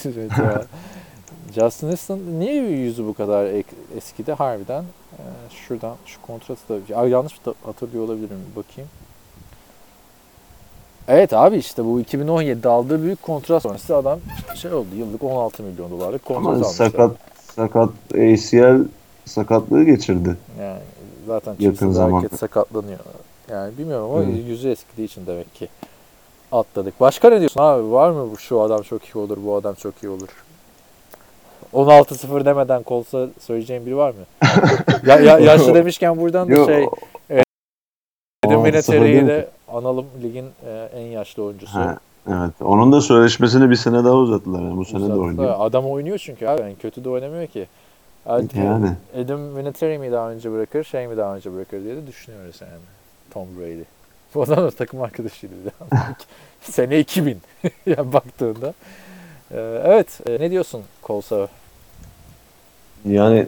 Smith. 0.00 0.34
Justin 1.54 1.88
Houston 1.88 2.20
niye 2.38 2.54
yüzü 2.54 3.06
bu 3.06 3.14
kadar 3.14 3.48
eskidi 3.96 4.32
harbiden? 4.32 4.84
Ee, 5.18 5.22
şuradan 5.50 5.96
şu 6.06 6.22
kontratı 6.22 6.88
da 6.88 6.96
Ay, 6.98 7.10
yanlış 7.10 7.34
hatırlıyor 7.64 8.04
olabilirim 8.04 8.38
bakayım. 8.56 8.90
Evet 11.08 11.32
abi 11.32 11.56
işte 11.56 11.84
bu 11.84 12.00
2017'de 12.00 12.68
aldığı 12.68 13.02
büyük 13.02 13.22
kontrat 13.22 13.62
sonrası 13.62 13.96
adam 13.96 14.18
şey 14.54 14.72
oldu 14.72 14.86
yıllık 14.96 15.22
16 15.24 15.62
milyon 15.62 15.90
dolarlık 15.90 16.24
kontrat 16.24 16.46
Ama 16.46 16.54
almış. 16.54 16.68
sakat 16.68 17.12
sakat 17.54 17.90
ACL 18.14 18.84
sakatlığı 19.24 19.84
geçirdi. 19.84 20.36
Yani 20.60 20.80
zaten 21.26 21.50
Yakın 21.52 21.64
Chiefs'in 21.64 21.88
de 21.88 21.92
zaman. 21.92 22.12
hareket 22.20 22.38
sakatlanıyor. 22.38 22.98
Yani 23.50 23.78
bilmiyorum 23.78 24.10
ama 24.10 24.20
Hı. 24.20 24.30
yüzü 24.30 24.70
eskidiği 24.70 25.06
için 25.08 25.26
demek 25.26 25.54
ki 25.54 25.68
atladık. 26.52 27.00
Başka 27.00 27.30
ne 27.30 27.38
diyorsun 27.40 27.60
abi? 27.60 27.90
Var 27.92 28.10
mı 28.10 28.30
bu 28.32 28.36
şu 28.38 28.60
adam 28.60 28.82
çok 28.82 29.04
iyi 29.04 29.18
olur, 29.18 29.38
bu 29.44 29.54
adam 29.56 29.74
çok 29.74 30.02
iyi 30.02 30.08
olur? 30.08 30.28
16-0 31.74 32.44
demeden 32.44 32.82
kolsa 32.82 33.26
söyleyeceğim 33.40 33.86
biri 33.86 33.96
var 33.96 34.10
mı? 34.10 34.48
ya, 35.06 35.18
ya, 35.20 35.38
yaşlı 35.38 35.74
demişken 35.74 36.20
buradan 36.20 36.50
da 36.50 36.64
şey 36.66 36.88
16-0 38.46 38.64
Vinatieri'yi 38.64 39.14
değil 39.14 39.26
de 39.26 39.48
analım 39.68 40.06
ligin 40.22 40.46
e, 40.66 40.88
en 40.94 41.06
yaşlı 41.06 41.42
oyuncusu. 41.44 41.74
Ha, 41.78 41.98
evet. 42.28 42.50
Onun 42.60 42.92
da 42.92 43.00
sözleşmesini 43.00 43.70
bir 43.70 43.76
sene 43.76 44.04
daha 44.04 44.14
uzattılar. 44.14 44.62
Yani 44.62 44.76
bu 44.76 44.84
sene 44.84 45.00
de 45.00 45.04
Uzattılar. 45.04 45.26
oynuyor. 45.26 45.54
Adam 45.58 45.86
oynuyor 45.86 46.18
çünkü 46.18 46.46
abi. 46.46 46.60
Yani 46.60 46.76
kötü 46.76 47.04
de 47.04 47.08
oynamıyor 47.10 47.46
ki. 47.46 47.66
Ad- 48.26 48.54
Yani. 48.54 48.90
Adam 49.24 49.56
Vinatieri 49.56 49.98
mi 49.98 50.12
daha 50.12 50.30
önce 50.30 50.52
bırakır, 50.52 50.84
şey 50.84 51.06
mi 51.06 51.16
daha 51.16 51.36
önce 51.36 51.54
bırakır 51.54 51.84
diye 51.84 51.96
de 51.96 52.06
düşünüyoruz 52.06 52.56
yani. 52.60 52.72
Tom 53.30 53.46
Brady. 53.58 53.82
Bu 54.34 54.42
adam 54.42 54.56
da 54.56 54.70
takım 54.70 55.02
arkadaşıydı 55.02 55.54
bir. 55.64 55.72
Sene 56.72 56.98
2000 56.98 57.38
yani 57.86 58.12
baktığında. 58.12 58.74
Ee, 59.50 59.80
evet, 59.84 60.20
e, 60.28 60.32
ne 60.40 60.50
diyorsun 60.50 60.82
Colts'a? 61.06 61.48
Yani 63.08 63.46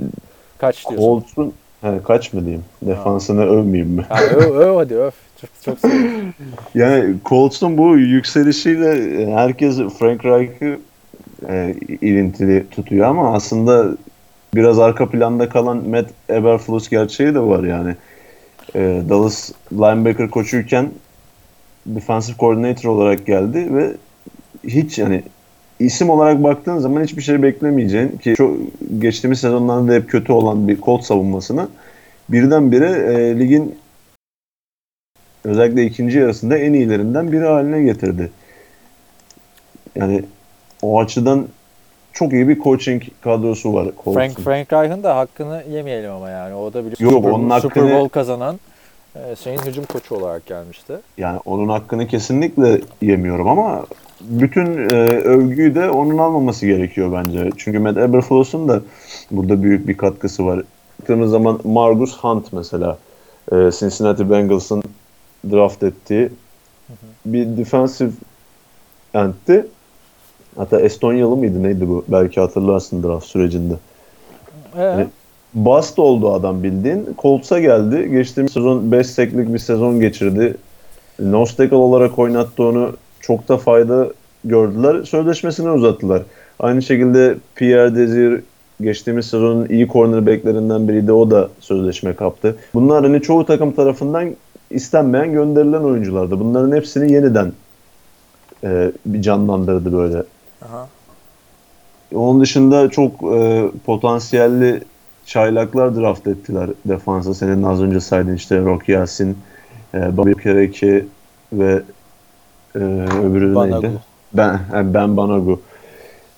Kaç 0.59 0.89
diyorsun? 0.89 1.07
Colts'un 1.07 1.53
he, 1.81 1.91
kaç 2.05 2.33
mı 2.33 2.41
diyeyim? 2.41 2.65
Defansını 2.83 3.47
övmeyeyim 3.47 3.93
mi? 3.93 4.07
Ha, 4.09 4.23
öv, 4.23 4.55
öv 4.55 4.77
hadi 4.77 4.95
öv. 4.95 5.11
Çok, 5.41 5.51
çok 5.65 5.79
seviyorum. 5.79 6.35
Yani 6.75 7.15
Colts'un 7.25 7.79
bu 7.79 7.97
yükselişiyle 7.97 9.23
e, 9.23 9.35
herkes 9.35 9.77
Frank 9.99 10.25
Reich'ı 10.25 10.81
e, 11.49 11.75
ilintili 12.01 12.71
tutuyor 12.71 13.07
ama 13.07 13.35
aslında 13.35 13.97
biraz 14.55 14.79
arka 14.79 15.11
planda 15.11 15.49
kalan 15.49 15.89
Matt 15.89 16.07
Eberflus 16.31 16.89
gerçeği 16.89 17.35
de 17.35 17.41
var 17.41 17.65
yani. 17.65 17.97
E, 18.75 19.03
Dallas 19.09 19.53
linebacker 19.73 20.31
koçuyken 20.31 20.91
defensive 21.87 22.37
coordinator 22.37 22.91
olarak 22.91 23.27
geldi 23.27 23.75
ve 23.75 23.93
hiç 24.65 24.99
yani 24.99 25.23
isim 25.81 26.11
olarak 26.11 26.43
baktığın 26.43 26.79
zaman 26.79 27.03
hiçbir 27.03 27.23
şey 27.23 27.43
beklemeyeceğin 27.43 28.09
ki 28.09 28.35
çok 28.37 28.57
geçtiğimiz 28.99 29.41
sezonlarda 29.41 29.89
da 29.93 29.95
hep 29.95 30.11
kötü 30.11 30.33
olan 30.33 30.69
bir 30.69 30.81
Colts 30.81 31.07
savunmasını 31.07 31.69
birdenbire 32.29 32.91
e, 32.91 33.39
ligin 33.39 33.79
özellikle 35.45 35.85
ikinci 35.85 36.19
yarısında 36.19 36.59
en 36.59 36.73
iyilerinden 36.73 37.33
biri 37.33 37.45
haline 37.45 37.83
getirdi. 37.83 38.31
Yani 39.95 40.25
o 40.83 41.01
açıdan 41.01 41.47
çok 42.13 42.33
iyi 42.33 42.49
bir 42.49 42.61
coaching 42.63 43.03
kadrosu 43.21 43.75
var 43.75 43.85
Colts'un. 43.85 44.13
Frank, 44.15 44.39
Frank 44.41 44.73
Reich'ın 44.73 45.03
da 45.03 45.17
hakkını 45.17 45.63
yemeyelim 45.71 46.11
ama 46.11 46.31
yani. 46.31 46.55
O 46.55 46.73
da 46.73 46.79
biliyorsun 46.81 47.05
Yok, 47.05 47.13
Super, 47.15 47.31
onun 47.31 47.59
Super 47.61 47.83
hakkını- 47.83 47.95
Bowl 47.95 48.09
kazanan 48.09 48.61
e, 49.15 49.37
şeyin 49.37 49.59
hücum 49.59 49.85
koçu 49.85 50.15
olarak 50.15 50.47
gelmişti. 50.47 50.93
Yani 51.19 51.41
onun 51.45 51.69
hakkını 51.69 52.07
kesinlikle 52.07 52.81
yemiyorum 53.03 53.49
ama 53.49 53.87
bütün 54.20 54.66
e, 54.77 54.95
övgüyü 55.24 55.74
de 55.74 55.90
onun 55.90 56.19
almaması 56.19 56.66
gerekiyor 56.66 57.12
bence. 57.12 57.51
Çünkü 57.57 57.78
Matt 57.78 57.97
Eberflus'un 57.97 58.69
da 58.69 58.82
burada 59.31 59.62
büyük 59.62 59.89
bir 59.89 59.97
katkısı 59.97 60.47
var. 60.47 60.62
Baktığımız 61.01 61.31
zaman 61.31 61.61
Margus 61.65 62.19
Hunt 62.19 62.53
mesela 62.53 62.99
e, 63.53 63.55
Cincinnati 63.55 64.31
Bengals'ın 64.31 64.82
draft 65.51 65.82
ettiği 65.82 66.31
bir 67.27 67.57
defensive 67.57 68.11
end'ti. 69.15 69.66
Hatta 70.57 70.81
Estonyalı 70.81 71.36
mıydı 71.36 71.62
neydi 71.62 71.89
bu? 71.89 72.05
Belki 72.09 72.40
hatırlarsın 72.40 73.03
draft 73.03 73.27
sürecinde. 73.27 73.74
Ee, 74.77 74.82
Evet. 74.82 75.09
Bust 75.55 75.99
oldu 75.99 76.32
adam 76.32 76.62
bildiğin. 76.62 77.09
Colts'a 77.19 77.61
geldi. 77.61 78.11
Geçtiğimiz 78.11 78.53
sezon 78.53 78.93
5 78.93 79.07
seklik 79.07 79.55
bir 79.55 79.59
sezon 79.59 80.01
geçirdi. 80.01 80.57
Nose 81.20 81.57
tackle 81.57 81.77
olarak 81.77 82.19
oynattı 82.19 82.62
onu. 82.62 82.93
Çok 83.29 83.49
da 83.49 83.57
fayda 83.57 84.09
gördüler. 84.45 85.05
Sözleşmesini 85.05 85.71
uzattılar. 85.71 86.23
Aynı 86.59 86.83
şekilde 86.83 87.37
Pierre 87.55 87.95
Desir 87.95 88.43
geçtiğimiz 88.81 89.27
sezonun 89.27 89.67
iyi 89.69 89.89
cornerbacklerinden 89.89 90.89
biriydi. 90.89 91.13
O 91.13 91.31
da 91.31 91.49
sözleşme 91.61 92.15
kaptı. 92.15 92.57
Bunlar 92.75 93.05
hani 93.05 93.23
çoğu 93.23 93.47
takım 93.47 93.73
tarafından 93.73 94.31
istenmeyen 94.71 95.33
gönderilen 95.33 95.83
oyunculardı. 95.83 96.41
Bunların 96.41 96.77
hepsini 96.77 97.13
yeniden 97.13 97.53
e, 98.65 98.93
bir 99.07 99.23
canlandırdı 99.23 99.93
böyle. 99.93 100.23
aha. 100.69 100.89
Onun 102.15 102.41
dışında 102.41 102.91
çok 102.91 103.13
e, 103.35 103.71
potansiyelli 103.87 104.81
çaylaklar 105.27 105.97
draft 105.97 106.27
ettiler 106.27 106.71
defansa. 106.85 107.35
Senin 107.35 107.63
az 107.63 107.83
önce 107.83 108.01
saydığın 108.01 108.35
işte 108.35 108.61
Rocky 108.61 108.99
Yasin, 108.99 109.39
e, 109.95 110.17
Bobby 110.17 110.33
Kereke 110.33 111.05
ve 111.53 111.83
e, 112.74 112.78
öbürü 113.24 113.55
Banagu. 113.55 113.86
neydi? 113.86 113.99
Ben, 114.32 114.61
yani 114.74 114.95
ben 114.95 115.16
Banagu. 115.16 115.61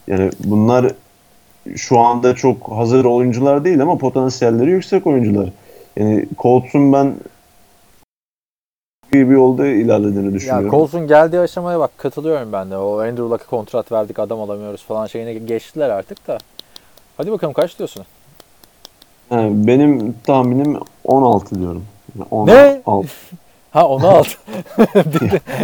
Yani 0.06 0.30
bunlar 0.44 0.92
şu 1.76 1.98
anda 1.98 2.34
çok 2.34 2.70
hazır 2.70 3.04
oyuncular 3.04 3.64
değil 3.64 3.82
ama 3.82 3.98
potansiyelleri 3.98 4.70
yüksek 4.70 5.06
oyuncular. 5.06 5.48
Yani 5.96 6.26
Colts'un 6.38 6.92
ben 6.92 7.14
iyi 9.12 9.28
bir 9.28 9.34
yolda 9.34 9.66
ilerlediğini 9.66 10.26
Ya 10.26 10.32
düşünüyorum. 10.32 10.70
Colts'un 10.70 11.06
geldiği 11.06 11.40
aşamaya 11.40 11.80
bak 11.80 11.90
katılıyorum 11.98 12.52
ben 12.52 12.70
de. 12.70 12.76
O 12.76 13.00
Andrew 13.00 13.22
Luck'a 13.22 13.46
kontrat 13.46 13.92
verdik 13.92 14.18
adam 14.18 14.40
alamıyoruz 14.40 14.84
falan 14.84 15.06
şeyine 15.06 15.34
geçtiler 15.34 15.90
artık 15.90 16.28
da. 16.28 16.38
Hadi 17.16 17.32
bakalım 17.32 17.52
kaç 17.52 17.78
diyorsun? 17.78 18.04
Yani 19.30 19.66
benim 19.66 20.14
tahminim 20.26 20.78
16 21.04 21.58
diyorum. 21.60 21.84
Yani 22.18 22.26
10, 22.30 22.46
Ne? 22.46 22.82
16. 23.74 23.76
Ha 23.78 23.88
onu 23.88 24.08
al. 24.08 24.24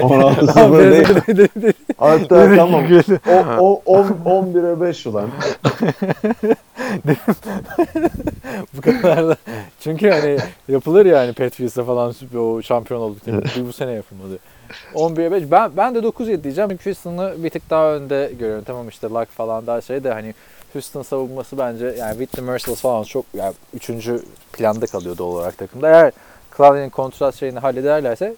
16 0.03 0.47
0 0.47 0.93
değil. 1.62 1.73
Hatta 1.99 2.57
tamam. 2.57 2.85
O, 3.61 3.83
o, 3.87 3.99
10, 4.24 4.55
11'e 4.55 4.81
5 4.81 5.07
ulan. 5.07 5.31
bu 8.77 8.81
kadar 8.81 9.28
da. 9.28 9.37
Çünkü 9.81 10.11
hani 10.11 10.39
yapılır 10.69 11.07
yani 11.07 11.33
Patriots'ta 11.33 11.85
falan 11.85 12.15
o 12.39 12.62
şampiyon 12.62 13.01
olduk. 13.01 13.27
Bir 13.27 13.66
bu 13.66 13.73
sene 13.73 13.93
yapılmadı. 13.93 14.39
11'e 14.95 15.33
5. 15.33 15.51
Ben, 15.51 15.77
ben 15.77 15.95
de 15.95 15.99
9-7 15.99 16.45
diyeceğim. 16.45 16.70
Çünkü 16.70 16.85
Houston'ı 16.91 17.35
bir 17.45 17.51
tık 17.51 17.70
daha 17.70 17.95
önde 17.95 18.33
görüyorum. 18.39 18.65
Tamam 18.65 18.89
işte 18.89 19.07
Luck 19.07 19.31
falan 19.31 19.66
daha 19.66 19.81
şey 19.81 20.05
de 20.05 20.12
hani 20.12 20.35
Houston 20.73 21.03
savunması 21.03 21.59
bence 21.59 21.87
yani 21.99 22.11
Whitney 22.11 22.47
Merciless 22.47 22.81
falan 22.81 23.03
çok 23.03 23.24
yani 23.35 23.55
üçüncü 23.74 24.23
planda 24.53 24.87
kalıyor 24.87 25.19
doğal 25.19 25.28
olarak 25.28 25.59
takımda. 25.59 25.89
Eğer 25.89 26.12
Clowney'nin 26.57 26.91
kontrat 26.91 27.35
şeyini 27.35 27.59
hallederlerse 27.59 28.35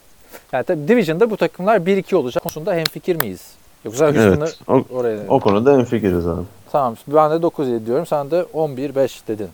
yani 0.53 0.65
tabii 0.65 0.89
Division'da 0.89 1.31
bu 1.31 1.37
takımlar 1.37 1.77
1-2 1.77 2.15
olacak 2.17 2.43
konusunda 2.43 2.75
hemfikir 2.75 3.17
miyiz? 3.17 3.51
Yoksa 3.85 4.07
Houston'ı 4.07 4.45
Evet. 4.45 4.59
O, 4.69 4.85
oraya 4.97 5.19
o 5.29 5.41
konuda 5.41 5.73
en 5.79 5.85
fikiriz 5.85 6.27
abi. 6.27 6.43
Tamam 6.73 6.95
ben 7.09 7.31
de 7.31 7.35
9-7 7.47 7.87
diyorum. 7.87 8.07
Sen 8.07 8.31
de 8.31 8.45
11-5 8.55 9.29
dedin. 9.29 9.49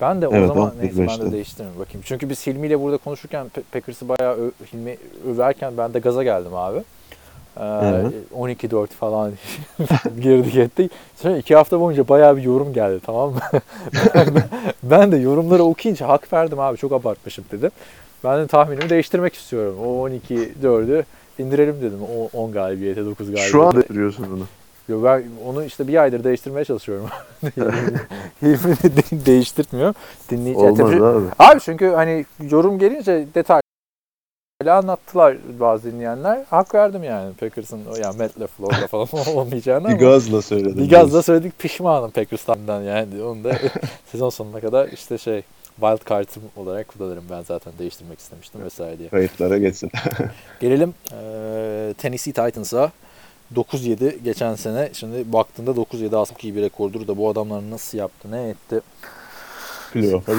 Ben 0.00 0.22
de 0.22 0.28
o 0.28 0.34
Evet, 0.34 0.48
zaman 0.48 0.68
11-5 0.70 0.82
neyse 0.82 0.98
ben 0.98 1.08
de 1.08 1.20
dedim. 1.20 1.32
değiştiririm 1.32 1.72
bakayım. 1.78 2.00
Çünkü 2.04 2.28
biz 2.28 2.46
Hilmi 2.46 2.66
ile 2.66 2.80
burada 2.80 2.96
konuşurken 2.96 3.46
Packers'ı 3.72 4.08
bayağı 4.08 4.36
Hilmi 4.72 4.96
överken 5.28 5.72
ben 5.78 5.94
de 5.94 5.98
gaza 5.98 6.22
geldim 6.22 6.54
abi. 6.54 6.82
Ee, 7.58 7.62
Hı 7.62 8.12
12-4 8.38 8.86
falan 8.86 9.32
girdik 10.20 10.56
ettik. 10.56 10.92
Sonra 11.16 11.36
iki 11.36 11.56
hafta 11.56 11.80
boyunca 11.80 12.08
bayağı 12.08 12.36
bir 12.36 12.42
yorum 12.42 12.72
geldi 12.72 13.00
tamam 13.06 13.32
mı? 13.32 13.40
ben, 14.82 15.12
de 15.12 15.16
yorumları 15.16 15.62
okuyunca 15.62 16.08
hak 16.08 16.32
verdim 16.32 16.60
abi 16.60 16.76
çok 16.76 16.92
abartmışım 16.92 17.44
dedim. 17.52 17.70
Ben 18.24 18.40
de 18.42 18.46
tahminimi 18.46 18.90
değiştirmek 18.90 19.34
istiyorum. 19.34 19.76
O 19.84 20.08
12-4'ü 20.08 21.04
indirelim 21.38 21.76
dedim. 21.82 21.98
O 22.16 22.38
10 22.42 22.52
galibiyete 22.52 23.04
9 23.04 23.26
galibiyete. 23.26 23.50
Şu 23.50 23.62
anda 23.66 23.88
duruyorsun 23.88 24.26
bunu. 24.30 24.44
Yo 24.88 25.04
ben 25.04 25.22
onu 25.46 25.64
işte 25.64 25.88
bir 25.88 26.02
aydır 26.02 26.24
değiştirmeye 26.24 26.64
çalışıyorum. 26.64 27.06
Hilmi 28.42 28.76
de 28.82 28.96
de- 28.96 29.26
değiştirtmiyor. 29.26 29.94
Dinleyici. 30.30 30.60
Olmaz 30.60 30.92
abi. 30.92 31.24
Abi 31.38 31.60
çünkü 31.60 31.86
hani 31.86 32.24
yorum 32.50 32.78
gelince 32.78 33.26
detaylı 34.62 34.78
anlattılar 34.78 35.36
bazı 35.60 35.92
dinleyenler. 35.92 36.44
Hak 36.50 36.74
verdim 36.74 37.04
yani 37.04 37.34
Packers'ın 37.34 37.80
yani 38.02 38.16
Matt 38.16 38.40
LaFleur'la 38.40 38.86
falan 38.86 39.08
olmayacağını 39.36 39.86
ama. 39.86 39.96
gazla 39.96 40.42
söyledim. 40.42 40.76
Bir 40.84 40.90
gazla 40.90 41.22
söyledik 41.22 41.58
pişmanım 41.58 42.10
Packers'tan 42.10 42.82
yani. 42.82 43.22
Onu 43.22 43.44
da 43.44 43.58
sezon 44.12 44.30
sonuna 44.30 44.60
kadar 44.60 44.88
işte 44.88 45.18
şey 45.18 45.42
wild 45.80 46.08
card'ım 46.10 46.42
olarak 46.56 46.88
kullanırım 46.88 47.24
ben 47.30 47.42
zaten 47.42 47.72
değiştirmek 47.78 48.18
istemiştim 48.18 48.64
vesaire 48.64 48.98
diye. 48.98 49.08
Kayıtlara 49.08 49.58
geçsin. 49.58 49.90
Gelelim 50.60 50.94
eee, 51.12 51.94
Tennessee 51.94 52.32
Titans'a. 52.32 52.92
9-7 53.54 54.18
geçen 54.24 54.54
sene. 54.54 54.90
Şimdi 54.92 55.32
baktığında 55.32 55.70
9-7 55.70 56.16
aslında 56.16 56.40
iyi 56.42 56.56
bir 56.56 56.62
rekordur 56.62 57.08
da 57.08 57.16
bu 57.16 57.28
adamlar 57.28 57.70
nasıl 57.70 57.98
yaptı, 57.98 58.30
ne 58.30 58.48
etti. 58.48 58.80
Playoff'a 59.92 60.32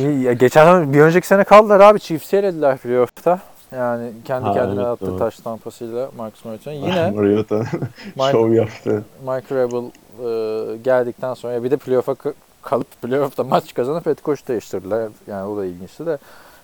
ya 0.00 0.32
geçen 0.32 0.92
bir 0.92 1.00
önceki 1.00 1.26
sene 1.26 1.44
kaldılar 1.44 1.80
abi. 1.80 2.00
Chiefs'i 2.00 2.36
elediler 2.36 2.78
playoff'ta. 2.78 3.40
Yani 3.72 4.10
kendi 4.24 4.44
Ha, 4.46 4.52
kendine 4.54 4.80
evet, 4.80 4.86
attığı 4.92 5.06
doğru. 5.06 5.18
taş 5.18 5.36
tampasıyla 5.36 6.10
Marcus 6.16 6.44
Mariota. 6.44 6.72
Yine 6.72 7.10
Mariota 7.10 7.64
şov 8.32 8.52
yaptı. 8.52 9.04
Mike 9.26 9.54
Rebel 9.54 9.84
e, 9.84 10.76
geldikten 10.76 11.34
sonra 11.34 11.52
ya 11.52 11.64
bir 11.64 11.70
de 11.70 11.76
playoff'a 11.76 12.12
ka- 12.12 12.34
kalıp 12.62 13.02
playoff'ta 13.02 13.44
maç 13.44 13.74
kazanıp 13.74 14.06
head 14.06 14.18
coach 14.24 14.48
değiştirdiler. 14.48 15.08
Yani 15.26 15.48
o 15.48 15.56
da 15.56 15.64
ilginçti 15.64 16.06
de. 16.06 16.18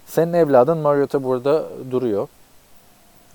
Senin 0.07 0.33
evladın 0.33 0.79
Mariota 0.79 1.25
burada 1.25 1.65
duruyor. 1.91 2.29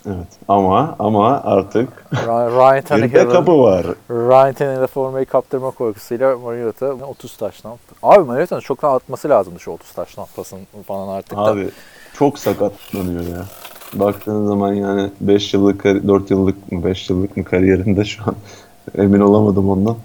Evet. 0.06 0.28
Ama 0.48 0.96
ama 1.00 1.42
artık 1.44 2.06
Ryan, 2.14 2.82
Tannehill'in 2.82 3.30
kapı 3.30 3.60
var. 3.60 3.86
Ryan 4.10 4.54
Tannehill'e 4.54 4.88
formayı 4.88 5.26
kaptırma 5.26 5.72
korkusuyla 5.72 6.38
Mariota 6.38 6.94
30 6.94 7.38
taştan. 7.38 7.78
Abi 8.04 8.24
Mariota'nın 8.24 8.62
çok 8.62 8.82
daha 8.82 8.96
atması 8.96 9.30
lazımdı 9.30 9.60
şu 9.60 9.72
30 9.72 9.92
taştan 9.92 10.26
pasın 10.36 10.60
falan 10.88 11.08
artık 11.08 11.38
da. 11.38 11.42
Abi 11.42 11.70
çok 12.14 12.40
sakatlanıyor 12.40 13.24
ya. 13.24 13.46
Baktığın 13.94 14.48
zaman 14.48 14.74
yani 14.74 15.10
5 15.22 15.54
yıllık, 15.54 15.84
4 15.84 16.32
yıllık 16.32 16.72
mı 16.72 16.84
5 16.84 17.10
yıllık 17.10 17.38
mı 17.38 17.44
kariyerinde 17.44 18.06
şu 18.06 18.24
an 18.24 18.36
emin 19.04 19.20
olamadım 19.20 19.70
ondan. 19.70 19.96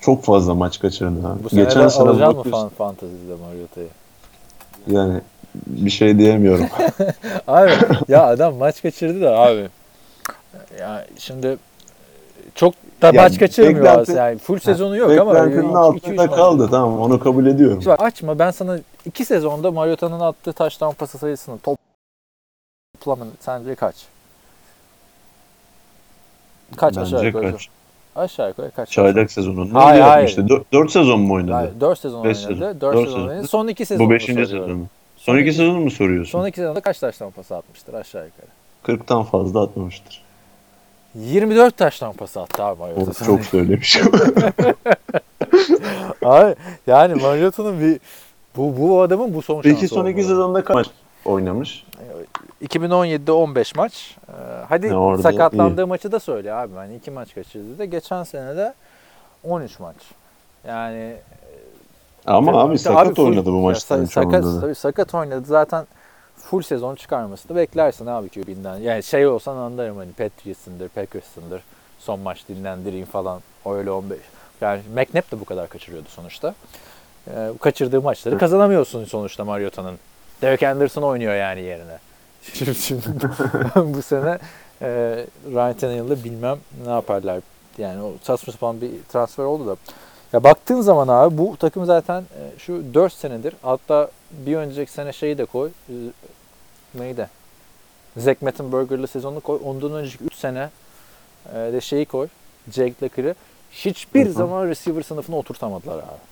Çok 0.00 0.24
fazla 0.24 0.54
maç 0.54 0.80
kaçırdı 0.80 1.28
abi. 1.28 1.44
Bu 1.44 1.48
Geçen 1.48 1.88
sene 1.88 2.08
alacak 2.08 2.36
mı 2.36 2.50
fan, 2.50 2.68
fantezide 2.68 3.34
Mariota'yı? 3.46 3.88
Yani 4.86 5.20
bir 5.54 5.90
şey 5.90 6.18
diyemiyorum. 6.18 6.66
Abi 7.46 7.70
ya 8.08 8.26
adam 8.26 8.54
maç 8.54 8.82
kaçırdı 8.82 9.20
da 9.20 9.38
abi. 9.38 9.68
Ya 10.80 11.06
şimdi 11.18 11.56
çok 12.54 12.74
da 13.02 13.06
Ya 13.06 13.12
maç 13.22 13.38
kaçırmıyor 13.38 13.84
beklenti- 13.84 14.00
aslında. 14.00 14.18
Yani 14.28 14.38
full 14.38 14.58
sezonu 14.58 14.96
yok 14.96 15.10
ama 15.20 15.34
Beklentinin 15.34 15.74
altında 15.74 16.30
kaldı 16.30 16.68
tamam 16.70 17.00
onu 17.00 17.20
kabul 17.20 17.46
ediyorum. 17.46 17.82
Şimdi 17.82 17.86
bak 17.86 18.02
açma 18.02 18.38
ben 18.38 18.50
sana 18.50 18.78
iki 19.06 19.24
sezonda 19.24 19.70
Mariota'nın 19.70 20.20
attığı 20.20 20.52
taştan 20.52 20.92
pası 20.92 21.18
sayısını 21.18 21.56
toplamın 23.00 23.28
sence 23.40 23.74
kaç? 23.74 23.96
Kaç 26.76 26.98
aşağı 26.98 27.18
Bence 27.18 27.26
yukarı? 27.26 27.52
kaç? 27.52 27.68
Aşağı 28.16 28.48
yukarı 28.48 28.70
kaç? 28.70 28.90
Çaylak 28.90 29.30
sezonunda 29.32 29.84
Hayır, 29.84 30.00
hayır. 30.02 30.28
yapmıştı. 30.38 30.64
4 30.72 30.90
sezon 30.90 31.20
mu 31.20 31.34
oynadı? 31.34 31.52
Hayır, 31.52 31.80
4 31.80 31.98
sezon 31.98 32.24
Beş 32.24 32.38
oynadı. 32.46 32.52
sezon. 32.54 32.80
4 32.80 32.80
Dört 32.80 32.94
sezon 32.96 33.04
sezon. 33.18 33.28
oynadı. 33.28 33.48
Son 33.48 33.68
2 33.68 33.86
sezon. 33.86 34.06
Bu 34.06 34.10
5. 34.10 34.24
sezon 34.24 34.70
mu? 34.72 34.86
Son 35.22 35.38
2 35.38 35.52
sezonu 35.52 35.80
mu 35.80 35.90
soruyorsun? 35.90 36.38
Son 36.38 36.46
2 36.46 36.56
sezonda 36.56 36.80
kaç 36.80 36.98
taştan 36.98 37.30
pası 37.30 37.56
atmıştır 37.56 37.94
aşağı 37.94 38.26
yukarı? 38.26 38.46
40'tan 38.98 39.24
fazla 39.24 39.62
atmamıştır. 39.62 40.22
24 41.14 41.76
taştan 41.76 42.12
pası 42.12 42.40
attı 42.40 42.62
abi 42.64 42.78
Mariota. 42.78 43.24
Çok 43.24 43.44
söylemişim. 43.44 44.06
Abi, 46.24 46.54
yani 46.86 47.14
Mariota'nın 47.14 47.80
bir 47.80 48.00
bu 48.56 48.78
bu 48.78 49.02
adamın 49.02 49.34
bu 49.34 49.42
son 49.42 49.54
şansı. 49.54 49.68
Peki 49.68 49.88
son 49.88 50.06
2 50.06 50.10
olmalı. 50.10 50.22
sezonda 50.22 50.64
kaç 50.64 50.74
maç 50.74 50.86
oynamış? 51.24 51.84
2017'de 52.64 53.32
15 53.32 53.74
maç. 53.74 54.16
Ee, 54.28 54.32
hadi 54.68 54.86
Ya 54.86 54.96
orada 54.98 55.22
sakatlandığı 55.22 55.86
maçı 55.86 56.12
da 56.12 56.20
söyle 56.20 56.52
abi. 56.54 56.74
Hani 56.74 56.96
iki 56.96 57.10
maç 57.10 57.34
kaçırdı 57.34 57.78
da 57.78 57.84
geçen 57.84 58.22
sene 58.22 58.56
de 58.56 58.74
13 59.44 59.78
maç. 59.78 59.96
Yani 60.68 61.14
Ama 62.26 62.60
abi 62.62 62.78
sakat 62.78 63.16
full- 63.18 63.24
oynadı 63.24 63.46
bu 63.46 63.60
maçların 63.60 64.04
sa- 64.04 64.06
sakat, 64.06 64.32
çoğunda 64.32 64.56
da. 64.56 64.60
tabii 64.60 64.74
sakat 64.74 65.14
oynadı. 65.14 65.44
Zaten 65.46 65.86
full 66.36 66.62
sezon 66.62 66.94
çıkarmasını 66.94 67.56
beklersin 67.56 68.06
abi 68.06 68.28
QB'den. 68.28 68.76
Yani 68.78 69.02
şey 69.02 69.26
olsan 69.26 69.56
anlarım 69.56 69.96
hani 69.96 70.12
Patriots'ındır, 70.12 70.88
Packers'ındır. 70.88 71.62
Son 71.98 72.20
maç 72.20 72.48
dinlendireyim 72.48 73.06
falan. 73.06 73.40
Öyle 73.66 73.90
15. 73.90 74.18
Yani 74.60 74.80
McNabb 74.94 75.32
de 75.32 75.40
bu 75.40 75.44
kadar 75.44 75.68
kaçırıyordu 75.68 76.08
sonuçta. 76.08 76.54
Ee, 77.28 77.50
kaçırdığı 77.60 78.02
maçları 78.02 78.38
kazanamıyorsun 78.38 79.04
sonuçta 79.04 79.44
Mariota'nın. 79.44 79.98
Derek 80.42 80.62
Anderson 80.62 81.02
oynuyor 81.02 81.34
yani 81.34 81.60
yerine. 81.60 81.98
Şimdi, 82.52 82.74
şimdi 82.74 83.02
bu 83.76 84.02
sene 84.02 84.38
e, 84.82 84.88
Ryan 85.52 85.74
Tannehill'le 85.74 86.24
bilmem 86.24 86.58
ne 86.86 86.90
yaparlar. 86.92 87.40
Yani 87.78 88.02
o 88.02 88.12
saçma 88.22 88.52
sapan 88.52 88.80
bir 88.80 88.90
transfer 89.12 89.44
oldu 89.44 89.66
da. 89.66 89.76
Ya 90.32 90.44
baktığın 90.44 90.80
zaman 90.80 91.08
abi 91.08 91.38
bu 91.38 91.56
takım 91.56 91.84
zaten 91.84 92.20
e, 92.22 92.58
şu 92.58 92.94
4 92.94 93.12
senedir 93.12 93.54
hatta 93.62 94.10
bir 94.46 94.56
önceki 94.56 94.92
sene 94.92 95.12
şeyi 95.12 95.38
de 95.38 95.44
koy. 95.44 95.70
e, 95.88 95.92
Neydi? 96.94 97.28
Zach 98.16 98.36
Mettenberger'lı 98.42 99.06
sezonunu 99.08 99.40
koy. 99.40 99.60
Ondan 99.64 99.92
önceki 99.92 100.24
3 100.24 100.34
sene 100.34 100.70
e, 101.54 101.72
de 101.72 101.80
şeyi 101.80 102.06
koy. 102.06 102.28
Jake 102.72 102.94
Lacker'ı. 103.02 103.34
Hiçbir 103.72 104.26
Hı 104.26 104.28
hı. 104.28 104.32
zaman 104.32 104.66
receiver 104.68 105.02
sınıfına 105.02 105.36
oturtamadılar 105.36 105.94
abi. 105.98 106.22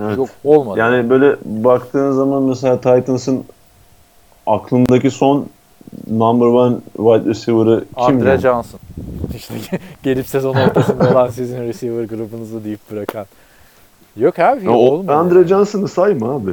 Evet. 0.00 0.16
Yok 0.18 0.28
olmadı. 0.44 0.78
Yani 0.78 1.10
böyle 1.10 1.36
baktığın 1.44 2.12
zaman 2.12 2.42
mesela 2.42 2.76
Titans'ın 2.80 3.44
aklımdaki 4.46 5.10
son 5.10 5.48
number 6.10 6.46
one 6.46 6.76
wide 6.96 7.30
receiver'ı 7.30 7.84
kim? 7.96 8.04
Andre 8.04 8.28
yani? 8.28 8.40
Johnson. 8.40 8.80
İşte 9.36 9.78
gelip 10.02 10.26
sezon 10.26 10.54
ortasında 10.54 11.10
olan 11.10 11.28
sizin 11.28 11.60
receiver 11.62 12.04
grubunuzu 12.04 12.64
deyip 12.64 12.90
bırakan. 12.90 13.26
Yok 14.16 14.38
abi 14.38 14.64
Ya 14.64 14.70
o. 14.70 15.04
Andre 15.08 15.48
Johnson'ı 15.48 15.88
sayma 15.88 16.34
abi. 16.36 16.50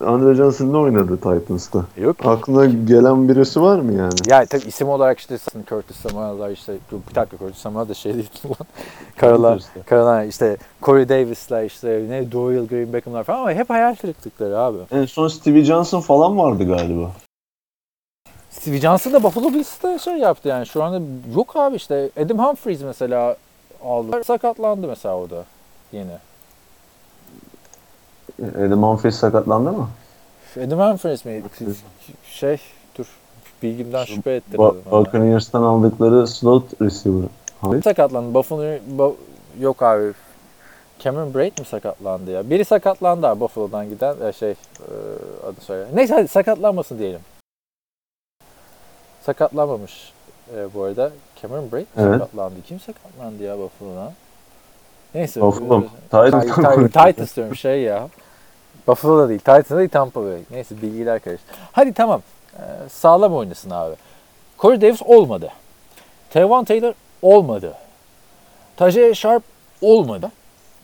Andre 0.00 0.34
Johnson 0.34 0.72
ne 0.72 0.76
oynadı 0.76 1.16
Titans'ta? 1.16 1.84
Yok. 1.96 2.16
Aklına 2.24 2.64
gelen 2.66 3.28
birisi 3.28 3.60
var 3.62 3.78
mı 3.78 3.92
yani? 3.92 4.14
Ya 4.26 4.46
tabii 4.46 4.64
isim 4.68 4.88
olarak 4.88 5.18
işte 5.18 5.36
Curtis 5.68 5.96
Samuel'lar 5.96 6.50
işte 6.50 6.72
bir 7.10 7.14
dakika 7.14 7.36
Curtis 7.36 7.58
Samuel 7.58 7.88
da 7.88 7.94
şey 7.94 8.14
değil 8.14 8.30
lan. 9.22 9.58
İşte. 9.58 9.80
Carolina 9.90 10.24
işte 10.24 10.56
Corey 10.82 11.08
Davis'ler 11.08 11.64
işte 11.64 12.04
ne 12.08 12.32
Doyle 12.32 12.64
Green 12.66 12.92
Beckham'lar 12.92 13.24
falan 13.24 13.38
ama 13.38 13.52
hep 13.52 13.70
hayal 13.70 13.94
kırıklıkları 13.94 14.58
abi. 14.58 14.78
En 14.90 15.04
son 15.04 15.28
Stevie 15.28 15.64
Johnson 15.64 16.00
falan 16.00 16.38
vardı 16.38 16.64
galiba. 16.64 17.10
Steve 18.64 18.80
Johnson 18.80 19.12
da 19.12 19.22
Buffalo 19.22 19.52
Bills'te 19.52 19.98
şey 19.98 20.14
yaptı 20.14 20.48
yani 20.48 20.66
şu 20.66 20.82
anda 20.82 21.00
yok 21.36 21.56
abi 21.56 21.76
işte 21.76 22.10
Adam 22.24 22.38
Humphries 22.38 22.80
mesela 22.82 23.36
aldı. 23.84 24.24
Sakatlandı 24.24 24.88
mesela 24.88 25.16
o 25.18 25.30
da 25.30 25.44
yine. 25.92 26.18
Adam 28.66 28.82
Humphries 28.82 29.16
sakatlandı 29.16 29.72
mı? 29.72 29.88
Adam 30.66 30.78
Humphries 30.78 31.24
miydi? 31.24 31.46
Şey 32.30 32.60
dur 32.98 33.06
bilgimden 33.62 34.04
şüphe 34.04 34.34
ettim. 34.34 34.60
Ba- 34.60 34.90
Buccaneers'tan 34.90 35.62
aldıkları 35.62 36.26
slot 36.26 36.80
receiver. 36.82 37.28
Hayır. 37.60 37.82
sakatlandı. 37.82 38.34
Buffalo 38.34 38.78
Bu- 38.86 39.16
yok 39.60 39.82
abi. 39.82 40.12
Cameron 40.98 41.34
Braid 41.34 41.58
mi 41.58 41.64
sakatlandı 41.64 42.30
ya? 42.30 42.50
Biri 42.50 42.64
sakatlandı 42.64 43.26
abi 43.26 43.40
Buffalo'dan 43.40 43.88
giden 43.88 44.14
e, 44.28 44.32
şey 44.32 44.50
e, 44.50 44.54
adı 45.46 45.60
söyle. 45.60 45.86
Neyse 45.94 46.14
hadi 46.14 46.28
sakatlanmasın 46.28 46.98
diyelim. 46.98 47.20
Sakatlanmamış 49.26 50.12
e, 50.56 50.74
bu 50.74 50.82
arada. 50.82 51.10
Cameron 51.42 51.64
mi 51.64 51.70
Evet. 51.72 51.86
sakatlandı? 51.96 52.54
Kim 52.68 52.80
sakatlandı 52.80 53.42
ya 53.42 53.58
Buffalo'dan? 53.58 54.12
Neyse. 55.14 55.40
Buffalo 55.40 55.82
Titans? 56.10 56.46
Titans 56.86 57.36
diyorum 57.36 57.56
şey 57.56 57.82
ya. 57.82 58.08
Buffalo'da 58.86 59.28
değil. 59.28 59.38
Titans'da 59.38 59.78
değil 59.78 59.88
Tampa 59.88 60.22
Bay. 60.22 60.40
Neyse 60.50 60.82
bilgiler 60.82 61.20
karıştı. 61.20 61.46
Hadi 61.72 61.92
tamam. 61.92 62.22
E, 62.54 62.88
sağlam 62.88 63.34
oynasın 63.34 63.70
abi. 63.70 63.94
Corey 64.58 64.80
Davis 64.80 65.02
olmadı. 65.02 65.50
Tevon 66.30 66.64
Taylor 66.64 66.94
olmadı. 67.22 67.74
Tajay 68.76 69.14
Sharp 69.14 69.42
olmadı. 69.80 70.30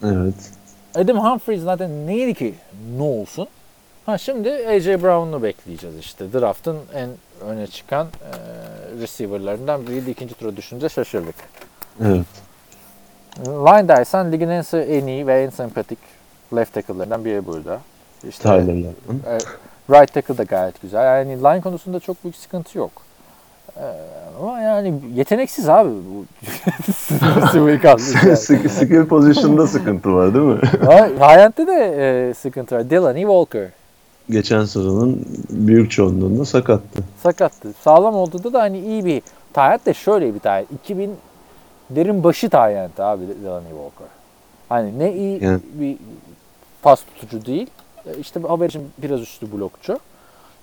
Evet. 0.05 0.35
Adam 0.95 1.19
Humphries 1.19 1.63
zaten 1.63 2.07
neydi 2.07 2.35
ki 2.35 2.55
ne 2.97 3.03
olsun? 3.03 3.49
Ha 4.07 4.19
şimdi 4.19 4.51
AJ 4.51 4.87
Brown'u 4.87 5.43
bekleyeceğiz 5.43 5.99
işte. 5.99 6.33
Draft'ın 6.33 6.79
en 6.95 7.11
öne 7.41 7.67
çıkan 7.67 8.07
e, 8.07 8.31
receiver'larından 9.01 9.87
biriydi. 9.87 10.11
ikinci 10.11 10.35
tura 10.35 10.57
düşünce 10.57 10.89
şaşırdık. 10.89 11.35
Evet. 12.05 12.27
Line 13.47 13.89
dersen 13.89 14.33
ligin 14.33 14.49
en, 14.49 14.65
en 14.73 15.07
iyi 15.07 15.27
ve 15.27 15.43
en 15.43 15.51
sempatik 15.51 15.99
left 16.55 16.75
tackle'larından 16.75 17.25
biri 17.25 17.47
burada. 17.47 17.81
İşte, 18.29 18.43
Tyler'lardan. 18.43 19.21
e, 19.27 19.39
right 19.91 20.15
tackle 20.15 20.39
da 20.39 20.43
gayet 20.43 20.83
güzel. 20.83 21.05
Yani 21.05 21.39
line 21.39 21.61
konusunda 21.61 22.01
çok 22.01 22.25
büyük 22.25 22.37
sıkıntı 22.37 22.79
yok. 22.79 22.91
E, 23.77 23.85
ama 24.41 24.61
yani 24.61 24.95
yeteneksiz 25.15 25.69
abi 25.69 25.91
bu 25.91 26.25
yani. 28.25 28.37
Skill 28.69 29.07
position'da 29.07 29.67
sıkıntı 29.67 30.15
var 30.15 30.35
değil 30.35 30.45
mi? 30.45 30.61
Hayat'ta 31.19 31.67
da 31.67 31.79
e, 31.79 32.35
sıkıntı 32.35 32.77
var. 32.77 32.91
Delaney 32.91 33.23
Walker 33.23 33.69
Geçen 34.31 34.65
sezonun 34.65 35.27
büyük 35.51 35.91
çoğunluğunda 35.91 36.45
sakattı. 36.45 37.03
sakattı. 37.23 37.73
Sağlam 37.85 38.15
olduğunda 38.15 38.53
da 38.53 38.61
hani 38.61 38.79
iyi 38.81 39.05
bir 39.05 39.23
Tayyat 39.53 39.87
da 39.87 39.95
şöyle 39.95 40.35
bir 40.35 40.39
Tayyat. 40.41 40.73
2000 40.73 41.11
derin 41.91 42.25
başı 42.25 42.51
Tayyat 42.51 43.01
abi 43.01 43.23
Delaney 43.45 43.69
Walker. 43.71 44.07
Hani 44.69 44.99
ne 44.99 45.13
iyi 45.15 45.45
Yani- 45.45 45.61
bir 45.75 45.97
pas 46.83 47.01
tutucu 47.21 47.47
değil. 47.47 47.67
E, 48.07 48.19
İşte 48.21 48.41
haber 48.41 48.69
için 48.69 48.83
biraz 49.03 49.21
üstü 49.21 49.53
blokçu. 49.53 49.99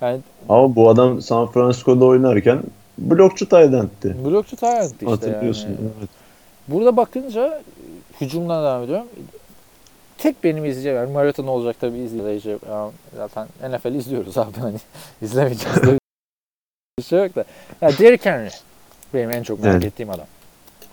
Yani 0.02 0.20
Ama 0.50 0.76
bu 0.76 0.90
adam 0.90 1.22
San 1.22 1.48
Francisco'da 1.48 2.06
oynarken 2.06 2.64
blokçu 2.98 3.50
tight 3.50 3.74
end'ti. 3.74 4.16
blokçu 4.26 4.56
Tayyat 4.56 4.92
işte 4.92 5.06
Hatırlıyorsun. 5.06 5.68
yani. 5.68 5.78
Evet. 6.00 6.10
Burada 6.68 6.98
bakınca 6.98 7.48
e, 7.48 7.62
hücumdan 8.22 8.64
devam 8.64 8.84
ediyorum. 8.84 9.06
Tek 10.18 10.44
benim 10.44 10.66
izleyeceğim. 10.66 10.98
Yani 10.98 11.12
maraton 11.12 11.48
olacak 11.48 11.76
tabii 11.82 11.98
izleyeceğim. 11.98 12.60
Yani 12.70 12.92
zaten 13.16 13.48
NFL 13.70 13.96
izliyoruz 13.96 14.38
abi 14.38 14.58
hani 14.60 14.78
izlemeyeceğiz 15.22 15.84
diye 15.84 15.98
bir 17.00 17.04
şey 17.04 17.20
yok 17.20 17.36
da. 17.36 17.44
Ya 17.82 17.90
Derrick 17.98 18.30
Henry 18.30 18.50
benim 19.14 19.32
en 19.32 19.44
çok 19.44 19.60
merak 19.60 19.76
Evet. 19.76 19.86
ettiğim 19.86 20.10
adam. 20.10 20.26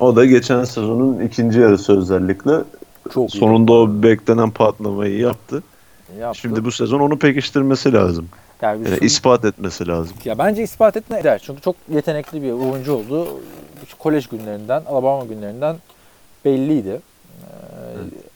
O 0.01 0.17
da 0.17 0.25
geçen 0.25 0.65
sezonun 0.65 1.21
ikinci 1.21 1.61
yarısı 1.61 1.99
özellikle 1.99 2.51
Çok 3.15 3.31
sonunda 3.31 3.73
o 3.73 3.89
beklenen 4.03 4.51
patlamayı 4.51 5.19
yaptı. 5.19 5.63
Yaptı. 6.21 6.41
Şimdi 6.41 6.65
bu 6.65 6.73
sezon 6.73 7.01
onu 7.01 7.19
pekiştirmesi 7.19 7.93
lazım. 7.93 8.29
yani 8.63 8.89
Yani 8.89 8.99
şu- 8.99 9.05
ispat 9.05 9.45
etmesi 9.45 9.87
lazım. 9.89 10.17
ya 10.25 10.39
bence 10.39 10.63
ispat 10.63 10.97
etme 10.97 11.19
eder. 11.21 11.41
Çünkü 11.45 11.61
çok 11.63 11.77
yetenekli 11.93 12.43
bir 12.43 12.51
oyuncu 12.53 12.93
oldu. 12.95 13.29
Kolej 13.99 14.27
günlerinden, 14.27 14.83
Alabama 14.87 15.25
günlerinden 15.25 15.77
belliydi. 16.45 17.01
Ee, 17.43 17.49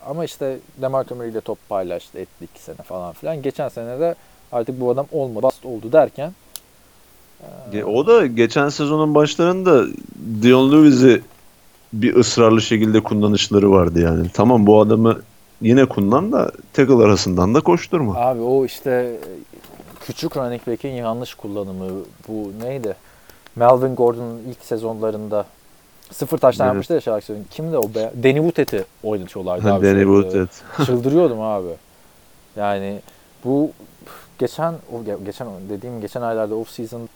Ama 0.08 0.24
işte 0.24 0.58
DeMarco 0.82 1.14
Murray 1.14 1.30
ile 1.30 1.40
top 1.40 1.58
paylaştı 1.68 2.18
etti 2.18 2.44
iki 2.44 2.62
sene 2.62 2.76
falan 2.76 3.12
filan. 3.12 3.42
Geçen 3.42 3.68
sene 3.68 4.00
de 4.00 4.14
artık 4.52 4.80
bu 4.80 4.90
adam 4.90 5.06
olmadı, 5.12 5.42
bast 5.42 5.66
oldu 5.66 5.92
derken 5.92 6.32
Ya 7.72 7.86
O 7.86 8.06
da 8.06 8.26
geçen 8.26 8.68
sezonun 8.68 9.14
başlarında 9.14 9.84
Dion 10.42 10.72
Lewis'i 10.72 11.22
bir 11.92 12.16
ısrarlı 12.16 12.62
şekilde 12.62 13.02
kullanışları 13.02 13.70
vardı 13.70 14.00
yani. 14.00 14.28
Tamam 14.34 14.66
bu 14.66 14.80
adamı 14.80 15.20
yine 15.60 15.84
kullan 15.86 16.32
da 16.32 16.52
tackle 16.72 17.04
arasından 17.04 17.54
da 17.54 17.60
koşturma. 17.60 18.14
Abi 18.16 18.40
o 18.40 18.64
işte 18.64 19.16
küçük 20.00 20.36
running 20.36 20.66
back'in 20.66 20.92
yanlış 20.92 21.34
kullanımı. 21.34 21.90
Bu 22.28 22.52
neydi? 22.64 22.96
Melvin 23.56 23.94
Gordon'un 23.94 24.38
ilk 24.50 24.64
sezonlarında 24.64 25.46
sıfır 26.12 26.38
taştan 26.38 26.64
Evet. 26.66 26.74
yapmıştı 26.74 26.94
ya 26.94 27.00
şarkı 27.00 27.26
söyleyen. 27.26 27.46
Kimdi 27.50 27.78
o 27.78 27.94
be? 27.94 28.12
Danny 28.22 28.34
Wootet'i 28.36 28.84
oynatıyorlardı 29.02 29.72
abi. 29.72 29.86
Danny. 29.86 30.02
Woodhead. 30.02 30.48
Çıldırıyordum 30.86 31.40
abi. 31.40 31.68
Yani 32.56 33.00
bu 33.44 33.70
geçen 34.38 34.74
geçen 35.24 35.48
dediğim 35.70 36.00
geçen 36.00 36.22
aylarda 36.22 36.54
off 36.54 36.70
season 36.70 37.08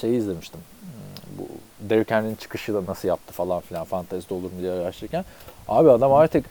şeyi 0.00 0.18
izlemiştim. 0.18 0.60
Hmm, 0.80 1.38
Bu 1.38 1.48
Derrick 1.90 2.14
Henry'nin 2.14 2.34
çıkışı 2.34 2.74
da 2.74 2.80
nasıl 2.86 3.08
yaptı 3.08 3.32
falan 3.32 3.60
filan 3.60 3.84
fantezide 3.84 4.34
olur 4.34 4.52
mu 4.52 4.60
diye 4.60 4.72
araştırırken. 4.72 5.24
Abi 5.68 5.90
adam 5.90 6.12
artık 6.12 6.44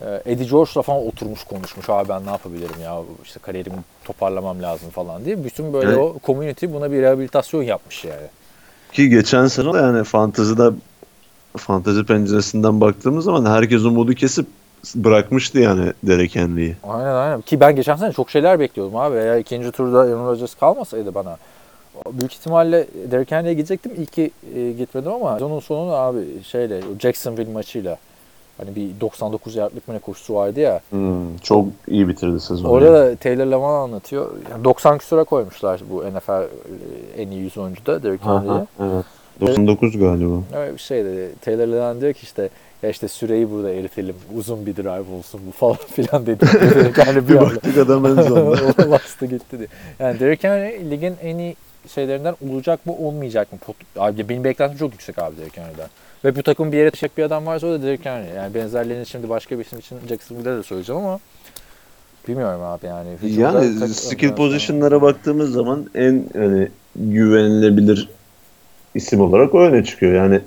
e, 0.00 0.22
Eddie 0.26 0.46
George'la 0.46 0.82
falan 0.82 1.06
oturmuş 1.06 1.44
konuşmuş. 1.44 1.90
Abi 1.90 2.08
ben 2.08 2.26
ne 2.26 2.30
yapabilirim 2.30 2.80
ya 2.82 3.02
işte 3.24 3.40
kariyerimi 3.40 3.76
toparlamam 4.04 4.62
lazım 4.62 4.90
falan 4.90 5.24
diye. 5.24 5.44
Bütün 5.44 5.72
böyle 5.72 5.86
Evet. 5.88 5.98
o 5.98 6.16
community 6.26 6.66
buna 6.66 6.92
bir 6.92 7.02
rehabilitasyon 7.02 7.62
yapmış 7.62 8.04
yani. 8.04 8.26
Ki 8.92 9.08
geçen 9.08 9.46
sezon 9.46 9.74
da 9.74 9.78
yani 9.80 10.04
fantezide 10.04 10.70
fantezi 11.56 12.04
penceresinden 12.04 12.80
baktığımız 12.80 13.24
zaman 13.24 13.46
herkes 13.46 13.84
umudu 13.84 14.14
kesip 14.14 14.46
bırakmıştı 14.94 15.58
yani 15.58 15.92
Derek 16.02 16.36
Henry'i. 16.36 16.76
Aynen 16.88 17.14
aynen. 17.14 17.40
Ki 17.40 17.60
ben 17.60 17.76
geçen 17.76 17.96
sene 17.96 18.12
çok 18.12 18.30
şeyler 18.30 18.60
bekliyordum 18.60 18.96
abi. 18.96 19.16
Eğer 19.16 19.38
ikinci 19.38 19.70
turda 19.70 19.98
Aaron 19.98 20.26
Rodgers 20.26 20.54
kalmasaydı 20.54 21.14
bana 21.14 21.36
büyük 22.12 22.32
ihtimalle 22.32 22.86
Derrick 23.10 23.36
Henry'e 23.36 23.54
gidecektim. 23.54 23.92
İyi 23.96 24.06
ki 24.06 24.30
e, 24.54 24.72
gitmedim 24.72 25.12
ama 25.12 25.32
sezonun 25.32 25.60
sonunda 25.60 25.96
abi 25.96 26.24
şeyle 26.44 26.80
Jacksonville 27.00 27.52
maçıyla 27.52 27.98
hani 28.60 28.76
bir 28.76 29.00
99 29.00 29.56
yardlık 29.56 29.88
mı 29.88 29.94
ne 29.94 29.98
koşusu 29.98 30.34
vardı 30.34 30.60
ya. 30.60 30.80
Hmm, 30.90 31.36
çok 31.36 31.66
iyi 31.88 32.08
bitirdi 32.08 32.40
sezonu. 32.40 32.68
Orada 32.72 32.92
da 32.92 33.16
Taylor 33.16 33.46
Lewan 33.46 33.74
anlatıyor. 33.74 34.30
Yani 34.50 34.64
90 34.64 34.98
küsura 34.98 35.24
koymuşlar 35.24 35.80
bu 35.90 36.04
NFL 36.04 36.42
en 37.16 37.30
iyi 37.30 37.40
100 37.42 37.58
oyuncuda 37.58 38.02
Derrick 38.02 38.24
Henry'e. 38.24 38.66
evet. 38.80 39.04
99 39.40 39.98
galiba. 39.98 40.34
Öyle 40.56 40.74
bir 40.74 40.78
şey 40.78 41.04
dedi. 41.04 41.30
Taylor 41.40 41.66
Lewan 41.66 42.00
diyor 42.00 42.12
ki 42.12 42.20
işte 42.22 42.48
ya 42.82 42.90
işte 42.90 43.08
süreyi 43.08 43.50
burada 43.50 43.70
eritelim. 43.70 44.14
Uzun 44.36 44.66
bir 44.66 44.76
drive 44.76 45.16
olsun 45.18 45.40
bu 45.46 45.50
falan 45.56 45.76
filan 45.76 46.26
dedi. 46.26 46.46
Henry 46.96 47.28
bir 47.28 47.40
baktık 47.40 47.78
adam 47.78 48.06
en 48.06 48.22
sonunda. 48.22 48.90
bastı 48.90 49.26
gitti 49.26 49.58
diye. 49.58 49.68
Yani 49.98 50.20
Derrick 50.20 50.48
Henry 50.48 50.90
ligin 50.90 51.16
en 51.22 51.38
iyi 51.38 51.56
şeylerinden 51.88 52.34
olacak 52.50 52.86
mı 52.86 52.92
olmayacak 52.96 53.52
mı? 53.52 53.58
Abi 53.98 54.28
benim 54.28 54.44
beklentim 54.44 54.78
çok 54.78 54.92
yüksek 54.92 55.18
abi 55.18 55.36
Derrick 55.36 55.62
Henry'den. 55.62 55.88
Ve 56.24 56.36
bu 56.36 56.42
takım 56.42 56.72
bir 56.72 56.76
yere 56.76 56.90
taşıyacak 56.90 57.18
bir 57.18 57.22
adam 57.22 57.46
varsa 57.46 57.66
o 57.66 57.70
da 57.70 57.82
Derrick 57.82 58.10
Henry. 58.10 58.34
Yani 58.36 58.54
benzerlerini 58.54 59.06
şimdi 59.06 59.28
başka 59.28 59.58
bir 59.58 59.64
isim 59.64 59.78
için 59.78 59.98
Jacksonville'de 60.08 60.56
de 60.56 60.62
söyleyeceğim 60.62 61.02
ama 61.02 61.20
bilmiyorum 62.28 62.62
abi 62.62 62.86
yani. 62.86 63.08
Yani 63.22 63.78
tek- 63.78 63.88
skill 63.88 64.34
position'lara 64.34 65.02
baktığımız 65.02 65.52
zaman 65.52 65.86
en 65.94 66.24
hani 66.32 66.68
güvenilebilir 66.96 68.08
isim 68.94 69.20
olarak 69.20 69.54
o 69.54 69.60
öne 69.60 69.84
çıkıyor. 69.84 70.14
Yani 70.14 70.40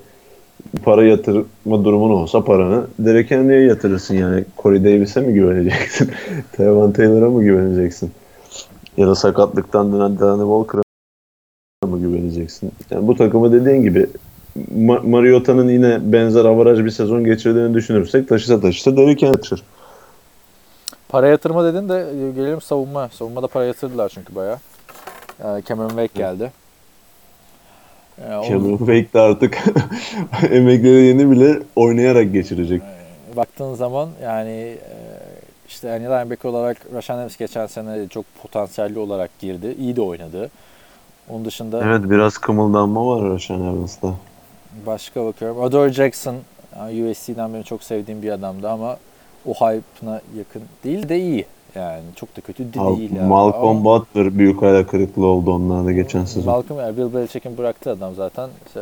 para 0.83 1.03
yatırma 1.05 1.83
durumun 1.83 2.09
olsa 2.09 2.43
paranı 2.43 2.87
Derek 2.99 3.31
Henry'e 3.31 3.61
yatırırsın 3.65 4.15
yani. 4.15 4.45
Corey 4.57 4.83
Davis'e 4.83 5.21
mi 5.21 5.33
güveneceksin? 5.33 6.11
Tevon 6.51 6.91
Taylor'a 6.91 7.29
mı 7.29 7.43
güveneceksin? 7.43 8.11
Ya 8.97 9.07
da 9.07 9.15
sakatlıktan 9.15 9.93
dönen 9.93 10.19
Danny 10.19 10.39
Walker'a 10.41 10.83
mı 11.87 11.99
güveneceksin? 11.99 12.71
Yani 12.91 13.07
bu 13.07 13.15
takımı 13.15 13.51
dediğin 13.53 13.81
gibi 13.83 14.07
Ma- 14.75 15.09
Mariota'nın 15.09 15.69
yine 15.69 15.99
benzer 16.13 16.45
avaraj 16.45 16.79
bir 16.79 16.89
sezon 16.89 17.23
geçirdiğini 17.23 17.73
düşünürsek 17.73 18.29
taşısa 18.29 18.61
taşısa 18.61 18.97
Derrick 18.97 19.27
Henry 19.27 19.37
taşır. 19.37 19.63
Para 21.09 21.27
yatırma 21.27 21.65
dedin 21.73 21.89
de 21.89 21.95
e, 21.95 22.31
gelelim 22.31 22.61
savunma. 22.61 23.09
Savunmada 23.09 23.47
para 23.47 23.65
yatırdılar 23.65 24.09
çünkü 24.09 24.35
bayağı. 24.35 24.57
Ee, 25.39 25.61
Cameron 25.67 25.89
Wake 25.89 26.11
geldi. 26.15 26.51
Ee, 28.19 28.29
Cameron 28.49 28.77
Wake 28.77 29.13
de 29.13 29.19
artık 29.19 29.57
emekliliğini 30.51 31.31
bile 31.31 31.59
oynayarak 31.75 32.33
geçirecek. 32.33 32.81
baktığın 33.35 33.73
zaman 33.73 34.09
yani 34.23 34.51
e, 34.51 34.77
işte 35.67 35.87
yani 35.87 36.03
linebacker 36.03 36.49
olarak 36.49 36.77
Rashan 36.93 37.19
Evans 37.19 37.37
geçen 37.37 37.65
sene 37.65 38.07
çok 38.07 38.25
potansiyelli 38.41 38.99
olarak 38.99 39.39
girdi. 39.39 39.75
İyi 39.79 39.95
de 39.95 40.01
oynadı. 40.01 40.51
Onun 41.29 41.45
dışında 41.45 41.83
Evet 41.85 42.09
biraz 42.09 42.37
kımıldanma 42.37 43.05
var 43.07 43.29
Rashan 43.33 43.61
Evans'ta. 43.61 44.13
Başka 44.85 45.25
bakıyorum. 45.25 45.61
Adore 45.63 45.93
Jackson 45.93 46.35
USC'den 47.11 47.53
benim 47.53 47.63
çok 47.63 47.83
sevdiğim 47.83 48.21
bir 48.21 48.31
adamdı 48.31 48.69
ama 48.69 48.97
o 49.45 49.53
hype'ına 49.53 50.21
yakın 50.37 50.61
değil 50.83 51.09
de 51.09 51.19
iyi. 51.19 51.45
Yani 51.75 52.01
çok 52.15 52.37
da 52.37 52.41
kötü 52.41 52.73
de 52.73 52.79
Mal- 52.79 52.97
değil. 52.97 53.15
yani. 53.15 53.27
Malcolm 53.27 53.77
Ama- 53.77 53.83
Butler 53.85 54.37
büyük 54.37 54.61
hayal 54.61 54.83
kırıklığı 54.83 55.25
oldu 55.25 55.51
onlarda 55.53 55.91
geçen 55.91 56.25
sezon. 56.25 56.53
Malcolm 56.53 56.79
yani 56.79 56.97
Bill 56.97 57.13
Belichick'in 57.13 57.57
bıraktığı 57.57 57.91
adam 57.91 58.15
zaten 58.15 58.49
işte 58.67 58.81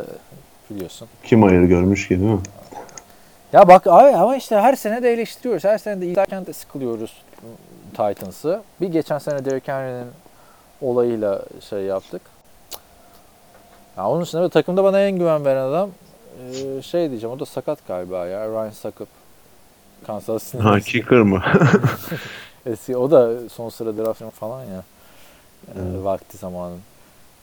biliyorsun. 0.70 1.08
Kim 1.24 1.42
hayır 1.42 1.62
görmüş 1.62 2.08
ki 2.08 2.20
değil 2.20 2.30
mi? 2.32 2.40
Ya 3.52 3.68
bak 3.68 3.86
abi 3.86 4.16
ama 4.16 4.36
işte 4.36 4.56
her 4.56 4.74
sene 4.76 5.02
de 5.02 5.12
eleştiriyoruz. 5.12 5.64
Her 5.64 5.78
sene 5.78 6.00
de 6.00 6.06
izlerken 6.06 6.46
de 6.46 6.52
sıkılıyoruz 6.52 7.22
Titans'ı. 7.90 8.62
Bir 8.80 8.88
geçen 8.88 9.18
sene 9.18 9.44
Derrick 9.44 9.72
Henry'nin 9.72 10.06
olayıyla 10.80 11.42
şey 11.70 11.80
yaptık. 11.82 12.22
Ya 13.96 14.08
onun 14.08 14.22
dışında 14.22 14.42
da 14.42 14.48
takımda 14.48 14.84
bana 14.84 15.00
en 15.00 15.18
güven 15.18 15.44
veren 15.44 15.62
adam 15.64 15.90
e, 16.78 16.82
şey 16.82 17.10
diyeceğim 17.10 17.36
o 17.36 17.40
da 17.40 17.46
sakat 17.46 17.86
galiba 17.88 18.26
ya 18.26 18.48
Ryan 18.48 18.70
Suckup. 18.70 19.08
Kansas 20.06 20.44
City'nin 20.44 20.62
Ha 20.62 20.80
kicker 20.80 21.18
mı? 21.18 21.42
eski- 22.66 22.96
o 22.96 23.10
da 23.10 23.30
son 23.52 23.68
sıra 23.68 23.96
draft 23.96 24.22
falan 24.34 24.60
ya. 24.64 24.82
E, 25.68 25.70
Evet. 25.76 26.04
vakti 26.04 26.36
zamanın. 26.36 26.78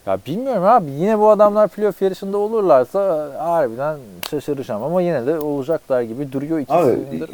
Ya 0.06 0.18
bilmiyorum 0.26 0.64
abi 0.64 0.90
yine 0.90 1.18
bu 1.18 1.30
adamlar 1.30 1.68
playoff 1.68 2.02
yarışında 2.02 2.38
olurlarsa 2.38 3.30
harbiden 3.38 3.98
şaşıracağım 4.30 4.82
ama 4.82 5.02
yine 5.02 5.26
de 5.26 5.38
olacaklar 5.38 6.02
gibi 6.02 6.32
duruyor 6.32 6.58
iki 6.58 6.72
Abi 6.72 6.84
senedir. 6.92 7.28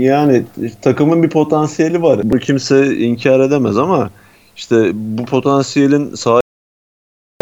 yani 0.00 0.44
takımın 0.82 1.22
bir 1.22 1.30
potansiyeli 1.30 2.02
var. 2.02 2.20
Bu 2.24 2.38
kimse 2.38 2.96
inkar 2.96 3.40
edemez 3.40 3.78
ama 3.78 4.10
işte 4.56 4.90
bu 4.94 5.24
potansiyelin 5.24 6.14
sahaya 6.14 6.42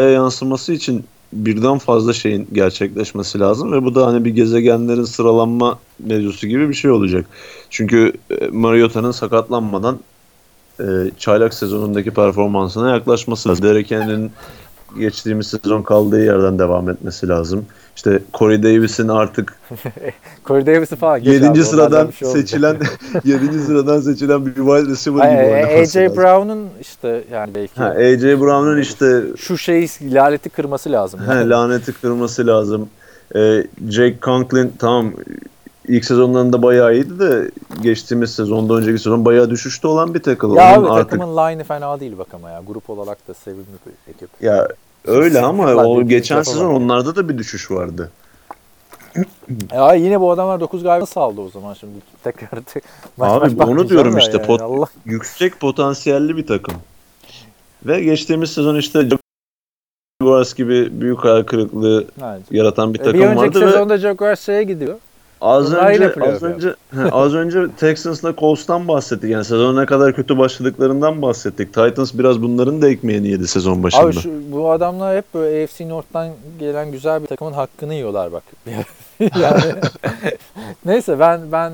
yansıması 0.02 0.72
için 0.72 1.04
birden 1.32 1.78
fazla 1.78 2.12
şeyin 2.12 2.48
gerçekleşmesi 2.52 3.40
lazım 3.40 3.72
ve 3.72 3.84
bu 3.84 3.94
da 3.94 4.06
hani 4.06 4.24
bir 4.24 4.30
gezegenlerin 4.30 5.04
sıralanma 5.04 5.78
mevzusu 5.98 6.46
gibi 6.46 6.68
bir 6.68 6.74
şey 6.74 6.90
olacak. 6.90 7.26
Çünkü 7.70 8.12
e, 8.30 8.46
Mariota'nın 8.46 9.10
sakatlanmadan 9.10 9.98
e, 10.80 10.84
çaylak 11.18 11.54
sezonundaki 11.54 12.10
performansına 12.10 12.90
yaklaşması 12.90 13.48
lazım. 13.48 13.64
Derek 13.64 13.92
geçtiğimiz 14.98 15.46
sezon 15.46 15.82
kaldığı 15.82 16.24
yerden 16.24 16.58
devam 16.58 16.90
etmesi 16.90 17.28
lazım. 17.28 17.66
İşte 18.00 18.22
Corey 18.34 18.62
Davis'in 18.62 19.08
artık 19.08 19.58
Corey 20.46 20.66
Davis'i 20.66 20.96
falan 20.96 21.22
geç 21.22 21.32
7. 21.32 21.46
abi, 21.46 21.50
onlardan 21.50 21.62
sıradan 21.64 22.10
şey 22.10 22.28
seçilen 22.28 22.76
7. 23.24 23.58
sıradan 23.58 24.00
seçilen 24.00 24.46
bir 24.46 24.54
wide 24.54 24.90
receiver 24.90 25.20
Ay, 25.20 25.30
gibi 25.36 25.54
oynaması 25.54 26.00
AJ. 26.00 26.16
Brown'un 26.16 26.68
işte 26.80 27.24
yani 27.32 27.54
belki 27.54 27.74
Ha, 27.80 27.84
AJ 27.86 28.22
Brown'un 28.22 28.78
işte 28.80 29.22
şu 29.36 29.58
şeyi 29.58 29.88
laleti 30.14 30.48
kırması 30.50 30.92
lazım. 30.92 31.20
he, 31.20 31.48
laneti 31.48 31.92
kırması 31.92 32.46
lazım. 32.46 32.88
Ee, 33.36 33.66
Jake 33.88 34.16
Conklin 34.22 34.72
tamam 34.78 35.12
ilk 35.88 36.04
sezonlarında 36.04 36.62
bayağı 36.62 36.94
iyiydi 36.94 37.18
de 37.20 37.50
geçtiğimiz 37.82 38.34
sezonda 38.34 38.74
önceki 38.74 38.98
sezon 38.98 39.24
bayağı 39.24 39.50
düşüşte 39.50 39.88
olan 39.88 40.14
bir 40.14 40.22
tackle. 40.22 40.48
ya 40.48 40.78
Onun 40.78 40.84
abi 40.84 40.92
artık 40.92 41.10
takımın 41.10 41.36
line'ı 41.36 41.64
fena 41.64 42.00
değil 42.00 42.18
bak 42.18 42.28
ama 42.34 42.50
ya. 42.50 42.62
Grup 42.66 42.90
olarak 42.90 43.28
da 43.28 43.34
sevimli 43.34 43.64
bir 43.86 44.12
ekip. 44.14 44.28
ya 44.40 44.68
öyle 45.06 45.40
ama 45.40 45.74
o 45.74 46.02
geçen 46.02 46.42
sezon 46.42 46.74
onlarda 46.74 47.16
da 47.16 47.28
bir 47.28 47.38
düşüş 47.38 47.70
vardı. 47.70 48.10
Ya 49.72 49.94
yine 49.94 50.20
bu 50.20 50.30
adamlar 50.30 50.60
9 50.60 50.82
galibiyet 50.82 51.08
saldı 51.08 51.40
o 51.40 51.48
zaman 51.50 51.74
şimdi 51.74 51.92
tekrar 52.24 52.60
tek, 52.62 52.84
maç 53.16 53.30
Abi 53.42 53.54
maç 53.54 53.68
onu 53.68 53.88
diyorum 53.88 54.18
işte, 54.18 54.36
yani. 54.36 54.46
pot- 54.46 54.62
Allah. 54.62 54.86
Yüksek 55.04 55.60
potansiyelli 55.60 56.36
bir 56.36 56.46
takım. 56.46 56.74
Ve 57.86 58.00
geçtiğimiz 58.00 58.52
sezon 58.52 58.76
işte 58.76 59.08
Jaguars 60.22 60.54
gibi 60.54 61.00
büyük 61.00 61.24
hayal 61.24 61.42
kırıklığı 61.42 62.06
Yani. 62.20 62.42
yaratan 62.50 62.94
bir 62.94 63.00
E, 63.00 63.02
takım 63.02 63.20
bir 63.20 63.26
önceki 63.26 63.46
vardı 63.46 63.60
ve 63.66 63.70
sezonda 63.70 63.98
Jaguars 63.98 64.40
şeye 64.46 64.62
gidiyor. 64.62 64.98
Az 65.40 65.70
Bunlar 65.70 65.90
önce 65.90 66.14
az 66.24 66.42
önce 66.42 66.74
he, 66.94 67.10
az 67.10 67.34
önce 67.34 67.66
Texans'la 67.78 68.34
Colts'tan 68.38 68.88
bahsettik. 68.88 69.30
Yani 69.30 69.44
sezon 69.44 69.76
ne 69.76 69.86
kadar 69.86 70.16
kötü 70.16 70.38
başladıklarından 70.38 71.22
bahsettik. 71.22 71.74
Titans 71.74 72.14
biraz 72.14 72.42
bunların 72.42 72.82
da 72.82 72.88
ekmeğini 72.88 73.28
yedi 73.28 73.48
sezon 73.48 73.82
başında. 73.82 74.02
Abi 74.02 74.12
şu, 74.12 74.52
bu 74.52 74.70
adamlar 74.70 75.16
hep 75.16 75.34
böyle 75.34 75.64
AFC 75.64 75.88
North'tan 75.88 76.28
gelen 76.58 76.92
güzel 76.92 77.22
bir 77.22 77.26
takımın 77.26 77.52
hakkını 77.52 77.94
yiyorlar 77.94 78.32
bak. 78.32 78.42
yani 79.40 79.62
neyse 80.84 81.18
ben 81.18 81.52
ben 81.52 81.72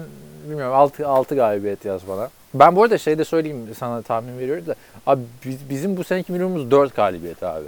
bilmiyorum 0.49 0.75
6 0.75 1.09
6 1.09 1.35
galibiyet 1.35 1.85
yaz 1.85 2.01
bana. 2.09 2.29
Ben 2.55 2.77
bu 2.77 2.83
arada 2.83 2.99
şey 2.99 3.19
de 3.19 3.25
söyleyeyim 3.25 3.59
sana 3.79 4.03
tahmin 4.03 4.39
veriyorum 4.39 4.67
da 4.67 4.75
abi 5.07 5.23
biz- 5.45 5.71
bizim 5.71 5.97
bu 5.97 6.05
seneki 6.05 6.33
minimumumuz 6.33 6.71
4 6.71 6.97
galibiyet 6.97 7.43
abi. 7.43 7.65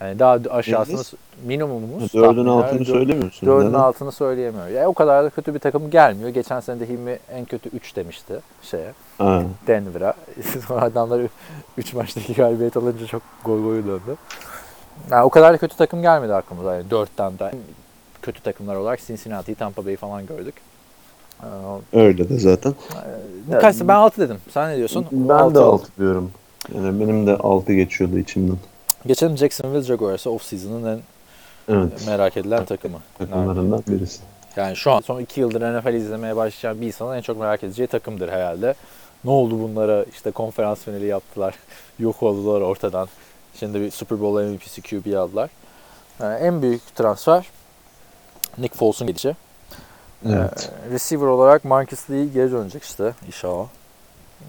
Yani 0.00 0.18
daha 0.18 0.38
aşağısını 0.50 0.94
Neyiniz? 0.94 1.12
minimumumuz 1.46 2.14
Dördün 2.14 2.46
altını 2.46 2.84
söylemiyorsun. 2.84 3.48
Dördün 3.48 3.72
altını 3.74 4.12
söyleyemiyor. 4.12 4.68
Ya 4.68 4.88
o 4.88 4.92
kadar 4.94 5.24
da 5.24 5.30
kötü 5.30 5.54
bir 5.54 5.58
takım 5.58 5.90
gelmiyor. 5.90 6.28
Geçen 6.28 6.60
sene 6.60 6.80
de 6.80 6.88
Hilmi 6.88 7.18
en 7.32 7.44
kötü 7.44 7.68
3 7.68 7.96
demişti 7.96 8.40
şeye. 8.62 8.92
Ha. 9.18 9.42
Denver'a. 9.66 10.14
Sonra 10.68 10.80
adamlar 10.80 11.20
3 11.78 11.94
maçtaki 11.94 12.34
galibiyet 12.34 12.76
alınca 12.76 13.06
çok 13.06 13.22
goy 13.44 13.62
goyu 13.62 13.86
döndü. 13.86 14.16
Yani 15.10 15.24
o 15.24 15.30
kadar 15.30 15.52
da 15.52 15.58
kötü 15.58 15.76
takım 15.76 16.02
gelmedi 16.02 16.34
aklımıza. 16.34 16.74
Yani 16.74 16.88
4'ten 16.90 17.38
de 17.38 17.52
kötü 18.22 18.42
takımlar 18.42 18.76
olarak 18.76 19.00
Cincinnati'yi, 19.06 19.54
Tampa 19.54 19.86
Bay'i 19.86 19.96
falan 19.96 20.26
gördük. 20.26 20.54
Ee, 21.42 21.98
Öyle 21.98 22.28
de 22.28 22.38
zaten. 22.38 22.74
Kaç, 23.60 23.76
ben 23.80 23.94
6 23.94 24.20
dedim. 24.20 24.36
Sen 24.50 24.70
ne 24.70 24.76
diyorsun? 24.76 25.06
Ben 25.10 25.34
Altı 25.34 25.54
de 25.54 25.58
oldu. 25.58 25.82
6 25.82 25.86
diyorum. 25.98 26.30
Yani 26.74 27.00
benim 27.00 27.26
de 27.26 27.36
6 27.36 27.72
geçiyordu 27.72 28.18
içimden. 28.18 28.56
Geçelim 29.06 29.36
Jacksonville 29.38 29.82
Jaguars'a 29.82 30.30
off-season'ın 30.30 30.84
en 30.86 31.00
Evet. 31.74 32.06
merak 32.06 32.36
edilen 32.36 32.64
takımı. 32.64 32.98
Takımlarından 33.18 33.82
birisi. 33.88 34.20
yani 34.56 34.76
şu 34.76 34.92
an 34.92 35.00
son 35.00 35.20
2 35.20 35.40
yıldır 35.40 35.60
NFL 35.78 35.94
izlemeye 35.94 36.36
başlayan 36.36 36.80
bir 36.80 36.86
insanın 36.86 37.16
en 37.16 37.20
çok 37.20 37.38
merak 37.40 37.64
edeceği 37.64 37.86
takımdır 37.88 38.28
herhalde. 38.28 38.74
Ne 39.24 39.30
oldu 39.30 39.58
bunlara? 39.62 40.04
İşte 40.04 40.30
konferans 40.30 40.78
finali 40.80 41.06
yaptılar. 41.06 41.54
Yok 41.98 42.22
oldular 42.22 42.60
ortadan. 42.60 43.08
Şimdi 43.54 43.80
bir 43.80 43.90
Super 43.90 44.20
Bowl 44.20 44.42
MVP'si 44.50 44.82
QB 44.82 45.16
aldılar. 45.16 45.50
Yani 46.20 46.38
en 46.38 46.62
büyük 46.62 46.96
transfer 46.96 47.46
Nick 48.58 48.76
Foles'un 48.78 49.06
gidişi. 49.06 49.36
Evet. 50.26 50.70
Ee, 50.88 50.90
receiver 50.94 51.26
olarak 51.26 51.64
Marcus 51.64 52.10
Lee 52.10 52.24
geri 52.26 52.52
dönecek 52.52 52.82
işte 52.82 53.12
inşallah. 53.26 53.66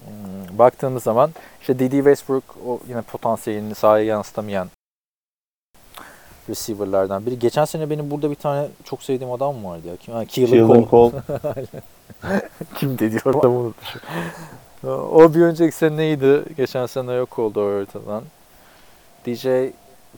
Hmm, 0.06 0.58
baktığımız 0.58 1.02
zaman 1.02 1.30
işte 1.60 1.78
D.D. 1.78 1.90
Westbrook 1.96 2.44
o 2.66 2.80
yine 2.88 3.02
potansiyelini 3.02 3.74
sahaya 3.74 4.04
yansıtamayan 4.04 4.68
receiver'lardan 6.48 7.26
biri. 7.26 7.38
Geçen 7.38 7.64
sene 7.64 7.90
benim 7.90 8.10
burada 8.10 8.30
bir 8.30 8.34
tane 8.34 8.68
çok 8.84 9.02
sevdiğim 9.02 9.32
adam 9.32 9.64
vardı 9.64 9.88
ya. 9.88 9.96
Kim? 9.96 10.14
Ha, 10.14 10.24
Keelan 10.24 10.66
Cole. 10.66 10.86
Cole. 10.90 11.12
Kim 12.74 12.98
dedi 12.98 13.20
adamı 13.24 13.58
unutmuşum. 13.58 14.00
O 15.12 15.34
bir 15.34 15.40
önceki 15.40 15.76
sene 15.76 15.96
neydi? 15.96 16.42
Geçen 16.56 16.86
sene 16.86 17.12
yok 17.12 17.38
oldu 17.38 17.60
ortadan. 17.60 18.22
DJ 19.26 19.46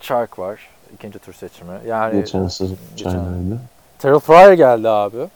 Chark 0.00 0.38
var. 0.38 0.60
ikinci 0.94 1.18
tur 1.18 1.32
seçimi. 1.32 1.78
Yani 1.86 2.20
Geçen 2.20 2.48
sezon 2.48 2.76
Geçen-. 2.96 3.58
Terrell 3.98 4.20
Pryor 4.20 4.52
geldi 4.52 4.88
abi. 4.88 5.16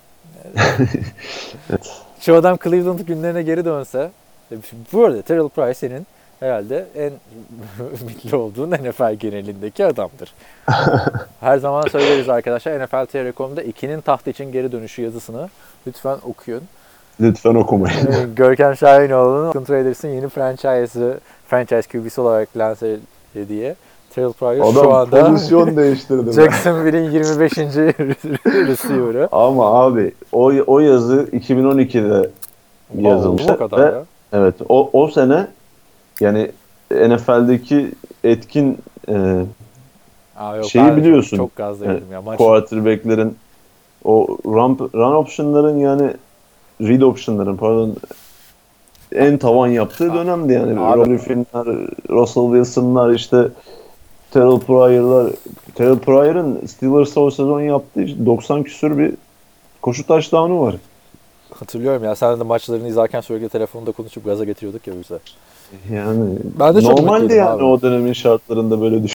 Evet. 1.71 1.93
Şu 2.21 2.37
adam 2.37 2.59
Cleveland 2.65 3.01
günlerine 3.01 3.43
geri 3.43 3.65
dönse. 3.65 4.11
Bu 4.93 5.05
arada 5.05 5.23
Terrell 5.23 5.49
Pryor 5.49 5.75
senin 5.75 6.07
herhalde 6.41 6.87
en 6.97 7.13
ümitli 8.03 8.37
olduğun 8.37 8.71
NFL 8.71 9.15
genelindeki 9.15 9.85
adamdır. 9.85 10.35
Her 11.41 11.59
zaman 11.59 11.83
söyleriz 11.83 12.29
arkadaşlar 12.29 12.85
NFL 12.85 13.07
TR.com'da 13.07 13.63
ikinin 13.63 14.01
taht 14.01 14.27
için 14.27 14.53
geri 14.53 14.73
dönüşü 14.73 15.03
yazısını 15.03 15.49
lütfen 15.87 16.17
okuyun. 16.25 16.63
Lütfen 17.21 17.55
okumayın. 17.55 17.97
Ee, 18.07 18.27
Görkem 18.37 18.77
Şahinoğlu'nun 18.77 19.47
Oakland 19.47 19.69
Raiders'ın 19.69 20.09
yeni 20.09 20.29
franchise'ı, 20.29 21.21
franchise 21.49 21.83
QB'si 21.83 22.21
olarak 22.21 22.49
lanse 22.57 22.97
diye. 23.49 23.75
Terrell 24.15 24.33
Pryor 24.33 24.73
şu 24.73 24.81
Adam 24.81 24.93
anda 24.93 25.27
pozisyon 25.27 25.77
değiştirdi. 25.77 26.33
Jacksonville'in 26.33 27.11
25. 27.11 27.53
receiver'ı. 28.47 29.29
Ama 29.33 29.85
abi 29.85 30.13
o, 30.33 30.53
o 30.67 30.81
yazı 30.81 31.29
2012'de 31.33 32.31
yazılmış. 32.99 33.43
Oldu 33.43 33.53
mu 33.53 33.57
o 33.65 33.69
kadar 33.69 33.93
ya? 33.93 34.05
Evet 34.33 34.55
o, 34.69 34.91
o 34.93 35.09
sene 35.09 35.47
yani 36.21 36.51
NFL'deki 36.91 37.93
etkin 38.25 38.79
e, 39.09 39.43
Aa, 40.37 40.57
yok, 40.57 40.65
Şeyi 40.65 40.87
çok- 40.89 40.97
biliyorsun. 40.97 41.37
Çok 41.37 41.57
gazla 41.57 41.85
Yani 41.87 41.95
yedim 41.95 42.13
ya. 42.13 42.23
Maç 42.23 42.39
quarterback'lerin 42.39 43.37
o 44.05 44.39
run, 44.45 44.91
run 44.95 45.15
option'ların 45.15 45.79
yani 45.79 46.11
read 46.81 47.01
option'ların 47.01 47.57
pardon 47.57 47.97
en 49.13 49.39
tavan 49.39 49.67
yaptığı 49.67 50.15
dönemdi 50.15 50.53
yani. 50.53 50.81
Abi- 50.81 50.99
Rob 51.01 51.07
Griffin'ler, 51.07 51.67
Russell 52.11 52.45
Wilson'lar 52.45 53.15
işte 53.15 53.49
Terrell 54.31 54.59
Pryor'lar. 54.59 55.33
Terrell 55.75 55.99
Pryor'ın 55.99 56.67
Steelers'a 56.67 57.21
o 57.21 57.31
sezon 57.31 57.61
yaptığı 57.61 58.03
işte 58.03 58.27
90 58.27 58.63
küsür 58.63 58.99
bir 58.99 59.15
koşu 59.83 60.07
touchdown'u 60.07 60.61
var. 60.61 60.75
Hatırlıyorum 61.61 62.05
ya. 62.05 62.15
Sen 62.17 62.41
de 62.41 62.45
maçlarını 62.45 62.89
izlerken 62.89 63.21
sürekli 63.21 63.49
telefonda 63.49 63.93
konuşup 63.93 64.25
gaza 64.25 64.45
getiriyorduk 64.45 64.87
ya 64.87 64.95
bize. 65.01 65.19
Yani 65.93 66.39
Ben 66.61 66.75
de 66.75 66.83
çok 66.83 66.99
normaldi 67.01 67.35
yani 67.35 67.51
abi. 67.51 67.65
o 67.65 67.83
dönemin 67.83 68.13
şartlarında 68.13 68.81
böyle 68.81 69.03
düşün. 69.03 69.15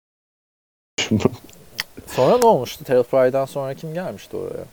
Sonra 2.08 2.38
ne 2.38 2.46
olmuştu? 2.46 2.84
Pryor'dan 3.04 3.46
sonra 3.46 3.74
kim 3.74 3.94
gelmişti 3.94 4.38
oraya? 4.38 4.66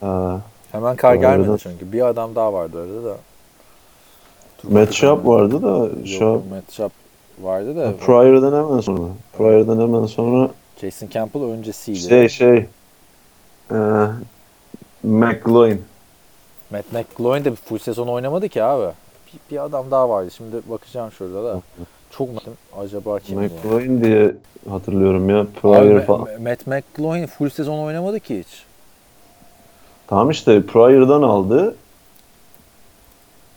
Ha, 0.00 0.40
Hemen 0.72 0.96
kar 0.96 1.14
gelmedi 1.14 1.58
çünkü. 1.62 1.92
Bir 1.92 2.06
adam 2.06 2.34
daha 2.34 2.52
vardı 2.52 2.82
arada 2.82 3.04
da. 3.04 3.16
Ben. 4.64 5.26
vardı 5.28 5.62
da 5.62 5.88
Matt 6.50 6.72
Schaub 6.72 6.90
vardı 7.42 7.76
da. 7.76 7.96
Pryor'dan 7.96 8.64
hemen 8.64 8.80
sonra. 8.80 9.08
Pryor'dan 9.38 9.80
hemen 9.80 10.06
sonra 10.06 10.50
Jason 10.80 11.08
Campbell 11.08 11.42
öncesiydi. 11.42 12.08
şey 12.08 12.28
şey 12.28 12.66
e, 13.70 13.76
McGloin. 15.02 15.82
Matt 16.72 16.92
McGloin 16.92 17.44
de 17.44 17.54
full 17.54 17.78
sezon 17.78 18.08
oynamadı 18.08 18.48
ki 18.48 18.62
abi. 18.62 18.92
Bir, 19.26 19.54
bir 19.56 19.64
adam 19.64 19.90
daha 19.90 20.08
vardı. 20.08 20.30
Şimdi 20.36 20.56
bakacağım 20.70 21.12
şurada 21.12 21.44
da. 21.44 21.60
Çok 22.10 22.32
mutluyum. 22.34 22.58
Acaba 22.78 23.18
kim 23.18 23.38
diye. 23.40 23.48
McGloin 23.48 24.04
diye 24.04 24.34
hatırlıyorum 24.70 25.30
ya. 25.30 25.40
Abi, 25.40 25.48
Pryor 25.62 26.00
Ma- 26.00 26.04
falan. 26.04 26.26
Ma- 26.26 26.48
Matt 26.50 26.66
McGloin 26.66 27.26
full 27.26 27.48
sezon 27.50 27.78
oynamadı 27.78 28.20
ki 28.20 28.38
hiç. 28.38 28.62
Tamam 30.06 30.30
işte 30.30 30.62
Pryor'dan 30.66 31.22
aldı. 31.22 31.74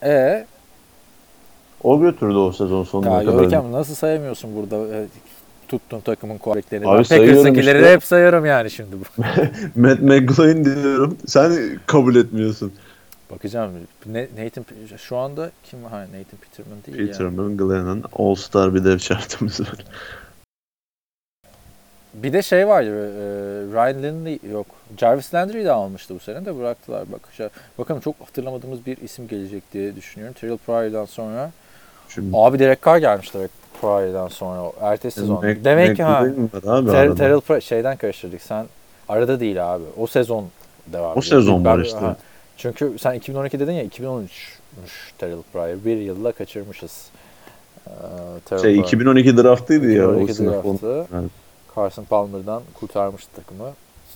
E 0.03 0.45
O 1.83 1.99
götürdü 2.01 2.35
o 2.35 2.51
sezon 2.51 2.83
sonuna 2.83 3.21
ya 3.21 3.25
kadar. 3.25 3.43
Görkem 3.43 3.71
nasıl 3.71 3.95
sayamıyorsun 3.95 4.55
burada 4.55 4.95
e, 4.95 5.05
tuttuğun 5.67 5.99
takımın 5.99 6.37
quarterback'lerini? 6.37 6.87
Abi 6.87 6.97
Packers'ınkileri 6.97 7.77
işte. 7.79 7.93
hep 7.93 8.03
sayarım 8.03 8.45
yani 8.45 8.71
şimdi. 8.71 8.95
bu. 8.99 9.21
Matt 9.75 9.99
McGloin 10.01 10.65
diyorum. 10.65 11.17
Sen 11.27 11.79
kabul 11.85 12.15
etmiyorsun. 12.15 12.73
Bakacağım. 13.31 13.72
Ne, 14.06 14.27
Nathan 14.38 14.65
şu 14.97 15.18
anda 15.18 15.52
kim? 15.64 15.84
Ha 15.84 15.99
Nathan 16.02 16.39
Peterman 16.41 16.77
değil 16.88 16.99
ya. 16.99 17.06
Peterman, 17.11 17.57
Glennon, 17.57 18.03
All-Star 18.19 18.76
bir 18.76 18.85
dev 18.85 18.97
chartımız 18.97 19.60
var. 19.61 19.85
Bir 22.14 22.34
de 22.34 22.41
şey 22.41 22.68
vardı. 22.68 22.89
e, 22.89 23.22
Ryan 23.73 24.03
Lindley 24.03 24.39
yok. 24.52 24.65
Jarvis 24.97 25.34
Landry'i 25.34 25.65
de 25.65 25.72
almıştı 25.72 26.15
bu 26.15 26.19
sene 26.19 26.45
de 26.45 26.57
bıraktılar. 26.60 27.03
Bak, 27.11 27.52
bakalım 27.77 28.02
çok 28.02 28.15
hatırlamadığımız 28.19 28.85
bir 28.85 28.97
isim 28.97 29.27
gelecek 29.27 29.64
diye 29.73 29.95
düşünüyorum. 29.95 30.35
Terrell 30.41 30.57
Pryor'dan 30.57 31.06
sonra. 31.06 31.52
Şimdi 32.10 32.38
Abi 32.38 32.60
Derek 32.60 32.84
Carr 32.85 32.97
gelmiş 32.97 33.34
Derek 33.34 33.52
Pryor'dan 33.81 34.27
sonra. 34.27 34.72
Ertesi 34.81 35.19
sezon. 35.19 35.35
Mac- 35.43 35.64
Demek 35.64 35.95
ki 35.97 36.03
ha. 36.03 36.23
Var 36.64 36.85
Ter-. 36.85 37.15
Terrell 37.15 37.39
Pryor 37.41 37.61
şeyden 37.61 37.97
karıştırdık. 37.97 38.41
Sen 38.41 38.65
arada 39.10 39.39
değil 39.39 39.73
abi. 39.76 39.84
O 39.97 40.07
sezon 40.07 40.47
devam 40.88 41.07
O 41.10 41.11
ediyor. 41.11 41.23
sezon 41.23 41.65
Ben- 41.65 41.77
var 41.77 41.84
işte. 41.85 41.99
ha. 41.99 42.15
Çünkü 42.57 42.95
sen 42.99 43.14
2012 43.14 43.60
dedin 43.60 43.72
ya 43.72 43.86
2013'müş 43.86 45.11
Terrell 45.18 45.41
Pryor. 45.53 45.77
Bir 45.86 45.98
yılla 45.98 46.32
kaçırmışız. 46.32 47.06
Ee, 47.88 47.91
Terrell 48.45 48.61
Şey 48.61 48.72
Pryor. 48.73 48.86
2012 48.86 49.38
draftıydı 49.38 49.91
ya 49.91 50.03
o 50.07 50.11
2012 50.11 50.34
sınıf. 50.34 50.53
draftı. 50.65 51.07
Evet. 51.19 51.32
Carson 51.76 52.03
Palmer'dan 52.03 52.61
kurtarmıştı 52.73 53.30
takımı. 53.36 53.72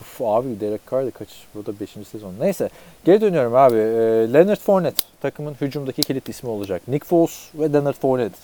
Uf, 0.00 0.20
abi 0.20 0.60
Derek 0.60 0.80
Carr 0.90 1.06
da 1.06 1.10
kaç? 1.10 1.28
Burada 1.54 1.80
5. 1.80 1.88
sezon. 2.08 2.34
Neyse 2.40 2.68
geri 3.04 3.20
dönüyorum 3.20 3.54
abi. 3.54 3.76
Ee, 3.76 4.32
Leonard 4.32 4.56
Fournette 4.60 5.02
takımın 5.20 5.54
hücumdaki 5.60 6.02
kilit 6.02 6.28
ismi 6.28 6.48
olacak. 6.50 6.82
Nick 6.88 7.06
Foles 7.06 7.48
ve 7.54 7.72
Leonard 7.72 7.94
Fournette. 7.94 8.36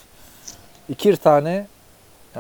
İki 0.89 1.17
tane 1.17 1.67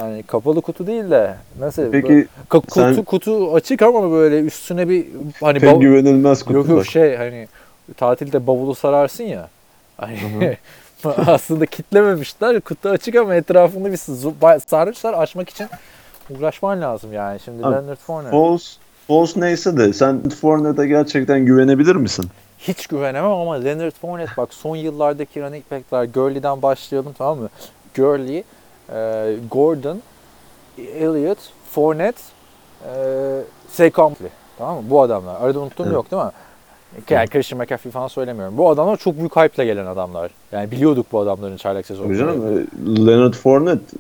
yani 0.00 0.22
kapalı 0.22 0.60
kutu 0.60 0.86
değil 0.86 1.10
de 1.10 1.34
nasıl? 1.60 1.82
böyle- 1.82 2.00
Peki 2.00 2.14
Ka- 2.50 2.60
kutu 2.60 2.74
sen- 2.74 3.04
kutu 3.04 3.54
açık 3.54 3.82
ama 3.82 4.10
böyle 4.12 4.40
üstüne 4.40 4.88
bir 4.88 5.06
hani 5.40 5.58
bav- 5.58 5.80
güvenilmez 5.80 6.42
kutu 6.42 6.52
yok 6.58 6.68
yok 6.68 6.86
şey 6.86 7.16
hani 7.16 7.48
tatilde 7.96 8.46
bavulu 8.46 8.74
sararsın 8.74 9.24
ya. 9.24 9.48
Hani 9.96 10.56
aslında 11.26 11.66
kitlememişler. 11.66 12.60
Kutu 12.60 12.88
açık 12.88 13.14
ama 13.16 13.34
etrafında 13.34 13.92
bir 13.92 13.96
sarmışlar 14.66 15.14
açmak 15.14 15.48
için 15.50 15.66
uğraşman 16.30 16.80
lazım 16.80 17.12
yani. 17.12 17.40
Şimdi 17.40 17.66
Abi, 17.66 17.74
Leonard 17.74 17.96
Fournette. 17.96 18.30
Foles, 18.30 18.76
Foles 19.06 19.36
neyse 19.36 19.76
de 19.76 19.92
sen 19.92 20.28
Fournette'e 20.28 20.86
gerçekten 20.86 21.46
güvenebilir 21.46 21.96
misin? 21.96 22.24
Hiç 22.58 22.86
güvenemem 22.86 23.30
ama 23.30 23.54
Leonard 23.54 23.92
Fournette 24.00 24.32
bak 24.36 24.54
son 24.54 24.76
yıllardaki 24.76 25.42
running 25.42 25.64
back'ler 25.70 26.04
Gurley'den 26.04 26.62
başlayalım 26.62 27.12
tamam 27.18 27.38
mı? 27.38 27.48
Gurley, 27.96 28.44
e, 28.92 29.34
Gordon, 29.50 30.00
Elliott, 30.78 31.38
Fournette, 31.70 32.20
e, 32.84 32.90
Saquon. 33.68 34.16
Tamam 34.58 34.76
mı? 34.76 34.82
Bu 34.90 35.02
adamlar. 35.02 35.40
Arada 35.40 35.60
unuttuğum 35.60 35.82
Evet. 35.84 35.94
yok 35.94 36.10
değil 36.10 36.22
mi? 36.22 36.30
Yani 37.10 37.28
Christian 37.28 37.60
McCaffrey 37.60 37.92
falan 37.92 38.08
söylemiyorum. 38.08 38.58
Bu 38.58 38.70
adamlar 38.70 38.96
çok 38.96 39.18
büyük 39.18 39.36
hype'la 39.36 39.64
gelen 39.64 39.86
adamlar. 39.86 40.30
Yani 40.52 40.70
biliyorduk 40.70 41.06
bu 41.12 41.18
adamların 41.20 41.56
çaylak 41.56 41.86
sezonu. 41.86 42.16
Canım 42.16 42.58
e, 42.58 43.06
Leonard 43.06 43.34
Fournette 43.34 43.96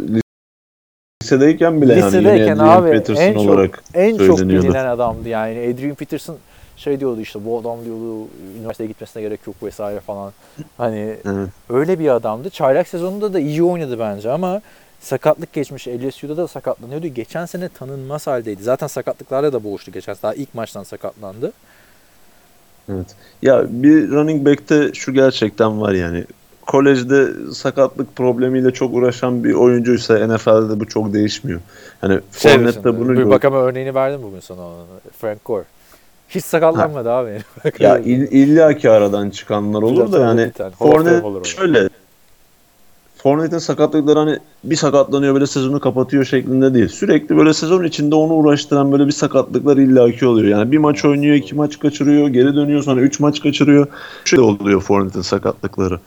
lisedeyken 1.22 1.82
bile 1.82 1.92
yani 1.92 2.06
Lisedeyken 2.06 2.38
yine 2.38 2.52
Adrian 2.62 2.82
abi, 2.82 2.90
Peterson 2.90 3.22
en 3.22 3.34
çok- 3.34 3.42
olarak 3.42 3.82
en 3.94 4.16
çok 4.18 4.38
bilinen 4.38 4.86
adamdı 4.86 5.28
yani. 5.28 5.72
Adrian 5.74 5.94
Peterson 5.94 6.36
şey 6.76 7.00
diyordu 7.00 7.20
işte 7.20 7.44
bu 7.44 7.58
adam 7.58 7.84
diyordu 7.84 8.28
üniversiteye 8.58 8.88
gitmesine 8.88 9.22
gerek 9.22 9.46
yok 9.46 9.56
vesaire 9.62 10.00
falan. 10.00 10.32
Hani 10.76 11.16
Evet. 11.24 11.48
öyle 11.70 11.98
bir 11.98 12.08
adamdı. 12.08 12.50
Çaylak 12.50 12.88
sezonunda 12.88 13.32
da 13.32 13.40
iyi 13.40 13.62
oynadı 13.62 13.98
bence 13.98 14.30
ama 14.30 14.62
sakatlık 15.00 15.52
geçmiş. 15.52 15.88
LSU'da 15.88 16.36
da 16.36 16.48
sakatlanıyordu. 16.48 17.06
Geçen 17.06 17.46
sene 17.46 17.68
tanınmaz 17.68 18.26
haldeydi. 18.26 18.62
Zaten 18.62 18.86
sakatlıklarla 18.86 19.52
da 19.52 19.64
boğuştu 19.64 19.92
geçen 19.92 20.14
sene. 20.14 20.22
Daha 20.22 20.34
ilk 20.34 20.54
maçtan 20.54 20.82
sakatlandı. 20.82 21.52
Evet. 22.92 23.06
Ya 23.42 23.64
bir 23.68 24.10
running 24.10 24.46
back'te 24.46 24.92
şu 24.92 25.12
gerçekten 25.12 25.80
var 25.80 25.92
yani. 25.92 26.24
Kolejde 26.66 27.28
sakatlık 27.54 28.16
problemiyle 28.16 28.70
çok 28.70 28.94
uğraşan 28.94 29.44
bir 29.44 29.52
oyuncuysa 29.54 30.26
NFL'de 30.26 30.68
de 30.76 30.80
bu 30.80 30.88
çok 30.88 31.12
değişmiyor. 31.12 31.60
Hani 32.00 32.20
Fournette 32.30 32.84
de 32.84 33.00
bunu 33.00 33.16
bir 33.18 33.30
bakama 33.30 33.56
örneğini 33.56 33.94
verdim 33.94 34.20
bugün 34.22 34.40
sana. 34.40 34.68
Frank 35.18 35.44
Gore. 35.44 35.64
Hiç 36.28 36.44
sakatlanmadı 36.44 37.10
abi. 37.12 37.42
Ya 37.80 37.98
ill- 37.98 38.30
illa 38.30 38.76
ki 38.76 38.90
aradan 38.90 39.30
çıkanlar 39.30 39.82
olur 39.82 40.12
da 40.12 40.18
yani 40.18 40.52
o. 40.80 41.44
şöyle 41.44 41.88
Fournette'in 43.16 43.58
sakatlıkları 43.58 44.18
hani 44.18 44.38
bir 44.64 44.76
sakatlanıyor 44.76 45.34
böyle 45.34 45.46
sezonu 45.46 45.80
kapatıyor 45.80 46.24
şeklinde 46.24 46.74
değil. 46.74 46.88
Sürekli 46.88 47.36
böyle 47.36 47.54
sezon 47.54 47.84
içinde 47.84 48.14
onu 48.14 48.32
uğraştıran 48.32 48.92
böyle 48.92 49.06
bir 49.06 49.12
sakatlıklar 49.12 49.76
illaki 49.76 50.26
oluyor. 50.26 50.58
Yani 50.58 50.72
bir 50.72 50.78
maç 50.78 51.04
oynuyor, 51.04 51.34
iki 51.34 51.54
maç 51.54 51.78
kaçırıyor, 51.78 52.28
geri 52.28 52.54
dönüyor 52.56 52.82
sonra 52.82 53.00
üç 53.00 53.20
maç 53.20 53.40
kaçırıyor. 53.40 53.86
Şöyle 54.24 54.42
oluyor 54.42 54.80
Fournette'in 54.80 55.22
sakatlıkları. 55.22 56.00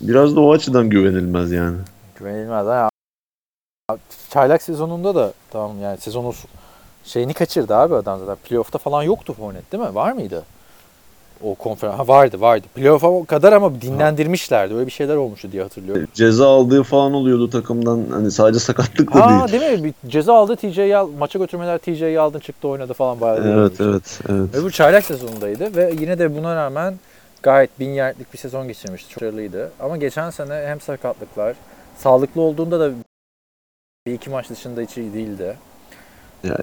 Biraz 0.00 0.36
da 0.36 0.40
o 0.40 0.52
açıdan 0.52 0.90
güvenilmez 0.90 1.52
yani. 1.52 1.76
Güvenilmez 2.18 2.66
ha. 2.66 2.88
Çaylak 4.30 4.62
sezonunda 4.62 5.14
da 5.14 5.32
tamam 5.50 5.80
yani 5.82 5.98
sezonun 5.98 6.34
şeyini 7.04 7.34
kaçırdı 7.34 7.76
abi 7.76 7.94
adam 7.94 8.18
zaten. 8.18 8.36
Playoff'ta 8.36 8.78
falan 8.78 9.02
yoktu 9.02 9.34
Fournette 9.38 9.72
değil 9.72 9.88
mi? 9.88 9.94
Var 9.94 10.12
mıydı? 10.12 10.44
O 11.42 11.54
konferans 11.54 11.98
ha, 11.98 12.08
vardı 12.08 12.40
vardı. 12.40 12.66
Playoff'a 12.74 13.24
kadar 13.24 13.52
ama 13.52 13.80
dinlendirmişlerdi. 13.80 14.74
Öyle 14.74 14.86
bir 14.86 14.92
şeyler 14.92 15.16
olmuştu 15.16 15.52
diye 15.52 15.62
hatırlıyorum. 15.62 16.08
Ceza 16.14 16.48
aldığı 16.48 16.82
falan 16.82 17.12
oluyordu 17.14 17.50
takımdan. 17.50 18.04
Hani 18.10 18.30
sadece 18.30 18.58
sakatlık 18.58 19.14
da 19.14 19.26
Ha 19.26 19.48
değil. 19.48 19.60
değil 19.60 19.80
mi? 19.80 19.84
Bir 19.84 20.10
ceza 20.10 20.34
aldı 20.34 20.56
TJ'yi 20.56 20.96
al, 20.96 21.08
maça 21.18 21.38
götürmeler 21.38 21.78
TJ'yi 21.78 22.20
aldın 22.20 22.38
çıktı 22.38 22.68
oynadı 22.68 22.92
falan 22.92 23.20
bayağı. 23.20 23.48
Evet 23.48 23.80
evet 23.80 24.20
evet. 24.28 24.54
Ve 24.54 24.62
bu 24.62 24.70
çaylak 24.70 25.04
sezonundaydı 25.04 25.76
ve 25.76 25.94
yine 26.00 26.18
de 26.18 26.36
buna 26.36 26.56
rağmen 26.56 26.94
gayet 27.42 27.80
bin 27.80 27.90
yardlık 27.90 28.32
bir 28.32 28.38
sezon 28.38 28.68
geçirmişti. 28.68 29.10
Çok 29.10 29.22
başarılıydı. 29.22 29.70
Ama 29.80 29.96
geçen 29.96 30.30
sene 30.30 30.54
hem 30.54 30.80
sakatlıklar, 30.80 31.56
sağlıklı 31.98 32.40
olduğunda 32.40 32.80
da 32.80 32.90
bir 34.06 34.12
iki 34.12 34.30
maç 34.30 34.50
dışında 34.50 34.80
hiç 34.80 34.96
iyi 34.98 35.14
değildi. 35.14 35.56
Ya, 36.44 36.58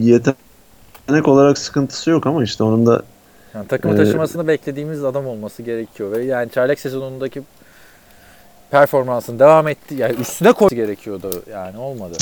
yetenek 0.00 1.28
olarak 1.28 1.58
sıkıntısı 1.58 2.10
yok 2.10 2.26
ama 2.26 2.44
işte 2.44 2.64
onun 2.64 2.86
da 2.86 3.02
Yani 3.54 3.66
takımı 3.68 3.94
Ee, 3.94 3.96
taşımasını 3.96 4.48
beklediğimiz 4.48 5.04
adam 5.04 5.26
olması 5.26 5.62
gerekiyor 5.62 6.12
ve 6.12 6.24
yani 6.24 6.50
çaylak 6.50 6.78
sezonundaki 6.80 7.42
performansını 8.70 9.38
devam 9.38 9.68
etti. 9.68 9.94
Yani 9.94 10.14
üstüne 10.20 10.52
koyması 10.52 10.74
gerekiyordu. 10.74 11.42
Yani 11.52 11.78
olmadı. 11.78 12.16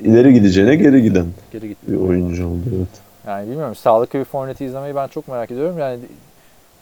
ileri 0.00 0.34
gideceğine 0.34 0.76
geri 0.76 1.02
giden 1.02 1.26
Geri 1.52 1.68
gitti. 1.68 1.92
bir 1.92 1.96
oyuncu 1.96 2.46
oldu. 2.46 2.62
Evet. 2.76 2.88
Yani 3.26 3.50
bilmiyorum 3.50 3.74
sağlıklı 3.74 4.18
bir 4.18 4.24
Fournette'i 4.24 4.68
izlemeyi 4.68 4.94
ben 4.94 5.06
çok 5.08 5.28
merak 5.28 5.50
ediyorum. 5.50 5.78
Yani 5.78 5.98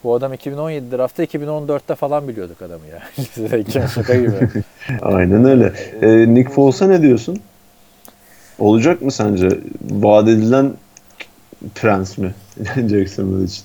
Bu 0.05 0.15
adam 0.15 0.33
2017 0.33 0.91
draftta 0.97 1.25
2014'te 1.25 1.95
falan 1.95 2.29
biliyorduk 2.29 2.63
adamı 2.63 2.83
ya. 2.87 3.89
Şaka 3.89 4.15
gibi. 4.15 4.33
Aynen 5.03 5.45
öyle. 5.45 5.73
Ee, 6.03 6.35
Nick 6.35 6.51
Foles'a 6.53 6.87
ne 6.87 7.03
diyorsun? 7.03 7.39
Olacak 8.59 9.03
mı 9.03 9.13
sence? 9.13 9.49
Vaat 9.91 10.29
edilen 10.29 10.73
prens 11.75 12.19
mi? 12.19 12.35
Jacksonville 12.77 13.45
için. 13.45 13.65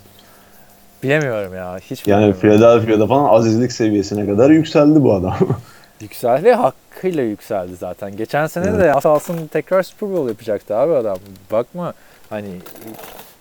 Bilemiyorum 1.03 1.55
ya. 1.55 1.77
Hiç 1.77 2.07
Yani. 2.07 2.33
Philadelphia'da 2.33 3.07
falan 3.07 3.33
azizlik 3.33 3.71
seviyesine 3.71 4.25
kadar 4.25 4.49
yükseldi 4.49 5.03
bu 5.03 5.13
adam. 5.13 5.35
Yükseldi. 6.01 6.51
Hakkıyla 6.51 7.23
yükseldi 7.23 7.75
zaten. 7.75 8.17
Geçen 8.17 8.47
sene 8.47 8.65
Evet. 8.69 8.79
de 8.79 8.93
az 8.93 9.03
kalsın 9.03 9.47
tekrar 9.47 9.83
Super 9.83 10.09
Bowl 10.09 10.27
yapacaktı 10.29 10.75
abi 10.75 10.93
adam. 10.93 11.17
Bakma 11.51 11.93
hani 12.29 12.47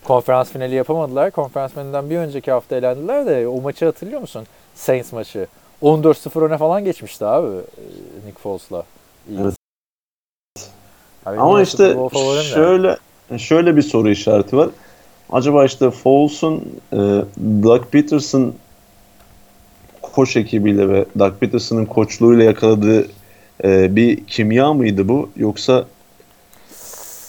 konferans 0.05 0.51
finali 0.51 0.75
yapamadılar. 0.75 1.31
Konferans 1.31 1.73
finalinden 1.73 2.11
bir 2.11 2.17
önceki 2.19 2.53
hafta 2.53 2.77
elendiler 2.77 3.27
de 3.27 3.49
o 3.49 3.61
maçı 3.61 3.85
hatırlıyor 3.85 4.21
musun? 4.21 4.47
Saints 4.75 5.13
maçı. 5.13 5.47
14-0 5.83 6.41
öne 6.47 6.59
falan 6.59 6.85
geçmişti 6.85 7.25
abi 7.25 7.47
e, 7.57 8.27
Nick 8.27 8.39
Foles'la. 8.43 8.83
Evet. 9.41 9.55
Abi 11.27 11.41
Ama 11.41 11.63
işte 11.63 11.95
favorim 11.95 12.41
de. 12.41 12.45
şöyle 12.45 12.97
şöyle 13.39 13.77
bir 13.77 13.83
soru 13.83 14.11
işareti 14.11 14.57
var. 14.57 14.69
Acaba 15.31 15.65
işte 15.65 15.91
Foles'un 15.91 16.55
e, 16.93 16.97
Doug 17.63 17.85
Peterson 17.91 18.55
koç 20.03 20.37
ekibiyle 20.37 20.89
ve 20.89 21.05
Doug 21.19 21.33
Peterson'ın 21.41 21.85
koçluğuyla 21.85 22.45
yakaladığı 22.45 23.07
e, 23.65 23.97
bir 23.97 24.25
kimya 24.25 24.73
mıydı 24.75 25.09
bu 25.09 25.31
yoksa 25.37 25.85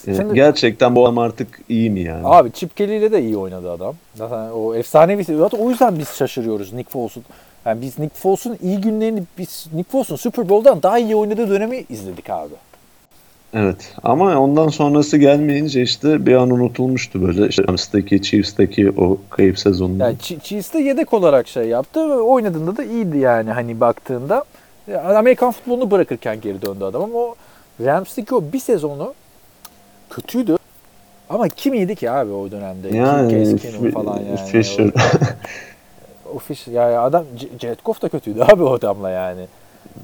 e, 0.08 0.16
Şimdi- 0.16 0.34
gerçekten 0.34 0.96
bu 0.96 1.06
adam 1.06 1.18
artık 1.18 1.62
iyi 1.70 1.90
mi 1.90 2.00
yani? 2.00 2.22
Abi 2.28 2.52
Chip 2.52 2.78
Kelly 2.78 2.98
ile 2.98 3.12
de 3.12 3.22
iyi 3.22 3.38
oynadı 3.38 3.72
adam. 3.72 3.96
Zaten 4.16 4.50
o 4.50 4.76
efsanevi 4.76 5.24
zaten 5.24 5.58
o 5.60 5.70
yüzden 5.70 6.00
biz 6.00 6.08
şaşırıyoruz 6.10 6.74
Nick 6.74 6.90
Foles'un. 6.90 7.24
Yani 7.66 7.82
biz 7.82 8.00
Nick 8.00 8.16
Foles'un 8.16 8.58
iyi 8.64 8.82
günlerini 8.82 9.24
biz 9.38 9.68
Nick 9.74 9.92
Foles'un 9.92 10.16
Super 10.16 10.50
Bowl'dan 10.50 10.84
daha 10.84 11.00
iyi 11.00 11.16
oynadığı 11.16 11.50
dönemi 11.50 11.86
izledik 11.90 12.30
abi. 12.30 12.54
Evet 13.54 13.94
ama 14.04 14.40
ondan 14.40 14.68
sonrası 14.68 15.18
gelmeyince 15.18 15.82
işte 15.82 16.26
bir 16.26 16.36
an 16.36 16.50
unutulmuştu 16.50 17.22
böyle. 17.28 17.48
İşte 17.48 17.64
Rams'taki, 17.68 18.22
Chiefs'taki 18.22 18.92
o 18.98 19.18
kayıp 19.30 19.60
sezonunda. 19.60 20.04
Yani 20.04 20.18
Ch- 20.18 20.40
Chiefs'te 20.40 20.80
yedek 20.80 21.14
olarak 21.14 21.48
şey 21.48 21.66
yaptı 21.66 22.10
ve 22.10 22.14
oynadığında 22.14 22.78
da 22.78 22.84
iyiydi 22.84 23.18
yani 23.18 23.52
hani 23.52 23.80
baktığında. 23.80 24.44
Amerikan 25.06 25.52
futbolunu 25.52 25.92
bırakırken 25.92 26.42
geri 26.42 26.62
döndü 26.62 26.84
adam 26.84 27.04
ama 27.04 27.20
o 27.20 27.36
Rams'teki 27.86 28.36
o 28.36 28.44
bir 28.54 28.60
sezonu 28.60 29.14
kötüydü. 30.10 30.58
Ama 31.30 31.48
kim 31.48 31.74
iyiydi 31.74 31.96
ki 31.96 32.12
abi 32.12 32.32
o 32.32 32.52
dönemde? 32.52 32.96
Yani 32.98 33.58
Kim 33.58 33.72
Fi- 33.72 33.92
falan 33.92 34.20
yani. 34.20 34.38
Fisher. 34.52 34.92
O, 36.36 36.40
Fisher 36.48 36.72
yani 36.74 36.98
adam 36.98 37.26
Jared 37.62 37.80
Goff 37.86 38.02
da 38.02 38.10
kötüydü 38.10 38.42
abi 38.54 38.64
o 38.64 38.74
adamla 38.74 39.10
yani. 39.10 39.48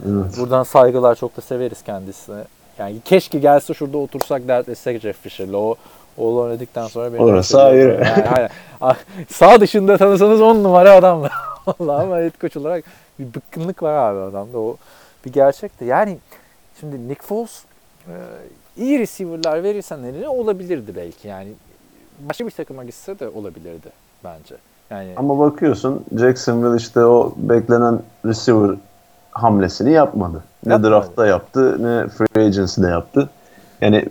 evet. 0.06 0.38
Buradan 0.40 0.64
saygılar 0.64 1.15
çok 1.15 1.38
da 1.38 1.41
severiz 1.41 1.82
kendisine. 1.82 2.44
Yani 2.78 2.95
keşke 3.06 3.40
gelse 3.40 3.74
şurada 3.74 3.98
otursak 3.98 4.48
dertlesek 4.48 5.02
Jeff 5.02 5.22
Fisher'la. 5.22 5.58
O 5.58 5.76
oğlu 6.18 6.41
oynadıktan 6.41 6.88
sonra 6.88 7.14
benim 7.14 7.24
Orası 7.24 7.62
ayrı. 7.62 8.04
Yani, 8.06 8.30
aynen. 8.30 8.50
Ah, 8.82 8.95
Sağ 9.30 9.62
dışında 9.62 9.98
tanısanız 9.98 10.41
on 10.41 10.64
numara 10.64 10.91
adamla. 10.94 11.30
Vallahi 11.68 12.04
ama 12.04 12.18
head 12.18 12.41
coach 12.41 12.58
olarak 12.58 12.84
bir 13.20 13.34
bıkkınlık 13.34 13.84
var 13.84 13.94
abi 13.94 14.20
adamda. 14.20 14.60
O 14.60 14.78
bir 15.26 15.34
gerçekti. 15.34 15.86
Yani 15.86 16.18
şimdi 16.80 17.10
Nick 17.10 17.24
Foles 17.24 17.64
e, 18.08 18.14
iyi 18.78 19.00
receiver'lar 19.00 19.64
verirsen 19.64 20.04
eline 20.04 20.28
olabilirdi 20.28 20.95
belki. 20.95 21.28
Yani 21.28 21.50
başka 22.20 22.45
bir 22.45 22.52
takıma 22.52 22.84
gitse 22.84 23.20
de 23.20 23.30
olabilirdi 23.30 23.90
bence. 24.24 24.56
Yani 24.90 25.14
Ama 25.16 25.40
bakıyorsun 25.40 26.06
Jacksonville 26.20 26.78
işte 26.78 27.00
o 27.06 27.34
beklenen 27.38 28.00
receiver 28.26 28.76
hamlesini 29.34 29.92
yapmadı. 29.92 30.44
Ne 30.66 30.74
Yapmadı. 30.74 30.92
draftta 30.92 31.26
yaptı 31.28 31.84
ne 31.84 32.08
free 32.08 32.46
agency'de 32.48 32.88
yaptı. 32.88 33.30
Yani 33.82 34.06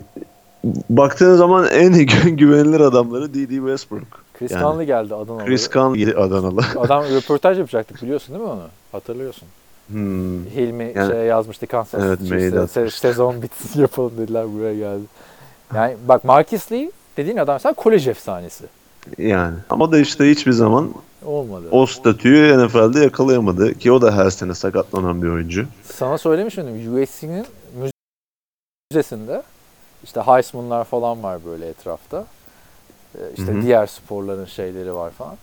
baktığın 0.90 1.36
zaman 1.36 1.66
en 1.66 1.92
gü- 2.06 2.28
güvenilir 2.30 2.80
adamları 2.80 3.34
D.D. 3.34 3.48
Westbrook. 3.54 4.22
Chris 4.38 4.50
yani. 4.52 4.62
Conley 4.62 4.86
geldi 4.86 5.14
Adanalı. 5.14 5.44
Chris 5.44 5.70
Conley 5.70 6.14
Adanalı. 6.16 6.60
Adam 6.80 7.04
röportaj 7.04 7.58
yapacaktık 7.58 8.02
biliyorsun 8.02 8.34
değil 8.34 8.44
mi 8.46 8.50
onu? 8.50 8.62
Hatırlıyorsun. 8.92 9.48
Hmm. 9.88 10.44
Hilmi 10.44 10.92
Yani- 10.96 11.12
şey 11.12 11.20
yazmıştı 11.24 11.66
Kansas 11.66 12.02
Evet, 12.04 12.20
se- 12.20 12.90
sezon 12.90 13.42
bitsin 13.42 13.80
yapalım 13.82 14.12
dediler 14.18 14.46
buraya 14.54 14.74
geldi. 14.74 15.02
Yani 15.74 15.96
bak 16.08 16.24
Marcus 16.24 16.72
Lee 16.72 16.90
dediğin 17.16 17.36
adam 17.36 17.60
sen 17.60 17.74
kolej 17.74 18.08
efsanesi. 18.08 18.64
Yani. 19.18 19.54
Ama 19.70 19.92
da 19.92 19.98
işte 19.98 20.30
hiçbir 20.30 20.52
zaman 20.52 20.88
Olmadı. 21.26 21.64
o 21.70 21.86
statüyü 21.86 22.66
NFL'de 22.66 23.00
yakalayamadı. 23.00 23.74
Ki 23.78 23.92
o 23.92 24.02
da 24.02 24.16
her 24.16 24.30
sene 24.30 24.54
sakatlanan 24.54 25.22
bir 25.22 25.28
oyuncu. 25.28 25.66
Sana 25.84 26.18
söylemiş 26.18 26.56
miydim? 26.56 27.02
USC'nin 27.02 27.46
müzesinde 28.92 29.42
işte 30.04 30.20
Heisman'lar 30.20 30.84
falan 30.84 31.22
var 31.22 31.38
böyle 31.46 31.68
etrafta. 31.68 32.24
Ee, 33.14 33.18
İşte 33.36 33.52
Hı 33.52 33.56
hı. 33.58 33.62
diğer 33.62 33.86
sporların 33.86 34.44
şeyleri 34.44 34.94
var 34.94 35.10
falan. 35.10 35.34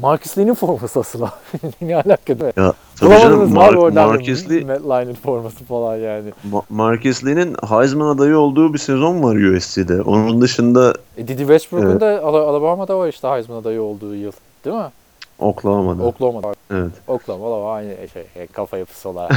Marcus 0.00 0.38
Lee'nin 0.38 0.54
forması 0.54 1.00
asıl 1.00 1.22
abi. 1.22 1.30
ne 1.80 1.96
alaka 1.96 2.26
değil 2.40 2.44
mi? 2.44 2.52
Ya 2.56 2.72
tabii 3.00 3.20
canım 3.20 3.40
abi 3.42 3.52
Mar- 3.52 3.76
oradan 3.76 4.08
Marcus 4.08 4.50
Lee, 4.50 4.64
Matt 4.64 4.80
Lein'in 4.88 5.14
forması 5.14 5.64
falan 5.64 5.96
yani. 5.96 6.32
Ma- 6.52 6.62
Marcus 6.68 7.24
Lee'nin 7.24 7.56
Heisman 7.68 8.06
adayı 8.16 8.38
olduğu 8.38 8.72
bir 8.74 8.78
sezon 8.78 9.22
var 9.22 9.36
USC'de. 9.36 10.02
Onun 10.02 10.40
dışında 10.40 10.94
E, 11.16 11.28
Didi 11.28 11.38
Westbrook'un 11.38 11.90
Evet. 11.90 12.00
da 12.00 12.06
Ala- 12.24 12.46
Alabama'da 12.46 12.98
var 12.98 13.08
işte 13.08 13.28
Heisman 13.28 13.56
adayı 13.56 13.82
olduğu 13.82 14.14
yıl. 14.14 14.32
Değil 14.66 14.76
mi? 14.76 14.90
Oklahoma'da. 15.38 16.02
Oklahoma'da. 16.02 16.54
evet. 16.70 16.92
Oklahoma 17.06 17.50
da 17.50 17.70
aynı 17.70 17.94
şey, 18.12 18.24
e, 18.36 18.46
kafa 18.46 18.78
yapısı 18.78 19.08
olarak. 19.08 19.32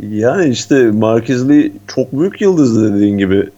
yani 0.00 0.48
işte 0.48 0.90
Marcus 0.90 1.48
Lee 1.48 1.72
çok 1.86 2.12
büyük 2.12 2.40
yıldızdı 2.40 2.94
dediğin 2.94 3.18
gibi. 3.18 3.50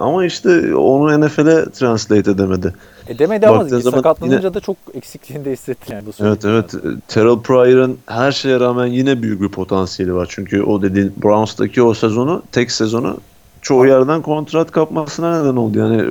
Ama 0.00 0.24
işte 0.24 0.76
onu 0.76 1.26
NFL'e 1.26 1.70
translate 1.70 2.30
edemedi. 2.30 2.74
e 3.08 3.18
demedi 3.18 3.46
ama 3.48 3.68
sakatlanınca 3.68 4.54
da 4.54 4.60
çok 4.60 4.76
eksikliğini 4.94 5.44
de 5.44 5.52
hissetti 5.52 5.92
yani. 5.92 6.06
Bu 6.06 6.24
Evet 6.24 6.44
evet. 6.44 6.74
Terrell 7.08 7.38
Pryor'ın 7.38 7.98
her 8.06 8.32
şeye 8.32 8.60
rağmen 8.60 8.86
yine 8.86 9.22
büyük 9.22 9.40
bir 9.40 9.48
potansiyeli 9.48 10.14
var. 10.14 10.26
Çünkü 10.30 10.62
o 10.62 10.82
dediğin 10.82 11.14
Browns'taki 11.22 11.82
o 11.82 11.94
sezonu, 11.94 12.42
tek 12.52 12.72
sezonu 12.72 13.18
çoğu 13.64 13.86
yerden 13.86 14.22
kontrat 14.22 14.70
kapmasına 14.70 15.42
neden 15.42 15.56
oldu. 15.56 15.78
Yani 15.78 16.02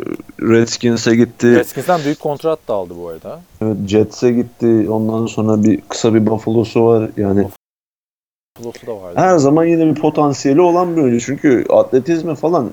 Redskins'e 0.41 1.15
gitti, 1.15 1.55
Redskins'ten 1.55 2.01
büyük 2.05 2.19
kontrat 2.19 2.59
da 2.67 2.73
aldı 2.73 2.93
bu 3.03 3.07
arada. 3.07 3.39
evet, 3.61 3.77
Jets'e 3.87 4.31
gitti. 4.31 4.87
Ondan 4.89 5.25
sonra 5.25 5.63
bir 5.63 5.81
kısa 5.89 6.13
bir 6.13 6.25
Buffalo'su 6.25 6.85
var. 6.85 7.09
Yani 7.17 7.47
Plus'u 8.55 8.87
da 8.87 9.01
vardı. 9.01 9.13
her 9.19 9.37
zaman 9.37 9.65
yine 9.65 9.85
bir 9.85 10.01
potansiyeli 10.01 10.61
olan 10.61 10.95
bir 10.97 11.01
oyuncu. 11.01 11.25
Çünkü 11.25 11.65
atletizmi 11.69 12.35
falan 12.35 12.71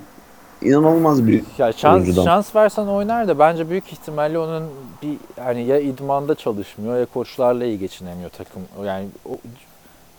inanılmaz 0.62 1.26
bir 1.26 1.42
Ya 1.58 1.72
şans, 1.72 1.94
oyuncudan. 2.02 2.24
şans 2.24 2.54
versen 2.56 2.86
oynar 2.86 3.28
da 3.28 3.38
bence 3.38 3.70
büyük 3.70 3.92
ihtimalle 3.92 4.38
onun 4.38 4.62
bir 5.02 5.16
hani 5.40 5.64
ya 5.64 5.78
idmanda 5.80 6.34
çalışmıyor 6.34 6.98
ya 6.98 7.06
koçlarla 7.06 7.64
iyi 7.64 7.78
geçinemiyor 7.78 8.30
takım. 8.30 8.62
Yani 8.86 9.06
o, 9.28 9.30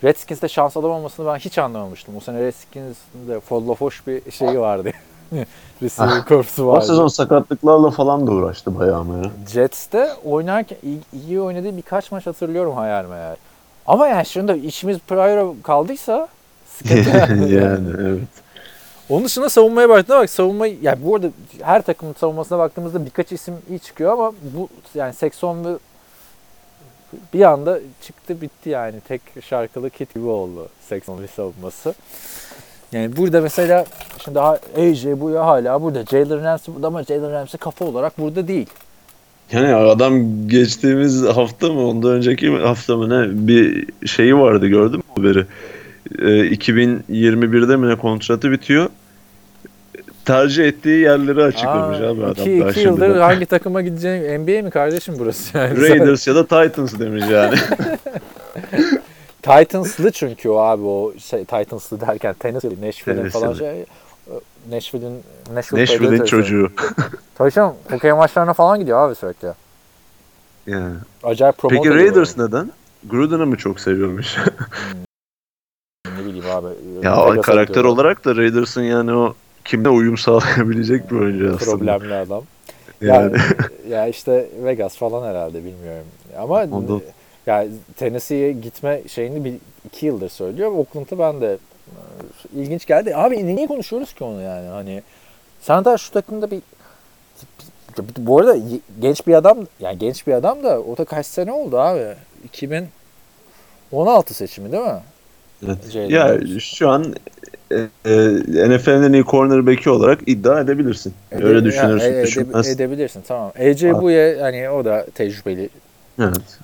Redskins'te 0.04 0.48
şans 0.48 0.78
alamamasını 0.78 1.28
ben 1.28 1.36
hiç 1.36 1.58
anlamamıştım. 1.58 2.18
O 2.18 2.20
sene 2.20 2.42
Redskins'de 2.42 3.40
folla 3.40 3.74
hoş 3.74 4.08
bir 4.08 4.32
şeyi 4.32 4.60
vardı. 4.60 4.92
Receiver 5.82 6.26
korpusu 6.26 6.64
o 6.64 6.68
vardı. 6.68 6.86
sezon 6.86 7.08
sakatlıklarla 7.08 7.92
falan 7.92 8.28
da 8.28 8.32
uğraştı 8.32 8.80
bayağı 8.80 9.00
ama 9.00 9.18
ya. 9.18 9.24
Jets'te 9.54 10.10
oynarken 10.26 10.78
iyi, 10.84 11.00
iyi 11.14 11.42
oynadığı 11.42 11.78
birkaç 11.78 12.12
maç 12.12 12.28
hatırlıyorum 12.28 12.74
hayal 12.76 13.06
meyal. 13.06 13.36
Ama 13.86 14.08
yani 14.08 14.26
şimdi 14.26 14.52
işimiz 14.52 15.00
Pryor'a 15.00 15.54
kaldıysa 15.64 16.28
sıkıntı 16.68 17.10
yani. 17.18 17.52
yani 17.54 17.90
evet. 18.00 18.20
Onun 19.10 19.26
dışında 19.26 19.50
savunmaya 19.50 19.90
baktığında 19.90 20.20
bak 20.20 20.30
savunma 20.30 20.68
yani 20.68 21.00
bu 21.06 21.16
arada 21.16 21.28
her 21.62 21.82
takımın 21.82 22.14
savunmasına 22.14 22.60
baktığımızda 22.60 23.06
birkaç 23.06 23.32
isim 23.32 23.56
iyi 23.70 23.80
çıkıyor 23.80 24.14
ama 24.14 24.32
bu 24.56 24.70
yani 24.96 25.14
Sexton 25.14 25.66
ve 25.66 25.70
bir 27.34 27.42
anda 27.42 27.80
çıktı 28.02 28.42
bitti 28.42 28.70
yani 28.70 28.96
tek 29.08 29.22
şarkılı 29.42 29.90
kit 29.90 30.14
gibi 30.16 30.26
oldu 30.26 30.68
Sexton'un 30.90 31.26
savunması. 31.26 31.94
Yani 32.92 33.18
burada 33.18 33.42
mesela 33.42 33.86
şimdi 34.24 34.40
ha- 34.40 34.60
AJ 34.78 35.06
bu 35.06 35.30
ya 35.30 35.46
hala 35.46 35.82
burada. 35.82 36.06
Jalen 36.06 36.44
Ramsey 36.44 36.76
burada 36.76 36.88
ama 36.88 37.04
Jalen 37.04 37.32
Ramsey 37.32 37.58
kafa 37.60 37.86
olarak 37.86 38.20
burada 38.20 38.48
değil. 38.48 38.68
Yani 39.52 39.74
adam 39.76 40.48
geçtiğimiz 40.48 41.24
hafta 41.24 41.70
mı 41.74 41.88
ondan 41.88 42.12
önceki 42.12 42.50
hafta 42.58 42.98
mı 42.98 43.10
ne 43.10 43.48
bir 43.48 43.88
şeyi 44.08 44.38
vardı 44.38 44.68
gördün 44.68 44.98
mü 44.98 45.04
haberi? 45.16 45.46
Ee, 46.20 46.26
2021'de 46.26 47.76
mi 47.76 47.90
ne 47.90 47.96
kontratı 47.96 48.52
bitiyor. 48.52 48.90
Tercih 50.26 50.66
ettiği 50.66 51.00
yerleri 51.00 51.44
açıklamış 51.44 52.00
Aa, 52.00 52.10
abi 52.10 52.24
adam. 52.24 52.32
iki, 52.32 52.42
iki 52.42 52.80
yıldır 52.80 53.06
şimdiden. 53.06 53.22
hangi 53.22 53.46
takıma 53.46 53.82
gideceğini 53.82 54.40
NBA 54.40 54.64
mi 54.64 54.70
kardeşim 54.70 55.16
burası 55.20 55.58
yani? 55.58 55.82
Raiders 55.90 56.28
ya 56.28 56.36
da 56.36 56.44
Titans 56.44 57.00
demiş 57.00 57.24
yani. 57.30 57.56
Titans'lı 59.42 60.12
çünkü 60.12 60.50
o 60.50 60.58
abi 60.58 60.84
o 60.84 61.14
şey 61.20 61.46
Titans'lı 61.46 62.02
derken 62.02 62.34
Tennessee, 62.34 62.82
Nashville'in 62.82 63.30
falan 63.30 63.54
şey. 63.54 63.86
Nashville'in 64.70 65.24
Nashville 65.54 65.82
Nashville'in 65.82 66.26
çocuğu. 66.26 66.72
Tabii 67.36 67.52
canım 67.52 67.74
hokey 67.90 68.12
maçlarına 68.12 68.54
falan 68.54 68.80
gidiyor 68.80 69.00
abi 69.00 69.16
sürekli. 69.16 69.48
Yani. 70.68 70.96
Acayip 71.24 71.58
promote 71.58 71.90
Peki 71.90 71.96
Raiders 71.96 72.38
neden? 72.38 72.72
Gruden'ı 73.10 73.46
mı 73.46 73.58
çok 73.58 73.80
seviyormuş? 73.80 74.38
böyle. 74.38 76.22
Ne 76.22 76.26
bileyim 76.26 76.46
abi. 76.50 76.68
ya 77.02 77.42
karakter 77.42 77.64
gidiyor. 77.64 77.86
olarak 77.86 78.26
da 78.26 78.36
Raiders'ın 78.36 78.82
yani 78.82 79.14
o 79.14 79.36
kimle 79.66 79.90
uyum 79.90 80.18
sağlayabilecek 80.18 81.12
bir 81.12 81.16
oyuncu 81.16 81.56
aslında. 81.56 81.78
Problemli 81.78 82.14
adam. 82.14 82.44
Yani. 83.02 83.38
Ya, 83.90 83.98
ya 83.98 84.08
işte 84.08 84.50
Vegas 84.64 84.98
falan 84.98 85.30
herhalde 85.30 85.58
bilmiyorum. 85.58 86.06
Ama 86.38 86.56
O 86.56 86.88
da- 86.88 87.04
ya 87.46 87.66
Tennessee'ye 87.98 88.52
gitme 88.52 89.02
şeyini 89.08 89.46
bir 89.46 89.54
iki 89.86 90.06
yıldır 90.06 90.30
söylüyor. 90.30 90.72
Oakland'ı 90.72 91.20
ben 91.20 91.42
de 91.42 91.58
ilginç 92.56 92.86
geldi. 92.86 93.16
Abi 93.16 93.56
niye 93.56 93.68
konuşuyoruz 93.68 94.14
ki 94.14 94.24
onu 94.24 94.42
yani? 94.42 94.68
Hani 94.68 95.02
sen 95.62 95.86
daha 95.86 95.98
şu 95.98 96.12
takımda 96.12 96.52
bir 96.52 96.62
bu 98.18 98.40
arada 98.40 98.58
genç 99.02 99.28
bir 99.28 99.34
adam 99.34 99.58
yani 99.80 99.98
genç 99.98 100.28
bir 100.28 100.34
adam 100.34 100.64
da 100.64 100.82
o 100.82 100.98
da 100.98 101.06
kaç 101.06 101.26
sene 101.26 101.52
oldu 101.52 101.80
abi? 101.80 102.16
2016 103.92 104.34
seçimi 104.34 104.72
değil 104.72 104.84
mi? 104.84 105.00
Evet. 105.66 106.12
Ya 106.12 106.40
şu 106.60 106.90
an 106.90 107.16
e, 108.06 108.12
e, 108.12 108.70
NFL'in 108.70 109.04
en 109.04 109.14
iyi 109.14 109.24
cornerback'i 109.24 109.90
olarak 109.90 110.20
iddia 110.26 110.60
edebilirsin. 110.60 111.14
Ede- 111.32 111.44
Öyle 111.44 111.64
düşünürsün, 111.64 112.08
ya, 112.08 112.14
ede- 112.14 112.24
düşünmezsin. 112.24 112.76
edebilirsin 112.76 113.22
tamam. 113.28 113.52
AJ 113.60 113.84
Bouye 113.84 114.38
hani 114.42 114.70
o 114.70 114.86
da 114.86 115.06
tecrübeli. 115.16 115.70
Evet. 116.20 116.60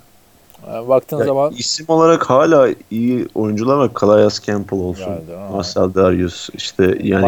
Yani 0.68 0.90
Baktığın 0.90 1.20
Ya, 1.20 1.26
zaman 1.26 1.54
isim 1.58 1.86
olarak 1.90 2.30
hala 2.30 2.70
iyi 2.92 3.28
oyuncular 3.36 3.78
var. 3.78 3.92
Calais 4.02 4.42
Campbell 4.42 4.80
olsun. 4.80 5.04
Ha. 5.04 5.50
Marcel 5.52 5.94
Darius, 5.96 6.50
işte 6.54 6.98
yani. 7.04 7.26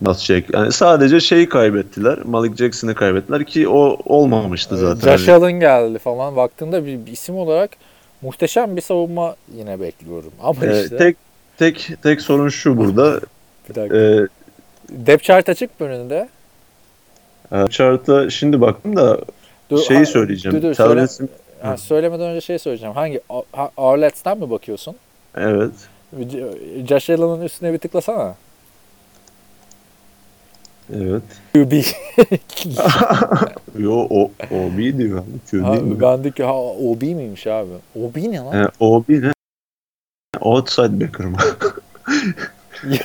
Miles 0.00 0.24
Jack. 0.24 0.54
Yani 0.54 0.72
sadece 0.72 1.20
şeyi 1.20 1.48
kaybettiler. 1.48 2.18
Malik 2.24 2.56
Jackson'ı 2.56 2.94
kaybettiler 2.94 3.44
ki 3.44 3.68
o 3.68 3.98
olmamıştı 4.04 4.76
zaten. 4.76 5.16
Josh 5.16 5.28
Allen 5.28 5.52
geldi 5.60 5.98
falan. 5.98 6.36
Baktığında 6.36 6.86
bir, 6.86 7.06
bir 7.06 7.12
isim 7.12 7.36
olarak 7.36 7.70
muhteşem 8.22 8.76
bir 8.76 8.80
savunma 8.80 9.36
yine 9.56 9.80
bekliyorum. 9.80 10.30
Ama 10.42 10.60
Hani, 10.60 10.72
e, 10.76 10.82
işte 10.82 10.96
tek 10.96 11.16
tek 11.58 11.90
tek 12.02 12.20
sorun 12.20 12.48
şu 12.48 12.76
burada. 12.76 13.20
bir 13.70 13.74
dakika. 13.74 13.96
e, 13.96 14.26
Depth 14.90 15.24
chart 15.24 15.48
açık 15.48 15.80
mı 15.80 15.86
önünde? 15.86 16.28
e, 17.52 17.66
chart'a 17.70 18.30
şimdi 18.30 18.60
baktım 18.60 18.96
da 18.96 19.18
Dur, 19.70 19.78
şeyi 19.82 19.98
ha- 19.98 20.06
söyleyeceğim. 20.06 20.56
dur, 20.58 20.62
dur, 20.68 20.74
söyle- 20.74 21.06
ha, 21.62 21.76
söylemeden 21.76 22.26
önce 22.30 22.40
şey 22.40 22.58
söyleyeceğim. 22.58 22.94
Hangi 22.94 23.20
ha, 23.52 23.70
Arlets'ten 23.76 24.38
mi 24.38 24.50
bakıyorsun? 24.50 24.96
Evet. 25.36 25.72
J- 26.30 26.86
Josh 26.88 27.10
Allen'ın 27.10 27.40
üstüne 27.42 27.72
bir 27.72 27.78
tıklasana. 27.78 28.34
Evet. 30.96 31.22
QB. 31.54 31.72
Yo 33.78 34.06
o 34.10 34.30
OB 34.50 34.78
diyor. 34.98 35.22
Q 35.50 35.64
değil 35.72 35.82
mi? 35.82 36.00
ben 36.00 36.24
de 36.24 36.30
ki 36.30 36.44
ha 36.44 36.54
OB 36.56 37.02
miymiş 37.02 37.46
abi? 37.46 37.70
OB 37.96 38.16
ne 38.16 38.38
lan? 38.38 38.64
E, 38.64 38.68
OB 38.80 39.08
ne? 39.08 39.32
Outside 40.40 41.00
backer 41.00 41.26
mı? 41.26 41.36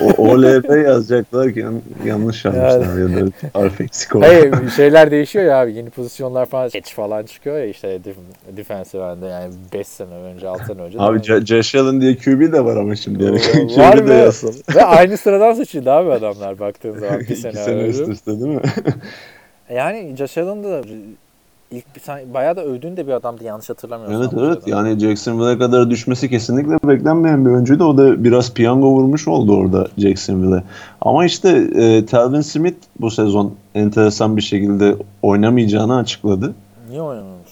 o, 0.00 0.04
OLB 0.22 0.84
yazacaklar 0.86 1.52
ki 1.52 1.60
yan- 1.60 1.82
yanlış 2.04 2.44
yazmışlar 2.44 2.98
ya 2.98 3.16
da 3.26 3.30
harf 3.52 3.80
eksik 3.80 4.14
olmuş. 4.16 4.28
Hayır 4.28 4.70
şeyler 4.76 5.10
değişiyor 5.10 5.44
ya 5.44 5.60
abi. 5.60 5.72
Yeni 5.74 5.90
pozisyonlar 5.90 6.46
falan 6.46 6.66
edge 6.66 6.90
falan 6.96 7.22
çıkıyor 7.22 7.58
ya 7.58 7.66
işte 7.66 7.88
def- 7.96 8.56
defensive 8.56 9.02
end'de 9.02 9.26
yani 9.26 9.54
5 9.74 9.86
sene 9.88 10.14
önce 10.14 10.48
6 10.48 10.64
sene 10.64 10.82
önce. 10.82 10.98
Abi? 11.00 11.22
J- 11.22 11.46
Josh 11.46 11.74
Allen 11.74 12.00
diye 12.00 12.16
QB 12.16 12.52
de 12.52 12.64
var 12.64 12.76
ama 12.76 12.96
şimdi 12.96 13.24
yani. 13.24 13.40
QB 13.40 13.78
var 13.78 14.06
de 14.08 14.14
yazsın. 14.14 14.54
Ve 14.74 14.84
aynı 14.84 15.16
sıradan 15.16 15.52
seçildi 15.54 15.90
abi 15.90 16.12
adamlar 16.12 16.58
baktığın 16.58 16.98
zaman 16.98 17.20
bir 17.20 17.36
sene, 17.36 17.52
sene 17.52 17.82
üst 17.82 18.08
üste 18.08 18.30
değil 18.40 18.54
mi? 18.54 18.62
Yani 19.74 20.14
Josh 20.16 20.38
Allen 20.38 20.64
da 20.64 20.82
ilk 21.76 21.96
bir 21.96 22.00
tane 22.00 22.34
bayağı 22.34 22.56
da 22.56 22.64
övdüğün 22.64 22.96
de 22.96 23.06
bir 23.06 23.12
adamdı 23.12 23.44
yanlış 23.44 23.70
hatırlamıyorsam. 23.70 24.22
evet 24.22 24.32
evet 24.48 24.68
yani 24.68 24.98
Jacksonville'e 24.98 25.58
kadar 25.58 25.90
düşmesi 25.90 26.30
kesinlikle 26.30 26.88
beklenmeyen 26.88 27.44
bir 27.44 27.50
oyuncuydu. 27.50 27.84
O 27.84 27.98
da 27.98 28.24
biraz 28.24 28.54
piyango 28.54 28.90
vurmuş 28.90 29.28
oldu 29.28 29.56
orada 29.56 29.88
Jacksonville'e. 29.98 30.62
Ama 31.00 31.24
işte 31.24 31.48
e, 31.74 32.06
Talvin 32.06 32.40
Smith 32.40 32.76
bu 33.00 33.10
sezon 33.10 33.54
enteresan 33.74 34.36
bir 34.36 34.42
şekilde 34.42 34.96
oynamayacağını 35.22 35.96
açıkladı. 35.96 36.54
Niye 36.88 37.02
oynamıyormuş? 37.02 37.44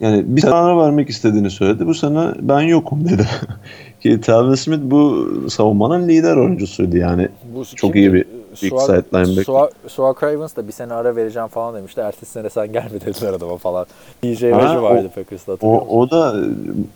Yani 0.00 0.24
bir 0.26 0.40
sene 0.40 0.76
vermek 0.76 1.10
istediğini 1.10 1.50
söyledi. 1.50 1.86
Bu 1.86 1.94
sene 1.94 2.26
ben 2.40 2.60
yokum 2.60 3.04
dedi. 3.04 3.26
Ki 4.00 4.20
Talvin 4.20 4.54
Smith 4.54 4.80
bu 4.82 5.28
savunmanın 5.50 6.08
lider 6.08 6.36
oyuncusuydu 6.36 6.96
yani. 6.96 7.28
Bu 7.54 7.64
Çok 7.64 7.96
iyi 7.96 8.12
bir 8.12 8.26
big 8.62 8.80
side 8.80 9.04
linebacker. 9.14 9.42
Suat- 9.44 9.72
Suat 9.88 10.20
Cravens 10.20 10.56
da 10.56 10.66
bir 10.66 10.72
sene 10.72 10.94
ara 10.94 11.16
vereceğim 11.16 11.48
falan 11.48 11.74
demişti. 11.74 12.00
Ertesi 12.00 12.32
sene 12.32 12.50
sen 12.50 12.72
gelme 12.72 13.00
dediler 13.00 13.32
adama 13.32 13.56
falan. 13.56 13.86
DJ 14.22 14.42
Reggie 14.42 14.82
vardı 14.82 15.10
Packers'ta 15.14 15.52
hatırlıyor 15.52 15.82
O, 15.88 15.98
o 16.00 16.10
da 16.10 16.34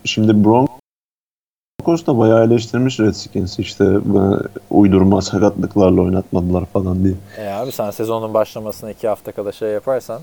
şimdi 0.05 0.45
Broncos 0.45 2.05
da 2.05 2.17
bayağı 2.17 2.45
eleştirmiş 2.45 2.99
Redskins 2.99 3.59
işte 3.59 3.85
uydurma 4.71 5.21
sakatlıklarla 5.21 6.01
oynatmadılar 6.01 6.65
falan 6.65 7.03
diye. 7.03 7.13
E 7.37 7.47
abi 7.49 7.71
sen 7.71 7.91
sezonun 7.91 8.33
başlamasına 8.33 8.91
iki 8.91 9.07
hafta 9.07 9.31
kala 9.31 9.51
şey 9.51 9.69
yaparsan 9.69 10.21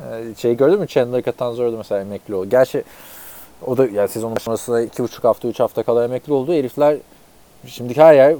e, 0.00 0.34
şey 0.36 0.56
gördün 0.56 0.80
mü 0.80 0.86
Chandler 0.86 1.22
Catanzaro 1.22 1.72
mesela 1.76 2.00
emekli 2.00 2.34
oldu. 2.34 2.50
Gerçi 2.50 2.84
o 3.66 3.76
da 3.76 3.86
yani 3.86 4.08
sezonun 4.08 4.36
başlamasına 4.36 4.80
iki 4.80 5.02
buçuk 5.02 5.24
hafta 5.24 5.48
üç 5.48 5.60
hafta 5.60 5.82
kala 5.82 6.04
emekli 6.04 6.32
oldu. 6.32 6.52
Herifler 6.52 6.96
şimdiki 7.66 8.02
her 8.02 8.14
yer 8.14 8.36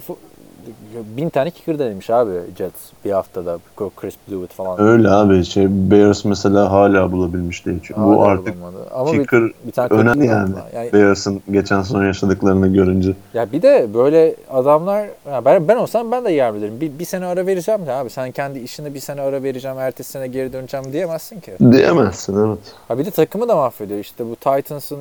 bin 1.16 1.28
tane 1.28 1.50
kicker 1.50 1.78
denemiş 1.78 2.10
abi 2.10 2.32
Jets 2.58 2.74
bir 3.04 3.10
haftada. 3.10 3.58
Chris 3.96 4.14
Blewett 4.28 4.52
falan. 4.52 4.80
Öyle 4.80 5.08
abi 5.08 5.44
şey 5.44 5.66
Bears 5.68 6.24
mesela 6.24 6.72
hala 6.72 7.12
bulabilmiş 7.12 7.66
değil. 7.66 7.78
Çünkü 7.82 8.00
bu 8.00 8.22
Hala 8.22 8.30
artık 8.30 8.60
bulamadı. 8.60 8.76
Ama 8.94 9.12
bir, 9.12 9.18
kicker 9.18 9.42
bir 9.66 9.72
tane 9.72 9.88
önemli 9.88 10.26
yani. 10.26 10.54
yani 10.74 10.92
Bears'ın 10.92 11.42
geçen 11.50 11.82
sezon 11.82 12.04
yaşadıklarını 12.04 12.68
görünce. 12.68 13.14
Ya 13.34 13.52
bir 13.52 13.62
de 13.62 13.86
böyle 13.94 14.36
adamlar 14.50 15.08
ben 15.44 15.68
ben 15.68 15.76
olsam 15.76 16.12
ben 16.12 16.24
de 16.24 16.32
yer 16.32 16.54
bilirim. 16.54 16.80
Bir, 16.80 16.98
bir 16.98 17.04
sene 17.04 17.26
ara 17.26 17.46
vereceğim 17.46 17.86
de 17.86 17.92
abi 17.92 18.10
sen 18.10 18.30
kendi 18.30 18.58
işine 18.58 18.94
bir 18.94 19.00
sene 19.00 19.20
ara 19.20 19.42
vereceğim 19.42 19.78
ertesi 19.78 20.10
sene 20.10 20.26
geri 20.26 20.52
döneceğim 20.52 20.92
diyemezsin 20.92 21.40
ki. 21.40 21.52
Diyemezsin 21.72 22.46
evet. 22.46 22.58
Ha 22.88 22.98
bir 22.98 23.04
de 23.04 23.10
takımı 23.10 23.48
da 23.48 23.56
mahvediyor. 23.56 24.00
İşte 24.00 24.24
bu 24.30 24.36
Titans'ın 24.36 24.98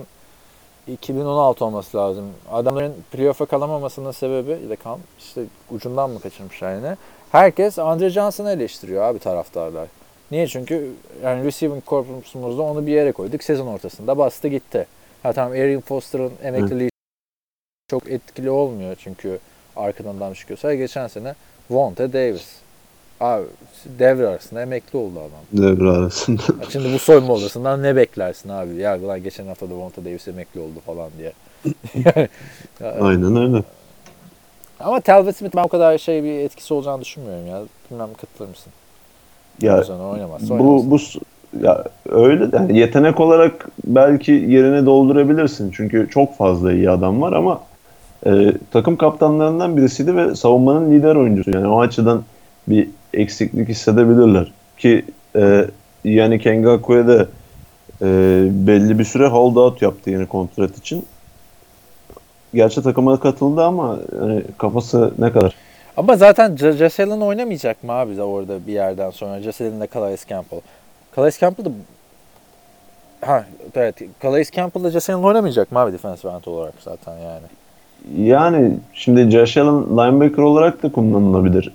2016 0.87 1.65
olması 1.65 1.97
lazım. 1.97 2.25
Adamların 2.51 2.93
playoff'a 3.11 3.45
kalamamasının 3.45 4.11
sebebi 4.11 4.51
ya 4.51 4.69
da 4.69 4.75
kal 4.75 4.97
işte 5.19 5.43
ucundan 5.71 6.09
mı 6.09 6.19
kaçırmışlar 6.19 6.75
yine. 6.75 6.97
Herkes 7.31 7.79
Andre 7.79 8.09
Johnson'ı 8.09 8.51
eleştiriyor 8.51 9.03
abi 9.03 9.19
taraftarlar. 9.19 9.87
Niye? 10.31 10.47
Çünkü 10.47 10.91
yani 11.23 11.43
receiving 11.43 11.85
corpus'umuzda 11.85 12.61
onu 12.61 12.87
bir 12.87 12.91
yere 12.91 13.11
koyduk. 13.11 13.43
Sezon 13.43 13.67
ortasında 13.67 14.17
bastı 14.17 14.47
gitti. 14.47 14.87
Ha 15.23 15.33
tamam 15.33 15.51
Arian 15.51 15.81
Foster'ın 15.81 16.33
emekliliği 16.43 16.89
çok 17.89 18.11
etkili 18.11 18.49
olmuyor 18.49 18.95
çünkü 18.99 19.39
arkadan 19.75 20.17
adam 20.17 20.33
çıkıyorsa. 20.33 20.75
Geçen 20.75 21.07
sene 21.07 21.35
Vontae 21.69 22.13
Davis. 22.13 22.64
Abi 23.19 23.45
devre 23.99 24.27
arasında 24.27 24.61
emekli 24.61 24.97
oldu 24.99 25.19
adam. 25.19 25.65
Devre 25.65 25.89
arasında. 25.89 26.41
Şimdi 26.69 26.93
bu 26.93 26.99
soyunma 26.99 27.33
odasından 27.33 27.83
ne 27.83 27.95
beklersin 27.95 28.49
abi? 28.49 28.75
Ya 28.75 29.07
lan 29.07 29.23
geçen 29.23 29.47
hafta 29.47 29.69
da 29.69 29.73
Vonta 29.75 30.05
Davis 30.05 30.27
emekli 30.27 30.59
oldu 30.59 30.79
falan 30.85 31.09
diye. 31.17 31.31
Yani, 31.95 32.27
ya- 32.81 32.95
Aynen 33.01 33.35
öyle. 33.35 33.63
ama 34.79 34.99
Talbot 35.01 35.35
Smith 35.35 35.55
ben 35.55 35.63
o 35.63 35.67
kadar 35.67 35.97
şey 35.97 36.23
bir 36.23 36.39
etkisi 36.39 36.73
olacağını 36.73 37.01
düşünmüyorum 37.01 37.47
ya. 37.47 37.61
Bilmem 37.91 38.09
katılır 38.21 38.49
mısın? 38.49 38.73
Ya 39.61 39.83
Bu 39.87 39.99
bu 39.99 40.03
oynamaz. 40.03 40.49
bu 40.91 40.99
s- 40.99 41.19
ya 41.61 41.83
öyle 42.09 42.51
de 42.51 42.55
yani 42.55 42.77
yetenek 42.79 43.19
olarak 43.19 43.67
belki 43.87 44.31
yerini 44.31 44.85
doldurabilirsin. 44.85 45.71
Çünkü 45.71 46.07
çok 46.11 46.37
fazla 46.37 46.73
iyi 46.73 46.89
adam 46.89 47.21
var 47.21 47.33
ama 47.33 47.61
e, 48.25 48.53
takım 48.71 48.95
kaptanlarından 48.97 49.77
birisiydi 49.77 50.15
ve 50.15 50.35
savunmanın 50.35 50.91
lider 50.91 51.15
oyuncusu. 51.15 51.51
Yani 51.51 51.67
o 51.67 51.79
açıdan 51.81 52.23
bir 52.67 52.89
eksiklik 53.15 53.69
hissedebilirler. 53.69 54.51
Ki 54.77 55.05
e, 55.35 55.65
yani 56.03 56.39
Ngakwe 56.61 57.07
de 57.07 57.27
e, 58.01 58.07
belli 58.67 58.99
bir 58.99 59.03
süre 59.03 59.27
hold 59.27 59.55
out 59.55 59.81
yaptı 59.81 60.09
yeni 60.09 60.25
kontrat 60.25 60.77
için. 60.77 61.05
Gerçi 62.53 62.81
takıma 62.81 63.19
katıldı 63.19 63.63
ama 63.63 63.99
hani 64.19 64.43
kafası 64.57 65.13
ne 65.19 65.31
kadar? 65.31 65.55
Ama 65.97 66.15
zaten 66.15 66.55
J- 66.55 66.71
Josh 66.71 66.99
Allen 66.99 67.21
oynamayacak 67.21 67.83
mı 67.83 67.91
abi 67.91 68.17
de 68.17 68.23
orada 68.23 68.67
bir 68.67 68.73
yerden 68.73 69.09
sonra? 69.09 69.41
Josh 69.41 69.61
Allen'le 69.61 69.87
Calais 69.93 70.27
Campbell. 70.27 70.61
Calais 71.15 71.39
Campbell 71.39 71.65
da 71.65 71.69
Ha 73.21 73.45
evet. 73.75 73.95
Calais 74.21 74.51
Campbell 74.51 74.83
da 74.83 74.91
Allen 75.09 75.23
oynamayacak 75.23 75.71
mı 75.71 75.79
abi 75.79 75.93
defensive 75.93 76.31
end 76.31 76.45
olarak 76.45 76.73
zaten 76.79 77.13
yani? 77.17 77.45
Yani 78.29 78.77
şimdi 78.93 79.31
Josh 79.31 79.57
Allen 79.57 79.83
linebacker 79.83 80.43
olarak 80.43 80.83
da 80.83 80.91
kullanılabilir. 80.91 81.73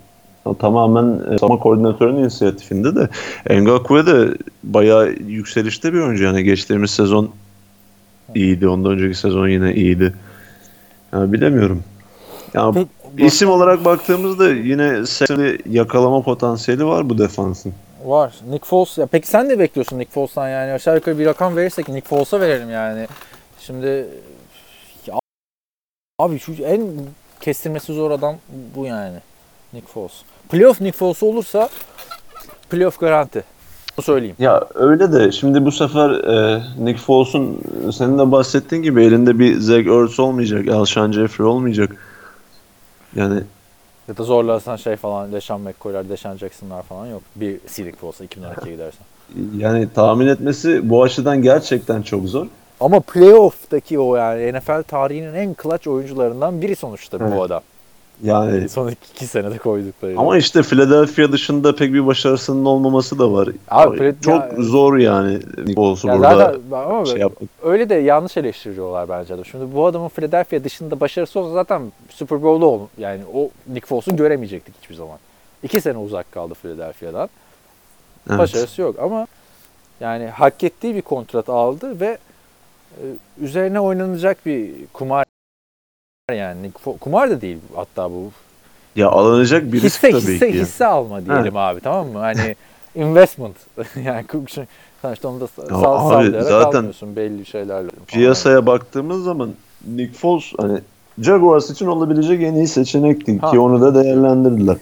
Tamamen 0.59 1.33
e, 1.33 1.37
savunma 1.37 1.59
koordinatörünün 1.59 2.19
inisiyatifinde 2.19 2.95
de 2.95 3.09
Ngakwe 3.61 4.05
de 4.05 4.37
bayağı 4.63 5.09
yükselişte 5.09 5.93
bir 5.93 5.99
oyuncu. 5.99 6.23
Yani 6.23 6.43
geçtiğimiz 6.43 6.91
sezon 6.91 7.29
iyiydi. 8.35 8.67
Ondan 8.67 8.91
önceki 8.91 9.15
sezon 9.15 9.47
yine 9.47 9.73
iyiydi. 9.73 10.13
Yani 11.13 11.33
bilemiyorum. 11.33 11.83
Ya 12.53 12.71
Peki, 12.71 12.87
isim 13.17 13.49
olarak 13.49 13.85
baktığımızda 13.85 14.49
yine 14.49 15.05
seni 15.05 15.57
yakalama 15.69 16.21
potansiyeli 16.21 16.85
var 16.85 17.09
bu 17.09 17.17
defansın. 17.17 17.73
Var. 18.05 18.33
Nick 18.49 18.65
Foles. 18.65 18.97
Ya 18.97 19.05
peki 19.05 19.27
sen 19.27 19.49
ne 19.49 19.59
bekliyorsun 19.59 19.99
Nick 19.99 20.11
Foles'tan 20.11 20.49
yani? 20.49 20.71
Aşağı 20.71 20.95
yukarı 20.95 21.19
bir 21.19 21.25
rakam 21.25 21.55
verirsek 21.55 21.89
Nick 21.89 22.07
Foles'a 22.07 22.39
verelim 22.39 22.69
yani. 22.69 23.07
Şimdi 23.59 24.05
ya, 25.07 25.19
abi 26.19 26.39
şu 26.39 26.53
en 26.53 26.81
kestirmesi 27.41 27.93
zor 27.93 28.11
adam 28.11 28.35
bu 28.75 28.85
yani. 28.85 29.17
Nick 29.73 29.87
Foles. 29.87 30.11
Playoff 30.49 30.81
Nick 30.81 30.97
Foles 30.97 31.23
olursa 31.23 31.69
playoff 32.69 32.99
garanti. 32.99 33.43
Bunu 33.97 34.03
söyleyeyim. 34.03 34.35
Ya 34.39 34.67
öyle 34.75 35.11
de 35.13 35.31
şimdi 35.31 35.65
bu 35.65 35.71
sefer 35.71 36.09
e, 36.09 36.63
Nick 36.79 36.99
Foles'un 37.01 37.59
senin 37.93 38.17
de 38.19 38.31
bahsettiğin 38.31 38.81
gibi 38.83 39.03
elinde 39.05 39.39
bir 39.39 39.59
Zach 39.59 39.85
Ertz 39.87 40.19
olmayacak, 40.19 40.67
Alshon 40.67 41.11
Jeffrey 41.11 41.47
olmayacak. 41.47 41.95
Yani 43.15 43.41
Ya 44.07 44.17
da 44.17 44.23
zorlarsan 44.23 44.75
şey 44.75 44.95
falan 44.95 45.31
Deşan 45.31 45.61
McCoy'lar, 45.61 46.09
Deşan 46.09 46.37
Jackson'lar 46.37 46.83
falan 46.83 47.05
yok. 47.07 47.21
Bir 47.35 47.53
Nick 47.79 47.97
Foles'a 47.97 48.25
2012'ye 48.25 48.71
gidersen. 48.73 49.05
yani 49.57 49.87
tahmin 49.95 50.27
etmesi 50.27 50.89
bu 50.89 51.03
açıdan 51.03 51.41
gerçekten 51.41 52.01
çok 52.01 52.25
zor. 52.25 52.47
Ama 52.79 52.99
playoff'taki 52.99 53.99
o 53.99 54.15
yani 54.15 54.53
NFL 54.53 54.83
tarihinin 54.83 55.33
en 55.33 55.55
clutch 55.63 55.87
oyuncularından 55.87 56.61
biri 56.61 56.75
sonuçta 56.75 57.19
bu 57.19 57.23
Evet. 57.23 57.41
adam. 57.41 57.61
Yani 58.23 58.69
Son 58.69 58.87
iki, 58.87 59.11
iki 59.15 59.27
senede 59.27 59.57
koydukları. 59.57 60.19
ama 60.19 60.37
işte 60.37 60.63
Philadelphia 60.63 61.31
dışında 61.31 61.75
pek 61.75 61.93
bir 61.93 62.05
başarısının 62.07 62.65
olmaması 62.65 63.19
da 63.19 63.33
var. 63.33 63.49
Abi, 63.69 63.97
Phila- 63.97 64.21
çok 64.21 64.33
ya- 64.35 64.51
zor 64.59 64.97
yani 64.97 65.33
Nick 65.57 65.73
Foles'u 65.75 66.07
Ya 66.07 66.17
burada 66.17 66.35
zaten 66.35 66.61
ama 66.71 67.05
şey 67.05 67.17
yapmak. 67.19 67.49
öyle 67.63 67.89
de 67.89 67.95
yanlış 67.95 68.37
eleştiriyorlar 68.37 69.09
bence 69.09 69.37
de. 69.37 69.43
Şimdi 69.43 69.75
bu 69.75 69.85
adamın 69.85 70.09
Philadelphia 70.09 70.63
dışında 70.63 70.99
başarısı 70.99 71.39
olsa 71.39 71.53
zaten 71.53 71.81
Super 72.09 72.43
Bowl'da 72.43 72.65
ol. 72.65 72.79
Yani 72.97 73.21
o 73.33 73.49
Nick 73.73 73.87
Foles'u 73.87 74.15
göremeyecektik 74.15 74.75
hiçbir 74.81 74.95
zaman. 74.95 75.17
İki 75.63 75.81
sene 75.81 75.97
uzak 75.97 76.31
kaldı 76.31 76.53
Philadelphia'dan. 76.53 77.29
Evet. 78.29 78.39
Başarısı 78.39 78.81
yok 78.81 78.95
ama 78.99 79.27
yani 79.99 80.25
hak 80.27 80.63
ettiği 80.63 80.95
bir 80.95 81.01
kontrat 81.01 81.49
aldı 81.49 81.99
ve 81.99 82.17
e, 82.91 83.03
üzerine 83.41 83.79
oynanacak 83.79 84.45
bir 84.45 84.71
kumar 84.93 85.25
yani 86.31 86.71
kumar 86.99 87.29
da 87.29 87.41
değil 87.41 87.57
hatta 87.75 88.11
bu 88.11 88.31
Ya 88.95 89.09
alınacak 89.09 89.63
bir 89.73 89.81
risk 89.81 90.03
hisse 90.03 90.11
tabii 90.11 90.33
hisse 90.33 90.51
ki. 90.51 90.59
hisse 90.59 90.85
alma 90.85 91.25
diyelim 91.25 91.57
abi 91.57 91.79
tamam 91.81 92.07
mı? 92.07 92.19
Hani 92.19 92.55
investment 92.95 93.55
yani 94.05 94.25
sonuçta 95.01 95.27
onu 95.29 95.39
da 95.41 95.47
sal, 95.47 95.63
Ya 95.83 95.89
abi, 95.89 96.43
zaten 96.43 96.77
almıyorsun 96.77 97.15
belli 97.15 97.45
şeylerle. 97.45 97.89
falan. 97.89 98.05
Piyasaya 98.07 98.65
baktığımız 98.65 99.23
zaman 99.23 99.49
Nick 99.95 100.13
Foles 100.13 100.53
hani 100.59 100.79
Jaguars 101.19 101.69
için 101.69 101.87
olabilecek 101.87 102.43
en 102.43 102.53
iyi 102.53 102.67
seçenekti 102.67 103.39
Ha. 103.39 103.51
ki 103.51 103.59
onu 103.59 103.81
da 103.81 104.03
değerlendirdiler. 104.03 104.77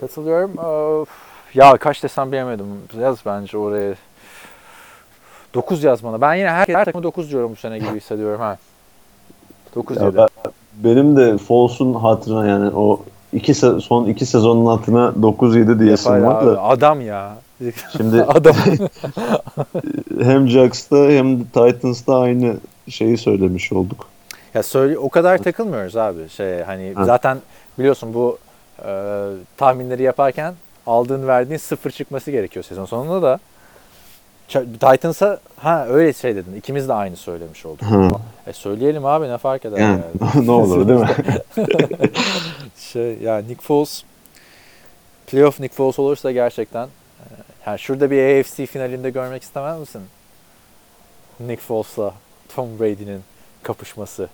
Katılıyorum. 0.00 0.58
Of, 0.58 1.08
Ya 1.54 1.76
kaç 1.76 2.02
desem 2.02 2.32
bilemedim. 2.32 2.66
Yaz 3.00 3.18
bence 3.26 3.58
oraya. 3.58 3.94
9 5.54 5.84
yaz 5.84 6.04
bana. 6.04 6.20
Ben 6.20 6.34
yine 6.34 6.50
her, 6.50 6.66
her 6.68 6.84
takıma 6.84 7.02
9 7.02 7.30
diyorum 7.30 7.50
bu 7.52 7.56
sene 7.56 7.78
gibi 7.78 7.96
hissediyorum 7.96 8.40
ha. 8.40 8.58
9 9.74 9.96
Ya 9.96 10.16
ben- 10.16 10.28
benim 10.84 11.16
de 11.16 11.38
Foles'un 11.38 11.94
hatırına 11.94 12.46
yani 12.46 12.70
o 12.76 13.00
iki 13.32 13.52
se- 13.52 13.80
son 13.80 14.04
iki 14.06 14.26
sezonun 14.26 14.66
hatırına 14.66 15.12
9-7 15.22 15.78
diyesim 15.80 16.14
Yapar 16.14 16.26
var 16.34 16.42
abi, 16.42 16.46
da 16.56 16.62
Adam 16.62 17.00
ya. 17.00 17.36
şimdi 17.96 18.22
Adam. 18.28 18.54
hem 20.22 20.48
Jacks'ta 20.48 20.96
hem 20.96 21.44
Titans'ta 21.44 22.18
aynı 22.20 22.54
şeyi 22.88 23.18
söylemiş 23.18 23.72
olduk. 23.72 24.06
ya 24.54 24.62
söyle 24.62 24.98
o 24.98 25.08
kadar 25.08 25.38
takılmıyoruz 25.38 25.96
abi. 25.96 26.28
Şey 26.28 26.62
hani 26.62 26.92
Ha. 26.94 27.04
zaten 27.04 27.38
biliyorsun 27.78 28.14
bu 28.14 28.38
e, 28.86 28.90
tahminleri 29.56 30.02
yaparken 30.02 30.54
aldığın 30.86 31.26
verdiğin 31.26 31.58
sıfır 31.58 31.90
çıkması 31.90 32.30
gerekiyor 32.30 32.64
sezon 32.64 32.84
sonunda 32.84 33.22
da. 33.22 33.38
Titans'a 34.48 35.40
ha 35.56 35.86
öyle 35.86 36.12
şey 36.12 36.36
dedin. 36.36 36.56
İkimiz 36.56 36.88
de 36.88 36.92
aynı 36.92 37.16
söylemiş 37.16 37.66
olduk. 37.66 37.86
E 38.46 38.52
söyleyelim 38.52 39.06
abi 39.06 39.28
ne 39.28 39.38
fark 39.38 39.64
eder 39.64 39.78
Yani 39.78 40.00
yani. 40.34 40.46
ne 40.46 40.50
olur 40.50 40.88
değil 40.88 41.00
mi? 41.00 41.08
şey 42.78 43.18
yani 43.22 43.48
Nick 43.48 43.62
Foles 43.62 44.02
playoff 45.26 45.60
Nick 45.60 45.74
Foles 45.74 45.98
olursa 45.98 46.32
gerçekten 46.32 46.84
e, 46.84 47.26
yani 47.66 47.78
şurada 47.78 48.10
bir 48.10 48.40
AFC 48.40 48.66
finalinde 48.66 49.10
görmek 49.10 49.42
istemez 49.42 49.80
misin? 49.80 50.02
Nick 51.40 51.62
Foles'la 51.62 52.14
Tom 52.54 52.78
Brady'nin 52.80 53.20
kapışması. 53.62 54.28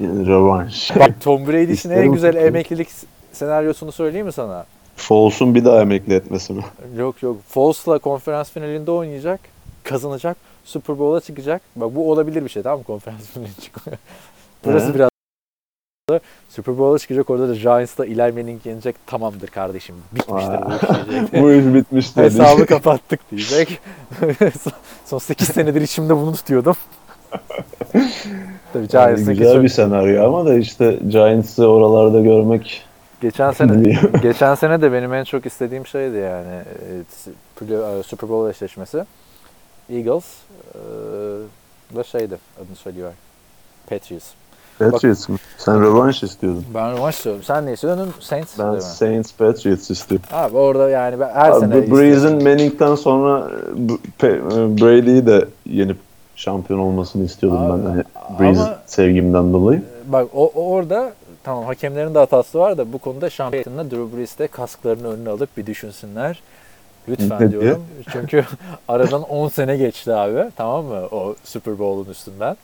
Yani 0.00 0.26
rövanş. 0.26 0.96
Bak 0.98 1.10
Tom 1.20 1.46
Brady 1.46 1.72
için 1.72 1.90
en 1.90 2.12
güzel 2.12 2.34
emeklilik 2.34 2.88
senaryosunu 3.32 3.92
söyleyeyim 3.92 4.26
mi 4.26 4.32
sana? 4.32 4.66
Foles'un 4.96 5.54
bir 5.54 5.64
daha 5.64 5.80
emekli 5.80 6.14
etmesi 6.14 6.52
mi? 6.52 6.64
Yok 6.96 7.22
yok. 7.22 7.36
Foles'la 7.48 7.98
konferans 7.98 8.50
finalinde 8.50 8.90
oynayacak. 8.90 9.40
Kazanacak. 9.86 10.36
Super 10.64 10.98
Bowl'a 10.98 11.20
çıkacak. 11.20 11.62
Bak 11.76 11.94
bu 11.94 12.10
olabilir 12.10 12.44
bir 12.44 12.48
şey 12.48 12.62
tamam 12.62 12.78
mı? 12.78 12.84
Konferans 12.84 13.28
çıkmıyor. 13.60 13.98
Burası 14.64 14.94
biraz 14.94 15.10
Super 16.48 16.78
Bowl'a 16.78 16.98
çıkacak 16.98 17.30
orada 17.30 17.48
da 17.48 17.54
Giants'la 17.54 18.06
Eli 18.06 18.16
Manning 18.16 18.66
yenecek. 18.66 18.96
Tamamdır 19.06 19.48
kardeşim. 19.48 19.94
Bitmiştir 20.12 20.58
bu 20.66 20.74
iş 20.74 21.08
diyecek. 21.10 21.32
Bu 21.42 21.52
iş 21.52 21.74
bitmiştir. 21.74 22.22
Hesabı 22.22 22.66
kapattık 22.66 23.30
diyecek. 23.30 23.80
Son 25.04 25.18
8 25.18 25.48
senedir 25.48 25.80
içimde 25.80 26.16
bunu 26.16 26.34
tutuyordum. 26.34 26.76
Tabii 27.92 28.06
Yani 28.74 28.88
Giants'ın 28.88 29.34
güzel 29.34 29.62
bir 29.62 29.68
senaryo 29.68 30.26
ama 30.26 30.46
da 30.46 30.54
işte 30.54 30.98
Giants'ı 31.08 31.66
oralarda 31.66 32.20
görmek 32.20 32.84
Geçen 33.20 33.50
sene 33.50 33.98
geçen 34.22 34.54
sene 34.54 34.82
de 34.82 34.92
benim 34.92 35.14
en 35.14 35.24
çok 35.24 35.46
istediğim 35.46 35.86
şeydi 35.86 36.16
yani 36.16 36.62
e, 37.60 38.02
Super 38.02 38.28
Bowl 38.28 38.50
eşleşmesi. 38.50 39.04
Eagles 39.90 40.24
e, 40.74 40.78
ve 41.96 42.04
şeydi 42.04 42.38
adını 42.56 42.76
söylüyor. 42.76 43.12
Patriots. 43.90 44.26
Patriots 44.78 45.28
mı? 45.28 45.36
Sen 45.58 45.82
rövanş 45.82 46.22
istiyordun. 46.22 46.64
Ben 46.74 46.92
rövanş 46.96 47.16
istiyorum. 47.16 47.42
Sen 47.44 47.66
ne 47.66 47.72
istiyordun? 47.72 48.14
Saints 48.20 48.58
Ben 48.58 48.74
mi? 48.74 48.82
Saints 48.82 49.32
Patriots 49.32 49.90
istiyorum. 49.90 50.26
Abi 50.32 50.56
orada 50.56 50.90
yani 50.90 51.20
ben 51.20 51.28
her 51.28 51.50
Abi, 51.50 51.60
sene 51.60 51.90
Breeze'in. 51.90 52.42
Manning'den 52.42 52.94
sonra 52.94 53.50
Brady'yi 54.80 55.26
de 55.26 55.48
yenip 55.66 55.96
şampiyon 56.36 56.78
olmasını 56.78 57.24
istiyordum 57.24 57.58
Abi, 57.70 57.82
ben. 57.82 57.86
Hani 57.88 58.04
Breeze 58.40 58.60
ama- 58.60 58.78
sevgimden 58.86 59.52
dolayı. 59.52 59.82
Bak 60.06 60.26
o, 60.34 60.50
orada 60.54 61.12
tamam 61.44 61.64
hakemlerin 61.64 62.14
de 62.14 62.18
hatası 62.18 62.58
var 62.58 62.78
da 62.78 62.92
bu 62.92 62.98
konuda 62.98 63.30
şampiyonla 63.30 63.90
Drew 63.90 64.16
Brees 64.16 64.38
de 64.38 64.46
kasklarını 64.46 65.08
önüne 65.08 65.30
alıp 65.30 65.56
bir 65.56 65.66
düşünsünler. 65.66 66.42
Lütfen 67.08 67.40
Ne 67.46 67.50
diyor? 67.50 67.62
diyorum. 67.62 67.82
Çünkü 68.12 68.44
aradan 68.88 69.22
10 69.22 69.48
sene 69.48 69.76
geçti 69.76 70.12
abi. 70.12 70.50
Tamam 70.56 70.84
mı? 70.84 71.00
O 71.10 71.34
Super 71.44 71.78
Bowl'un 71.78 72.10
üstünden. 72.10 72.56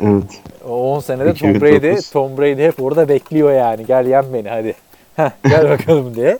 Evet. 0.00 0.40
O 0.68 0.94
10 0.94 1.00
senede 1.00 1.34
Tom 1.34 1.50
2009. 1.50 1.62
Brady, 1.62 1.96
Tom 2.12 2.38
Brady 2.38 2.62
hep 2.62 2.82
orada 2.82 3.08
bekliyor 3.08 3.52
yani. 3.52 3.86
Gel 3.86 4.06
yen 4.06 4.24
beni 4.34 4.48
hadi. 4.48 4.74
Heh, 5.16 5.30
gel 5.48 5.70
bakalım 5.70 6.14
diye. 6.14 6.38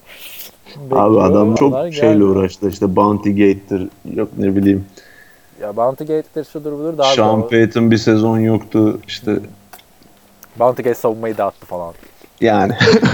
Abi 0.76 0.90
Bekliyor, 0.90 1.30
adam 1.30 1.54
çok 1.54 1.72
şeyle 1.74 1.90
gelmiyor. 1.90 2.28
uğraştı. 2.36 2.68
İşte 2.68 2.96
Bounty 2.96 3.30
Gate'tir. 3.30 3.88
Yok 4.14 4.28
ne 4.38 4.56
bileyim. 4.56 4.86
Ya 5.60 5.76
Bounty 5.76 6.04
Gate'dir 6.04 6.44
şudur 6.52 6.72
budur 6.72 6.98
daha 6.98 7.12
Sean. 7.14 7.48
Payton 7.48 7.90
bir 7.90 7.96
sezon 7.96 8.38
yoktu. 8.38 9.00
İşte 9.08 9.32
Bounty 10.58 10.82
Gate 10.82 10.94
savunmayı 10.94 11.38
dağıttı 11.38 11.66
falan. 11.66 11.94
yani. 12.40 12.72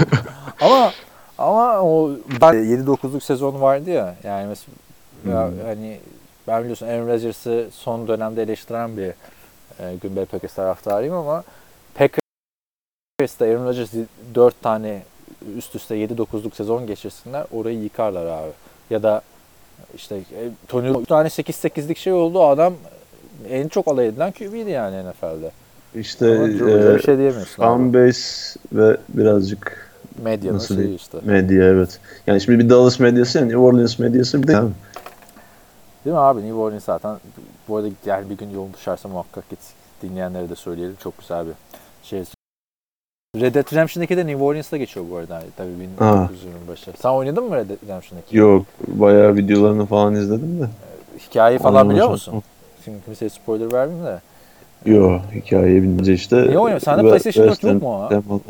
Ama 0.61 0.91
ama 1.41 1.81
o 1.81 2.11
ben 2.41 2.53
7-9'luk 2.53 3.21
sezon 3.21 3.61
vardı 3.61 3.89
ya. 3.89 4.15
Yani 4.23 4.47
mesela 4.47 4.75
ya 5.29 5.47
Hmm. 5.47 5.53
hani 5.65 5.99
ben 6.47 6.61
biliyorsun 6.61 6.87
Aaron 6.87 7.07
Rodgers'ı 7.07 7.67
son 7.71 8.07
dönemde 8.07 8.43
eleştiren 8.43 8.97
bir 8.97 9.07
e, 9.79 10.15
Bay 10.15 10.25
Packers 10.25 10.53
taraftarıyım 10.53 11.15
ama 11.15 11.43
Packers'ta 11.93 13.45
Aaron 13.45 13.65
Rodgers 13.65 13.91
4 14.35 14.61
tane 14.61 15.01
üst 15.57 15.75
üste 15.75 15.95
7-9'luk 15.95 16.55
sezon 16.55 16.87
geçirsinler 16.87 17.45
orayı 17.51 17.79
yıkarlar 17.79 18.25
abi. 18.25 18.51
Ya 18.89 19.03
da 19.03 19.21
işte 19.95 20.15
e, 20.15 20.49
Tony 20.67 21.01
3 21.01 21.07
tane 21.07 21.27
8-8'lik 21.27 21.97
şey 21.97 22.13
oldu 22.13 22.43
adam 22.43 22.73
en 23.49 23.67
çok 23.67 23.87
alay 23.87 24.07
edilen 24.07 24.31
QB'ydi 24.31 24.69
yani 24.69 25.09
NFL'de. 25.09 25.51
İşte 25.95 26.27
e, 26.27 26.95
bir 26.95 27.01
şey 27.03 27.17
diyemiyorsun 27.17 27.63
ve 28.73 28.97
birazcık 29.09 29.90
Medyanın 30.23 30.57
nasıl 30.57 30.75
şeyi 30.75 30.95
işte. 30.95 31.17
medya 31.23 31.63
evet. 31.63 31.99
Yani 32.27 32.41
şimdi 32.41 32.59
bir 32.59 32.69
Dallas 32.69 32.99
medyası 32.99 33.37
yani 33.37 33.47
New 33.47 33.61
Orleans 33.61 33.99
medyası 33.99 34.43
bir 34.43 34.47
de 34.47 34.61
Değil 36.05 36.13
mi 36.13 36.19
abi? 36.19 36.39
New 36.39 36.53
Orleans 36.53 36.83
zaten 36.83 37.17
bu 37.67 37.77
arada 37.77 37.87
yani 38.05 38.29
bir 38.29 38.37
gün 38.37 38.49
yolun 38.49 38.73
düşerse 38.73 39.07
muhakkak 39.07 39.49
git 39.49 39.59
dinleyenlere 40.03 40.49
de 40.49 40.55
söyleyelim. 40.55 40.95
Çok 41.03 41.17
güzel 41.19 41.45
bir 41.45 41.53
şey. 42.03 42.23
Red 43.35 43.55
Dead 43.55 43.73
Redemption'daki 43.73 44.17
de 44.17 44.27
New 44.27 44.43
Orleans'ta 44.43 44.77
geçiyor 44.77 45.05
bu 45.11 45.17
arada. 45.17 45.43
Tabii 45.57 45.69
1900'ün 45.99 46.67
başı. 46.67 46.91
Sen 47.01 47.09
oynadın 47.09 47.43
mı 47.43 47.55
Red 47.55 47.69
Dead 47.69 47.83
Redemption'daki? 47.83 48.37
yok 48.37 48.65
bayağı 48.87 49.35
videolarını 49.35 49.85
falan 49.85 50.15
izledim 50.15 50.59
de. 50.61 50.65
Hikayeyi 51.19 51.59
falan 51.59 51.75
Ondan 51.75 51.89
biliyor 51.89 52.09
musun? 52.09 52.43
Şimdi 52.85 52.97
kimseye 53.05 53.29
spoiler 53.29 53.73
vermeyeyim 53.73 54.05
de. 54.05 54.21
Yo 54.85 55.19
hikayeyi 55.35 55.83
bilince 55.83 56.13
işte. 56.13 56.41
Niye 56.41 56.59
oynuyorsun? 56.59 56.85
Sende 56.85 57.01
PlayStation 57.01 57.47
4 57.47 57.63
yok 57.63 57.81
mu 57.81 58.41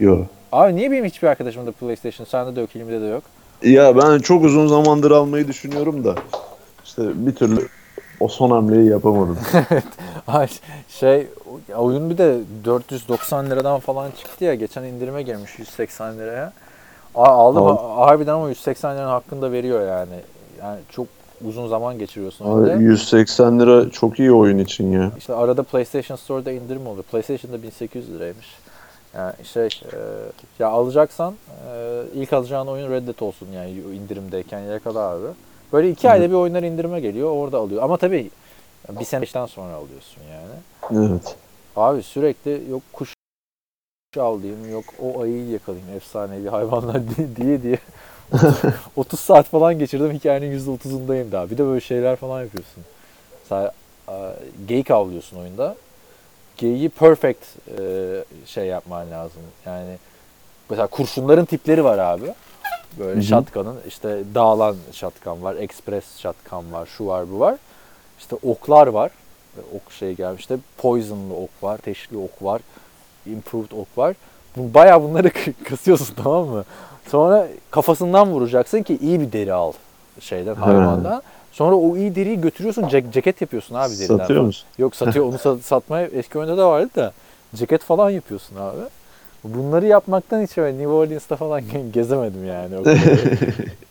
o? 0.00 0.26
Abi 0.54 0.76
niye 0.76 0.90
benim 0.90 1.04
hiçbir 1.04 1.28
arkadaşımda 1.28 1.72
PlayStation, 1.72 2.26
sende 2.26 2.56
de 2.56 2.60
yok, 2.60 2.70
Hilmi'de 2.74 3.00
de 3.00 3.06
yok? 3.06 3.22
Ya 3.62 3.96
ben 3.96 4.18
çok 4.18 4.44
uzun 4.44 4.66
zamandır 4.66 5.10
almayı 5.10 5.48
düşünüyorum 5.48 6.04
da 6.04 6.14
işte 6.84 7.02
bir 7.26 7.34
türlü 7.34 7.68
o 8.20 8.28
son 8.28 8.50
hamleyi 8.50 8.88
yapamadım. 8.90 9.38
Ay 10.28 10.48
şey 10.88 11.26
oyun 11.76 12.10
bir 12.10 12.18
de 12.18 12.36
490 12.64 13.50
liradan 13.50 13.80
falan 13.80 14.10
çıktı 14.10 14.44
ya 14.44 14.54
geçen 14.54 14.82
indirime 14.82 15.22
girmiş 15.22 15.58
180 15.58 16.18
liraya. 16.18 16.52
A- 17.14 17.28
Aldım 17.28 17.62
Al. 17.62 17.96
harbiden 18.06 18.32
ama 18.32 18.48
180 18.48 18.94
liranın 18.96 19.08
hakkında 19.10 19.52
veriyor 19.52 19.88
yani. 19.88 20.20
Yani 20.62 20.78
çok 20.90 21.06
uzun 21.44 21.68
zaman 21.68 21.98
geçiriyorsun 21.98 22.44
Abi 22.44 22.52
oyunda. 22.52 22.74
180 22.74 23.60
lira 23.60 23.90
çok 23.90 24.18
iyi 24.18 24.32
oyun 24.32 24.58
için 24.58 24.92
ya. 24.92 25.10
İşte 25.18 25.34
arada 25.34 25.62
PlayStation 25.62 26.16
Store'da 26.16 26.52
indirim 26.52 26.86
oluyor. 26.86 27.04
PlayStation'da 27.04 27.62
1800 27.62 28.10
liraymış. 28.14 28.46
Yani 29.16 29.32
şey 29.44 29.66
e, 29.66 29.98
ya 30.58 30.68
alacaksan 30.68 31.34
e, 31.68 32.02
ilk 32.14 32.32
alacağın 32.32 32.66
oyun 32.66 32.90
Red 32.90 33.06
Dead 33.06 33.20
olsun 33.20 33.48
yani 33.52 33.70
indirimdeyken 33.70 34.60
yakala 34.60 34.98
abi. 34.98 35.26
Böyle 35.72 35.90
iki 35.90 36.10
ayda 36.10 36.30
bir 36.30 36.34
oyunlar 36.34 36.62
indirime 36.62 37.00
geliyor 37.00 37.30
orada 37.30 37.58
alıyor. 37.58 37.82
Ama 37.82 37.96
tabii 37.96 38.30
bir 38.88 39.04
seneden 39.04 39.46
sonra 39.46 39.74
alıyorsun 39.74 40.22
yani. 40.32 41.08
Evet. 41.08 41.36
Abi 41.76 42.02
sürekli 42.02 42.70
yok 42.70 42.82
kuş 42.92 43.14
avlayayım, 44.18 44.72
yok 44.72 44.84
o 45.02 45.20
ayıyı 45.20 45.50
yakalayayım, 45.50 45.96
efsanevi 45.96 46.48
hayvanlar 46.48 47.02
diye 47.16 47.36
diye, 47.36 47.62
diye 47.62 47.78
30 48.96 49.20
saat 49.20 49.46
falan 49.46 49.78
geçirdim 49.78 50.12
hikayenin 50.12 50.58
%30'undayım 50.58 51.32
daha. 51.32 51.50
Bir 51.50 51.58
de 51.58 51.64
böyle 51.64 51.80
şeyler 51.80 52.16
falan 52.16 52.42
yapıyorsun. 52.42 52.84
Mesela 53.42 53.72
geyik 54.66 54.90
avlıyorsun 54.90 55.36
oyunda. 55.36 55.76
Geyiği 56.56 56.88
perfect 56.88 57.44
e, 57.78 57.80
şey 58.46 58.66
yapman 58.66 59.10
lazım. 59.10 59.42
Yani 59.66 59.96
mesela 60.70 60.86
kurşunların 60.86 61.44
tipleri 61.44 61.84
var 61.84 61.98
abi. 61.98 62.26
Böyle 62.98 63.14
Hı 63.14 63.18
hı. 63.18 63.22
shotgun'ın 63.22 63.76
işte 63.88 64.22
dağılan 64.34 64.76
shotgun 64.92 65.42
var, 65.42 65.54
express 65.56 66.18
shotgun 66.18 66.72
var, 66.72 66.86
şu 66.86 67.06
var 67.06 67.30
bu 67.32 67.40
var. 67.40 67.54
İşte 68.18 68.36
oklar 68.42 68.86
var. 68.86 69.10
Ok 69.74 69.92
şey 69.92 70.12
gelmiş. 70.14 70.40
İşte 70.40 70.56
poisonlı 70.78 71.34
ok 71.34 71.50
var, 71.62 71.74
ateşli 71.74 72.16
ok 72.16 72.42
var, 72.42 72.60
improved 73.26 73.70
ok 73.70 73.98
var. 73.98 74.16
Bu, 74.56 74.74
bayağı 74.74 75.02
bunları 75.02 75.30
kasıyorsun 75.68 76.14
tamam 76.22 76.46
mı? 76.48 76.64
Sonra 77.08 77.46
kafasından 77.70 78.30
vuracaksın 78.30 78.82
ki 78.82 78.98
iyi 79.02 79.20
bir 79.20 79.32
deri 79.32 79.52
al 79.52 79.72
şeyden 80.20 80.54
Ha. 80.54 80.66
hayvandan. 80.66 81.22
Sonra 81.54 81.76
o 81.76 81.96
iyi 81.96 82.14
deriyi 82.14 82.40
götürüyorsun, 82.40 82.82
cek- 82.82 83.12
ceket 83.12 83.40
yapıyorsun 83.40 83.74
abi 83.74 83.98
deriden. 83.98 84.16
Satıyor 84.18 84.42
musun? 84.42 84.66
Yok 84.78 84.96
satıyor, 84.96 85.26
onu 85.26 85.38
sat- 85.38 85.62
satmaya 85.62 86.06
eski 86.06 86.38
oyunda 86.38 86.56
da 86.56 86.70
vardı 86.70 86.90
da 86.96 87.12
ceket 87.54 87.82
falan 87.82 88.10
yapıyorsun 88.10 88.56
abi. 88.56 88.80
Bunları 89.44 89.86
yapmaktan 89.86 90.42
hiç 90.42 90.58
öyle 90.58 90.78
New 90.78 90.88
Orleans'ta 90.92 91.36
falan 91.36 91.62
gezemedim 91.92 92.46
yani. 92.46 92.74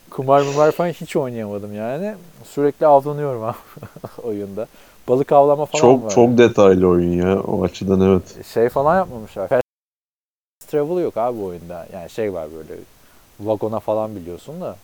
Kumar 0.10 0.42
mumar 0.42 0.72
falan 0.72 0.90
hiç 0.90 1.16
oynayamadım 1.16 1.76
yani. 1.76 2.16
Sürekli 2.44 2.88
avlanıyorum 2.88 3.44
abi 3.44 3.56
oyunda. 4.24 4.68
Balık 5.08 5.32
avlama 5.32 5.66
falan 5.66 5.82
çok 5.82 6.04
var. 6.04 6.10
çok 6.12 6.38
detaylı 6.38 6.88
oyun 6.88 7.12
ya 7.12 7.40
o 7.44 7.64
açıdan 7.64 8.02
evet. 8.02 8.46
Şey 8.54 8.70
falan 8.70 8.96
yapmamışlar. 8.96 9.48
Fast 9.48 9.64
travel 10.68 11.04
yok 11.04 11.18
abi 11.18 11.40
bu 11.40 11.46
oyunda. 11.46 11.88
Yani 11.94 12.10
şey 12.10 12.34
var 12.34 12.48
böyle 12.56 12.82
vagona 13.40 13.80
falan 13.80 14.16
biliyorsun 14.16 14.62
da. 14.62 14.76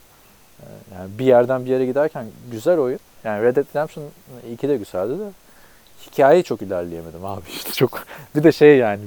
Ee, 0.61 0.95
Yani 0.95 1.10
bir 1.19 1.26
yerden 1.26 1.65
bir 1.65 1.69
yere 1.69 1.86
giderken 1.86 2.26
güzel 2.52 2.77
oyun. 2.77 2.99
Yani 3.23 3.44
Red 3.44 3.56
Dead 3.56 3.65
Redemption 3.69 4.06
2 4.53 4.69
de 4.69 4.77
güzeldi 4.77 5.19
de. 5.19 5.30
Hikayeyi 6.07 6.44
çok 6.44 6.61
ilerleyemedim 6.61 7.26
abi 7.26 7.41
işte 7.49 7.72
çok. 7.72 8.03
Bir 8.36 8.44
de 8.44 8.52
şey 8.52 8.77
yani 8.77 9.02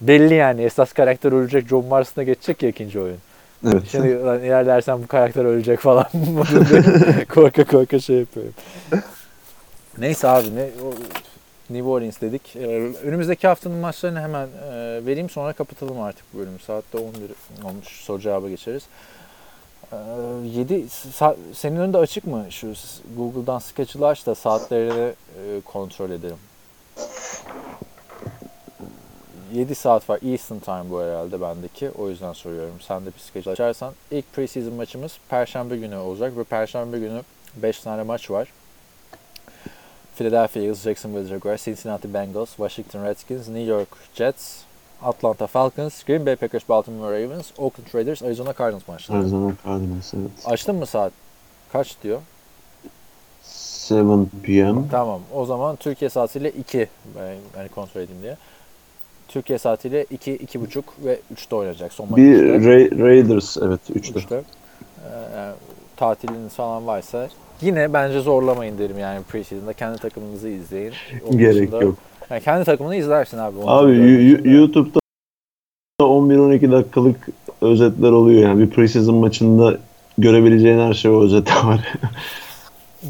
belli 0.00 0.34
yani 0.34 0.62
esas 0.62 0.92
karakter 0.92 1.32
ölecek 1.32 1.68
John 1.68 1.84
Marston'a 1.86 2.24
geçecek 2.24 2.62
ya 2.62 2.68
ikinci 2.68 3.00
oyun. 3.00 3.18
Evet. 3.66 3.82
Şimdi 3.90 4.18
lan 4.22 4.42
ilerlersen 4.42 5.02
bu 5.02 5.06
karakter 5.06 5.44
ölecek 5.44 5.80
falan. 5.80 6.06
korka 7.34 7.64
korka 7.64 7.98
şey 8.00 8.16
yapıyorum. 8.18 8.52
Neyse 9.98 10.28
abi 10.28 10.56
ne 10.56 10.62
o, 10.62 10.94
New 11.70 11.88
Orleans 11.88 12.20
dedik. 12.20 12.56
Ee, 12.56 12.66
önümüzdeki 13.04 13.46
haftanın 13.46 13.76
maçlarını 13.76 14.20
hemen 14.20 14.46
e, 14.46 14.70
vereyim 15.06 15.30
sonra 15.30 15.52
kapatalım 15.52 16.00
artık 16.00 16.24
bu 16.34 16.38
bölümü. 16.38 16.58
Saatte 16.58 16.98
11 16.98 17.10
olmuş 17.64 17.88
soru 17.88 18.20
cevaba 18.20 18.48
geçeriz. 18.48 18.82
Ee, 19.94 20.48
7 20.48 20.74
sa- 20.88 21.36
senin 21.54 21.76
önünde 21.76 21.98
açık 21.98 22.26
mı? 22.26 22.46
Şu 22.50 22.72
Google'dan 23.16 23.58
Schedule'ı 23.58 24.06
aç 24.06 24.26
da 24.26 24.34
saatlerini 24.34 25.12
e, 25.38 25.60
kontrol 25.64 26.10
edelim. 26.10 26.36
7 29.52 29.74
saat 29.74 30.10
var. 30.10 30.18
Eastern 30.22 30.58
Time 30.58 30.90
bu 30.90 31.02
herhalde 31.02 31.40
bendeki. 31.40 31.90
O 31.98 32.08
yüzden 32.08 32.32
soruyorum. 32.32 32.80
Sen 32.80 33.02
de 33.02 33.06
bir 33.06 33.18
schedule 33.20 33.52
açarsan. 33.52 33.94
İlk 34.10 34.32
preseason 34.32 34.72
maçımız 34.74 35.18
Perşembe 35.28 35.76
günü 35.76 35.96
olacak 35.96 36.36
ve 36.36 36.44
Perşembe 36.44 36.98
günü 36.98 37.22
5 37.56 37.80
tane 37.80 38.02
maç 38.02 38.30
var. 38.30 38.48
Philadelphia 40.16 40.60
Eagles, 40.60 40.82
Jacksonville 40.82 41.28
Jaguars, 41.28 41.64
Cincinnati 41.64 42.14
Bengals, 42.14 42.48
Washington 42.48 43.04
Redskins, 43.04 43.48
New 43.48 43.62
York 43.72 43.88
Jets, 44.14 44.56
Atlanta 45.02 45.46
Falcons, 45.46 46.04
Green 46.04 46.26
Bay 46.26 46.36
Packers, 46.36 46.68
Baltimore 46.68 47.24
Ravens, 47.24 47.50
Oakland 47.58 47.94
Raiders, 47.94 48.22
Arizona 48.22 48.54
Cardinals 48.58 48.88
maçları. 48.88 49.18
Arizona 49.18 49.52
Cardinals 49.64 50.14
evet. 50.14 50.30
Açtın 50.44 50.76
mı 50.76 50.86
saat? 50.86 51.12
Kaç 51.72 51.96
diyor? 52.02 52.20
7 53.90 54.26
p.m. 54.42 54.82
Tamam. 54.90 55.20
O 55.34 55.44
zaman 55.46 55.76
Türkiye 55.76 56.10
saatiyle 56.10 56.50
2 56.50 56.88
ben 57.18 57.36
yani 57.58 57.68
kontrol 57.68 58.00
edeyim 58.00 58.22
diye. 58.22 58.36
Türkiye 59.28 59.58
saatiyle 59.58 60.04
2, 60.10 60.36
2.30 60.36 60.82
ve 61.04 61.20
3'te 61.34 61.56
oynayacak. 61.56 61.92
Son 61.92 62.10
maç 62.10 62.16
Bir. 62.16 62.38
Ra- 62.44 62.98
Raiders 63.02 63.56
evet 63.56 63.80
3'te. 63.90 64.18
Üçte. 64.18 64.34
Ee, 64.36 65.36
yani 65.36 65.54
tatiliniz 65.96 66.52
falan 66.54 66.86
varsa 66.86 67.28
yine 67.60 67.92
bence 67.92 68.20
zorlamayın 68.20 68.78
derim 68.78 68.98
yani 68.98 69.22
preseason'da. 69.22 69.72
Kendi 69.72 69.98
takımınızı 69.98 70.48
izleyin. 70.48 70.92
Onun 71.28 71.38
Gerek 71.38 71.62
dışında- 71.72 71.82
yok. 71.84 71.94
Yani 72.30 72.42
kendi 72.42 72.64
takımını 72.64 72.96
izlersin 72.96 73.38
abi. 73.38 73.56
Abi 73.66 73.92
YouTube'da 74.44 75.00
11-12 76.00 76.72
dakikalık 76.72 77.28
özetler 77.60 78.10
oluyor 78.10 78.48
yani 78.48 78.60
bir 78.60 78.70
preseason 78.70 79.14
maçında 79.14 79.78
görebileceğin 80.18 80.78
her 80.78 80.94
şey 80.94 81.10
o 81.10 81.22
özette 81.22 81.54
var. 81.64 81.92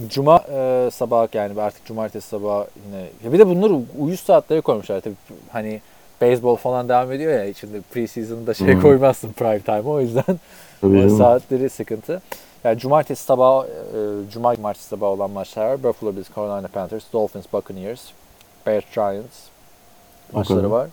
Cuma 0.08 0.40
e, 0.52 0.88
sabah 0.92 1.34
yani 1.34 1.60
artık 1.62 1.84
cumartesi 1.84 2.28
sabahı 2.28 2.66
yine. 2.86 3.02
Ya 3.24 3.32
bir 3.32 3.38
de 3.38 3.46
bunları 3.46 3.72
uyuz 3.98 4.20
saatleri 4.20 4.60
koymuşlar. 4.60 5.00
Tabii 5.00 5.14
hani 5.52 5.80
beyzbol 6.20 6.56
falan 6.56 6.88
devam 6.88 7.12
ediyor 7.12 7.32
ya 7.32 7.44
içinde 7.44 7.80
preseason'da 7.80 8.54
şey 8.54 8.74
Hı. 8.74 8.82
koymazsın 8.82 9.32
prime 9.32 9.60
time 9.60 9.80
o 9.80 10.00
yüzden 10.00 10.24
Tabii 10.80 11.10
saatleri 11.10 11.70
sıkıntı. 11.70 12.22
Yani 12.64 12.78
cumartesi 12.78 13.24
sabahı, 13.24 13.66
e, 13.66 14.30
cuma 14.32 14.56
cumartesi 14.56 14.88
sabahı 14.88 15.10
olan 15.10 15.30
maçlar 15.30 15.66
var. 15.66 15.82
Buffalo 15.82 16.16
Bills, 16.16 16.28
Carolina 16.36 16.68
Panthers, 16.68 17.04
Dolphins, 17.12 17.44
Buccaneers, 17.52 18.00
Bears, 18.66 18.84
Giants 18.94 19.38
maçları 20.32 20.70
var. 20.70 20.88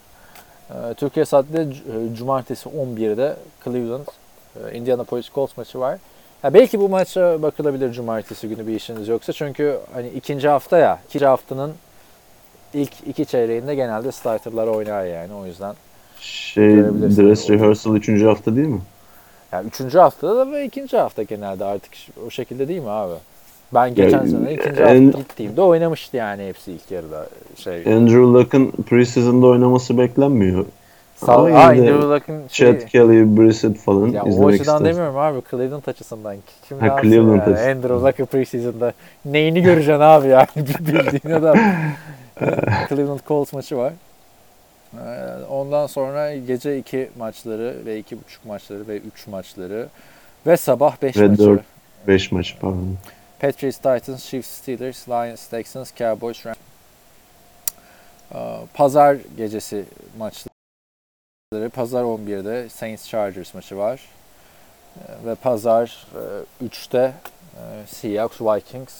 E, 0.69 0.93
Türkiye 0.93 1.25
saatinde 1.25 1.61
e, 1.61 2.15
cumartesi 2.15 2.69
11'de 2.69 3.35
Cleveland, 3.63 4.07
e, 4.55 4.77
Indianapolis 4.77 5.29
Colts 5.33 5.57
maçı 5.57 5.79
var. 5.79 5.97
Ya 6.43 6.53
belki 6.53 6.79
bu 6.79 6.89
maça 6.89 7.41
bakılabilir 7.41 7.91
cumartesi 7.91 8.49
günü 8.49 8.67
bir 8.67 8.75
işiniz 8.75 9.07
yoksa. 9.07 9.33
Çünkü 9.33 9.79
hani 9.93 10.09
ikinci 10.09 10.47
hafta 10.49 10.77
ya, 10.77 10.99
ikinci 11.09 11.25
haftanın 11.25 11.73
ilk 12.73 12.93
iki 13.07 13.25
çeyreğinde 13.25 13.75
genelde 13.75 14.11
starterlar 14.11 14.67
oynar 14.67 15.05
yani. 15.05 15.33
O 15.33 15.45
yüzden 15.45 15.75
Şey 16.19 16.69
dress 16.77 17.49
rehearsal 17.49 17.95
3. 17.95 18.23
hafta 18.23 18.55
değil 18.55 18.67
mi? 18.67 18.81
yani 19.51 19.67
üçüncü 19.67 19.99
haftada 19.99 20.35
da 20.35 20.51
ve 20.51 20.65
ikinci 20.65 20.97
hafta 20.97 21.23
genelde 21.23 21.65
artık 21.65 21.91
o 22.27 22.29
şekilde 22.29 22.67
değil 22.67 22.81
mi 22.81 22.89
abi? 22.89 23.13
Ben 23.73 23.95
geçen 23.95 24.25
sene 24.25 24.53
ikinci 24.53 24.79
hafta 24.83 25.19
gittiğimde 25.19 25.61
oynamıştı 25.61 26.17
yani 26.17 26.47
hepsi 26.47 26.71
ilk 26.71 26.91
yarıda. 26.91 27.27
Şey, 27.55 27.73
Andrew 27.93 28.19
Luck'ın 28.21 28.71
preseason'da 28.71 29.47
oynaması 29.47 29.97
beklenmiyor. 29.97 30.65
sağ, 31.15 31.33
ama 31.35 31.59
Andrew 31.59 31.93
Luck'ın 31.93 32.41
şeyi- 32.49 32.79
Chad 32.79 32.87
Kelly, 32.89 33.37
Brissett 33.37 33.77
falan 33.77 34.07
ya 34.07 34.23
o 34.23 34.27
izlemek 34.29 34.53
açıdan 34.53 34.59
istersin. 34.75 34.85
demiyorum 34.85 35.17
abi 35.17 35.41
Cleveland 35.51 35.87
açısından. 35.87 36.35
Kim 36.67 36.79
Ha, 36.79 36.97
Cleveland 37.01 37.29
yani? 37.29 37.41
açısından. 37.41 37.69
Andrew 37.75 38.07
Luck'ı 38.07 38.25
preseason'da 38.25 38.93
neyini 39.25 39.61
göreceksin 39.61 40.01
abi 40.01 40.27
yani 40.27 40.47
bildiğin 40.57 41.35
adam. 41.35 41.57
Cleveland 42.89 43.19
Colts 43.27 43.53
maçı 43.53 43.77
var. 43.77 43.93
Ee, 44.93 44.99
Ondan 45.49 45.87
sonra 45.87 46.35
gece 46.35 46.77
2 46.77 47.09
maçları 47.17 47.75
ve 47.85 47.99
2.5 47.99 48.15
maçları 48.47 48.87
ve 48.87 48.97
3 48.97 49.27
maçları 49.27 49.87
ve 50.47 50.57
sabah 50.57 51.01
5 51.01 51.17
Ve 51.17 51.27
maçı. 51.27 51.43
dört. 51.43 51.61
5 52.07 52.31
maç 52.31 52.55
pardon. 52.61 52.95
Patriots, 53.41 53.77
Titans, 53.77 54.23
Chiefs, 54.23 54.47
Steelers, 54.47 55.07
Lions, 55.07 55.47
Texans, 55.47 55.91
Cowboys, 55.91 56.45
Rams. 56.45 56.57
Ee, 58.35 58.37
Pazar 58.73 59.17
gecesi 59.37 59.85
maçları. 60.17 61.69
Pazar 61.73 62.03
11'de 62.03 62.69
Saints 62.69 63.07
Chargers 63.07 63.53
maçı 63.53 63.77
var. 63.77 64.01
Ee, 64.97 65.25
Ve 65.25 65.35
pazar 65.35 66.07
e, 66.61 66.65
3'te 66.65 67.13
e, 67.55 67.87
Seahawks, 67.87 68.41
Vikings, 68.41 68.93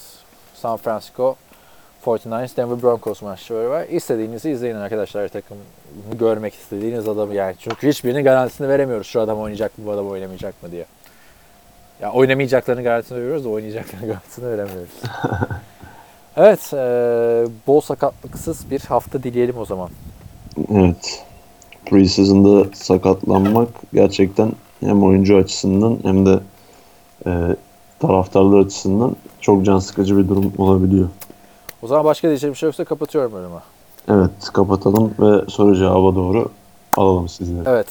San 0.55 0.77
Francisco, 0.77 1.35
49ers 2.05 2.57
Denver 2.57 2.81
Broncos 2.81 3.22
maçları 3.22 3.69
var. 3.69 3.88
İstediğinizi 3.88 4.49
izleyin 4.49 4.76
arkadaşlar 4.76 5.27
takım 5.27 5.57
görmek 6.19 6.53
istediğiniz 6.53 7.07
adamı 7.07 7.34
yani. 7.34 7.55
Çünkü 7.59 7.88
hiçbirinin 7.89 8.23
garantisini 8.23 8.69
veremiyoruz. 8.69 9.07
Şu 9.07 9.22
adam 9.22 9.39
oynayacak 9.39 9.77
mı, 9.77 9.85
bu 9.85 9.91
adam 9.91 10.07
oynamayacak 10.07 10.63
mı 10.63 10.72
diye. 10.72 10.85
Ya 12.02 12.11
oynamayacaklarının 12.11 12.84
garantisini 12.84 13.18
veriyoruz 13.18 13.45
da 13.45 13.49
oynayacaklarının 13.49 14.07
garantisini 14.07 14.45
veremiyoruz. 14.45 14.90
evet, 16.38 16.73
e, 16.73 16.78
bol 17.68 17.82
sakatlıksız 17.82 18.72
bir 18.72 18.80
hafta 18.80 19.23
dileyelim 19.23 19.57
o 19.57 19.65
zaman. 19.65 19.90
Evet. 20.72 21.23
Preseason'da 21.86 22.69
sakatlanmak 22.73 23.68
gerçekten 23.94 24.52
hem 24.80 25.03
oyuncu 25.03 25.38
açısından 25.38 25.99
hem 26.03 26.26
de 26.26 26.40
e, 27.26 27.56
taraftarlar 27.99 28.60
açısından 28.60 29.15
çok 29.41 29.65
can 29.65 29.80
sıkıcı 29.80 30.18
bir 30.18 30.28
durum 30.28 30.53
olabiliyor. 30.57 31.10
O 31.82 31.88
zaman 31.88 32.06
başka 32.06 32.28
diyeceğim 32.28 32.53
bir 32.53 32.57
şey 32.57 32.68
yoksa 32.68 32.86
kapatıyorum 32.86 33.34
bölümü. 33.34 33.60
Evet 34.10 34.32
kapatalım 34.53 35.14
ve 35.19 35.49
soru 35.49 35.76
cevaba 35.76 36.15
doğru 36.15 36.52
alalım 36.98 37.30
sizleri. 37.30 37.69
Evet. 37.69 37.88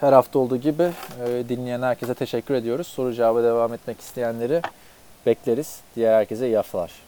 Her 0.00 0.12
hafta 0.12 0.38
olduğu 0.38 0.56
gibi 0.56 0.82
e, 1.26 1.48
dinleyen 1.48 1.82
herkese 1.82 2.14
teşekkür 2.14 2.54
ediyoruz. 2.54 2.86
Soru 2.86 3.14
cevaba 3.14 3.42
devam 3.42 3.74
etmek 3.74 4.00
isteyenleri 4.00 4.62
bekleriz. 5.26 5.80
Diğer 5.96 6.14
herkese 6.14 6.46
iyi 6.46 6.56
haftalar. 6.56 7.07